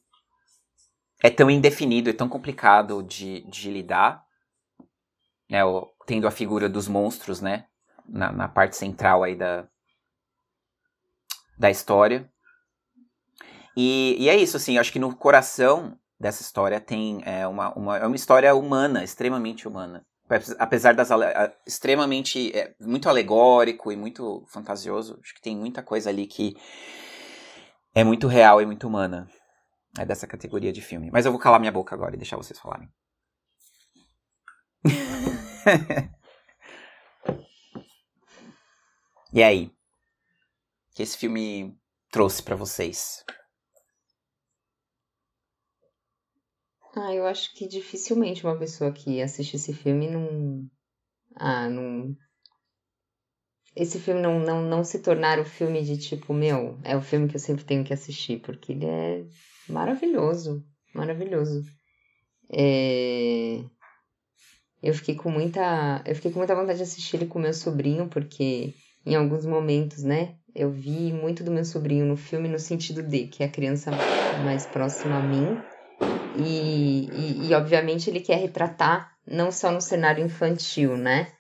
é 1.22 1.30
tão 1.30 1.50
indefinido, 1.50 2.10
é 2.10 2.12
tão 2.12 2.28
complicado 2.28 3.02
de, 3.02 3.40
de 3.42 3.70
lidar, 3.70 4.24
né, 5.50 5.60
tendo 6.06 6.26
a 6.26 6.30
figura 6.30 6.68
dos 6.68 6.88
monstros, 6.88 7.40
né, 7.40 7.66
na, 8.08 8.32
na, 8.32 8.48
parte 8.48 8.76
central 8.76 9.22
aí 9.22 9.34
da, 9.34 9.66
da 11.58 11.70
história. 11.70 12.30
E, 13.76 14.16
e 14.18 14.28
é 14.28 14.36
isso, 14.36 14.56
assim, 14.56 14.78
acho 14.78 14.92
que 14.92 14.98
no 14.98 15.14
coração 15.16 15.98
dessa 16.18 16.42
história 16.42 16.80
tem 16.80 17.22
é, 17.24 17.46
uma, 17.46 17.72
uma, 17.74 17.98
é 17.98 18.06
uma 18.06 18.16
história 18.16 18.54
humana, 18.54 19.02
extremamente 19.02 19.66
humana. 19.66 20.06
Apesar 20.58 20.94
das 20.94 21.10
extremamente 21.66 22.56
é, 22.56 22.74
muito 22.80 23.08
alegórico 23.08 23.92
e 23.92 23.96
muito 23.96 24.44
fantasioso, 24.48 25.18
acho 25.22 25.34
que 25.34 25.42
tem 25.42 25.54
muita 25.54 25.82
coisa 25.82 26.08
ali 26.08 26.26
que 26.26 26.56
é 27.94 28.02
muito 28.02 28.26
real 28.26 28.62
e 28.62 28.66
muito 28.66 28.86
humana 28.86 29.28
é 29.98 30.06
dessa 30.06 30.26
categoria 30.26 30.72
de 30.72 30.80
filme. 30.80 31.10
Mas 31.12 31.26
eu 31.26 31.32
vou 31.32 31.40
calar 31.40 31.60
minha 31.60 31.72
boca 31.72 31.94
agora 31.94 32.14
e 32.14 32.18
deixar 32.18 32.36
vocês 32.36 32.58
falarem. 32.58 32.88
e 39.32 39.42
aí? 39.42 39.66
O 39.66 40.94
que 40.94 41.02
esse 41.02 41.16
filme 41.16 41.76
trouxe 42.10 42.42
para 42.42 42.54
vocês? 42.54 43.24
Ah, 46.94 47.14
eu 47.14 47.26
acho 47.26 47.54
que 47.54 47.66
dificilmente 47.66 48.44
uma 48.44 48.58
pessoa 48.58 48.92
que 48.92 49.22
assiste 49.22 49.56
esse 49.56 49.72
filme 49.72 50.10
não. 50.10 50.68
Ah, 51.34 51.68
não. 51.68 52.14
Esse 53.74 53.98
filme 53.98 54.20
não, 54.20 54.38
não, 54.38 54.60
não 54.62 54.84
se 54.84 54.98
tornar 54.98 55.38
o 55.38 55.44
filme 55.46 55.82
de 55.82 55.96
tipo, 55.96 56.34
meu, 56.34 56.78
é 56.84 56.94
o 56.94 57.00
filme 57.00 57.28
que 57.28 57.36
eu 57.36 57.40
sempre 57.40 57.64
tenho 57.64 57.82
que 57.82 57.94
assistir, 57.94 58.40
porque 58.42 58.72
ele 58.72 58.84
é 58.84 59.24
maravilhoso, 59.66 60.62
maravilhoso. 60.94 61.64
É... 62.52 63.64
Eu 64.82 64.92
fiquei 64.92 65.14
com 65.14 65.30
muita, 65.30 66.02
eu 66.04 66.14
fiquei 66.14 66.30
com 66.32 66.38
muita 66.38 66.54
vontade 66.54 66.76
de 66.76 66.82
assistir 66.82 67.16
ele 67.16 67.26
com 67.26 67.38
meu 67.38 67.54
sobrinho, 67.54 68.08
porque 68.08 68.74
em 69.04 69.14
alguns 69.14 69.44
momentos, 69.44 70.02
né, 70.02 70.34
eu 70.54 70.70
vi 70.70 71.12
muito 71.12 71.42
do 71.42 71.50
meu 71.50 71.64
sobrinho 71.64 72.04
no 72.04 72.16
filme 72.16 72.48
no 72.48 72.58
sentido 72.58 73.02
de 73.02 73.26
que 73.26 73.42
é 73.42 73.46
a 73.46 73.50
criança 73.50 73.90
mais 74.42 74.66
próxima 74.66 75.18
a 75.18 75.22
mim 75.22 75.62
e, 76.34 77.08
e, 77.10 77.48
e 77.48 77.54
obviamente 77.54 78.08
ele 78.08 78.20
quer 78.20 78.36
retratar 78.36 79.12
não 79.26 79.50
só 79.50 79.70
no 79.70 79.80
cenário 79.80 80.24
infantil, 80.24 80.96
né, 80.96 81.32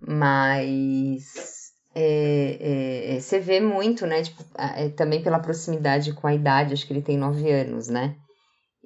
mas 0.00 1.62
é, 1.94 3.12
é, 3.14 3.16
é, 3.16 3.20
você 3.20 3.38
vê 3.38 3.60
muito, 3.60 4.06
né? 4.06 4.22
Tipo, 4.22 4.44
é, 4.56 4.88
também 4.90 5.22
pela 5.22 5.38
proximidade 5.38 6.12
com 6.12 6.26
a 6.26 6.34
idade, 6.34 6.72
acho 6.72 6.86
que 6.86 6.92
ele 6.92 7.02
tem 7.02 7.18
nove 7.18 7.50
anos, 7.50 7.88
né? 7.88 8.16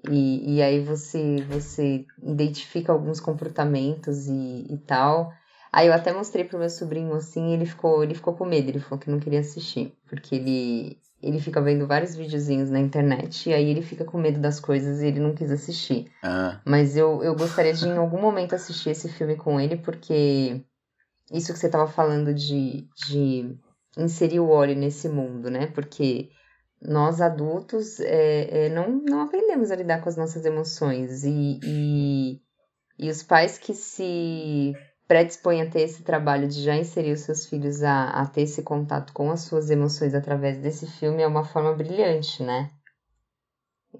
E, 0.08 0.56
e 0.56 0.62
aí 0.62 0.80
você, 0.80 1.42
você 1.48 2.04
identifica 2.22 2.92
alguns 2.92 3.20
comportamentos 3.20 4.26
e, 4.26 4.66
e 4.70 4.78
tal. 4.86 5.32
Aí 5.72 5.88
eu 5.88 5.92
até 5.92 6.12
mostrei 6.12 6.44
pro 6.44 6.58
meu 6.58 6.70
sobrinho 6.70 7.14
assim, 7.14 7.52
ele 7.52 7.66
ficou, 7.66 8.02
ele 8.02 8.14
ficou 8.14 8.34
com 8.34 8.44
medo, 8.44 8.68
ele 8.68 8.80
falou 8.80 8.98
que 8.98 9.10
não 9.10 9.18
queria 9.18 9.40
assistir, 9.40 9.96
porque 10.08 10.34
ele, 10.36 10.98
ele 11.22 11.40
fica 11.40 11.60
vendo 11.60 11.86
vários 11.86 12.14
videozinhos 12.14 12.70
na 12.70 12.80
internet 12.80 13.50
e 13.50 13.54
aí 13.54 13.68
ele 13.68 13.82
fica 13.82 14.04
com 14.04 14.18
medo 14.18 14.40
das 14.40 14.60
coisas 14.60 15.00
e 15.00 15.06
ele 15.06 15.20
não 15.20 15.34
quis 15.34 15.50
assistir. 15.50 16.10
Ah. 16.22 16.60
Mas 16.64 16.96
eu, 16.96 17.22
eu 17.22 17.34
gostaria 17.34 17.74
de 17.74 17.86
em 17.86 17.96
algum 17.96 18.20
momento 18.20 18.54
assistir 18.54 18.90
esse 18.90 19.08
filme 19.08 19.36
com 19.36 19.60
ele, 19.60 19.76
porque 19.76 20.64
isso 21.32 21.52
que 21.52 21.58
você 21.58 21.66
estava 21.66 21.86
falando 21.86 22.32
de, 22.32 22.88
de 23.08 23.56
inserir 23.96 24.40
o 24.40 24.48
óleo 24.48 24.76
nesse 24.76 25.08
mundo, 25.08 25.50
né? 25.50 25.66
Porque 25.66 26.30
nós 26.80 27.20
adultos 27.20 27.98
é, 28.00 28.66
é, 28.66 28.68
não, 28.68 29.02
não 29.02 29.22
aprendemos 29.22 29.70
a 29.70 29.76
lidar 29.76 30.00
com 30.00 30.08
as 30.08 30.16
nossas 30.16 30.44
emoções 30.44 31.24
e, 31.24 31.58
e, 31.64 32.40
e 32.98 33.10
os 33.10 33.22
pais 33.22 33.58
que 33.58 33.74
se 33.74 34.74
predispõem 35.06 35.62
a 35.62 35.70
ter 35.70 35.82
esse 35.82 36.02
trabalho 36.02 36.48
de 36.48 36.62
já 36.62 36.76
inserir 36.76 37.12
os 37.12 37.20
seus 37.20 37.46
filhos 37.46 37.82
a, 37.82 38.10
a 38.10 38.26
ter 38.26 38.42
esse 38.42 38.62
contato 38.62 39.12
com 39.12 39.30
as 39.30 39.42
suas 39.42 39.70
emoções 39.70 40.14
através 40.14 40.58
desse 40.58 40.86
filme 40.86 41.22
é 41.22 41.26
uma 41.26 41.44
forma 41.44 41.72
brilhante, 41.74 42.42
né? 42.42 42.70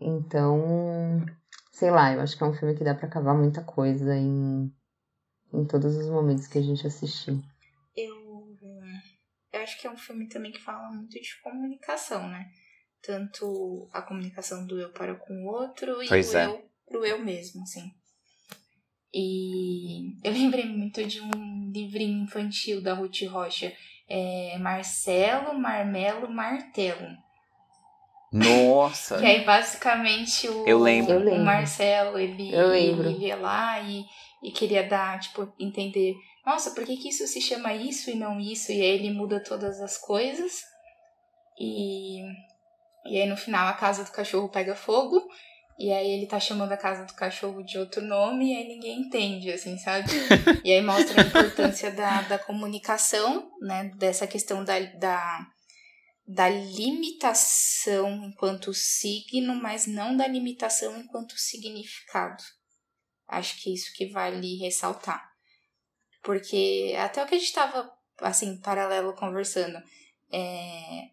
Então, 0.01 1.25
sei 1.71 1.91
lá, 1.91 2.13
eu 2.13 2.21
acho 2.21 2.37
que 2.37 2.43
é 2.43 2.47
um 2.47 2.53
filme 2.53 2.75
que 2.75 2.85
dá 2.85 2.95
para 2.95 3.09
cavar 3.09 3.37
muita 3.37 3.63
coisa 3.63 4.15
em, 4.17 4.73
em 5.53 5.65
todos 5.65 5.97
os 5.97 6.09
momentos 6.09 6.47
que 6.47 6.59
a 6.59 6.63
gente 6.63 6.87
assistiu. 6.87 7.41
Eu, 7.97 8.57
eu 9.53 9.61
acho 9.61 9.81
que 9.81 9.87
é 9.87 9.91
um 9.91 9.97
filme 9.97 10.29
também 10.29 10.53
que 10.53 10.61
fala 10.61 10.91
muito 10.91 11.13
de 11.13 11.41
comunicação, 11.41 12.29
né? 12.29 12.51
Tanto 13.01 13.89
a 13.93 14.03
comunicação 14.03 14.67
do 14.67 14.79
eu 14.79 14.93
para 14.93 15.15
com 15.15 15.45
o 15.45 15.47
outro 15.47 16.03
e 16.03 16.09
pois 16.09 16.31
do 16.31 16.37
é. 16.37 16.47
eu 16.47 16.71
pro 16.87 17.07
eu 17.07 17.25
mesmo, 17.25 17.63
assim. 17.63 17.95
E 19.19 20.15
eu 20.23 20.31
lembrei 20.35 20.67
muito 20.67 21.03
de 21.07 21.23
um 21.23 21.71
livrinho 21.73 22.25
infantil 22.25 22.83
da 22.83 22.93
Ruth 22.93 23.23
Rocha, 23.23 23.73
é 24.07 24.59
Marcelo, 24.59 25.59
Marmelo, 25.59 26.31
Martelo. 26.31 27.17
Nossa! 28.31 29.19
Que 29.19 29.25
aí 29.25 29.45
basicamente 29.45 30.47
o, 30.49 30.67
Eu 30.67 30.79
lembro. 30.79 31.19
Lembro. 31.19 31.41
o 31.41 31.45
Marcelo, 31.45 32.19
ele, 32.19 32.55
Eu 32.55 32.69
lembro. 32.69 33.09
ele 33.09 33.25
ia 33.27 33.37
lá 33.37 33.81
e, 33.81 34.05
e 34.43 34.51
queria 34.51 34.87
dar, 34.87 35.19
tipo, 35.19 35.51
entender, 35.59 36.15
nossa, 36.45 36.73
por 36.73 36.85
que, 36.85 36.99
que 36.99 37.09
isso 37.09 37.27
se 37.27 37.41
chama 37.41 37.73
isso 37.73 38.11
e 38.11 38.15
não 38.15 38.39
isso? 38.39 38.71
E 38.71 38.83
aí 38.83 38.89
ele 38.89 39.11
muda 39.15 39.43
todas 39.43 39.81
as 39.81 39.97
coisas. 39.97 40.61
E, 41.59 42.21
e 43.07 43.19
aí 43.19 43.27
no 43.27 43.37
final 43.37 43.67
a 43.69 43.73
casa 43.73 44.05
do 44.05 44.13
cachorro 44.13 44.51
pega 44.51 44.75
fogo. 44.75 45.27
E 45.79 45.93
aí 45.93 46.11
ele 46.11 46.27
tá 46.27 46.41
chamando 46.41 46.73
a 46.73 46.77
casa 46.77 47.05
do 47.05 47.13
cachorro 47.15 47.63
de 47.63 47.79
outro 47.79 48.01
nome 48.01 48.53
e 48.53 48.57
aí 48.57 48.67
ninguém 48.67 49.01
entende, 49.01 49.53
assim, 49.53 49.77
sabe? 49.77 50.09
e 50.65 50.73
aí 50.73 50.81
mostra 50.81 51.21
a 51.21 51.27
importância 51.27 51.91
da, 51.91 52.23
da 52.23 52.39
comunicação, 52.39 53.53
né? 53.61 53.91
Dessa 53.97 54.27
questão 54.27 54.65
da, 54.65 54.79
da, 54.79 55.47
da 56.27 56.49
limitação 56.49 58.25
enquanto 58.25 58.73
signo, 58.73 59.55
mas 59.55 59.87
não 59.87 60.17
da 60.17 60.27
limitação 60.27 60.99
enquanto 60.99 61.39
significado. 61.39 62.43
Acho 63.29 63.61
que 63.61 63.71
é 63.71 63.75
isso 63.75 63.93
que 63.95 64.07
vale 64.07 64.57
ressaltar. 64.57 65.31
Porque 66.23 66.95
até 66.99 67.23
o 67.23 67.27
que 67.27 67.35
a 67.35 67.39
gente 67.39 67.49
estava, 67.49 67.93
assim, 68.21 68.59
paralelo 68.61 69.15
conversando, 69.15 69.79
é, 70.33 71.11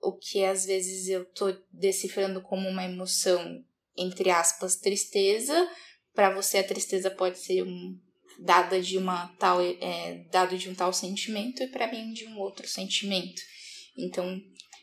o 0.00 0.12
que 0.12 0.44
às 0.44 0.66
vezes 0.66 1.08
eu 1.08 1.24
tô 1.24 1.56
decifrando 1.72 2.42
como 2.42 2.68
uma 2.68 2.84
emoção, 2.84 3.64
entre 3.96 4.30
aspas, 4.30 4.76
tristeza, 4.76 5.68
para 6.14 6.34
você 6.34 6.58
a 6.58 6.66
tristeza 6.66 7.10
pode 7.10 7.38
ser 7.38 7.62
um, 7.62 7.98
dada 8.38 8.80
de 8.80 8.98
uma 8.98 9.28
tal, 9.38 9.60
é, 9.60 10.24
dado 10.30 10.56
de 10.56 10.68
um 10.68 10.74
tal 10.74 10.92
sentimento 10.92 11.62
e 11.62 11.68
para 11.68 11.90
mim 11.90 12.12
de 12.12 12.26
um 12.26 12.38
outro 12.38 12.66
sentimento. 12.68 13.40
Então, 13.96 14.40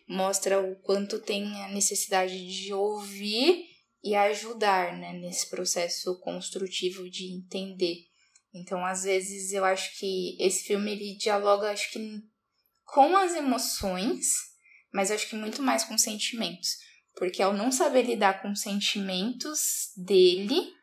mostra 0.07 0.61
o 0.61 0.75
quanto 0.77 1.19
tem 1.19 1.43
a 1.61 1.69
necessidade 1.69 2.45
de 2.47 2.73
ouvir 2.73 3.65
e 4.03 4.15
ajudar 4.15 4.97
né, 4.97 5.13
nesse 5.13 5.49
processo 5.49 6.19
construtivo 6.19 7.09
de 7.09 7.31
entender 7.33 8.07
Então, 8.53 8.85
às 8.85 9.03
vezes, 9.03 9.53
eu 9.53 9.63
acho 9.63 9.97
que 9.97 10.35
esse 10.39 10.65
filme 10.65 10.91
ele 10.91 11.15
dialoga, 11.15 11.71
acho 11.71 11.91
que 11.91 11.99
com 12.83 13.15
as 13.15 13.33
emoções, 13.33 14.27
mas 14.91 15.11
acho 15.11 15.29
que 15.29 15.35
muito 15.35 15.61
mais 15.61 15.85
com 15.85 15.97
sentimentos. 15.97 16.77
Porque 17.15 17.41
ao 17.41 17.53
não 17.53 17.71
saber 17.71 18.03
lidar 18.03 18.41
com 18.41 18.51
os 18.51 18.61
sentimentos 18.61 19.91
dele 19.97 20.73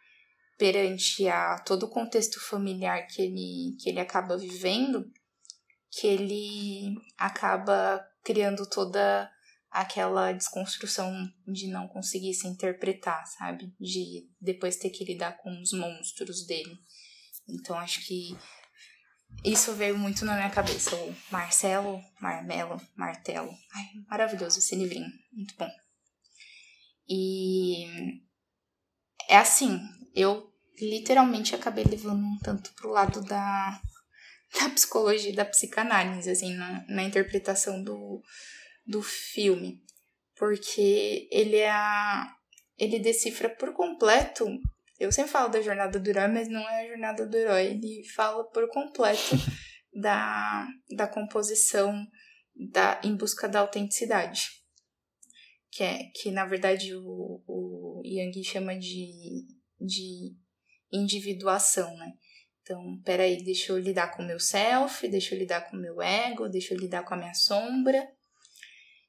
perante 0.58 1.26
a 1.28 1.58
todo 1.60 1.84
o 1.84 1.90
contexto 1.90 2.40
familiar 2.40 3.06
que 3.06 3.22
ele, 3.22 3.76
que 3.80 3.88
ele 3.88 4.00
acaba 4.00 4.36
vivendo, 4.36 5.10
que 5.90 6.06
ele 6.06 6.94
acaba 7.16 8.04
criando 8.22 8.68
toda 8.68 9.30
aquela 9.70 10.32
desconstrução 10.32 11.12
de 11.46 11.68
não 11.68 11.86
conseguir 11.88 12.34
se 12.34 12.46
interpretar, 12.46 13.24
sabe? 13.26 13.72
De 13.78 14.28
depois 14.40 14.76
ter 14.76 14.90
que 14.90 15.04
lidar 15.04 15.36
com 15.38 15.50
os 15.60 15.72
monstros 15.72 16.46
dele. 16.46 16.78
Então 17.48 17.78
acho 17.78 18.04
que 18.06 18.36
isso 19.44 19.72
veio 19.74 19.96
muito 19.96 20.24
na 20.24 20.34
minha 20.34 20.50
cabeça. 20.50 20.94
O 20.96 21.14
Marcelo, 21.30 22.00
Marmelo, 22.20 22.80
Martelo. 22.96 23.50
Ai, 23.74 23.84
maravilhoso 24.08 24.58
esse 24.58 24.74
livrinho. 24.74 25.10
Muito 25.32 25.54
bom. 25.56 25.70
E 27.08 27.86
é 29.28 29.38
assim, 29.38 29.80
eu 30.14 30.52
literalmente 30.80 31.54
acabei 31.54 31.84
levando 31.84 32.24
um 32.24 32.38
tanto 32.42 32.72
pro 32.74 32.90
lado 32.90 33.22
da, 33.22 33.80
da 34.60 34.70
psicologia, 34.70 35.34
da 35.34 35.44
psicanálise, 35.44 36.30
assim, 36.30 36.54
na, 36.54 36.84
na 36.88 37.02
interpretação 37.02 37.82
do, 37.82 38.22
do 38.86 39.02
filme. 39.02 39.82
Porque 40.36 41.28
ele 41.32 41.56
é 41.56 41.70
a, 41.70 42.34
ele 42.76 42.98
decifra 42.98 43.48
por 43.48 43.72
completo 43.72 44.46
eu 44.98 45.12
sempre 45.12 45.30
falo 45.30 45.48
da 45.48 45.62
jornada 45.62 45.98
do 46.00 46.10
herói, 46.10 46.26
mas 46.26 46.48
não 46.48 46.68
é 46.68 46.82
a 46.82 46.88
jornada 46.88 47.24
do 47.24 47.36
herói. 47.36 47.66
Ele 47.66 48.02
fala 48.14 48.42
por 48.50 48.68
completo 48.68 49.36
da, 49.94 50.66
da 50.90 51.06
composição 51.06 52.04
da, 52.54 53.00
em 53.04 53.14
busca 53.14 53.48
da 53.48 53.60
autenticidade. 53.60 54.50
Que, 55.70 55.84
é, 55.84 56.04
que 56.14 56.30
na 56.30 56.46
verdade 56.46 56.94
o, 56.94 57.42
o 57.46 58.02
Yang 58.04 58.42
chama 58.44 58.78
de, 58.78 59.46
de 59.80 60.34
individuação, 60.92 61.94
né? 61.96 62.14
Então, 62.62 63.00
peraí, 63.04 63.42
deixa 63.42 63.72
eu 63.72 63.78
lidar 63.78 64.08
com 64.14 64.22
o 64.22 64.26
meu 64.26 64.38
self, 64.38 65.06
deixa 65.08 65.34
eu 65.34 65.38
lidar 65.38 65.70
com 65.70 65.76
o 65.76 65.80
meu 65.80 66.02
ego, 66.02 66.48
deixa 66.48 66.74
eu 66.74 66.78
lidar 66.78 67.02
com 67.04 67.14
a 67.14 67.16
minha 67.16 67.34
sombra. 67.34 68.06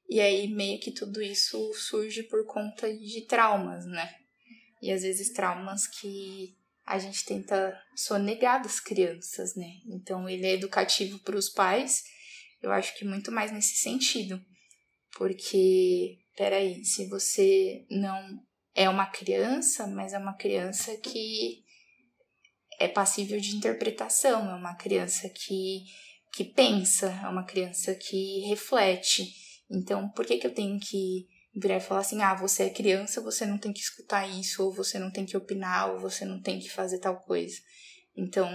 E 0.10 0.20
aí, 0.20 0.48
meio 0.48 0.80
que 0.80 0.92
tudo 0.92 1.22
isso 1.22 1.74
surge 1.74 2.24
por 2.24 2.46
conta 2.46 2.92
de 2.94 3.26
traumas, 3.26 3.86
né? 3.86 4.20
e 4.82 4.92
às 4.92 5.02
vezes 5.02 5.32
traumas 5.32 5.88
que 5.88 6.58
a 6.86 6.98
gente 6.98 7.24
tenta 7.26 7.80
sonegar 7.96 8.62
das 8.62 8.80
crianças, 8.80 9.56
né? 9.56 9.80
Então 9.86 10.28
ele 10.28 10.46
é 10.46 10.54
educativo 10.54 11.20
para 11.20 11.38
os 11.38 11.50
pais, 11.50 12.04
eu 12.62 12.72
acho 12.72 12.96
que 12.98 13.06
muito 13.06 13.32
mais 13.32 13.52
nesse 13.52 13.76
sentido. 13.76 14.44
Porque, 15.18 16.19
peraí, 16.40 16.86
se 16.86 17.06
você 17.10 17.86
não 17.92 18.42
é 18.74 18.88
uma 18.88 19.08
criança, 19.08 19.86
mas 19.86 20.14
é 20.14 20.18
uma 20.18 20.38
criança 20.38 20.96
que 20.96 21.66
é 22.80 22.88
passível 22.88 23.42
de 23.42 23.58
interpretação, 23.58 24.50
é 24.50 24.56
uma 24.56 24.74
criança 24.74 25.28
que, 25.28 25.84
que 26.32 26.46
pensa, 26.46 27.08
é 27.08 27.28
uma 27.28 27.44
criança 27.44 27.94
que 27.94 28.40
reflete. 28.48 29.30
Então, 29.70 30.08
por 30.12 30.26
que, 30.26 30.38
que 30.38 30.48
eu 30.48 30.54
tenho 30.54 30.80
que 30.80 31.28
virar 31.54 31.76
e 31.76 31.82
falar 31.82 32.00
assim: 32.00 32.22
ah, 32.22 32.36
você 32.36 32.64
é 32.64 32.70
criança, 32.70 33.20
você 33.20 33.46
não 33.46 33.58
tem 33.58 33.74
que 33.74 33.82
escutar 33.82 34.26
isso, 34.26 34.64
ou 34.64 34.74
você 34.74 34.98
não 34.98 35.12
tem 35.12 35.26
que 35.26 35.36
opinar, 35.36 35.92
ou 35.92 36.00
você 36.00 36.24
não 36.24 36.42
tem 36.42 36.58
que 36.58 36.70
fazer 36.70 37.00
tal 37.00 37.20
coisa. 37.20 37.58
Então, 38.16 38.50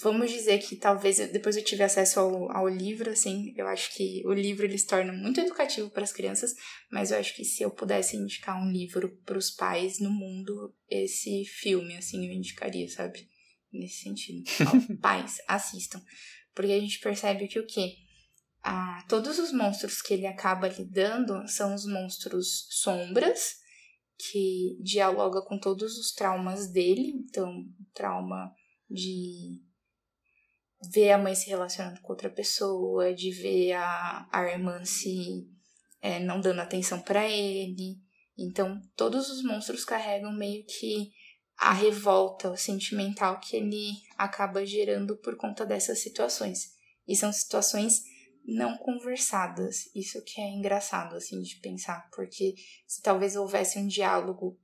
vamos 0.00 0.30
dizer 0.30 0.58
que 0.58 0.76
talvez 0.76 1.18
depois 1.30 1.56
eu 1.56 1.64
tive 1.64 1.82
acesso 1.82 2.20
ao, 2.20 2.50
ao 2.50 2.68
livro, 2.68 3.10
assim, 3.10 3.52
eu 3.56 3.66
acho 3.66 3.94
que 3.94 4.22
o 4.26 4.32
livro 4.32 4.64
ele 4.64 4.78
se 4.78 4.86
torna 4.86 5.12
muito 5.12 5.40
educativo 5.40 5.90
para 5.90 6.04
as 6.04 6.12
crianças, 6.12 6.54
mas 6.90 7.10
eu 7.10 7.18
acho 7.18 7.34
que 7.34 7.44
se 7.44 7.62
eu 7.62 7.70
pudesse 7.70 8.16
indicar 8.16 8.60
um 8.60 8.70
livro 8.70 9.08
para 9.24 9.38
os 9.38 9.50
pais 9.50 9.98
no 10.00 10.10
mundo, 10.10 10.74
esse 10.88 11.44
filme, 11.44 11.96
assim, 11.96 12.26
eu 12.26 12.32
indicaria, 12.32 12.88
sabe? 12.88 13.28
Nesse 13.72 14.02
sentido. 14.02 14.42
Ó, 14.92 14.96
pais, 15.00 15.36
assistam. 15.46 16.02
Porque 16.54 16.72
a 16.72 16.80
gente 16.80 16.98
percebe 16.98 17.46
que 17.48 17.58
o 17.58 17.66
quê? 17.66 17.94
ah, 18.62 19.04
todos 19.08 19.38
os 19.38 19.52
monstros 19.52 20.02
que 20.02 20.14
ele 20.14 20.26
acaba 20.26 20.68
lidando 20.68 21.46
são 21.48 21.74
os 21.74 21.86
monstros 21.86 22.66
sombras, 22.70 23.56
que 24.18 24.76
dialoga 24.82 25.40
com 25.42 25.58
todos 25.58 25.96
os 25.96 26.12
traumas 26.12 26.70
dele. 26.70 27.24
Então, 27.24 27.64
trauma 27.94 28.54
de 28.88 29.62
ver 30.92 31.12
a 31.12 31.18
mãe 31.18 31.34
se 31.34 31.48
relacionando 31.48 32.00
com 32.00 32.12
outra 32.12 32.30
pessoa, 32.30 33.12
de 33.12 33.30
ver 33.30 33.72
a, 33.72 34.28
a 34.32 34.44
irmã 34.44 34.84
se 34.84 35.46
é, 36.00 36.18
não 36.18 36.40
dando 36.40 36.60
atenção 36.60 37.00
para 37.00 37.28
ele. 37.28 37.98
Então, 38.38 38.80
todos 38.96 39.28
os 39.28 39.42
monstros 39.42 39.84
carregam 39.84 40.32
meio 40.32 40.64
que 40.64 41.12
a 41.58 41.74
revolta 41.74 42.56
sentimental 42.56 43.38
que 43.38 43.56
ele 43.56 43.92
acaba 44.16 44.64
gerando 44.64 45.16
por 45.18 45.36
conta 45.36 45.66
dessas 45.66 46.00
situações. 46.00 46.72
E 47.06 47.14
são 47.14 47.30
situações 47.30 48.02
não 48.46 48.78
conversadas. 48.78 49.90
Isso 49.94 50.22
que 50.24 50.40
é 50.40 50.48
engraçado, 50.48 51.16
assim, 51.16 51.42
de 51.42 51.56
pensar, 51.56 52.08
porque 52.14 52.54
se 52.86 53.02
talvez 53.02 53.36
houvesse 53.36 53.78
um 53.78 53.86
diálogo 53.86 54.58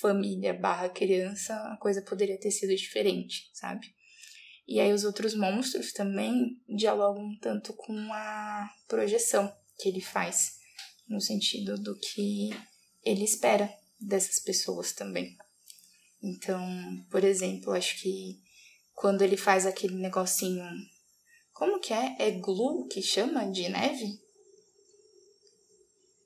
família 0.00 0.54
barra 0.54 0.88
criança, 0.88 1.54
a 1.70 1.76
coisa 1.76 2.00
poderia 2.00 2.40
ter 2.40 2.50
sido 2.50 2.74
diferente, 2.74 3.50
sabe? 3.52 3.94
E 4.66 4.80
aí 4.80 4.92
os 4.92 5.04
outros 5.04 5.34
monstros 5.34 5.92
também 5.92 6.60
dialogam 6.68 7.36
tanto 7.40 7.72
com 7.72 7.96
a 8.12 8.68
projeção 8.88 9.54
que 9.78 9.88
ele 9.88 10.00
faz, 10.00 10.58
no 11.08 11.20
sentido 11.20 11.78
do 11.78 11.96
que 11.98 12.50
ele 13.04 13.24
espera 13.24 13.72
dessas 14.00 14.40
pessoas 14.40 14.92
também. 14.92 15.36
Então, 16.22 16.60
por 17.10 17.22
exemplo, 17.22 17.72
acho 17.72 18.00
que 18.00 18.40
quando 18.94 19.22
ele 19.22 19.36
faz 19.36 19.66
aquele 19.66 19.94
negocinho 19.94 20.64
como 21.56 21.80
que 21.80 21.92
é? 21.94 22.16
É 22.18 22.30
glue 22.32 22.86
que 22.86 23.00
chama 23.00 23.50
de 23.50 23.66
neve? 23.70 24.20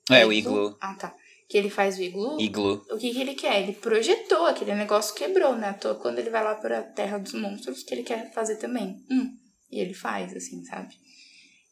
É, 0.09 0.21
é 0.21 0.25
o 0.25 0.33
iglu. 0.33 0.77
Ah, 0.81 0.93
tá. 0.95 1.15
Que 1.51 1.57
ele 1.57 1.69
faz 1.69 1.97
o 1.97 2.01
iglu. 2.01 2.39
Iglu. 2.39 2.81
O 2.89 2.97
que, 2.97 3.11
que 3.11 3.19
ele 3.19 3.35
quer? 3.35 3.61
Ele 3.61 3.73
projetou, 3.73 4.45
aquele 4.45 4.73
negócio 4.73 5.13
quebrou, 5.13 5.53
né? 5.53 5.77
Quando 6.01 6.19
ele 6.19 6.29
vai 6.29 6.41
lá 6.41 6.55
pra 6.55 6.81
Terra 6.81 7.17
dos 7.17 7.33
Monstros, 7.33 7.83
que 7.83 7.93
ele 7.93 8.03
quer 8.03 8.31
fazer 8.31 8.55
também. 8.55 9.03
Hum. 9.11 9.35
E 9.69 9.81
ele 9.81 9.93
faz, 9.93 10.33
assim, 10.33 10.63
sabe? 10.63 10.95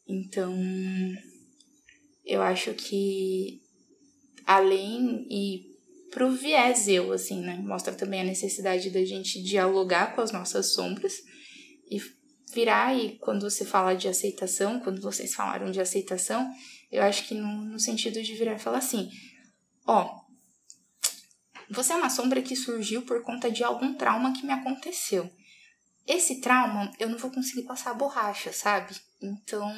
Então, 0.05 0.53
eu 2.25 2.41
acho 2.41 2.73
que 2.73 3.61
além 4.45 5.25
e 5.31 5.63
pro 6.11 6.29
viés 6.29 6.89
eu, 6.89 7.13
assim, 7.13 7.39
né? 7.39 7.55
Mostra 7.63 7.93
também 7.93 8.19
a 8.19 8.25
necessidade 8.25 8.89
da 8.89 9.05
gente 9.05 9.41
dialogar 9.41 10.13
com 10.13 10.19
as 10.19 10.33
nossas 10.33 10.73
sombras 10.73 11.13
e 11.89 12.01
virar 12.53 12.93
e 12.97 13.17
quando 13.19 13.49
você 13.49 13.63
fala 13.63 13.93
de 13.93 14.09
aceitação, 14.09 14.81
quando 14.81 14.99
vocês 15.01 15.33
falaram 15.33 15.71
de 15.71 15.79
aceitação, 15.79 16.45
eu 16.91 17.01
acho 17.01 17.25
que 17.29 17.33
no, 17.33 17.63
no 17.63 17.79
sentido 17.79 18.21
de 18.21 18.33
virar 18.33 18.55
e 18.55 18.59
falar 18.59 18.79
assim: 18.79 19.09
ó, 19.89 20.21
você 21.69 21.93
é 21.93 21.95
uma 21.95 22.09
sombra 22.09 22.41
que 22.41 22.55
surgiu 22.55 23.01
por 23.03 23.21
conta 23.21 23.49
de 23.49 23.63
algum 23.63 23.93
trauma 23.93 24.33
que 24.33 24.45
me 24.45 24.53
aconteceu. 24.53 25.29
Esse 26.07 26.41
trauma 26.41 26.91
eu 26.99 27.09
não 27.09 27.17
vou 27.17 27.31
conseguir 27.31 27.63
passar 27.63 27.91
a 27.91 27.95
borracha, 27.95 28.51
sabe? 28.51 28.95
Então, 29.21 29.71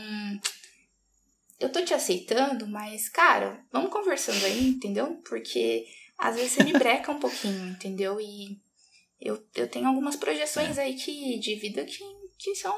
eu 1.60 1.72
tô 1.72 1.84
te 1.84 1.94
aceitando, 1.94 2.68
mas, 2.68 3.10
cara, 3.10 3.66
vamos 3.72 3.92
conversando 3.92 4.46
aí, 4.46 4.70
entendeu? 4.70 5.22
Porque 5.28 5.86
às 6.18 6.36
vezes 6.36 6.54
você 6.54 6.64
me 6.64 6.74
breca 6.74 7.12
um 7.12 7.20
pouquinho, 7.20 7.70
entendeu? 7.70 8.20
E 8.22 8.62
eu, 9.20 9.46
eu 9.56 9.68
tenho 9.68 9.88
algumas 9.88 10.16
projeções 10.16 10.78
aí 10.78 10.96
que, 10.96 11.40
de 11.40 11.56
vida 11.56 11.84
que 11.86 12.04
que 12.42 12.56
são 12.56 12.76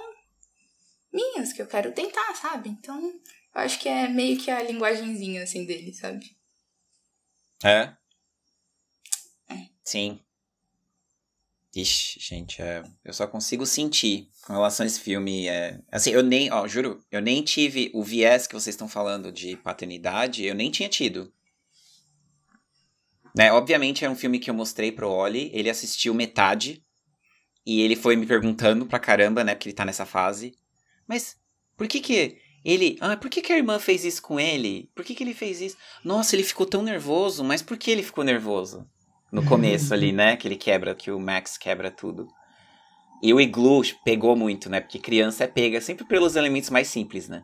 minhas, 1.12 1.54
que 1.54 1.62
eu 1.62 1.68
quero 1.68 1.94
tentar, 1.94 2.36
sabe? 2.36 2.70
Então, 2.70 3.02
eu 3.02 3.62
acho 3.62 3.80
que 3.80 3.88
é 3.88 4.10
meio 4.10 4.38
que 4.38 4.52
a 4.52 4.62
linguagenzinha, 4.62 5.44
assim, 5.44 5.66
dele, 5.66 5.94
sabe? 5.94 6.36
É? 7.64 7.94
É. 9.50 9.68
Sim. 9.84 10.20
Ixi, 11.76 12.20
gente, 12.20 12.62
é, 12.62 12.84
eu 13.04 13.14
só 13.14 13.26
consigo 13.26 13.66
sentir 13.66 14.30
com 14.46 14.54
relação 14.54 14.84
a 14.84 14.88
esse 14.88 15.00
filme. 15.00 15.48
É, 15.48 15.80
assim, 15.92 16.12
eu 16.12 16.22
nem, 16.22 16.52
ó, 16.52 16.68
juro, 16.68 17.04
eu 17.10 17.22
nem 17.22 17.44
tive 17.44 17.90
o 17.94 18.04
viés 18.04 18.46
que 18.46 18.54
vocês 18.54 18.76
estão 18.76 18.88
falando 18.88 19.32
de 19.32 19.58
paternidade, 19.58 20.46
eu 20.46 20.54
nem 20.54 20.70
tinha 20.70 20.88
tido. 20.88 21.34
Né, 23.36 23.52
obviamente 23.52 24.06
é 24.06 24.10
um 24.10 24.16
filme 24.16 24.38
que 24.38 24.50
eu 24.50 24.54
mostrei 24.54 24.92
pro 24.92 25.10
Oli, 25.10 25.50
ele 25.54 25.70
assistiu 25.70 26.14
metade, 26.14 26.84
e 27.66 27.82
ele 27.82 27.96
foi 27.96 28.16
me 28.16 28.28
perguntando 28.28 28.86
pra 28.86 29.00
caramba, 29.00 29.44
né? 29.44 29.56
Porque 29.56 29.70
ele 29.70 29.76
tá 29.76 29.86
nessa 29.86 30.06
fase. 30.06 30.54
Mas 31.08 31.38
por 31.78 31.88
que 31.88 32.00
que 32.00 32.38
ele. 32.64 32.98
Ah, 33.02 33.18
por 33.18 33.30
que, 33.30 33.42
que 33.42 33.54
a 33.54 33.58
irmã 33.58 33.80
fez 33.80 34.06
isso 34.06 34.22
com 34.22 34.40
ele? 34.40 34.90
Por 34.96 35.04
que, 35.04 35.16
que 35.16 35.24
ele 35.24 35.34
fez 35.34 35.62
isso? 35.62 35.78
Nossa, 36.04 36.36
ele 36.36 36.44
ficou 36.44 36.66
tão 36.66 36.82
nervoso, 36.82 37.44
mas 37.44 37.62
por 37.62 37.78
que 37.78 37.92
ele 37.92 38.04
ficou 38.04 38.24
nervoso? 38.24 38.88
no 39.34 39.44
começo 39.44 39.92
ali, 39.96 40.12
né? 40.12 40.38
Que 40.38 40.48
ele 40.48 40.56
quebra, 40.56 40.94
que 40.94 41.10
o 41.10 41.20
Max 41.20 41.58
quebra 41.58 41.90
tudo. 41.90 42.28
E 43.22 43.34
o 43.34 43.42
Iglu 43.42 43.82
pegou 44.06 44.36
muito, 44.36 44.70
né? 44.70 44.80
Porque 44.80 45.00
criança 45.00 45.46
é 45.46 45.48
pega 45.48 45.82
sempre 45.82 46.06
pelos 46.06 46.36
elementos 46.36 46.70
mais 46.70 46.88
simples, 46.88 47.28
né? 47.28 47.44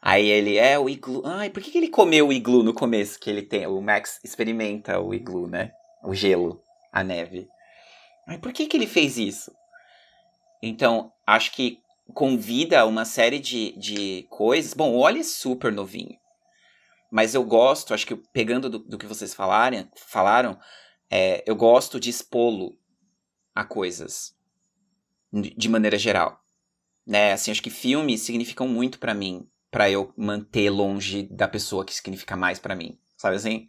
Aí 0.00 0.28
ele, 0.28 0.56
é, 0.56 0.78
o 0.78 0.88
iglu. 0.88 1.22
Ai, 1.24 1.48
por 1.50 1.62
que, 1.62 1.70
que 1.70 1.78
ele 1.78 1.88
comeu 1.88 2.28
o 2.28 2.32
iglu 2.32 2.62
no 2.62 2.74
começo? 2.74 3.18
Que 3.18 3.30
ele 3.30 3.42
tem. 3.42 3.66
O 3.66 3.80
Max 3.80 4.20
experimenta 4.22 5.00
o 5.00 5.14
iglu, 5.14 5.48
né? 5.48 5.72
O 6.04 6.14
gelo, 6.14 6.62
a 6.92 7.02
neve. 7.02 7.48
Ai, 8.28 8.38
por 8.38 8.52
que, 8.52 8.66
que 8.66 8.76
ele 8.76 8.86
fez 8.86 9.16
isso? 9.16 9.50
Então, 10.62 11.10
acho 11.26 11.52
que 11.52 11.78
convida 12.12 12.84
uma 12.86 13.04
série 13.04 13.38
de, 13.38 13.72
de 13.78 14.26
coisas. 14.28 14.74
Bom, 14.74 14.92
o 14.92 14.98
Oli 14.98 15.20
é 15.20 15.24
super 15.24 15.72
novinho. 15.72 16.18
Mas 17.10 17.34
eu 17.34 17.44
gosto, 17.44 17.94
acho 17.94 18.06
que 18.06 18.16
pegando 18.16 18.68
do, 18.68 18.78
do 18.78 18.98
que 18.98 19.06
vocês 19.06 19.32
falarem, 19.32 19.88
falaram, 19.96 20.58
é, 21.10 21.42
eu 21.46 21.54
gosto 21.54 22.00
de 22.00 22.10
expô-lo 22.10 22.76
a 23.54 23.64
coisas. 23.64 24.36
De 25.32 25.68
maneira 25.68 25.98
geral. 25.98 26.40
Né? 27.06 27.32
Assim, 27.32 27.50
acho 27.50 27.62
que 27.62 27.70
filmes 27.70 28.20
significam 28.22 28.66
muito 28.68 28.98
para 28.98 29.14
mim 29.14 29.48
para 29.70 29.90
eu 29.90 30.12
manter 30.16 30.70
longe 30.70 31.24
da 31.24 31.48
pessoa 31.48 31.84
que 31.84 31.92
significa 31.92 32.36
mais 32.36 32.60
para 32.60 32.76
mim, 32.76 32.96
sabe 33.16 33.34
assim? 33.34 33.66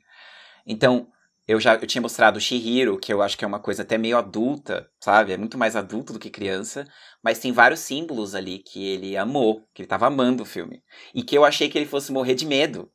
Então, 0.64 1.12
eu 1.48 1.60
já 1.60 1.76
eu 1.76 1.88
tinha 1.88 2.02
mostrado 2.02 2.38
o 2.38 2.42
Shihiro, 2.42 2.98
que 2.98 3.14
eu 3.14 3.22
acho 3.22 3.38
que 3.38 3.46
é 3.46 3.48
uma 3.48 3.60
coisa 3.60 3.84
até 3.84 3.98
meio 3.98 4.18
adulta, 4.18 4.90
sabe? 5.00 5.34
É 5.34 5.38
muito 5.38 5.58
mais 5.58 5.76
adulto 5.76 6.14
do 6.14 6.20
que 6.20 6.30
criança, 6.30 6.88
mas 7.24 7.40
tem 7.40 7.52
vários 7.52 7.80
símbolos 7.82 8.36
ali 8.36 8.60
que 8.60 8.86
ele 8.86 9.18
amou, 9.18 9.68
que 9.74 9.82
ele 9.82 9.88
tava 9.88 10.08
amando 10.08 10.44
o 10.44 10.46
filme, 10.46 10.84
e 11.14 11.24
que 11.24 11.38
eu 11.38 11.46
achei 11.46 11.70
que 11.70 11.78
ele 11.78 11.86
fosse 11.86 12.12
morrer 12.12 12.36
de 12.36 12.46
medo. 12.46 12.92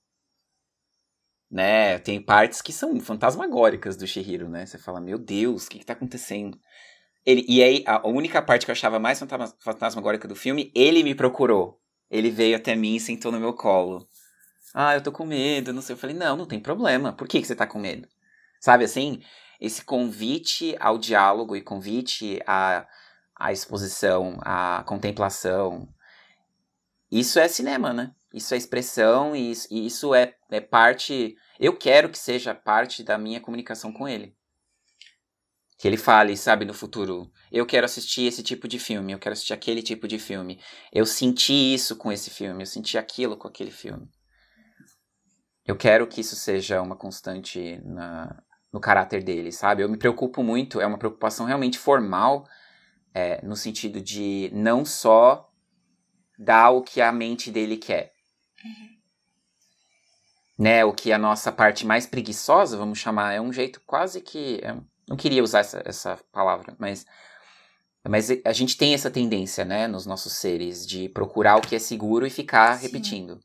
Né? 1.51 1.99
Tem 1.99 2.23
partes 2.23 2.63
que 2.63 2.73
são 2.73 2.99
fantasmagóricas 3.01 3.97
do 3.97 4.07
Shihiro, 4.07 4.49
né? 4.49 4.67
Você 4.67 4.79
fala, 4.79 5.01
meu 5.01 5.19
Deus, 5.19 5.67
o 5.67 5.71
que 5.71 5.81
que 5.81 5.87
tá 5.87 5.95
acontecendo? 5.95 6.59
Ele, 7.27 7.45
e 7.49 7.63
aí, 7.63 7.83
a 7.87 8.07
única 8.09 8.41
parte 8.41 8.65
que 8.65 8.71
eu 8.71 8.75
achava 8.75 8.99
mais 8.99 9.21
fantasmagórica 9.59 10.29
do 10.29 10.37
filme, 10.37 10.73
ele 10.75 11.03
me 11.03 11.15
procurou 11.15 11.81
ele 12.11 12.31
veio 12.31 12.57
até 12.57 12.75
mim 12.75 12.97
e 12.97 13.01
sentou 13.01 13.31
no 13.31 13.39
meu 13.39 13.55
colo. 13.55 14.09
Ah, 14.75 14.95
eu 14.95 15.03
tô 15.03 15.13
com 15.13 15.25
medo, 15.25 15.73
não 15.73 15.81
sei. 15.81 15.95
Eu 15.95 15.99
falei, 15.99 16.17
não, 16.17 16.37
não 16.37 16.47
tem 16.47 16.59
problema. 16.59 17.13
Por 17.13 17.29
que, 17.29 17.41
que 17.41 17.47
você 17.47 17.55
tá 17.55 17.67
com 17.67 17.79
medo? 17.79 18.09
Sabe 18.61 18.85
assim? 18.85 19.23
Esse 19.61 19.85
convite 19.85 20.77
ao 20.79 20.99
diálogo 20.99 21.57
e 21.57 21.63
convite 21.63 22.41
à, 22.47 22.87
à 23.35 23.53
exposição, 23.53 24.39
à 24.43 24.85
contemplação. 24.87 25.89
Isso 27.11 27.39
é 27.39 27.49
cinema, 27.49 27.93
né? 27.93 28.13
Isso 28.33 28.55
é 28.55 28.57
expressão 28.57 29.35
e 29.35 29.51
isso, 29.51 29.67
e 29.71 29.87
isso 29.87 30.15
é, 30.15 30.35
é 30.51 30.61
parte. 30.61 31.35
Eu 31.59 31.77
quero 31.77 32.09
que 32.09 32.19
seja 32.19 32.55
parte 32.55 33.03
da 33.03 33.19
minha 33.19 33.41
comunicação 33.41 33.93
com 33.93 34.07
ele 34.07 34.37
que 35.81 35.89
ele 35.89 35.97
fale, 35.97 36.37
sabe, 36.37 36.67
no 36.67 36.75
futuro, 36.75 37.33
eu 37.51 37.65
quero 37.65 37.87
assistir 37.87 38.27
esse 38.27 38.43
tipo 38.43 38.69
de 38.69 38.79
filme, 38.79 39.13
eu 39.15 39.19
quero 39.19 39.33
assistir 39.33 39.55
aquele 39.55 39.83
tipo 39.83 40.07
de 40.07 40.19
filme. 40.19 40.61
Eu 40.93 41.07
senti 41.07 41.55
isso 41.73 41.97
com 41.97 42.13
esse 42.13 42.29
filme, 42.29 42.63
eu 42.63 42.67
senti 42.67 42.99
aquilo 42.99 43.35
com 43.35 43.49
aquele 43.49 43.71
filme. 43.71 44.07
Eu 45.65 45.75
quero 45.75 46.07
que 46.07 46.21
isso 46.21 46.37
seja 46.37 46.83
uma 46.83 46.95
constante 46.95 47.81
na, 47.83 48.43
no 48.73 48.81
caráter 48.81 49.23
dele, 49.23 49.53
sabe? 49.53 49.83
Eu 49.83 49.89
me 49.89 49.97
preocupo 49.97 50.43
muito, 50.43 50.81
é 50.81 50.87
uma 50.87 50.99
preocupação 50.99 51.47
realmente 51.47 51.79
formal, 51.79 52.47
é, 53.13 53.45
no 53.45 53.57
sentido 53.57 54.01
de 54.01 54.51
não 54.53 54.85
só 54.85 55.51
dar 56.39 56.71
o 56.71 56.83
que 56.83 57.01
a 57.01 57.11
mente 57.11 57.51
dele 57.51 57.77
quer. 57.77 58.13
Uhum. 58.65 59.01
Né, 60.59 60.85
o 60.85 60.93
que 60.93 61.11
a 61.11 61.17
nossa 61.17 61.51
parte 61.51 61.87
mais 61.87 62.07
preguiçosa, 62.07 62.77
vamos 62.77 62.99
chamar, 62.99 63.33
é 63.33 63.41
um 63.41 63.53
jeito 63.53 63.81
quase 63.87 64.21
que. 64.21 64.61
É 64.63 64.77
não 65.11 65.17
queria 65.17 65.43
usar 65.43 65.59
essa, 65.59 65.83
essa 65.85 66.19
palavra, 66.31 66.77
mas, 66.79 67.05
mas 68.09 68.31
a 68.45 68.53
gente 68.53 68.77
tem 68.77 68.95
essa 68.95 69.11
tendência, 69.11 69.65
né, 69.65 69.89
nos 69.89 70.07
nossos 70.07 70.35
seres, 70.35 70.87
de 70.87 71.09
procurar 71.09 71.57
o 71.57 71.61
que 71.61 71.75
é 71.75 71.81
seguro 71.81 72.25
e 72.25 72.31
ficar 72.31 72.79
Sim. 72.79 72.87
repetindo. 72.87 73.41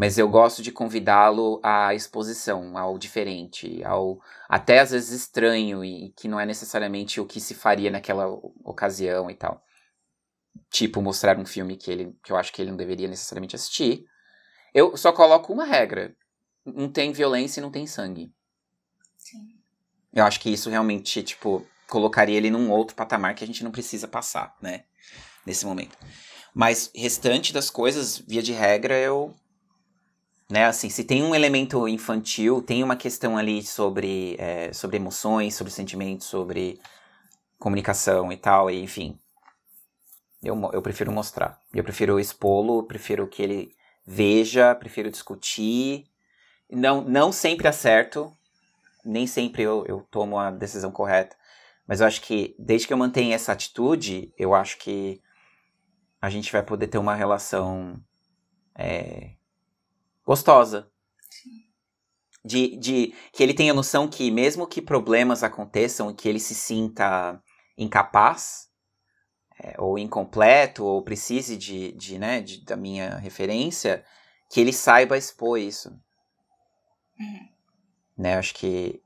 Mas 0.00 0.16
eu 0.16 0.26
gosto 0.30 0.62
de 0.62 0.72
convidá-lo 0.72 1.60
à 1.62 1.94
exposição, 1.94 2.78
ao 2.78 2.96
diferente, 2.96 3.84
ao 3.84 4.18
até 4.48 4.78
às 4.78 4.92
vezes 4.92 5.10
estranho 5.10 5.84
e 5.84 6.10
que 6.16 6.26
não 6.26 6.40
é 6.40 6.46
necessariamente 6.46 7.20
o 7.20 7.26
que 7.26 7.38
se 7.38 7.52
faria 7.52 7.90
naquela 7.90 8.26
ocasião 8.64 9.30
e 9.30 9.34
tal. 9.34 9.62
Tipo, 10.70 11.02
mostrar 11.02 11.38
um 11.38 11.44
filme 11.44 11.76
que, 11.76 11.90
ele, 11.90 12.16
que 12.24 12.32
eu 12.32 12.36
acho 12.38 12.50
que 12.50 12.62
ele 12.62 12.70
não 12.70 12.78
deveria 12.78 13.08
necessariamente 13.08 13.54
assistir. 13.54 14.06
Eu 14.72 14.96
só 14.96 15.12
coloco 15.12 15.52
uma 15.52 15.66
regra: 15.66 16.16
não 16.64 16.90
tem 16.90 17.12
violência 17.12 17.60
e 17.60 17.62
não 17.62 17.70
tem 17.70 17.86
sangue. 17.86 18.32
Sim. 19.18 19.50
Eu 20.14 20.24
acho 20.24 20.40
que 20.40 20.48
isso 20.48 20.70
realmente, 20.70 21.22
tipo, 21.22 21.66
colocaria 21.86 22.38
ele 22.38 22.50
num 22.50 22.70
outro 22.70 22.96
patamar 22.96 23.34
que 23.34 23.44
a 23.44 23.46
gente 23.46 23.62
não 23.62 23.70
precisa 23.70 24.08
passar, 24.08 24.56
né? 24.62 24.84
Nesse 25.44 25.66
momento. 25.66 25.98
Mas 26.54 26.90
restante 26.94 27.52
das 27.52 27.68
coisas, 27.68 28.16
via 28.16 28.42
de 28.42 28.52
regra, 28.52 28.98
eu. 28.98 29.36
Né, 30.50 30.64
assim, 30.64 30.90
se 30.90 31.04
tem 31.04 31.22
um 31.22 31.32
elemento 31.32 31.86
infantil, 31.86 32.60
tem 32.60 32.82
uma 32.82 32.96
questão 32.96 33.38
ali 33.38 33.62
sobre, 33.62 34.34
é, 34.36 34.72
sobre 34.72 34.96
emoções, 34.96 35.54
sobre 35.54 35.72
sentimentos, 35.72 36.26
sobre 36.26 36.80
comunicação 37.56 38.32
e 38.32 38.36
tal, 38.36 38.68
e 38.68 38.82
enfim. 38.82 39.16
Eu, 40.42 40.58
eu 40.72 40.82
prefiro 40.82 41.12
mostrar. 41.12 41.60
Eu 41.72 41.84
prefiro 41.84 42.18
expô-lo, 42.18 42.82
prefiro 42.82 43.28
que 43.28 43.42
ele 43.42 43.76
veja, 44.04 44.74
prefiro 44.74 45.08
discutir. 45.08 46.06
Não, 46.68 47.02
não 47.02 47.30
sempre 47.30 47.68
acerto, 47.68 48.36
nem 49.04 49.28
sempre 49.28 49.62
eu, 49.62 49.84
eu 49.86 50.04
tomo 50.10 50.36
a 50.36 50.50
decisão 50.50 50.90
correta. 50.90 51.36
Mas 51.86 52.00
eu 52.00 52.08
acho 52.08 52.20
que, 52.22 52.56
desde 52.58 52.88
que 52.88 52.92
eu 52.92 52.98
mantenha 52.98 53.36
essa 53.36 53.52
atitude, 53.52 54.32
eu 54.36 54.52
acho 54.52 54.78
que 54.78 55.20
a 56.20 56.28
gente 56.28 56.50
vai 56.50 56.62
poder 56.62 56.88
ter 56.88 56.98
uma 56.98 57.14
relação 57.14 58.02
é, 58.74 59.34
gostosa. 60.24 60.90
De, 62.42 62.76
de 62.76 63.14
que 63.32 63.42
ele 63.42 63.52
tenha 63.52 63.74
noção 63.74 64.08
que, 64.08 64.30
mesmo 64.30 64.66
que 64.66 64.80
problemas 64.80 65.42
aconteçam 65.42 66.10
e 66.10 66.14
que 66.14 66.26
ele 66.26 66.40
se 66.40 66.54
sinta 66.54 67.42
incapaz, 67.76 68.70
é, 69.62 69.74
ou 69.78 69.98
incompleto, 69.98 70.84
ou 70.84 71.02
precise 71.02 71.56
de, 71.56 71.92
de, 71.92 72.18
né, 72.18 72.40
de, 72.40 72.64
da 72.64 72.76
minha 72.76 73.16
referência, 73.16 74.04
que 74.48 74.60
ele 74.60 74.72
saiba 74.72 75.18
expor 75.18 75.58
isso. 75.58 75.90
Uhum. 77.18 77.48
Né? 78.16 78.38
Acho 78.38 78.54
que 78.54 79.02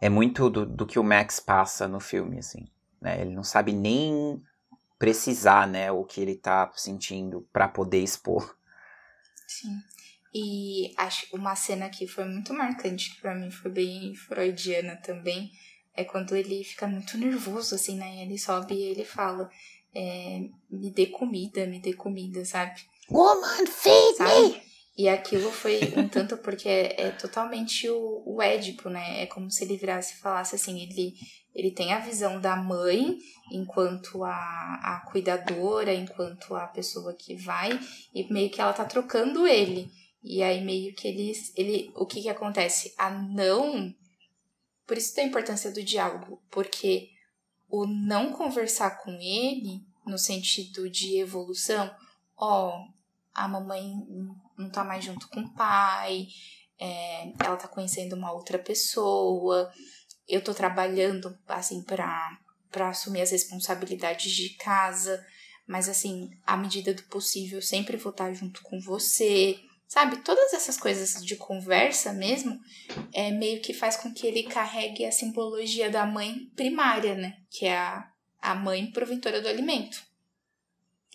é 0.00 0.08
muito 0.08 0.48
do, 0.48 0.64
do 0.64 0.86
que 0.86 0.98
o 0.98 1.04
Max 1.04 1.38
passa 1.38 1.86
no 1.86 2.00
filme, 2.00 2.38
assim. 2.38 2.66
Né? 3.00 3.20
Ele 3.20 3.34
não 3.34 3.44
sabe 3.44 3.72
nem 3.72 4.42
precisar, 4.98 5.66
né, 5.66 5.90
o 5.90 6.04
que 6.04 6.20
ele 6.20 6.34
tá 6.34 6.70
sentindo 6.74 7.46
para 7.52 7.66
poder 7.68 8.02
expor. 8.02 8.56
Sim. 9.46 9.78
E 10.32 10.92
acho 10.96 11.26
uma 11.34 11.56
cena 11.56 11.88
que 11.88 12.06
foi 12.06 12.24
muito 12.24 12.54
marcante, 12.54 13.14
que 13.14 13.20
para 13.20 13.34
mim 13.34 13.50
foi 13.50 13.70
bem 13.70 14.14
freudiana 14.14 14.96
também, 14.96 15.50
é 15.96 16.04
quando 16.04 16.36
ele 16.36 16.62
fica 16.62 16.86
muito 16.86 17.18
nervoso, 17.18 17.74
assim, 17.74 17.96
né? 17.96 18.22
Ele 18.22 18.38
sobe 18.38 18.74
e 18.74 18.82
ele 18.82 19.04
fala: 19.04 19.50
é, 19.94 20.40
Me 20.70 20.90
dê 20.90 21.06
comida, 21.06 21.66
me 21.66 21.80
dê 21.80 21.92
comida, 21.92 22.44
sabe? 22.44 22.80
Woman, 23.10 23.66
feed 23.66 24.16
sabe? 24.16 24.48
me! 24.48 24.70
E 24.96 25.08
aquilo 25.08 25.50
foi 25.50 25.80
um 25.96 26.06
tanto 26.08 26.36
porque 26.36 26.68
é, 26.68 27.06
é 27.06 27.10
totalmente 27.10 27.88
o, 27.88 28.22
o 28.26 28.42
Édipo, 28.42 28.90
né? 28.90 29.22
É 29.22 29.26
como 29.26 29.50
se 29.50 29.64
ele 29.64 29.76
virasse 29.76 30.14
e 30.14 30.18
falasse 30.18 30.54
assim, 30.54 30.80
ele, 30.82 31.14
ele 31.54 31.70
tem 31.70 31.92
a 31.92 31.98
visão 31.98 32.40
da 32.40 32.54
mãe 32.54 33.16
enquanto 33.50 34.22
a, 34.22 34.30
a 34.82 35.06
cuidadora, 35.10 35.94
enquanto 35.94 36.54
a 36.54 36.66
pessoa 36.66 37.14
que 37.14 37.34
vai, 37.34 37.80
e 38.14 38.30
meio 38.32 38.50
que 38.50 38.60
ela 38.60 38.72
tá 38.72 38.84
trocando 38.84 39.46
ele. 39.46 39.90
E 40.22 40.42
aí 40.42 40.62
meio 40.62 40.94
que 40.94 41.08
ele, 41.08 41.32
ele 41.56 41.92
o 41.94 42.06
que 42.06 42.22
que 42.22 42.28
acontece? 42.28 42.94
A 42.98 43.10
não, 43.10 43.94
por 44.86 44.98
isso 44.98 45.14
tem 45.14 45.24
a 45.24 45.28
importância 45.28 45.70
do 45.70 45.82
diálogo, 45.82 46.42
porque 46.50 47.10
o 47.68 47.86
não 47.86 48.32
conversar 48.32 49.02
com 49.02 49.12
ele, 49.12 49.82
no 50.04 50.18
sentido 50.18 50.90
de 50.90 51.18
evolução, 51.18 51.90
ó, 52.36 52.86
a 53.32 53.48
mamãe 53.48 53.92
não 54.58 54.70
tá 54.70 54.84
mais 54.84 55.04
junto 55.04 55.28
com 55.28 55.40
o 55.40 55.54
pai, 55.54 56.26
é, 56.78 57.32
ela 57.44 57.56
tá 57.56 57.68
conhecendo 57.68 58.14
uma 58.16 58.32
outra 58.32 58.58
pessoa, 58.58 59.72
eu 60.28 60.42
tô 60.42 60.52
trabalhando, 60.52 61.36
assim, 61.46 61.82
pra, 61.82 62.38
pra 62.70 62.88
assumir 62.88 63.20
as 63.20 63.30
responsabilidades 63.30 64.32
de 64.32 64.50
casa, 64.50 65.24
mas, 65.66 65.88
assim, 65.88 66.30
à 66.46 66.56
medida 66.56 66.92
do 66.92 67.02
possível, 67.04 67.58
eu 67.58 67.62
sempre 67.62 67.96
vou 67.96 68.10
estar 68.10 68.32
junto 68.32 68.62
com 68.62 68.80
você, 68.80 69.60
sabe? 69.90 70.18
Todas 70.18 70.54
essas 70.54 70.76
coisas 70.76 71.22
de 71.24 71.34
conversa 71.34 72.12
mesmo, 72.12 72.60
é 73.12 73.32
meio 73.32 73.60
que 73.60 73.74
faz 73.74 73.96
com 73.96 74.14
que 74.14 74.24
ele 74.24 74.44
carregue 74.44 75.04
a 75.04 75.10
simbologia 75.10 75.90
da 75.90 76.06
mãe 76.06 76.48
primária, 76.54 77.16
né? 77.16 77.38
Que 77.50 77.66
é 77.66 77.76
a, 77.76 78.08
a 78.40 78.54
mãe 78.54 78.86
proventora 78.92 79.42
do 79.42 79.48
alimento. 79.48 80.00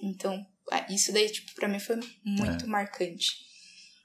Então, 0.03 0.45
isso 0.89 1.13
daí, 1.13 1.29
tipo, 1.29 1.55
pra 1.55 1.69
mim 1.69 1.79
foi 1.79 1.97
muito 2.25 2.65
é. 2.65 2.67
marcante. 2.67 3.45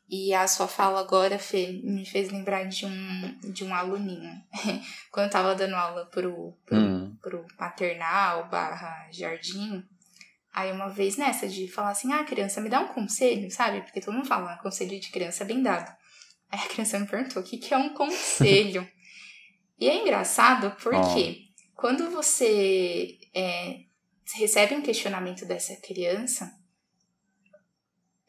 E 0.09 0.33
a 0.33 0.47
sua 0.47 0.69
fala 0.69 1.01
agora, 1.01 1.37
Fê, 1.37 1.81
me 1.83 2.07
fez 2.07 2.31
lembrar 2.31 2.65
de 2.65 2.87
um, 2.87 3.53
de 3.53 3.65
um 3.65 3.75
aluninho. 3.75 4.41
Quando 5.11 5.27
eu 5.27 5.33
tava 5.33 5.55
dando 5.57 5.75
aula 5.75 6.07
pro, 6.07 6.57
pro, 6.65 6.79
hum. 6.79 7.17
pro 7.21 7.45
maternal 7.59 8.49
barra 8.49 9.09
jardim, 9.11 9.85
aí 10.53 10.73
uma 10.73 10.89
vez 10.89 11.17
nessa 11.17 11.49
de 11.49 11.69
falar 11.69 11.91
assim, 11.91 12.13
ah, 12.13 12.25
criança, 12.25 12.61
me 12.61 12.69
dá 12.69 12.81
um 12.81 12.89
conselho, 12.89 13.51
sabe? 13.51 13.83
Porque 13.83 14.01
todo 14.01 14.15
mundo 14.15 14.27
fala, 14.27 14.57
conselho 14.59 14.99
de 14.99 15.11
criança 15.11 15.45
é 15.45 15.47
bem 15.47 15.63
dado. 15.63 15.91
Aí 16.51 16.59
a 16.59 16.69
criança 16.69 16.99
me 16.99 17.07
perguntou, 17.07 17.43
o 17.43 17.45
que, 17.45 17.59
que 17.59 17.73
é 17.73 17.77
um 17.77 17.95
conselho? 17.95 18.87
e 19.79 19.89
é 19.89 19.97
engraçado 19.97 20.77
porque 20.83 21.49
oh. 21.49 21.81
quando 21.81 22.11
você 22.11 23.19
é, 23.35 23.81
recebe 24.35 24.75
um 24.75 24.83
questionamento 24.83 25.47
dessa 25.47 25.75
criança, 25.77 26.53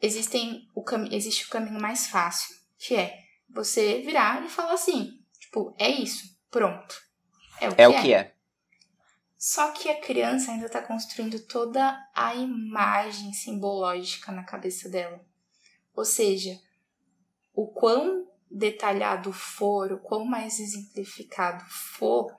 existem 0.00 0.68
o 0.74 0.84
existe 1.10 1.46
o 1.46 1.50
caminho 1.50 1.80
mais 1.80 2.06
fácil, 2.06 2.54
que 2.78 2.94
é 2.94 3.18
você 3.50 4.00
virar 4.00 4.44
e 4.44 4.48
falar 4.48 4.72
assim, 4.72 5.20
tipo, 5.38 5.74
é 5.78 5.88
isso, 5.88 6.36
pronto. 6.50 6.96
É 7.60 7.68
o, 7.68 7.72
é 7.72 7.74
que, 7.74 7.86
o 7.86 7.92
é. 7.92 8.02
que 8.02 8.14
é. 8.14 8.34
Só 9.44 9.72
que 9.72 9.88
a 9.88 10.00
criança 10.00 10.52
ainda 10.52 10.66
está 10.66 10.80
construindo 10.80 11.40
toda 11.40 11.98
a 12.14 12.32
imagem 12.32 13.32
simbológica 13.32 14.30
na 14.30 14.44
cabeça 14.44 14.88
dela. 14.88 15.20
Ou 15.96 16.04
seja, 16.04 16.60
o 17.52 17.66
quão 17.66 18.28
detalhado 18.48 19.32
for, 19.32 19.90
o 19.90 19.98
quão 19.98 20.24
mais 20.24 20.60
exemplificado 20.60 21.64
for, 21.68 22.32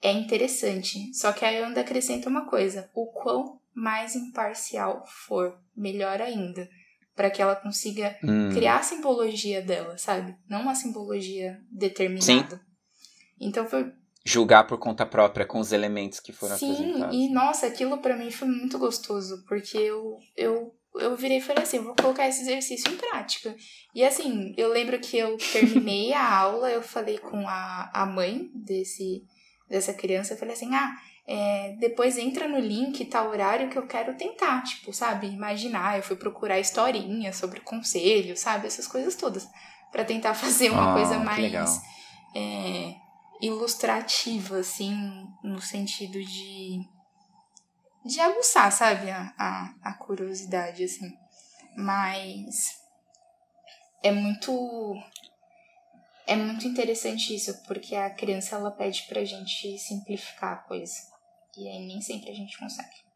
é 0.00 0.12
interessante. 0.12 1.12
Só 1.12 1.32
que 1.32 1.44
aí 1.44 1.56
eu 1.56 1.64
ainda 1.64 1.80
acrescento 1.80 2.28
uma 2.28 2.46
coisa: 2.46 2.88
o 2.94 3.06
quão 3.06 3.60
mais 3.74 4.14
imparcial 4.14 5.04
for, 5.08 5.60
melhor 5.76 6.22
ainda. 6.22 6.70
Para 7.16 7.32
que 7.32 7.42
ela 7.42 7.56
consiga 7.56 8.16
hum. 8.22 8.50
criar 8.54 8.78
a 8.78 8.84
simbologia 8.84 9.60
dela, 9.60 9.98
sabe? 9.98 10.36
Não 10.48 10.62
uma 10.62 10.76
simbologia 10.76 11.60
determinada. 11.68 12.58
Sim. 12.58 12.62
Então 13.40 13.66
foi. 13.66 13.92
Julgar 14.24 14.66
por 14.66 14.78
conta 14.78 15.06
própria 15.06 15.46
com 15.46 15.58
os 15.58 15.72
elementos 15.72 16.20
que 16.20 16.32
foram 16.32 16.56
Sim, 16.56 16.72
apresentados. 16.72 17.16
Sim, 17.16 17.22
e 17.22 17.32
nossa, 17.32 17.66
aquilo 17.66 17.98
para 17.98 18.16
mim 18.16 18.30
foi 18.30 18.48
muito 18.48 18.78
gostoso, 18.78 19.44
porque 19.48 19.78
eu, 19.78 20.18
eu, 20.36 20.74
eu 20.96 21.16
virei 21.16 21.38
e 21.38 21.42
falei 21.42 21.62
assim: 21.62 21.78
vou 21.78 21.94
colocar 21.94 22.28
esse 22.28 22.42
exercício 22.42 22.92
em 22.92 22.96
prática. 22.96 23.54
E 23.94 24.04
assim, 24.04 24.54
eu 24.58 24.68
lembro 24.68 24.98
que 25.00 25.16
eu 25.16 25.36
terminei 25.52 26.12
a 26.12 26.22
aula, 26.36 26.70
eu 26.70 26.82
falei 26.82 27.18
com 27.18 27.48
a, 27.48 27.90
a 27.94 28.04
mãe 28.04 28.50
desse, 28.54 29.24
dessa 29.68 29.94
criança, 29.94 30.34
eu 30.34 30.38
falei 30.38 30.54
assim: 30.54 30.74
ah 30.74 30.94
é, 31.32 31.76
depois 31.78 32.18
entra 32.18 32.48
no 32.48 32.58
link, 32.58 33.04
tá 33.04 33.22
horário 33.22 33.68
que 33.70 33.78
eu 33.78 33.86
quero 33.86 34.16
tentar, 34.16 34.64
tipo, 34.64 34.92
sabe? 34.92 35.28
Imaginar, 35.28 35.96
eu 35.96 36.02
fui 36.02 36.16
procurar 36.16 36.58
historinha 36.58 37.32
sobre 37.32 37.60
conselho, 37.60 38.36
sabe? 38.36 38.66
Essas 38.66 38.88
coisas 38.88 39.14
todas. 39.14 39.46
para 39.92 40.04
tentar 40.04 40.34
fazer 40.34 40.70
uma 40.70 40.90
oh, 40.90 40.94
coisa 40.94 41.20
mais 41.20 41.80
é, 42.34 42.94
ilustrativa, 43.40 44.58
assim, 44.58 44.94
no 45.42 45.60
sentido 45.60 46.22
de. 46.22 46.80
de 48.04 48.20
aguçar, 48.20 48.70
sabe? 48.72 49.10
A, 49.10 49.34
a, 49.38 49.74
a 49.82 49.94
curiosidade, 49.94 50.84
assim. 50.84 51.12
Mas. 51.76 52.78
É 54.02 54.10
muito 54.10 54.50
é 56.30 56.36
muito 56.36 56.64
interessante 56.64 57.34
isso, 57.34 57.60
porque 57.64 57.96
a 57.96 58.08
criança 58.08 58.54
ela 58.54 58.70
pede 58.70 59.02
pra 59.08 59.24
gente 59.24 59.76
simplificar 59.78 60.52
a 60.52 60.56
coisa. 60.58 60.94
E 61.58 61.68
aí 61.68 61.84
nem 61.84 62.00
sempre 62.00 62.30
a 62.30 62.34
gente 62.34 62.56
consegue. 62.56 63.10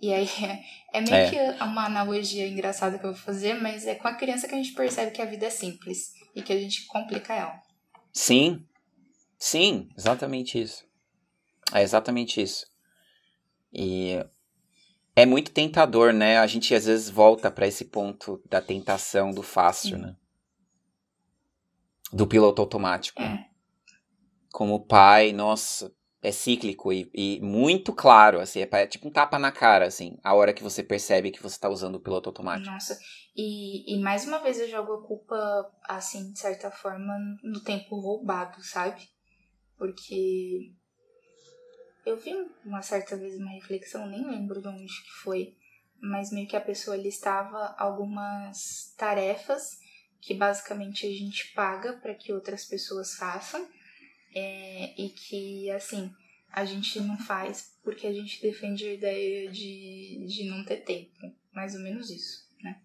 E 0.00 0.10
aí 0.10 0.26
é, 0.42 0.64
é 0.98 1.00
meio 1.02 1.14
é. 1.14 1.30
que 1.30 1.62
uma 1.62 1.84
analogia 1.84 2.48
engraçada 2.48 2.98
que 2.98 3.04
eu 3.04 3.12
vou 3.12 3.22
fazer, 3.22 3.60
mas 3.60 3.86
é 3.86 3.94
com 3.94 4.08
a 4.08 4.14
criança 4.14 4.48
que 4.48 4.54
a 4.54 4.56
gente 4.56 4.72
percebe 4.72 5.12
que 5.12 5.20
a 5.20 5.26
vida 5.26 5.44
é 5.44 5.50
simples 5.50 6.14
e 6.34 6.40
que 6.40 6.54
a 6.54 6.58
gente 6.58 6.86
complica 6.86 7.34
ela. 7.34 7.62
Sim, 8.10 8.64
sim, 9.44 9.88
exatamente 9.96 10.60
isso. 10.60 10.84
É 11.72 11.82
exatamente 11.82 12.40
isso. 12.40 12.66
E 13.72 14.24
é 15.14 15.26
muito 15.26 15.50
tentador, 15.50 16.12
né? 16.12 16.38
A 16.38 16.46
gente 16.46 16.74
às 16.74 16.86
vezes 16.86 17.10
volta 17.10 17.50
para 17.50 17.66
esse 17.66 17.84
ponto 17.84 18.42
da 18.48 18.60
tentação 18.60 19.32
do 19.32 19.42
fácil, 19.42 19.98
né? 19.98 20.16
Do 22.12 22.26
piloto 22.26 22.62
automático. 22.62 23.20
É. 23.20 23.48
Como 24.52 24.86
pai, 24.86 25.32
nossa, 25.32 25.92
é 26.22 26.32
cíclico 26.32 26.90
e, 26.90 27.10
e, 27.12 27.40
muito 27.42 27.92
claro, 27.92 28.40
assim, 28.40 28.60
é, 28.60 28.68
é, 28.70 28.86
tipo 28.86 29.08
um 29.08 29.12
tapa 29.12 29.38
na 29.38 29.52
cara, 29.52 29.86
assim, 29.86 30.16
a 30.24 30.32
hora 30.32 30.54
que 30.54 30.62
você 30.62 30.82
percebe 30.82 31.30
que 31.30 31.42
você 31.42 31.56
está 31.56 31.68
usando 31.68 31.96
o 31.96 32.00
piloto 32.00 32.30
automático. 32.30 32.70
Nossa, 32.70 32.98
e, 33.36 33.94
e 33.94 34.00
mais 34.00 34.26
uma 34.26 34.38
vez 34.38 34.58
eu 34.58 34.68
jogo 34.68 34.94
a 34.94 35.06
culpa, 35.06 35.36
assim, 35.86 36.32
de 36.32 36.38
certa 36.38 36.70
forma, 36.70 37.12
no 37.42 37.60
tempo 37.62 38.00
roubado, 38.00 38.62
sabe? 38.62 39.13
Porque 39.84 40.72
eu 42.06 42.16
vi 42.16 42.32
uma 42.64 42.80
certa 42.80 43.18
vez 43.18 43.38
uma 43.38 43.50
reflexão, 43.50 44.06
nem 44.06 44.26
lembro 44.26 44.62
de 44.62 44.68
onde 44.68 44.86
que 44.86 45.10
foi, 45.22 45.54
mas 46.00 46.32
meio 46.32 46.48
que 46.48 46.56
a 46.56 46.60
pessoa 46.60 46.96
listava 46.96 47.74
algumas 47.76 48.94
tarefas 48.96 49.78
que 50.22 50.32
basicamente 50.32 51.06
a 51.06 51.10
gente 51.10 51.52
paga 51.52 51.98
para 51.98 52.14
que 52.14 52.32
outras 52.32 52.64
pessoas 52.64 53.14
façam 53.14 53.68
é, 54.34 54.98
e 54.98 55.10
que, 55.10 55.70
assim, 55.70 56.10
a 56.50 56.64
gente 56.64 56.98
não 57.00 57.18
faz 57.18 57.78
porque 57.84 58.06
a 58.06 58.12
gente 58.12 58.40
defende 58.40 58.86
a 58.86 58.94
ideia 58.94 59.50
de, 59.50 60.24
de 60.26 60.48
não 60.48 60.64
ter 60.64 60.78
tempo. 60.78 61.12
Mais 61.52 61.74
ou 61.74 61.82
menos 61.82 62.08
isso, 62.08 62.48
né? 62.62 62.80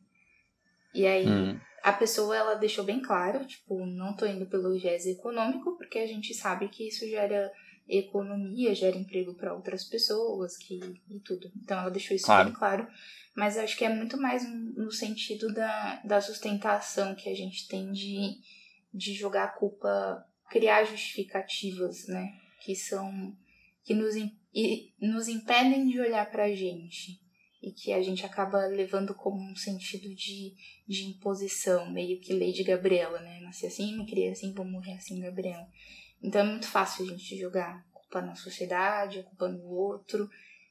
E 0.94 1.08
aí, 1.08 1.26
hum. 1.26 1.62
A 1.84 1.94
pessoa, 1.94 2.36
ela 2.36 2.56
deixou 2.56 2.84
bem 2.84 3.02
claro, 3.02 3.46
tipo, 3.46 3.86
não 3.86 4.16
tô 4.16 4.26
indo 4.26 4.46
pelo 4.46 4.74
viés 4.78 5.06
econômico, 5.06 5.76
porque 5.78 6.00
a 6.00 6.08
gente 6.08 6.34
sabe 6.34 6.68
que 6.70 6.88
isso 6.88 7.08
gera 7.08 7.52
economia, 7.88 8.76
gera 8.76 8.98
emprego 8.98 9.34
para 9.34 9.54
outras 9.54 9.84
pessoas 9.84 10.56
que, 10.58 10.80
e 11.10 11.20
tudo. 11.20 11.52
Então, 11.62 11.80
ela 11.80 11.90
deixou 11.90 12.16
isso 12.16 12.26
claro. 12.26 12.50
bem 12.50 12.58
claro. 12.58 12.88
Mas 13.36 13.58
acho 13.58 13.78
que 13.78 13.86
é 13.86 13.90
muito 13.90 14.18
mais 14.18 14.44
no 14.76 14.92
sentido 14.92 15.54
da, 15.54 16.02
da 16.04 16.22
sustentação 16.22 17.16
que 17.16 17.30
a 17.30 17.36
gente 17.36 17.68
tem 17.68 17.92
de, 17.92 18.38
de 18.94 19.14
jogar 19.14 19.46
a 19.46 19.52
culpa 19.52 20.26
criar 20.50 20.84
justificativas, 20.84 22.08
né? 22.08 22.34
Que 22.62 22.76
são 22.76 23.36
que 23.84 23.94
nos, 23.94 24.16
nos 25.00 25.28
impedem 25.28 25.88
de 25.88 26.00
olhar 26.00 26.30
para 26.30 26.46
a 26.46 26.54
gente 26.54 27.20
e 27.62 27.72
que 27.72 27.92
a 27.92 28.02
gente 28.02 28.26
acaba 28.26 28.66
levando 28.68 29.14
como 29.14 29.40
um 29.40 29.56
sentido 29.56 30.14
de, 30.16 30.56
de 30.88 31.06
imposição, 31.06 31.92
meio 31.92 32.20
que 32.22 32.34
lei 32.34 32.52
de 32.52 32.64
Gabriela, 32.64 33.20
né? 33.20 33.40
Nasci 33.42 33.68
assim, 33.68 33.98
me 33.98 34.06
criei 34.06 34.32
assim, 34.32 34.54
vou 34.54 34.66
morrer 34.66 34.94
assim, 34.94 35.20
Gabriela. 35.20 35.68
Então 36.22 36.42
é 36.42 36.46
muito 36.46 36.68
fácil 36.68 37.06
a 37.06 37.10
gente 37.10 37.38
jogar 37.38 37.70
a 37.70 37.94
culpa 37.94 38.22
na 38.22 38.36
sociedade, 38.36 39.20
a 39.20 39.24
culpa 39.24 39.50
no 39.50 39.64
outro, 39.64 40.30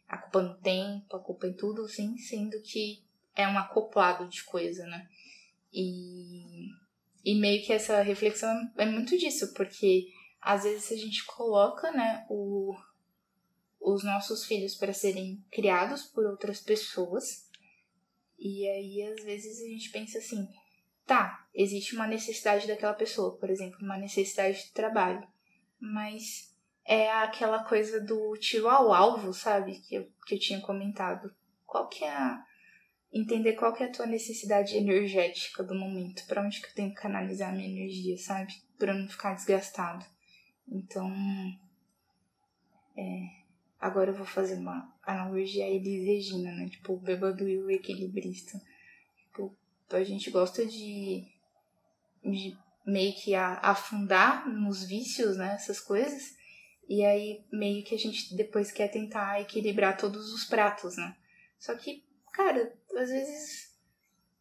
a 0.09 0.16
culpa 0.16 0.43
no 0.43 0.55
tempo, 0.59 1.16
a 1.16 1.20
culpa 1.20 1.47
em 1.47 1.52
tudo, 1.52 1.85
assim, 1.85 2.16
sendo 2.16 2.60
que 2.62 3.02
é 3.36 3.47
um 3.47 3.59
acoplado 3.59 4.27
de 4.28 4.43
coisa, 4.44 4.86
né? 4.86 5.09
E 5.73 6.69
e 7.24 7.35
meio 7.35 7.62
que 7.62 7.73
essa 7.73 8.01
reflexão 8.01 8.51
é 8.78 8.86
muito 8.86 9.19
disso, 9.19 9.52
porque 9.52 10.09
às 10.40 10.62
vezes 10.62 10.90
a 10.93 10.97
gente 10.97 11.27
coloca, 11.27 11.90
né, 11.90 12.24
o, 12.31 12.74
os 13.93 14.05
nossos 14.05 14.44
filhos 14.44 14.74
para 14.74 14.93
serem 14.93 15.44
criados 15.51 16.02
por 16.05 16.24
outras 16.27 16.60
pessoas. 16.60 17.48
E 18.39 18.69
aí 18.69 19.02
às 19.02 19.24
vezes 19.24 19.60
a 19.60 19.69
gente 19.69 19.90
pensa 19.90 20.19
assim, 20.19 20.48
tá, 21.06 21.47
existe 21.55 21.94
uma 21.94 22.06
necessidade 22.06 22.66
daquela 22.66 22.94
pessoa, 22.94 23.36
por 23.36 23.51
exemplo, 23.51 23.78
uma 23.81 23.97
necessidade 23.97 24.65
de 24.65 24.73
trabalho, 24.73 25.27
mas 25.81 26.55
é 26.85 27.10
aquela 27.10 27.65
coisa 27.65 28.01
do 28.01 28.36
tiro 28.39 28.69
ao 28.69 28.93
alvo, 28.93 29.32
sabe, 29.32 29.81
que 29.81 29.94
eu, 29.94 30.09
que 30.27 30.35
eu 30.35 30.39
tinha 30.39 30.60
comentado. 30.60 31.35
Qual 31.66 31.86
que 31.89 32.05
é 32.05 32.10
a, 32.10 32.43
entender 33.12 33.55
qual 33.55 33.73
que 33.73 33.82
é 33.82 33.86
a 33.86 33.93
tua 33.93 34.06
necessidade 34.06 34.77
energética 34.77 35.62
do 35.62 35.74
momento, 35.74 36.27
para 36.27 36.43
onde 36.43 36.60
que 36.60 36.69
eu 36.69 36.74
tenho 36.74 36.90
que 36.90 37.01
canalizar 37.01 37.51
a 37.51 37.52
minha 37.52 37.69
energia, 37.69 38.16
sabe? 38.19 38.55
Para 38.78 38.94
não 38.94 39.09
ficar 39.09 39.35
desgastado. 39.35 40.05
Então, 40.66 41.10
é, 42.97 43.20
agora 43.80 44.10
eu 44.10 44.14
vou 44.14 44.26
fazer 44.26 44.55
uma 44.55 44.92
analogia 45.02 45.64
a 45.64 45.68
Elis 45.68 46.06
Regina, 46.06 46.52
né? 46.52 46.68
Tipo, 46.68 46.94
o 46.94 47.00
bêbado 47.00 47.48
e 47.48 47.59
o 47.59 47.70
equilibrista. 47.70 48.60
Tipo, 49.16 49.56
a 49.90 50.02
gente 50.02 50.30
gosta 50.30 50.64
de, 50.64 51.24
de 52.24 52.56
meio 52.86 53.14
que 53.14 53.34
afundar 53.34 54.48
nos 54.48 54.84
vícios, 54.84 55.36
né? 55.36 55.55
Essas 55.55 55.80
coisas. 55.80 56.36
E 56.88 57.05
aí, 57.05 57.44
meio 57.52 57.84
que 57.84 57.94
a 57.94 57.98
gente 57.98 58.34
depois 58.34 58.72
quer 58.72 58.88
tentar 58.88 59.40
equilibrar 59.40 59.96
todos 59.96 60.32
os 60.32 60.44
pratos, 60.44 60.96
né? 60.96 61.16
Só 61.59 61.74
que 61.74 62.09
cara, 62.38 62.72
às 62.96 63.10
vezes, 63.10 63.68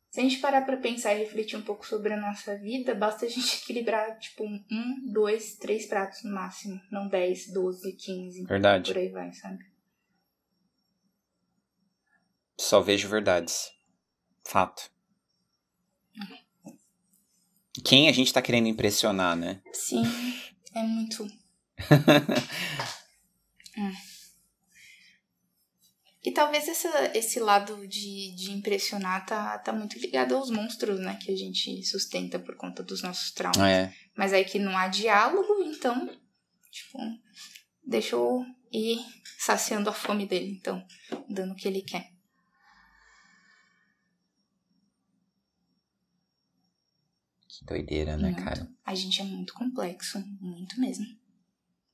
se 0.10 0.20
a 0.20 0.24
gente 0.24 0.40
parar 0.40 0.62
pra 0.66 0.78
pensar 0.78 1.14
e 1.14 1.20
refletir 1.20 1.58
um 1.58 1.62
pouco 1.62 1.86
sobre 1.86 2.14
a 2.14 2.18
nossa 2.20 2.58
vida, 2.58 2.96
basta 2.96 3.26
a 3.26 3.30
gente 3.30 3.62
equilibrar, 3.62 4.18
tipo, 4.18 4.44
um, 4.46 5.12
dois, 5.12 5.56
três 5.56 5.86
pratos 5.86 6.24
no 6.24 6.34
máximo. 6.34 6.82
Não 6.92 7.08
dez, 7.08 7.52
doze, 7.52 7.94
quinze. 7.94 8.44
Verdade. 8.46 8.92
Por 8.92 9.00
aí 9.00 9.10
vai, 9.10 9.32
sabe? 9.34 9.66
Só 12.60 12.82
vejo 12.82 13.08
verdades. 13.08 13.72
Fato. 14.44 14.90
Quem 17.84 18.10
a 18.10 18.12
gente 18.12 18.34
tá 18.34 18.42
querendo 18.42 18.68
impressionar, 18.68 19.36
né? 19.36 19.62
Sim, 19.72 20.04
é 20.74 20.82
muito. 20.82 21.24
hum. 23.78 23.92
E 26.28 26.32
talvez 26.32 26.68
esse, 26.68 26.90
esse 27.14 27.40
lado 27.40 27.88
de, 27.88 28.36
de 28.36 28.52
impressionar 28.52 29.26
tá, 29.26 29.58
tá 29.60 29.72
muito 29.72 29.98
ligado 29.98 30.36
aos 30.36 30.50
monstros, 30.50 31.00
né? 31.00 31.16
Que 31.16 31.32
a 31.32 31.38
gente 31.38 31.82
sustenta 31.86 32.38
por 32.38 32.58
conta 32.58 32.84
dos 32.84 33.02
nossos 33.02 33.32
traumas. 33.32 33.58
É. 33.60 33.94
Mas 34.14 34.34
aí 34.34 34.44
que 34.44 34.60
não 34.60 34.78
há 34.78 34.90
diálogo, 34.90 35.64
então, 35.64 36.06
tipo, 36.70 37.00
deixa 37.82 38.18
eu 38.18 38.46
ir 38.74 39.00
saciando 39.40 39.90
a 39.90 39.94
fome 39.94 40.28
dele, 40.28 40.52
então, 40.52 40.86
dando 41.30 41.54
o 41.54 41.56
que 41.56 41.66
ele 41.66 41.82
quer. 41.82 42.12
Que 47.48 47.64
doideira, 47.64 48.18
né, 48.18 48.32
Muito. 48.32 48.44
cara? 48.44 48.70
A 48.86 48.94
gente 48.94 49.22
é 49.22 49.24
muito 49.24 49.54
complexo, 49.54 50.22
muito 50.42 50.78
mesmo. 50.78 51.06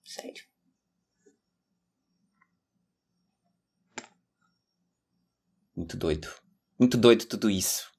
Sério. 0.04 0.44
Muito 5.76 5.98
doido. 5.98 6.28
Muito 6.78 6.98
doido 6.98 7.26
tudo 7.26 7.50
isso. 7.50 7.92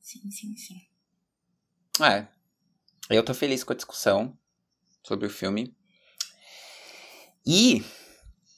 Sim, 0.00 0.30
sim, 0.30 0.56
sim. 0.56 2.04
É. 2.04 2.26
Eu 3.08 3.24
tô 3.24 3.34
feliz 3.34 3.62
com 3.62 3.72
a 3.72 3.76
discussão 3.76 4.36
sobre 5.02 5.26
o 5.26 5.30
filme. 5.30 5.76
E 7.46 7.82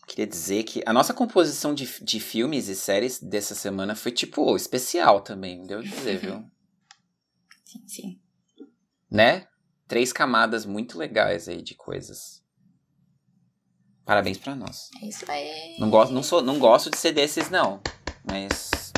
queria 0.06 0.26
dizer 0.26 0.64
que 0.64 0.82
a 0.84 0.92
nossa 0.92 1.14
composição 1.14 1.74
de, 1.74 1.86
de 2.04 2.20
filmes 2.20 2.68
e 2.68 2.74
séries 2.74 3.18
dessa 3.18 3.54
semana 3.54 3.94
foi, 3.94 4.12
tipo, 4.12 4.54
especial 4.56 5.20
também, 5.22 5.66
devo 5.66 5.82
dizer, 5.82 6.18
viu? 6.18 6.44
Sim, 7.64 7.88
sim. 7.88 8.20
né? 9.10 9.48
Três 9.88 10.12
camadas 10.12 10.66
muito 10.66 10.98
legais 10.98 11.48
aí 11.48 11.62
de 11.62 11.74
coisas. 11.74 12.41
Parabéns 14.04 14.38
pra 14.38 14.54
nós. 14.54 14.90
É 15.00 15.06
isso 15.06 15.30
aí. 15.30 15.76
Não 15.78 15.90
gosto, 15.90 16.12
não 16.12 16.22
sou, 16.22 16.42
não 16.42 16.58
gosto 16.58 16.90
de 16.90 16.98
ser 16.98 17.12
desses 17.12 17.48
não, 17.50 17.80
mas 18.24 18.92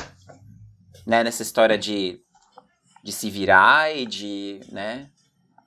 né, 1.07 1.23
nessa 1.23 1.43
história 1.43 1.77
de 1.77 2.25
de 3.05 3.13
se 3.13 3.29
virar 3.29 3.95
e 3.95 4.07
de, 4.07 4.61
né, 4.73 5.11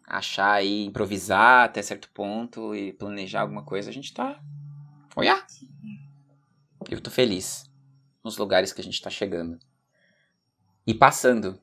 achar 0.03 0.53
aí, 0.53 0.85
improvisar 0.85 1.65
até 1.65 1.83
certo 1.83 2.09
ponto 2.09 2.73
e 2.73 2.93
planejar 2.93 3.41
alguma 3.41 3.63
coisa, 3.63 3.91
a 3.91 3.93
gente 3.93 4.11
tá 4.11 4.41
olha. 5.15 5.45
Eu 6.89 6.99
tô 6.99 7.11
feliz 7.11 7.69
nos 8.23 8.37
lugares 8.37 8.73
que 8.73 8.81
a 8.81 8.83
gente 8.83 8.99
tá 8.99 9.11
chegando. 9.11 9.59
E 10.85 10.95
passando. 10.95 11.61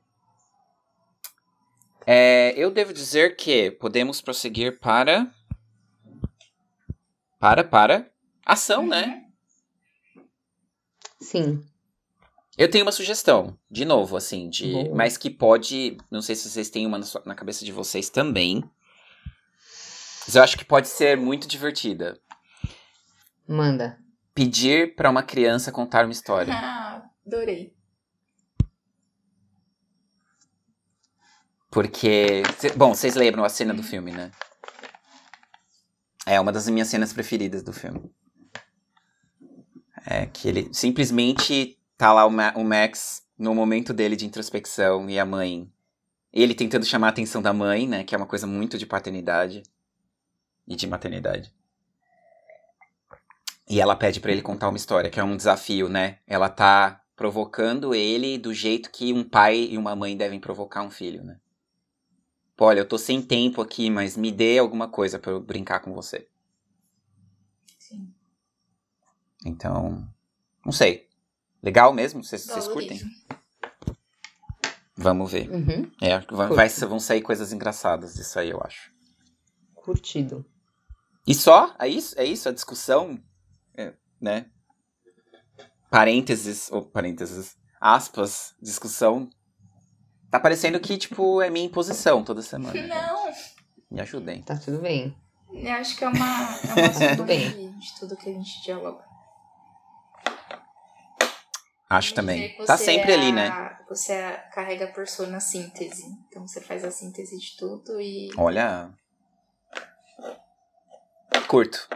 É, 2.07 2.53
eu 2.57 2.71
devo 2.71 2.93
dizer 2.93 3.35
que 3.35 3.71
podemos 3.73 4.21
prosseguir 4.21 4.79
para 4.79 5.29
para 7.45 7.63
para 7.63 8.11
ação, 8.47 8.87
né? 8.87 9.23
Sim. 11.21 11.63
Eu 12.57 12.71
tenho 12.71 12.87
uma 12.87 12.93
sugestão, 12.93 13.59
de 13.71 13.85
novo, 13.85 14.17
assim, 14.17 14.49
de, 14.49 14.73
Boa. 14.73 14.95
mas 14.95 15.19
que 15.19 15.29
pode, 15.29 15.99
não 16.11 16.23
sei 16.23 16.37
se 16.37 16.49
vocês 16.49 16.71
têm 16.71 16.87
uma 16.87 16.97
na, 16.97 17.05
sua- 17.05 17.23
na 17.27 17.35
cabeça 17.35 17.63
de 17.63 17.71
vocês 17.71 18.09
também. 18.09 18.65
Mas 20.27 20.35
eu 20.37 20.43
acho 20.43 20.57
que 20.57 20.65
pode 20.65 20.89
ser 20.89 21.19
muito 21.19 21.47
divertida. 21.47 22.19
Manda. 23.47 23.99
Pedir 24.35 24.95
pra 24.95 25.11
uma 25.11 25.23
criança 25.23 25.71
contar 25.71 26.07
uma 26.07 26.13
história. 26.13 26.51
Ah, 26.57 27.03
adorei. 27.27 27.75
Porque, 31.71 32.43
cê- 32.59 32.71
bom, 32.71 32.95
vocês 32.95 33.15
lembram 33.17 33.45
a 33.45 33.49
cena 33.51 33.75
do 33.75 33.83
filme, 33.83 34.13
né? 34.13 34.31
É 36.27 36.41
uma 36.41 36.53
das 36.53 36.69
minhas 36.69 36.89
cenas 36.89 37.13
preferidas 37.13 37.63
do 37.63 37.73
filme. 37.73 38.11
É 40.07 40.27
que 40.27 40.49
ele 40.49 40.69
simplesmente 40.73 41.79
tá 41.97 42.13
lá 42.13 42.25
o, 42.27 42.31
Ma- 42.31 42.53
o 42.57 42.65
Max 42.65 43.23
no 43.39 43.55
momento 43.55 43.93
dele 43.93 44.17
de 44.17 44.27
introspecção 44.27 45.09
e 45.09 45.19
a 45.19 45.25
mãe. 45.25 45.71
Ele 46.33 46.55
tentando 46.55 46.85
chamar 46.85 47.09
a 47.09 47.11
atenção 47.11 47.41
da 47.41 47.53
mãe, 47.53 47.87
né? 47.87 48.05
Que 48.05 48.15
é 48.15 48.19
uma 48.19 48.27
coisa 48.27 48.47
muito 48.47 48.77
de 48.77 48.87
paternidade 48.87 49.63
e 50.67 50.75
de 50.77 50.87
maternidade. 50.87 51.53
E 53.69 53.81
ela 53.81 53.97
pede 53.97 54.21
pra 54.21 54.33
ele 54.33 54.43
contar 54.43 54.69
uma 54.69 54.77
história, 54.77 55.11
que 55.11 55.19
é 55.19 55.25
um 55.25 55.37
desafio, 55.37 55.89
né? 55.89 56.19
Ela 56.27 56.49
tá 56.49 57.03
provocando 57.17 57.95
ele 57.95 58.37
do 58.37 58.53
jeito 58.53 58.91
que 58.91 59.13
um 59.13 59.25
pai 59.25 59.69
e 59.71 59.79
uma 59.79 59.95
mãe 59.95 60.17
devem 60.17 60.41
provocar 60.41 60.83
um 60.83 60.91
filho, 60.91 61.23
né? 61.23 61.39
Olha, 62.59 62.81
eu 62.81 62.89
tô 62.89 62.97
sem 62.97 63.21
tempo 63.21 63.61
aqui, 63.61 63.91
mas 63.91 64.17
me 64.17 64.31
dê 64.31 64.59
alguma 64.59 64.89
coisa 64.89 65.19
pra 65.19 65.33
eu 65.33 65.41
brincar 65.41 65.81
com 65.81 65.93
você. 65.93 66.29
Sim. 67.79 68.15
Então, 69.45 70.07
não 70.65 70.73
sei. 70.73 71.09
Legal 71.63 71.93
mesmo? 71.93 72.23
Vocês 72.23 72.47
curtem? 72.69 73.01
Vamos 74.97 75.33
ver. 75.33 75.51
Uhum. 75.51 75.91
É, 76.01 76.19
vai, 76.33 76.49
vai- 76.49 76.69
vão 76.69 77.01
sair 77.01 77.23
coisas 77.23 77.53
engraçadas 77.53 78.15
disso 78.15 78.39
aí, 78.39 78.51
eu 78.51 78.61
acho. 78.63 78.93
Curtido. 79.75 80.45
E 81.27 81.35
só? 81.35 81.75
É 81.79 81.89
isso? 81.89 82.19
É 82.19 82.25
isso? 82.25 82.49
A 82.49 82.53
discussão? 82.53 83.21
É, 83.77 83.93
né? 84.21 84.47
Parênteses, 85.91 86.71
ou 86.71 86.83
parênteses, 86.83 87.57
aspas, 87.81 88.55
discussão. 88.61 89.29
Tá 90.35 90.41
parecendo 90.41 90.81
que, 90.81 90.99
tipo, 90.99 91.41
é 91.41 91.49
minha 91.49 91.65
imposição 91.65 92.25
toda 92.25 92.43
semana. 92.43 92.73
gente. 92.75 92.89
Não, 92.89 93.33
Me 93.89 94.01
ajudem. 94.01 94.43
Tá 94.43 94.57
tudo 94.57 94.79
bem. 94.81 95.17
eu 95.53 95.73
acho 95.75 95.97
que 95.97 96.03
é 96.03 96.09
uma, 96.09 96.27
é 96.27 96.75
uma 96.75 96.93
soma 96.93 97.11
Tudo 97.15 97.25
bem. 97.25 97.71
de, 97.79 97.95
tudo 98.01 98.17
que 98.17 98.29
a 98.29 98.33
gente 98.33 98.61
dialoga. 98.65 99.05
Acho 101.89 102.15
também. 102.15 102.53
Tá 102.67 102.77
sempre 102.77 103.13
é 103.13 103.15
ali, 103.15 103.31
né? 103.31 103.47
a- 103.47 103.79
Você 103.89 104.13
é- 104.13 104.33
carrega 104.53 104.87
a 104.87 104.93
persona 104.93 105.39
síntese. 105.39 106.05
Então 106.29 106.49
você 106.49 106.61
faz 106.61 106.85
a 106.85 106.91
síntese 106.91 107.39
de 107.39 107.57
tudo 107.57 108.01
e. 108.01 108.33
Olha. 108.37 108.91
Curto. 111.47 111.89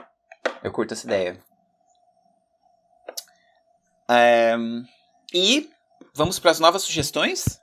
Eu 0.63 0.71
curto 0.71 0.95
essa 0.95 1.07
ideia. 1.07 1.43
É, 4.09 4.55
E 5.35 5.69
vamos 6.15 6.39
para 6.39 6.53
as 6.53 6.61
novas 6.61 6.83
sugestões? 6.83 7.61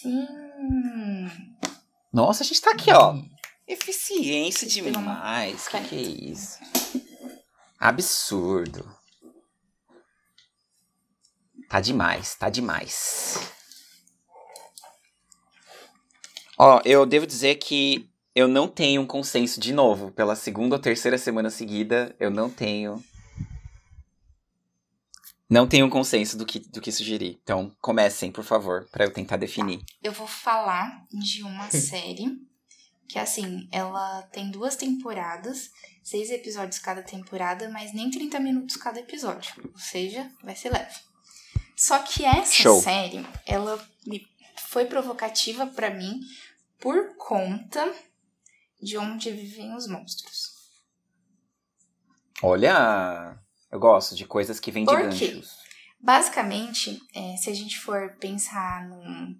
Sim. 0.00 0.26
Nossa, 2.12 2.42
a 2.42 2.46
gente 2.46 2.60
tá 2.60 2.70
aqui, 2.70 2.92
ó. 2.92 3.16
Eficiência 3.66 4.66
demais. 4.66 5.68
Que 5.68 5.80
que 5.80 5.94
é 5.96 6.00
isso? 6.00 6.58
Absurdo. 7.78 8.88
Tá 11.68 11.80
demais, 11.80 12.34
tá 12.34 12.48
demais. 12.48 13.52
Ó, 16.56 16.80
eu 16.84 17.04
devo 17.04 17.26
dizer 17.26 17.56
que 17.56 18.08
eu 18.34 18.48
não 18.48 18.66
tenho 18.68 19.02
um 19.02 19.06
consenso 19.06 19.60
de 19.60 19.72
novo. 19.72 20.10
Pela 20.12 20.34
segunda 20.34 20.76
ou 20.76 20.80
terceira 20.80 21.18
semana 21.18 21.50
seguida, 21.50 22.14
eu 22.18 22.30
não 22.30 22.48
tenho. 22.48 23.04
Não 25.48 25.66
tenho 25.66 25.86
um 25.86 25.90
consenso 25.90 26.36
do 26.36 26.44
que, 26.44 26.58
do 26.58 26.80
que 26.80 26.92
sugerir. 26.92 27.38
Então, 27.42 27.74
comecem, 27.80 28.30
por 28.30 28.44
favor, 28.44 28.86
pra 28.90 29.04
eu 29.04 29.12
tentar 29.12 29.38
definir. 29.38 29.82
Eu 30.02 30.12
vou 30.12 30.26
falar 30.26 31.06
de 31.10 31.42
uma 31.42 31.70
série 31.72 32.36
que, 33.08 33.18
assim, 33.18 33.66
ela 33.72 34.22
tem 34.24 34.50
duas 34.50 34.76
temporadas, 34.76 35.70
seis 36.02 36.30
episódios 36.30 36.78
cada 36.78 37.02
temporada, 37.02 37.70
mas 37.70 37.94
nem 37.94 38.10
30 38.10 38.38
minutos 38.40 38.76
cada 38.76 39.00
episódio. 39.00 39.54
Ou 39.72 39.78
seja, 39.78 40.30
vai 40.42 40.54
ser 40.54 40.70
leve. 40.70 40.94
Só 41.74 41.98
que 42.00 42.24
essa 42.24 42.52
Show. 42.52 42.82
série, 42.82 43.26
ela 43.46 43.82
me 44.06 44.26
foi 44.66 44.84
provocativa 44.84 45.66
pra 45.66 45.88
mim 45.88 46.20
por 46.78 47.16
conta 47.16 47.94
de 48.82 48.98
onde 48.98 49.30
vivem 49.30 49.74
os 49.74 49.88
monstros. 49.88 50.58
Olha, 52.42 53.40
eu 53.70 53.78
gosto 53.78 54.14
de 54.14 54.24
coisas 54.24 54.58
que 54.58 54.70
vêm 54.70 54.84
de 54.84 54.94
ganchos. 54.94 55.56
Basicamente, 56.00 57.00
é, 57.14 57.36
se 57.36 57.50
a 57.50 57.54
gente 57.54 57.78
for 57.78 58.16
pensar 58.18 58.88
num. 58.88 59.38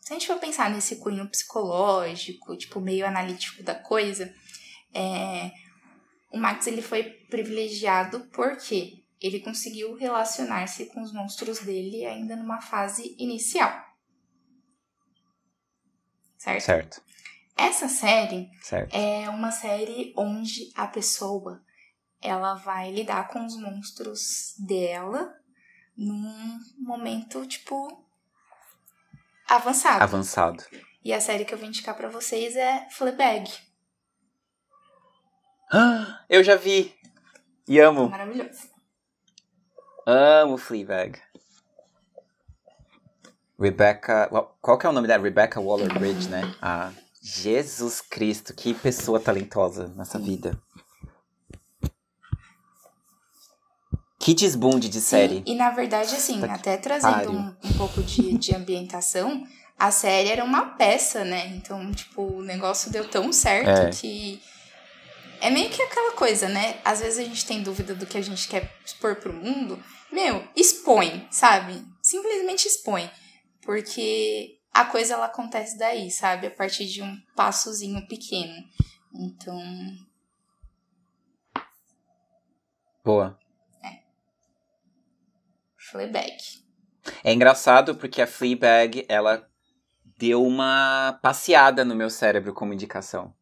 Se 0.00 0.12
a 0.12 0.14
gente 0.14 0.26
for 0.26 0.38
pensar 0.38 0.68
nesse 0.70 0.96
cunho 0.96 1.28
psicológico, 1.28 2.56
tipo, 2.56 2.80
meio 2.80 3.06
analítico 3.06 3.62
da 3.62 3.74
coisa, 3.74 4.34
é, 4.92 5.52
o 6.30 6.36
Max 6.36 6.66
ele 6.66 6.82
foi 6.82 7.04
privilegiado 7.04 8.28
porque 8.32 9.04
ele 9.20 9.38
conseguiu 9.38 9.94
relacionar-se 9.94 10.86
com 10.86 11.00
os 11.00 11.12
monstros 11.12 11.60
dele 11.60 12.04
ainda 12.04 12.34
numa 12.34 12.60
fase 12.60 13.14
inicial. 13.16 13.72
Certo? 16.36 16.64
Certo, 16.64 17.02
Essa 17.56 17.88
série 17.88 18.50
certo. 18.60 18.92
é 18.92 19.30
uma 19.30 19.52
série 19.52 20.12
onde 20.16 20.72
a 20.74 20.88
pessoa 20.88 21.62
ela 22.22 22.54
vai 22.54 22.90
lidar 22.92 23.28
com 23.28 23.44
os 23.44 23.56
monstros 23.56 24.54
dela 24.58 25.34
num 25.96 26.58
momento 26.78 27.46
tipo 27.46 28.04
avançado. 29.48 30.02
Avançado. 30.02 30.64
E 31.04 31.12
a 31.12 31.20
série 31.20 31.44
que 31.44 31.52
eu 31.52 31.58
vou 31.58 31.66
indicar 31.66 31.96
pra 31.96 32.08
vocês 32.08 32.56
é 32.56 32.88
Fleabag. 32.90 33.50
Ah, 35.74 36.22
Eu 36.28 36.44
já 36.44 36.54
vi. 36.54 36.94
E 37.66 37.78
amo. 37.80 38.10
Maravilhoso. 38.10 38.68
Amo 40.06 40.58
Fleabag. 40.58 41.18
Rebecca. 43.58 44.28
Qual 44.60 44.76
que 44.76 44.84
é 44.84 44.90
o 44.90 44.92
nome 44.92 45.08
dela? 45.08 45.22
Rebecca 45.22 45.60
Waller-Bridge, 45.60 46.28
né? 46.28 46.54
Ah, 46.60 46.92
Jesus 47.22 48.02
Cristo, 48.02 48.52
que 48.52 48.74
pessoa 48.74 49.18
talentosa 49.18 49.88
nessa 49.96 50.18
vida. 50.18 50.60
Que 54.22 54.34
desbunde 54.34 54.88
de 54.88 55.00
série. 55.00 55.42
E, 55.44 55.50
e, 55.50 55.54
na 55.56 55.70
verdade, 55.70 56.14
assim, 56.14 56.38
que 56.38 56.46
até 56.46 56.76
trazendo 56.76 57.32
um, 57.32 57.56
um 57.64 57.72
pouco 57.76 58.00
de, 58.04 58.38
de 58.38 58.54
ambientação, 58.54 59.44
a 59.76 59.90
série 59.90 60.28
era 60.28 60.44
uma 60.44 60.76
peça, 60.76 61.24
né? 61.24 61.48
Então, 61.48 61.90
tipo, 61.90 62.22
o 62.22 62.40
negócio 62.40 62.88
deu 62.92 63.08
tão 63.08 63.32
certo 63.32 63.68
É. 63.68 63.90
que. 63.90 64.40
É 65.40 65.50
meio 65.50 65.68
que 65.70 65.82
aquela 65.82 66.12
coisa, 66.12 66.48
né? 66.48 66.78
Às 66.84 67.00
vezes 67.00 67.18
a 67.18 67.24
gente 67.24 67.44
tem 67.44 67.64
dúvida 67.64 67.96
do 67.96 68.06
que 68.06 68.16
a 68.16 68.22
gente 68.22 68.46
quer 68.46 68.72
expor 68.86 69.16
pro 69.16 69.32
mundo. 69.32 69.82
Meu, 70.12 70.46
expõe, 70.54 71.26
sabe? 71.28 71.84
Simplesmente 72.00 72.68
expõe. 72.68 73.10
Porque 73.60 74.60
a 74.72 74.84
coisa 74.84 75.14
ela 75.14 75.26
acontece 75.26 75.76
daí, 75.76 76.12
sabe? 76.12 76.46
A 76.46 76.50
partir 76.52 76.86
de 76.86 77.02
um 77.02 77.16
passozinho 77.34 78.06
pequeno. 78.06 78.54
Então, 79.12 79.60
Boa. 83.04 83.36
Fleabag. 85.92 86.36
É 87.22 87.32
engraçado 87.32 87.94
porque 87.96 88.22
a 88.22 88.26
Fleabag, 88.26 89.04
ela 89.08 89.46
deu 90.18 90.42
uma 90.44 91.18
passeada 91.22 91.84
no 91.84 91.94
meu 91.94 92.08
cérebro 92.08 92.54
como 92.54 92.72
indicação. 92.72 93.34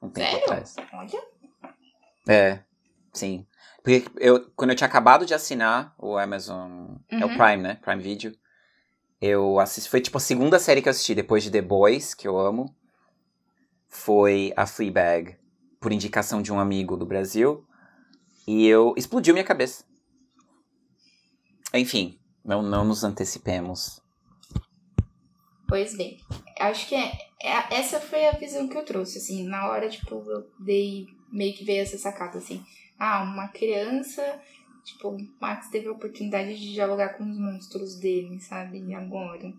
Um 0.00 0.08
tempo 0.08 0.30
Sério? 0.30 0.44
atrás. 0.44 0.76
Olha. 0.92 1.22
É, 2.28 2.60
sim. 3.12 3.46
Porque 3.82 4.04
eu, 4.16 4.50
quando 4.56 4.70
eu 4.70 4.76
tinha 4.76 4.88
acabado 4.88 5.26
de 5.26 5.34
assinar 5.34 5.94
o 5.98 6.16
Amazon, 6.16 6.96
é 7.10 7.24
o 7.24 7.28
Uhum. 7.28 7.36
Prime, 7.36 7.62
né? 7.62 7.74
Prime 7.82 8.02
Video. 8.02 8.34
Eu 9.20 9.58
assisti, 9.60 9.90
foi 9.90 10.00
tipo 10.00 10.16
a 10.16 10.20
segunda 10.20 10.58
série 10.58 10.80
que 10.80 10.88
eu 10.88 10.90
assisti 10.90 11.14
depois 11.14 11.42
de 11.42 11.50
The 11.50 11.60
Boys, 11.62 12.14
que 12.14 12.26
eu 12.26 12.38
amo. 12.38 12.74
Foi 13.88 14.52
a 14.56 14.66
Fleabag, 14.66 15.36
por 15.80 15.92
indicação 15.92 16.40
de 16.40 16.52
um 16.52 16.58
amigo 16.58 16.96
do 16.96 17.04
Brasil. 17.06 17.66
E 18.46 18.66
eu 18.66 18.94
explodiu 18.96 19.34
minha 19.34 19.44
cabeça. 19.44 19.84
Enfim, 21.74 22.16
não, 22.44 22.62
não 22.62 22.84
nos 22.84 23.02
antecipemos. 23.02 24.00
Pois 25.66 25.96
bem, 25.96 26.20
acho 26.60 26.88
que 26.88 26.94
é, 26.94 27.10
é- 27.42 27.74
essa 27.74 27.98
foi 27.98 28.26
a 28.28 28.32
visão 28.38 28.68
que 28.68 28.76
eu 28.76 28.84
trouxe, 28.84 29.18
assim, 29.18 29.42
na 29.44 29.68
hora, 29.68 29.88
tipo, 29.88 30.14
eu 30.30 30.48
dei, 30.60 31.08
meio 31.32 31.52
que 31.52 31.64
veio 31.64 31.82
essa 31.82 31.98
sacada, 31.98 32.38
assim, 32.38 32.64
ah, 32.96 33.24
uma 33.24 33.48
criança, 33.48 34.40
tipo, 34.84 35.16
Max 35.40 35.68
teve 35.68 35.88
a 35.88 35.92
oportunidade 35.92 36.56
de 36.56 36.72
dialogar 36.72 37.14
com 37.16 37.28
os 37.28 37.36
monstros 37.36 37.96
dele, 37.96 38.38
sabe, 38.40 38.78
e 38.78 38.94
agora, 38.94 39.52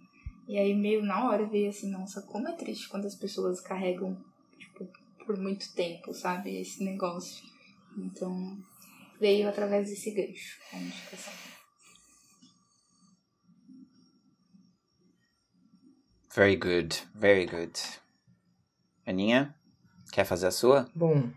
e 0.47 0.57
aí 0.57 0.73
meio 0.73 1.03
na 1.03 1.27
hora 1.27 1.45
veio 1.45 1.67
assim, 1.69 1.91
nossa, 1.91 2.21
como 2.21 2.47
é 2.47 2.53
triste 2.53 2.87
quando 2.87 3.07
as 3.07 3.15
pessoas 3.15 3.59
carregam, 3.59 4.15
tipo, 4.57 4.87
por 5.25 5.37
muito 5.37 5.73
tempo, 5.73 6.13
sabe, 6.13 6.61
esse 6.61 6.81
negócio, 6.81 7.43
então, 7.97 8.57
veio 9.19 9.49
através 9.49 9.89
desse 9.89 10.11
gancho, 10.11 10.59
a 10.71 10.77
indicação. 10.77 11.54
Very 16.35 16.57
good, 16.57 16.95
very 17.13 17.45
good. 17.45 17.79
Aninha, 19.07 19.55
quer 20.11 20.25
fazer 20.25 20.47
a 20.47 20.51
sua? 20.51 20.89
Bom, 20.93 21.29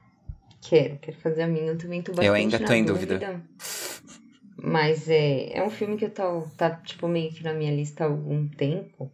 quero, 0.60 0.98
quero 0.98 1.16
fazer 1.20 1.42
a 1.42 1.46
minha. 1.46 1.66
Eu 1.66 1.78
também 1.78 2.02
tô 2.02 2.10
bastante 2.12 2.26
Eu 2.26 2.34
ainda 2.34 2.58
tô 2.58 2.72
em 2.72 2.84
dúvida. 2.84 3.44
Mas 4.60 5.08
é, 5.08 5.56
é 5.56 5.62
um 5.62 5.70
filme 5.70 5.96
que 5.96 6.06
eu 6.06 6.10
tô, 6.10 6.42
tá, 6.56 6.70
tipo, 6.80 7.06
meio 7.06 7.32
que 7.32 7.44
na 7.44 7.54
minha 7.54 7.70
lista 7.74 8.02
há 8.04 8.06
algum 8.08 8.48
tempo. 8.48 9.12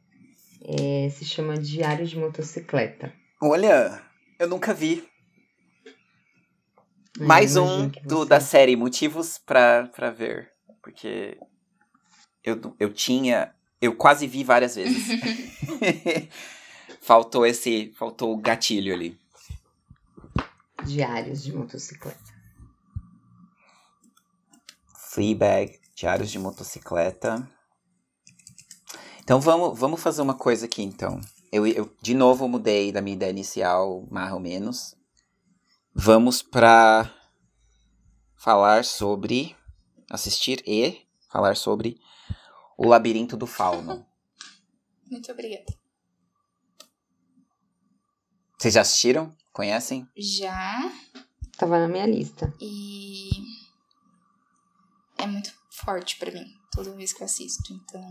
É, 0.63 1.11
se 1.11 1.25
chama 1.27 1.59
Diário 1.59 2.07
de 2.07 2.17
Motocicleta. 2.19 3.13
Olha, 3.43 4.01
eu 4.39 4.49
nunca 4.49 4.73
vi. 4.73 5.07
Eu 7.21 7.27
Mais 7.29 7.57
um 7.57 7.89
do, 7.89 8.21
você- 8.21 8.29
da 8.31 8.41
série 8.41 8.75
Motivos 8.75 9.37
pra, 9.37 9.89
pra 9.89 10.11
ver. 10.11 10.51
Porque 10.83 11.39
eu, 12.43 12.59
eu 12.81 12.91
tinha. 12.91 13.55
Eu 13.85 13.95
quase 13.95 14.27
vi 14.27 14.43
várias 14.43 14.77
vezes. 14.77 15.21
faltou 17.03 17.45
esse. 17.45 17.93
Faltou 17.99 18.33
o 18.33 18.39
gatilho 18.39 18.95
ali. 18.95 19.21
Diários 20.87 21.43
de 21.43 21.53
Motocicleta. 21.53 22.35
Fleabag, 25.11 25.79
Diários 25.95 26.31
de 26.31 26.39
Motocicleta. 26.39 27.47
Então 29.23 29.39
vamos, 29.39 29.79
vamos 29.79 30.03
fazer 30.03 30.23
uma 30.23 30.35
coisa 30.35 30.65
aqui 30.65 30.83
então. 30.83 31.21
Eu, 31.53 31.67
eu 31.67 31.95
de 32.01 32.15
novo 32.15 32.49
mudei 32.49 32.91
da 32.91 33.03
minha 33.03 33.17
ideia 33.17 33.31
inicial, 33.31 34.09
mais 34.11 34.33
ou 34.33 34.41
menos. 34.41 34.97
Vamos 35.95 36.41
pra 36.41 37.15
falar 38.35 38.83
sobre. 38.83 39.55
Assistir 40.11 40.63
e 40.67 41.03
falar 41.31 41.57
sobre 41.57 41.99
O 42.77 42.87
Labirinto 42.89 43.37
do 43.37 43.47
Fauno. 43.47 44.07
Muito 45.11 45.31
obrigada. 45.33 45.73
Vocês 48.59 48.75
já 48.75 48.81
assistiram? 48.81 49.35
Conhecem? 49.53 50.09
Já 50.17 50.91
Tava 51.57 51.79
na 51.79 51.87
minha 51.89 52.07
lista. 52.07 52.53
E 52.61 53.31
é 55.19 55.27
muito 55.27 55.53
forte 55.71 56.17
pra 56.19 56.33
mim 56.33 56.45
toda 56.73 56.91
vez 56.97 57.13
que 57.13 57.23
eu 57.23 57.27
assisto. 57.27 57.73
Então, 57.73 58.03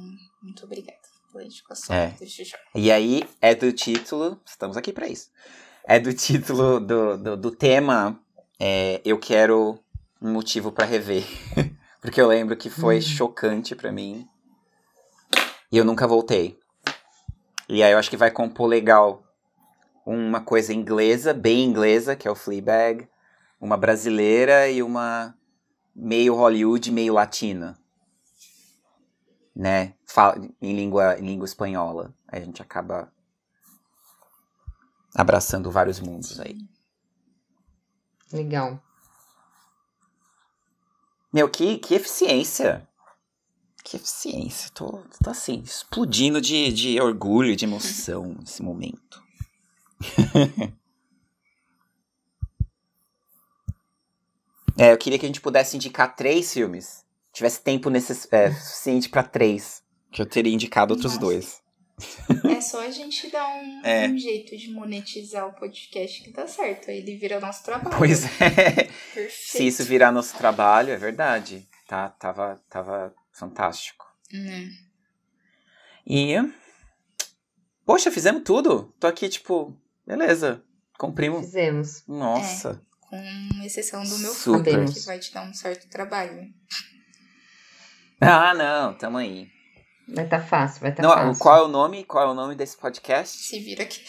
muito 0.41 0.63
obrigada 0.63 0.97
pela 1.31 1.43
indicação. 1.43 1.93
É. 1.93 2.15
Eu 2.21 2.27
já. 2.27 2.57
E 2.73 2.89
aí 2.91 3.27
é 3.41 3.53
do 3.53 3.71
título. 3.73 4.39
Estamos 4.45 4.77
aqui 4.77 4.93
pra 4.93 5.07
isso. 5.09 5.29
É 5.85 5.99
do 5.99 6.13
título 6.13 6.79
do, 6.79 7.17
do, 7.17 7.35
do 7.37 7.51
tema. 7.51 8.17
é, 8.57 9.01
eu 9.03 9.19
quero 9.19 9.77
um 10.21 10.31
motivo 10.31 10.71
pra 10.71 10.85
rever. 10.85 11.25
Porque 11.99 12.21
eu 12.21 12.27
lembro 12.27 12.55
que 12.55 12.69
foi 12.69 12.99
Hum. 12.99 13.01
chocante 13.01 13.75
pra 13.75 13.91
mim. 13.91 14.25
E 15.73 15.77
eu 15.77 15.83
nunca 15.83 16.05
voltei. 16.05 16.59
E 17.67 17.81
aí 17.81 17.91
eu 17.91 17.97
acho 17.97 18.07
que 18.07 18.15
vai 18.15 18.29
compor 18.29 18.67
legal 18.67 19.23
uma 20.05 20.39
coisa 20.39 20.71
inglesa, 20.71 21.33
bem 21.33 21.63
inglesa, 21.63 22.15
que 22.15 22.27
é 22.27 22.31
o 22.31 22.35
Fleabag. 22.35 23.09
Uma 23.59 23.75
brasileira 23.75 24.69
e 24.69 24.83
uma 24.83 25.35
meio 25.95 26.35
Hollywood, 26.35 26.91
meio 26.91 27.15
latina. 27.15 27.75
Né? 29.55 29.95
Fala, 30.05 30.47
em, 30.61 30.75
língua, 30.75 31.17
em 31.17 31.25
língua 31.25 31.45
espanhola. 31.45 32.13
Aí 32.27 32.39
a 32.39 32.45
gente 32.45 32.61
acaba 32.61 33.11
abraçando 35.15 35.71
vários 35.71 35.99
mundos 35.99 36.39
aí. 36.39 36.55
Legal. 38.31 38.79
Meu, 41.33 41.49
que, 41.49 41.79
que 41.79 41.95
eficiência. 41.95 42.87
Que 43.83 43.97
eficiência. 43.97 44.69
Tô, 44.73 45.03
tô 45.23 45.29
assim, 45.29 45.61
explodindo 45.61 46.39
de, 46.39 46.71
de 46.71 46.99
orgulho, 47.01 47.55
de 47.55 47.65
emoção 47.65 48.35
nesse 48.39 48.61
momento. 48.63 49.21
é, 54.77 54.91
eu 54.91 54.97
queria 54.97 55.19
que 55.19 55.25
a 55.25 55.29
gente 55.29 55.41
pudesse 55.41 55.75
indicar 55.75 56.15
três 56.15 56.53
filmes. 56.53 57.03
Tivesse 57.33 57.61
tempo 57.61 57.89
necess, 57.89 58.27
é, 58.31 58.51
suficiente 58.55 59.09
pra 59.09 59.23
três. 59.23 59.83
Que 60.11 60.21
eu 60.21 60.25
teria 60.25 60.53
indicado 60.53 60.93
outros 60.93 61.13
Nossa. 61.13 61.25
dois. 61.25 61.61
É 62.49 62.59
só 62.61 62.81
a 62.81 62.89
gente 62.89 63.29
dar 63.29 63.47
um, 63.47 63.81
É. 63.85 64.07
um 64.07 64.17
jeito 64.17 64.57
de 64.57 64.71
monetizar 64.71 65.47
o 65.47 65.53
podcast 65.53 66.23
que 66.23 66.31
dá 66.31 66.47
certo. 66.47 66.89
Aí 66.89 66.97
ele 66.97 67.15
vira 67.17 67.39
nosso 67.39 67.63
trabalho. 67.63 67.95
Pois 67.97 68.25
é. 68.41 68.83
Perfeito. 69.13 69.31
Se 69.31 69.67
isso 69.67 69.83
virar 69.83 70.11
nosso 70.11 70.35
trabalho, 70.37 70.91
é 70.91 70.97
verdade. 70.97 71.67
Tá, 71.87 72.09
tava, 72.09 72.61
tava 72.69 73.13
fantástico. 73.33 74.05
Né? 74.31 74.69
E. 76.07 76.35
Poxa, 77.85 78.11
fizemos 78.11 78.43
tudo. 78.43 78.93
Tô 78.99 79.07
aqui, 79.07 79.27
tipo, 79.27 79.77
beleza. 80.05 80.63
Cumprimos. 80.97 81.45
Fizemos. 81.45 82.03
Nossa. 82.07 82.81
Com 83.01 83.19
exceção 83.63 84.03
do 84.03 84.17
meu 84.19 84.33
Super. 84.33 84.71
filho, 84.71 84.93
que 84.93 84.99
vai 85.01 85.19
te 85.19 85.33
dar 85.33 85.43
um 85.43 85.53
certo 85.53 85.89
trabalho. 85.89 86.53
Ah, 88.21 88.53
não, 88.53 88.93
tamo 88.93 89.17
aí. 89.17 89.47
Vai 90.07 90.27
tá 90.27 90.39
fácil, 90.39 90.81
vai 90.81 90.93
tá 90.93 91.01
não, 91.01 91.11
fácil. 91.11 91.41
qual 91.41 91.57
é 91.57 91.61
o 91.63 91.67
nome? 91.67 92.03
Qual 92.03 92.27
é 92.27 92.31
o 92.31 92.33
nome 92.33 92.55
desse 92.55 92.77
podcast? 92.77 93.37
Se 93.37 93.59
vira 93.59 93.83
aqui. 93.83 94.01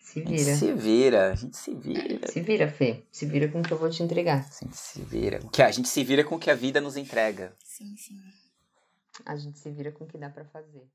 Se 0.00 0.22
vira. 0.22 0.56
se 0.56 0.72
vira, 0.72 1.32
a 1.32 1.34
gente 1.34 1.56
se 1.56 1.74
vira. 1.74 2.28
Se 2.28 2.40
vira, 2.40 2.70
Fê. 2.70 3.04
Se 3.12 3.26
vira 3.26 3.48
com 3.48 3.60
o 3.60 3.62
que 3.62 3.72
eu 3.72 3.78
vou 3.78 3.90
te 3.90 4.02
entregar. 4.02 4.38
A 4.38 4.64
gente 4.64 4.76
se 4.76 5.02
vira. 5.02 5.40
Que 5.52 5.62
a 5.62 5.70
gente 5.70 5.88
se 5.88 6.02
vira 6.02 6.24
com 6.24 6.36
o 6.36 6.38
que 6.38 6.50
a 6.50 6.54
vida 6.54 6.80
nos 6.80 6.96
entrega. 6.96 7.54
Sim, 7.76 7.94
sim. 7.96 8.18
A 9.26 9.36
gente 9.36 9.58
se 9.58 9.70
vira 9.70 9.92
com 9.92 10.04
o 10.04 10.06
que 10.06 10.16
dá 10.16 10.30
pra 10.30 10.44
fazer. 10.46 10.88